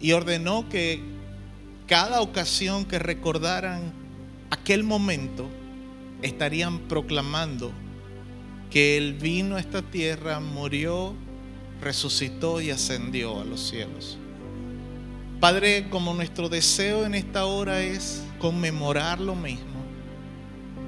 y 0.01 0.12
ordenó 0.12 0.69
que 0.69 1.01
cada 1.86 2.20
ocasión 2.20 2.85
que 2.85 2.98
recordaran 2.98 3.93
aquel 4.51 4.85
momento, 4.85 5.48
estarían 6.23 6.78
proclamando 6.89 7.73
que 8.70 8.97
Él 8.97 9.15
vino 9.15 9.56
a 9.56 9.61
esta 9.61 9.82
tierra, 9.82 10.40
murió, 10.40 11.15
resucitó 11.81 12.61
y 12.61 12.70
ascendió 12.70 13.40
a 13.40 13.44
los 13.44 13.69
cielos. 13.69 14.19
Padre, 15.40 15.89
como 15.90 16.15
nuestro 16.15 16.48
deseo 16.48 17.05
en 17.05 17.15
esta 17.15 17.44
hora 17.44 17.82
es 17.82 18.23
conmemorar 18.39 19.20
lo 19.20 19.35
mismo, 19.35 19.73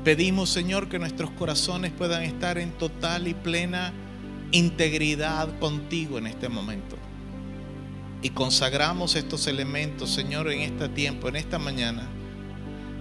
pedimos 0.06 0.50
Señor 0.50 0.88
que 0.88 1.00
nuestros 1.00 1.32
corazones 1.32 1.90
puedan 1.90 2.22
estar 2.22 2.58
en 2.58 2.70
total 2.70 3.26
y 3.26 3.34
plena 3.34 3.92
integridad 4.52 5.58
contigo 5.58 6.16
en 6.18 6.28
este 6.28 6.48
momento. 6.48 6.96
Y 8.22 8.30
consagramos 8.30 9.16
estos 9.16 9.48
elementos, 9.48 10.10
Señor, 10.10 10.48
en 10.52 10.60
este 10.60 10.88
tiempo, 10.88 11.28
en 11.28 11.34
esta 11.34 11.58
mañana, 11.58 12.06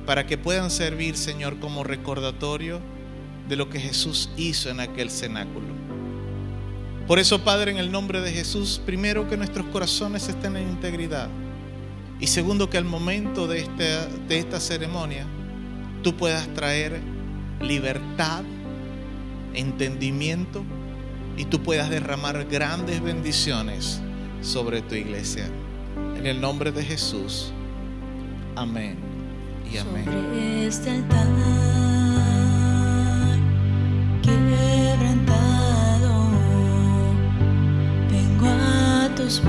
para 0.07 0.25
que 0.25 0.39
puedan 0.39 0.71
servir, 0.71 1.15
Señor, 1.15 1.59
como 1.59 1.83
recordatorio 1.83 2.81
de 3.47 3.55
lo 3.55 3.69
que 3.69 3.79
Jesús 3.79 4.31
hizo 4.35 4.71
en 4.71 4.79
aquel 4.79 5.11
cenáculo. 5.11 5.67
Por 7.05 7.19
eso, 7.19 7.43
Padre, 7.43 7.69
en 7.69 7.77
el 7.77 7.91
nombre 7.91 8.19
de 8.19 8.31
Jesús, 8.31 8.81
primero 8.83 9.29
que 9.29 9.37
nuestros 9.37 9.67
corazones 9.67 10.27
estén 10.27 10.57
en 10.57 10.69
integridad. 10.69 11.29
Y 12.19 12.25
segundo, 12.25 12.67
que 12.67 12.79
al 12.79 12.85
momento 12.85 13.45
de, 13.45 13.59
este, 13.59 14.07
de 14.27 14.39
esta 14.39 14.59
ceremonia, 14.59 15.27
tú 16.05 16.15
puedas 16.15 16.47
traer 16.49 17.01
libertad, 17.61 18.43
entendimiento 19.55 20.63
y 21.35 21.45
tú 21.45 21.63
puedas 21.63 21.89
derramar 21.89 22.45
grandes 22.45 23.01
bendiciones 23.01 24.01
sobre 24.39 24.83
tu 24.83 24.93
iglesia. 24.93 25.49
En 26.15 26.27
el 26.27 26.39
nombre 26.39 26.71
de 26.71 26.83
Jesús. 26.83 27.51
Amén 28.55 28.97
y 29.73 29.79
amén. 29.79 30.07
Este 30.37 31.03
quebrantado, 34.21 35.49
a 38.61 39.09
tus 39.15 39.41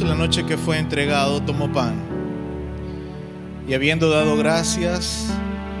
La 0.00 0.14
noche 0.14 0.46
que 0.46 0.56
fue 0.56 0.78
entregado, 0.78 1.42
tomó 1.42 1.72
pan 1.72 1.94
y 3.66 3.74
habiendo 3.74 4.08
dado 4.08 4.36
gracias, 4.36 5.26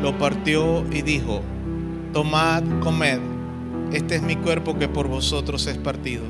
lo 0.02 0.18
partió 0.18 0.84
y 0.90 1.02
dijo, 1.02 1.40
tomad, 2.12 2.64
comed, 2.80 3.20
este 3.92 4.16
es 4.16 4.22
mi 4.22 4.34
cuerpo 4.34 4.76
que 4.76 4.88
por 4.88 5.06
vosotros 5.06 5.66
es 5.68 5.78
partido. 5.78 6.24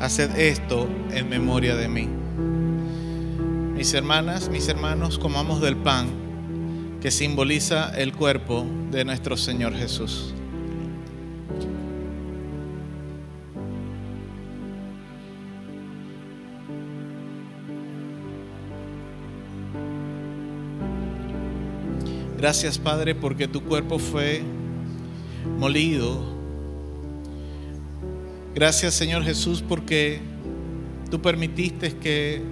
Haced 0.00 0.36
esto 0.36 0.88
en 1.12 1.28
memoria 1.28 1.76
de 1.76 1.88
mí. 1.88 2.08
Mis 3.76 3.94
hermanas, 3.94 4.48
mis 4.48 4.68
hermanos, 4.68 5.18
comamos 5.18 5.60
del 5.60 5.76
pan 5.76 6.08
que 7.00 7.10
simboliza 7.10 7.96
el 7.96 8.12
cuerpo 8.12 8.66
de 8.90 9.04
nuestro 9.04 9.36
Señor 9.36 9.74
Jesús. 9.74 10.31
Gracias 22.42 22.76
Padre 22.76 23.14
porque 23.14 23.46
tu 23.46 23.62
cuerpo 23.62 24.00
fue 24.00 24.42
molido. 25.60 26.24
Gracias 28.52 28.94
Señor 28.94 29.22
Jesús 29.22 29.62
porque 29.62 30.20
tú 31.08 31.22
permitiste 31.22 31.96
que 31.98 32.42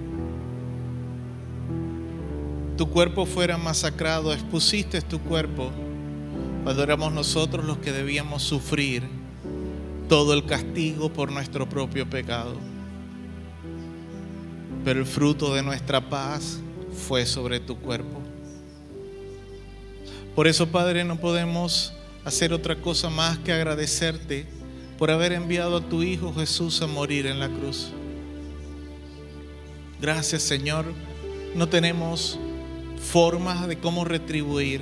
tu 2.77 2.87
cuerpo 2.89 3.25
fuera 3.25 3.57
masacrado, 3.57 4.31
expusiste 4.31 5.01
tu 5.01 5.19
cuerpo 5.19 5.71
cuando 6.63 6.83
éramos 6.83 7.11
nosotros 7.11 7.65
los 7.65 7.79
que 7.79 7.91
debíamos 7.91 8.43
sufrir 8.43 9.03
todo 10.07 10.33
el 10.33 10.45
castigo 10.45 11.11
por 11.11 11.33
nuestro 11.33 11.67
propio 11.67 12.09
pecado. 12.09 12.55
Pero 14.85 15.01
el 15.01 15.05
fruto 15.05 15.53
de 15.53 15.63
nuestra 15.63 15.99
paz 16.09 16.61
fue 16.93 17.25
sobre 17.25 17.59
tu 17.59 17.75
cuerpo. 17.75 18.20
Por 20.35 20.47
eso, 20.47 20.67
Padre, 20.67 21.03
no 21.03 21.19
podemos 21.19 21.93
hacer 22.23 22.53
otra 22.53 22.77
cosa 22.77 23.09
más 23.09 23.37
que 23.39 23.51
agradecerte 23.51 24.45
por 24.97 25.11
haber 25.11 25.33
enviado 25.33 25.77
a 25.77 25.81
tu 25.81 26.03
Hijo 26.03 26.33
Jesús 26.33 26.81
a 26.81 26.87
morir 26.87 27.25
en 27.25 27.39
la 27.39 27.49
cruz. 27.49 27.89
Gracias, 29.99 30.43
Señor. 30.43 30.85
No 31.53 31.67
tenemos 31.67 32.39
formas 33.11 33.67
de 33.67 33.77
cómo 33.77 34.05
retribuir, 34.05 34.81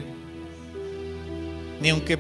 ni 1.82 1.90
aunque 1.90 2.20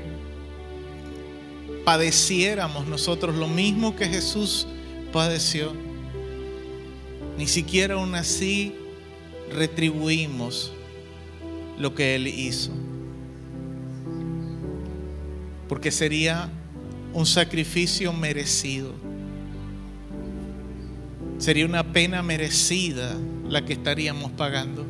padeciéramos 1.85 2.87
nosotros 2.87 3.35
lo 3.35 3.47
mismo 3.47 3.95
que 3.95 4.07
Jesús 4.07 4.65
padeció, 5.13 5.73
ni 7.37 7.45
siquiera 7.45 7.93
aún 7.93 8.15
así 8.15 8.73
retribuimos 9.51 10.71
lo 11.77 11.93
que 11.93 12.15
Él 12.15 12.27
hizo 12.27 12.71
porque 15.69 15.91
sería 15.91 16.49
un 17.13 17.27
sacrificio 17.27 18.11
merecido. 18.11 18.91
Sería 21.37 21.65
una 21.65 21.93
pena 21.93 22.23
merecida 22.23 23.15
la 23.47 23.63
que 23.63 23.73
estaríamos 23.73 24.31
pagando. 24.31 24.85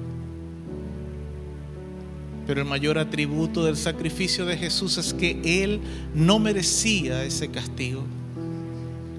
Pero 2.47 2.61
el 2.61 2.67
mayor 2.67 2.97
atributo 2.97 3.65
del 3.65 3.75
sacrificio 3.75 4.45
de 4.45 4.57
Jesús 4.57 4.97
es 4.97 5.13
que 5.13 5.63
Él 5.63 5.81
no 6.15 6.39
merecía 6.39 7.23
ese 7.23 7.49
castigo 7.49 8.05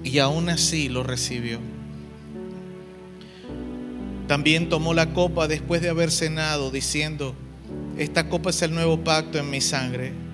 y 0.03 0.17
aún 0.17 0.49
así 0.49 0.89
lo 0.89 1.03
recibió. 1.03 1.59
También 4.27 4.67
tomó 4.67 4.93
la 4.93 5.13
copa 5.13 5.47
después 5.47 5.81
de 5.81 5.89
haber 5.89 6.09
cenado 6.09 6.71
diciendo, 6.71 7.35
esta 7.97 8.27
copa 8.29 8.49
es 8.49 8.61
el 8.63 8.73
nuevo 8.73 9.03
pacto 9.03 9.37
en 9.37 9.49
mi 9.49 9.61
sangre 9.61 10.30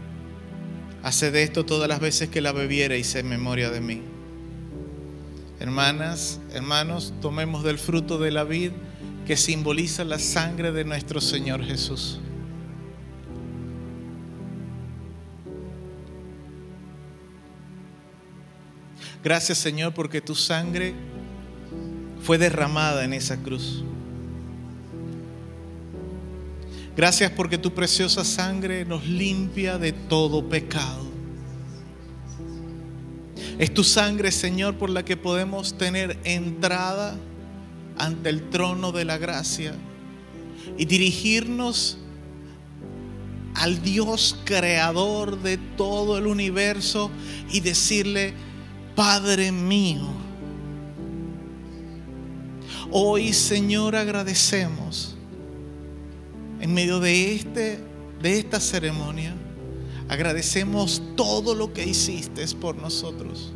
Haced 1.07 1.33
esto 1.35 1.65
todas 1.65 1.87
las 1.87 2.01
veces 2.01 2.27
que 2.27 2.41
la 2.41 2.51
bebiera 2.51 2.97
y 2.97 3.03
se 3.05 3.23
memoria 3.23 3.69
de 3.69 3.79
mí. 3.79 4.01
Hermanas, 5.57 6.41
hermanos, 6.51 7.13
tomemos 7.21 7.63
del 7.63 7.77
fruto 7.77 8.17
de 8.17 8.29
la 8.29 8.43
vid 8.43 8.71
que 9.25 9.37
simboliza 9.37 10.03
la 10.03 10.19
sangre 10.19 10.73
de 10.73 10.83
nuestro 10.83 11.21
Señor 11.21 11.63
Jesús. 11.63 12.19
Gracias 19.23 19.59
Señor 19.59 19.93
porque 19.93 20.19
tu 20.19 20.35
sangre 20.35 20.93
fue 22.21 22.37
derramada 22.37 23.05
en 23.05 23.13
esa 23.13 23.37
cruz. 23.37 23.85
Gracias 26.97 27.29
porque 27.29 27.59
tu 27.59 27.75
preciosa 27.75 28.25
sangre 28.25 28.83
nos 28.83 29.05
limpia 29.05 29.77
de 29.77 29.91
todo 29.91 30.49
pecado. 30.49 31.05
Es 33.59 33.71
tu 33.71 33.83
sangre, 33.83 34.31
Señor, 34.31 34.79
por 34.79 34.89
la 34.89 35.05
que 35.05 35.15
podemos 35.15 35.77
tener 35.77 36.17
entrada 36.23 37.15
ante 37.99 38.29
el 38.29 38.49
trono 38.49 38.91
de 38.91 39.05
la 39.05 39.19
gracia 39.19 39.75
y 40.75 40.85
dirigirnos 40.85 41.99
al 43.53 43.83
Dios 43.83 44.39
creador 44.43 45.39
de 45.43 45.57
todo 45.57 46.17
el 46.17 46.25
universo 46.25 47.11
y 47.51 47.59
decirle, 47.59 48.33
Padre 48.95 49.51
mío, 49.51 50.07
hoy 52.89 53.33
Señor 53.33 53.95
agradecemos 53.95 55.16
en 56.59 56.73
medio 56.73 56.99
de, 56.99 57.35
este, 57.35 57.79
de 58.21 58.39
esta 58.39 58.59
ceremonia, 58.59 59.33
agradecemos 60.09 61.01
todo 61.15 61.55
lo 61.55 61.73
que 61.73 61.85
hiciste 61.85 62.45
por 62.55 62.75
nosotros. 62.75 63.51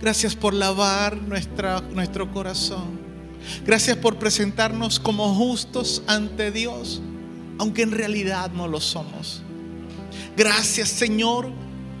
Gracias 0.00 0.34
por 0.34 0.54
lavar 0.54 1.16
nuestra, 1.16 1.80
nuestro 1.80 2.30
corazón. 2.32 3.04
Gracias 3.64 3.96
por 3.96 4.18
presentarnos 4.18 4.98
como 4.98 5.34
justos 5.34 6.02
ante 6.06 6.50
Dios, 6.50 7.00
aunque 7.58 7.82
en 7.82 7.90
realidad 7.90 8.50
no 8.52 8.68
lo 8.68 8.80
somos. 8.80 9.42
Gracias 10.36 10.88
Señor, 10.88 11.50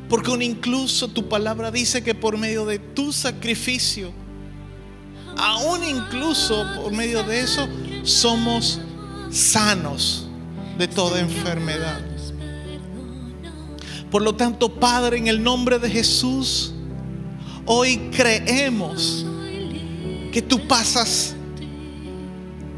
porque 0.08 0.32
incluso 0.44 1.08
tu 1.08 1.28
palabra 1.28 1.70
dice 1.70 2.02
que 2.02 2.14
por 2.14 2.36
medio 2.36 2.66
de 2.66 2.78
tu 2.78 3.12
sacrificio, 3.12 4.12
aún 5.36 5.84
incluso 5.84 6.66
por 6.76 6.92
medio 6.92 7.22
de 7.22 7.40
eso, 7.40 7.68
somos 8.02 8.80
sanos 9.34 10.28
de 10.78 10.86
toda 10.86 11.20
enfermedad. 11.20 12.00
Por 14.10 14.22
lo 14.22 14.36
tanto, 14.36 14.72
Padre, 14.72 15.18
en 15.18 15.26
el 15.26 15.42
nombre 15.42 15.78
de 15.80 15.90
Jesús, 15.90 16.72
hoy 17.66 18.10
creemos 18.14 19.26
que 20.32 20.40
tú 20.40 20.66
pasas 20.68 21.34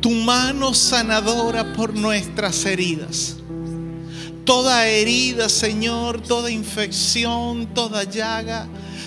tu 0.00 0.10
mano 0.10 0.72
sanadora 0.72 1.74
por 1.74 1.94
nuestras 1.94 2.64
heridas. 2.64 3.36
Toda 4.46 4.86
herida, 4.86 5.48
Señor, 5.48 6.22
toda 6.22 6.50
infección, 6.50 7.66
toda 7.74 8.04
llaga, 8.04 8.66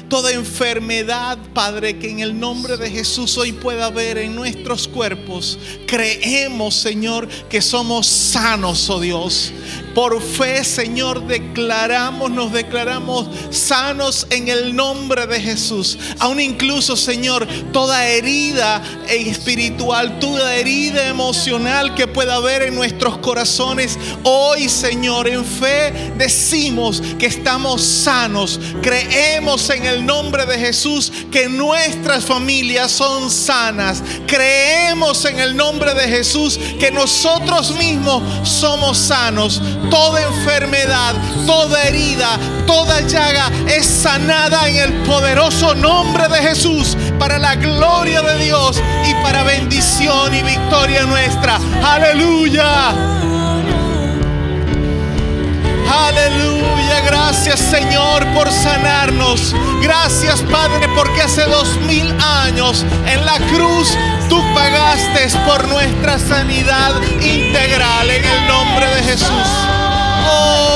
toda 0.10 0.34
enfermedad, 0.34 1.38
Padre, 1.54 2.00
que 2.00 2.10
en 2.10 2.20
el 2.20 2.38
nombre 2.38 2.78
de 2.78 2.90
Jesús 2.90 3.38
hoy 3.38 3.52
pueda 3.54 3.86
haber 3.86 4.18
en 4.18 4.36
nuestros 4.36 4.88
cuerpos. 4.88 5.58
Creemos, 5.86 6.76
Señor, 6.76 7.28
que 7.48 7.62
somos 7.62 8.08
sanos, 8.08 8.90
oh 8.90 9.00
Dios. 9.00 9.54
Por 9.94 10.22
fe, 10.22 10.64
Señor, 10.64 11.26
declaramos, 11.26 12.32
nos 12.32 12.52
declaramos 12.52 13.28
sanos 13.50 14.28
en 14.30 14.48
el 14.48 14.76
nombre 14.76 15.26
de 15.28 15.40
Jesús. 15.42 15.98
Aún 16.20 16.40
incluso, 16.40 16.96
Señor, 16.96 17.48
toda 17.74 18.08
herida 18.08 18.82
espiritual, 19.10 20.20
toda 20.20 20.56
herida 20.56 21.08
emocional 21.08 21.96
que 21.96 22.08
pueda 22.08 22.36
haber 22.36 22.64
en 22.64 22.76
nuestros 22.76 23.18
corazones, 23.18 23.98
hoy, 24.24 24.70
Señor, 24.70 25.28
en 25.28 25.44
fe 25.44 26.14
decimos 26.18 27.02
que 27.18 27.26
estamos 27.26 27.82
sanos. 27.82 28.60
Creemos 28.82 29.70
en 29.70 29.86
el 29.86 30.06
nombre 30.06 30.46
de 30.46 30.58
Jesús 30.58 31.12
que 31.32 31.50
nuestras 31.50 32.26
familias 32.26 32.92
son 32.92 33.30
sanas. 33.32 34.04
Creemos 34.28 35.26
en 35.26 35.40
el 35.40 35.56
nombre 35.56 35.94
de 35.94 36.08
Jesús 36.08 36.60
que 36.80 36.92
nosotros 36.92 37.72
mismos 37.72 38.22
somos 38.48 38.98
sanos 38.98 39.62
toda 39.90 40.22
enfermedad, 40.22 41.16
toda 41.46 41.84
herida, 41.84 42.38
toda 42.66 43.02
llaga 43.02 43.52
es 43.68 43.86
sanada 43.86 44.68
en 44.70 44.76
el 44.78 44.94
poderoso 45.04 45.76
nombre 45.76 46.28
de 46.28 46.38
Jesús 46.38 46.98
para 47.18 47.38
la 47.38 47.56
gloria 47.56 48.22
de 48.22 48.44
Dios 48.44 48.82
y 49.06 49.14
para 49.24 49.44
bendición 49.44 50.34
y 50.34 50.44
victoria 50.44 51.06
nuestra. 51.06 51.60
Aleluya. 51.84 53.39
Aleluya, 55.90 57.02
gracias 57.02 57.60
Señor 57.60 58.26
por 58.34 58.52
sanarnos. 58.52 59.56
Gracias 59.82 60.42
Padre 60.44 60.88
porque 60.96 61.22
hace 61.22 61.44
dos 61.46 61.78
mil 61.88 62.16
años 62.22 62.86
en 63.08 63.26
la 63.26 63.38
cruz 63.52 63.98
tú 64.30 64.42
pagaste 64.54 65.28
por 65.46 65.68
nuestra 65.68 66.20
sanidad 66.20 67.02
integral 67.22 68.10
en 68.10 68.24
el 68.24 68.48
nombre 68.48 68.88
de 68.96 69.04
Jesús. 69.04 69.48
Oh, 70.32 70.69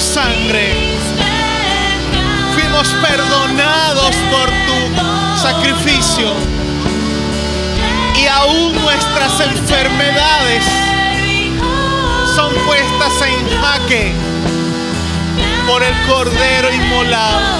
sangre. 0.00 0.72
Fuimos 2.54 2.88
perdonados 3.02 4.14
por 4.30 4.48
tu 4.66 5.40
sacrificio. 5.40 6.32
Y 8.16 8.26
aún 8.26 8.72
nuestras 8.80 9.40
enfermedades 9.40 10.64
son 12.34 12.52
puestas 12.66 13.28
en 13.28 13.60
jaque 13.60 14.12
por 15.66 15.82
el 15.82 15.94
Cordero 16.06 16.72
inmolado. 16.72 17.58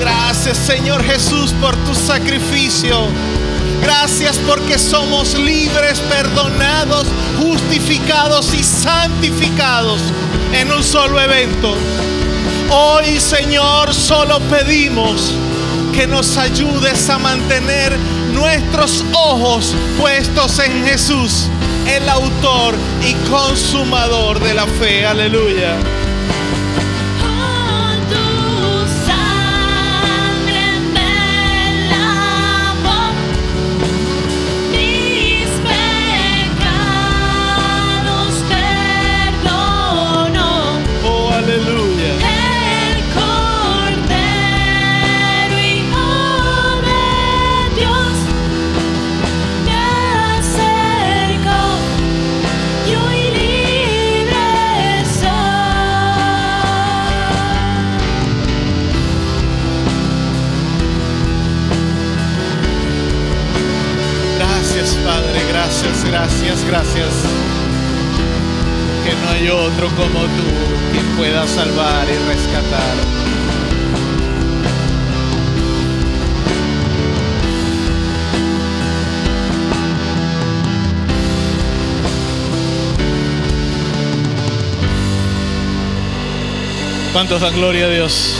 Gracias 0.00 0.56
Señor 0.56 1.04
Jesús 1.04 1.52
por 1.60 1.76
tu 1.84 1.94
sacrificio. 1.94 3.08
Gracias 3.82 4.38
porque 4.46 4.78
somos 4.78 5.34
libres, 5.34 6.00
perdonados, 6.00 7.06
justificados 7.38 8.52
y 8.54 8.62
santificados 8.62 10.00
en 10.52 10.70
un 10.72 10.82
solo 10.82 11.20
evento. 11.20 11.74
Hoy 12.70 13.18
Señor 13.18 13.94
solo 13.94 14.38
pedimos 14.40 15.32
que 15.92 16.06
nos 16.06 16.36
ayudes 16.36 17.08
a 17.10 17.18
mantener 17.18 17.96
nuestros 18.32 19.04
ojos 19.12 19.74
puestos 19.98 20.58
en 20.60 20.84
Jesús, 20.84 21.48
el 21.86 22.08
autor 22.08 22.74
y 23.02 23.14
consumador 23.28 24.40
de 24.40 24.54
la 24.54 24.66
fe. 24.66 25.04
Aleluya. 25.04 25.76
¿Cuántos 87.30 87.48
dan 87.48 87.60
gloria 87.60 87.86
a 87.86 87.90
Dios? 87.90 88.34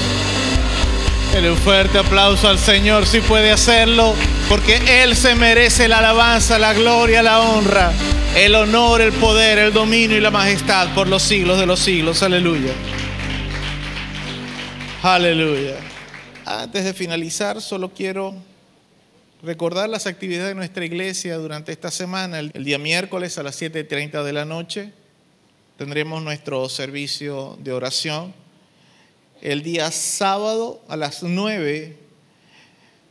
Un 1.49 1.57
fuerte 1.59 1.99
aplauso 1.99 2.49
al 2.49 2.59
Señor 2.59 3.07
si 3.07 3.21
puede 3.21 3.53
hacerlo, 3.53 4.17
porque 4.49 5.05
Él 5.05 5.15
se 5.15 5.37
merece 5.37 5.87
la 5.87 5.99
alabanza, 5.99 6.59
la 6.59 6.73
gloria, 6.73 7.23
la 7.23 7.39
honra, 7.39 7.93
el 8.35 8.53
honor, 8.57 9.01
el 9.01 9.13
poder, 9.13 9.59
el 9.61 9.73
dominio 9.73 10.17
y 10.17 10.21
la 10.21 10.33
majestad 10.33 10.93
por 10.93 11.07
los 11.07 11.23
siglos 11.23 11.61
de 11.61 11.67
los 11.67 11.79
siglos. 11.79 12.25
Aleluya. 12.25 12.73
Aleluya. 15.05 15.77
Antes 16.45 16.85
de 16.85 16.93
finalizar, 16.93 17.63
solo 17.63 17.91
quiero 17.91 18.35
recordar 19.41 19.89
las 19.89 20.09
actividades 20.09 20.49
de 20.49 20.55
nuestra 20.57 20.85
iglesia 20.85 21.37
durante 21.37 21.71
esta 21.71 21.93
semana. 21.93 22.41
El, 22.41 22.51
el 22.55 22.65
día 22.65 22.79
miércoles 22.79 23.39
a 23.39 23.45
las 23.45 23.63
7.30 23.63 24.25
de 24.25 24.33
la 24.33 24.45
noche 24.45 24.93
tendremos 25.79 26.25
nuestro 26.25 26.69
servicio 26.69 27.57
de 27.61 27.71
oración. 27.73 28.40
El 29.43 29.63
día 29.63 29.91
sábado 29.91 30.83
a 30.87 30.99
las 30.99 31.23
9 31.23 31.97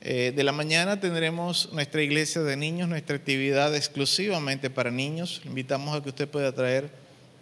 eh, 0.02 0.34
de 0.36 0.44
la 0.44 0.52
mañana 0.52 1.00
tendremos 1.00 1.74
nuestra 1.74 2.04
iglesia 2.04 2.44
de 2.44 2.56
niños, 2.56 2.88
nuestra 2.88 3.16
actividad 3.16 3.76
exclusivamente 3.76 4.70
para 4.70 4.92
niños. 4.92 5.42
Invitamos 5.44 5.96
a 5.96 6.04
que 6.04 6.10
usted 6.10 6.30
pueda 6.30 6.54
traer 6.54 6.92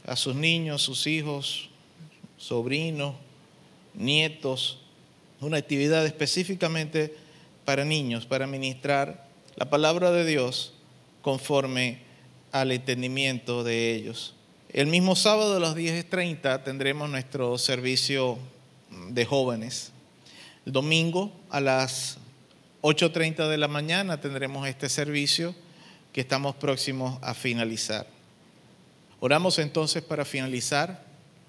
a 0.06 0.16
sus 0.16 0.36
niños, 0.36 0.84
sus 0.84 1.06
hijos, 1.06 1.70
sobrinos, 2.38 3.16
nietos, 3.94 4.80
una 5.42 5.58
actividad 5.58 6.06
específicamente 6.06 7.14
para 7.66 7.84
niños, 7.84 8.26
para 8.26 8.48
ministrar 8.48 9.28
la 9.58 9.70
palabra 9.70 10.12
de 10.12 10.24
Dios 10.24 10.72
conforme 11.22 12.00
al 12.54 12.72
entendimiento 12.72 13.66
de 13.66 13.96
ellos. 13.96 14.34
El 14.70 14.88
mismo 14.88 15.18
sábado 15.18 15.58
a 15.58 15.60
las 15.60 15.76
10.30 15.76 16.64
tendremos 16.64 17.10
nuestro 17.10 17.58
servicio 17.58 18.40
de 18.90 19.26
jóvenes. 19.26 19.92
El 20.66 20.74
domingo 20.74 21.32
a 21.50 21.60
las 21.60 22.18
8.30 22.82 23.50
de 23.50 23.58
la 23.58 23.68
mañana 23.68 24.20
tendremos 24.20 24.68
este 24.68 24.90
servicio 24.90 25.56
que 26.14 26.22
estamos 26.22 26.56
próximos 26.56 27.20
a 27.22 27.34
finalizar. 27.34 28.08
Oramos 29.20 29.60
entonces 29.60 30.04
para 30.04 30.26
finalizar 30.26 31.04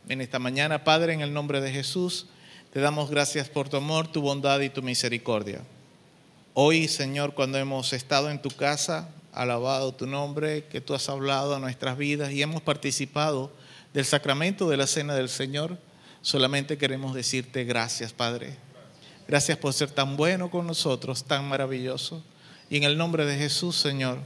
en 0.09 0.21
esta 0.21 0.39
mañana. 0.39 0.85
Padre, 0.85 1.13
en 1.13 1.21
el 1.21 1.33
nombre 1.33 1.61
de 1.61 1.71
Jesús, 1.71 2.27
te 2.73 2.81
damos 2.81 3.11
gracias 3.11 3.49
por 3.49 3.69
tu 3.69 3.77
amor, 3.77 4.09
tu 4.09 4.23
bondad 4.23 4.61
y 4.61 4.71
tu 4.71 4.83
misericordia. 4.83 5.61
Hoy, 6.55 6.89
Señor, 6.89 7.35
cuando 7.35 7.59
hemos 7.59 7.93
estado 7.93 8.31
en 8.31 8.43
tu 8.43 8.51
casa, 8.51 9.11
alabado 9.33 9.95
tu 9.95 10.07
nombre, 10.07 10.65
que 10.65 10.81
tú 10.81 10.95
has 10.95 11.09
hablado 11.09 11.55
a 11.55 11.61
nuestras 11.61 11.97
vidas 11.97 12.33
y 12.33 12.43
hemos 12.43 12.63
participado 12.63 13.53
del 13.95 14.05
sacramento 14.05 14.69
de 14.69 14.77
la 14.77 14.87
cena 14.87 15.15
del 15.15 15.29
Señor, 15.29 15.79
solamente 16.23 16.79
queremos 16.79 17.15
decirte 17.15 17.65
gracias, 17.65 18.13
Padre. 18.13 18.57
Gracias 19.27 19.59
por 19.59 19.73
ser 19.75 19.91
tan 19.91 20.17
bueno 20.17 20.51
con 20.51 20.67
nosotros, 20.67 21.25
tan 21.25 21.47
maravilloso. 21.47 22.23
Y 22.71 22.79
en 22.79 22.85
el 22.85 22.97
nombre 22.97 23.27
de 23.27 23.37
Jesús, 23.37 23.77
Señor, 23.77 24.19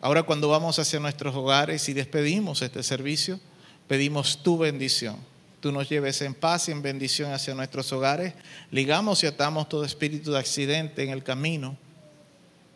ahora 0.00 0.22
cuando 0.22 0.48
vamos 0.48 0.78
hacia 0.78 1.00
nuestros 1.00 1.34
hogares 1.34 1.88
y 1.88 1.94
despedimos 1.94 2.62
este 2.62 2.82
servicio, 2.82 3.40
pedimos 3.88 4.42
tu 4.42 4.58
bendición. 4.58 5.16
Tú 5.60 5.72
nos 5.72 5.88
lleves 5.88 6.20
en 6.22 6.34
paz 6.34 6.68
y 6.68 6.72
en 6.72 6.82
bendición 6.82 7.32
hacia 7.32 7.54
nuestros 7.54 7.92
hogares. 7.92 8.34
Ligamos 8.70 9.22
y 9.24 9.26
atamos 9.26 9.68
todo 9.68 9.84
espíritu 9.84 10.32
de 10.32 10.38
accidente 10.38 11.02
en 11.02 11.10
el 11.10 11.22
camino 11.22 11.76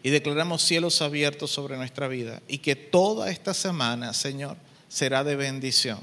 y 0.02 0.10
declaramos 0.10 0.62
cielos 0.62 1.02
abiertos 1.02 1.50
sobre 1.50 1.76
nuestra 1.76 2.08
vida. 2.08 2.40
Y 2.48 2.58
que 2.58 2.76
toda 2.76 3.30
esta 3.30 3.52
semana, 3.52 4.14
Señor, 4.14 4.56
será 4.88 5.22
de 5.24 5.36
bendición. 5.36 6.00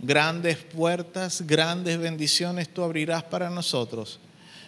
Grandes 0.00 0.58
puertas, 0.58 1.42
grandes 1.46 1.98
bendiciones 1.98 2.68
tú 2.68 2.82
abrirás 2.82 3.24
para 3.24 3.50
nosotros 3.50 4.20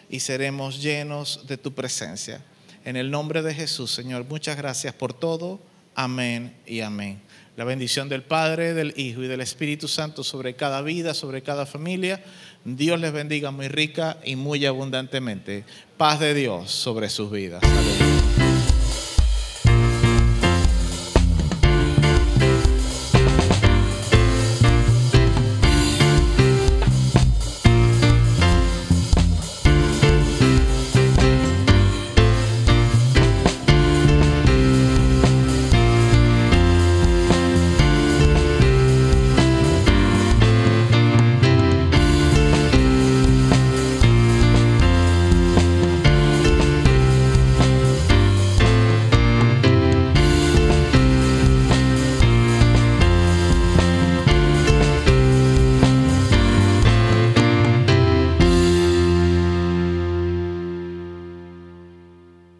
y 0.09 0.20
seremos 0.20 0.82
llenos 0.82 1.47
de 1.47 1.57
tu 1.57 1.73
presencia. 1.73 2.43
En 2.85 2.97
el 2.97 3.11
nombre 3.11 3.43
de 3.43 3.55
Jesús, 3.55 3.93
Señor, 3.93 4.24
muchas 4.28 4.57
gracias 4.57 4.93
por 4.93 5.12
todo. 5.12 5.61
Amén 5.94 6.57
y 6.66 6.81
amén. 6.81 7.20
La 7.57 7.65
bendición 7.65 8.09
del 8.09 8.23
Padre, 8.23 8.74
del 8.74 8.94
Hijo 8.97 9.23
y 9.23 9.28
del 9.28 9.40
Espíritu 9.40 9.86
Santo 9.86 10.24
sobre 10.24 10.55
cada 10.55 10.82
vida, 10.82 11.15
sobre 11.15 11.43
cada 11.43 11.66
familia. 11.66 12.24
Dios 12.65 12.98
les 12.98 13.12
bendiga 13.12 13.51
muy 13.51 13.69
rica 13.69 14.19
y 14.24 14.35
muy 14.35 14.65
abundantemente. 14.66 15.65
Paz 15.97 16.20
de 16.20 16.35
Dios 16.35 16.70
sobre 16.70 17.09
sus 17.09 17.31
vidas. 17.31 17.62
Aleluya. 17.62 18.10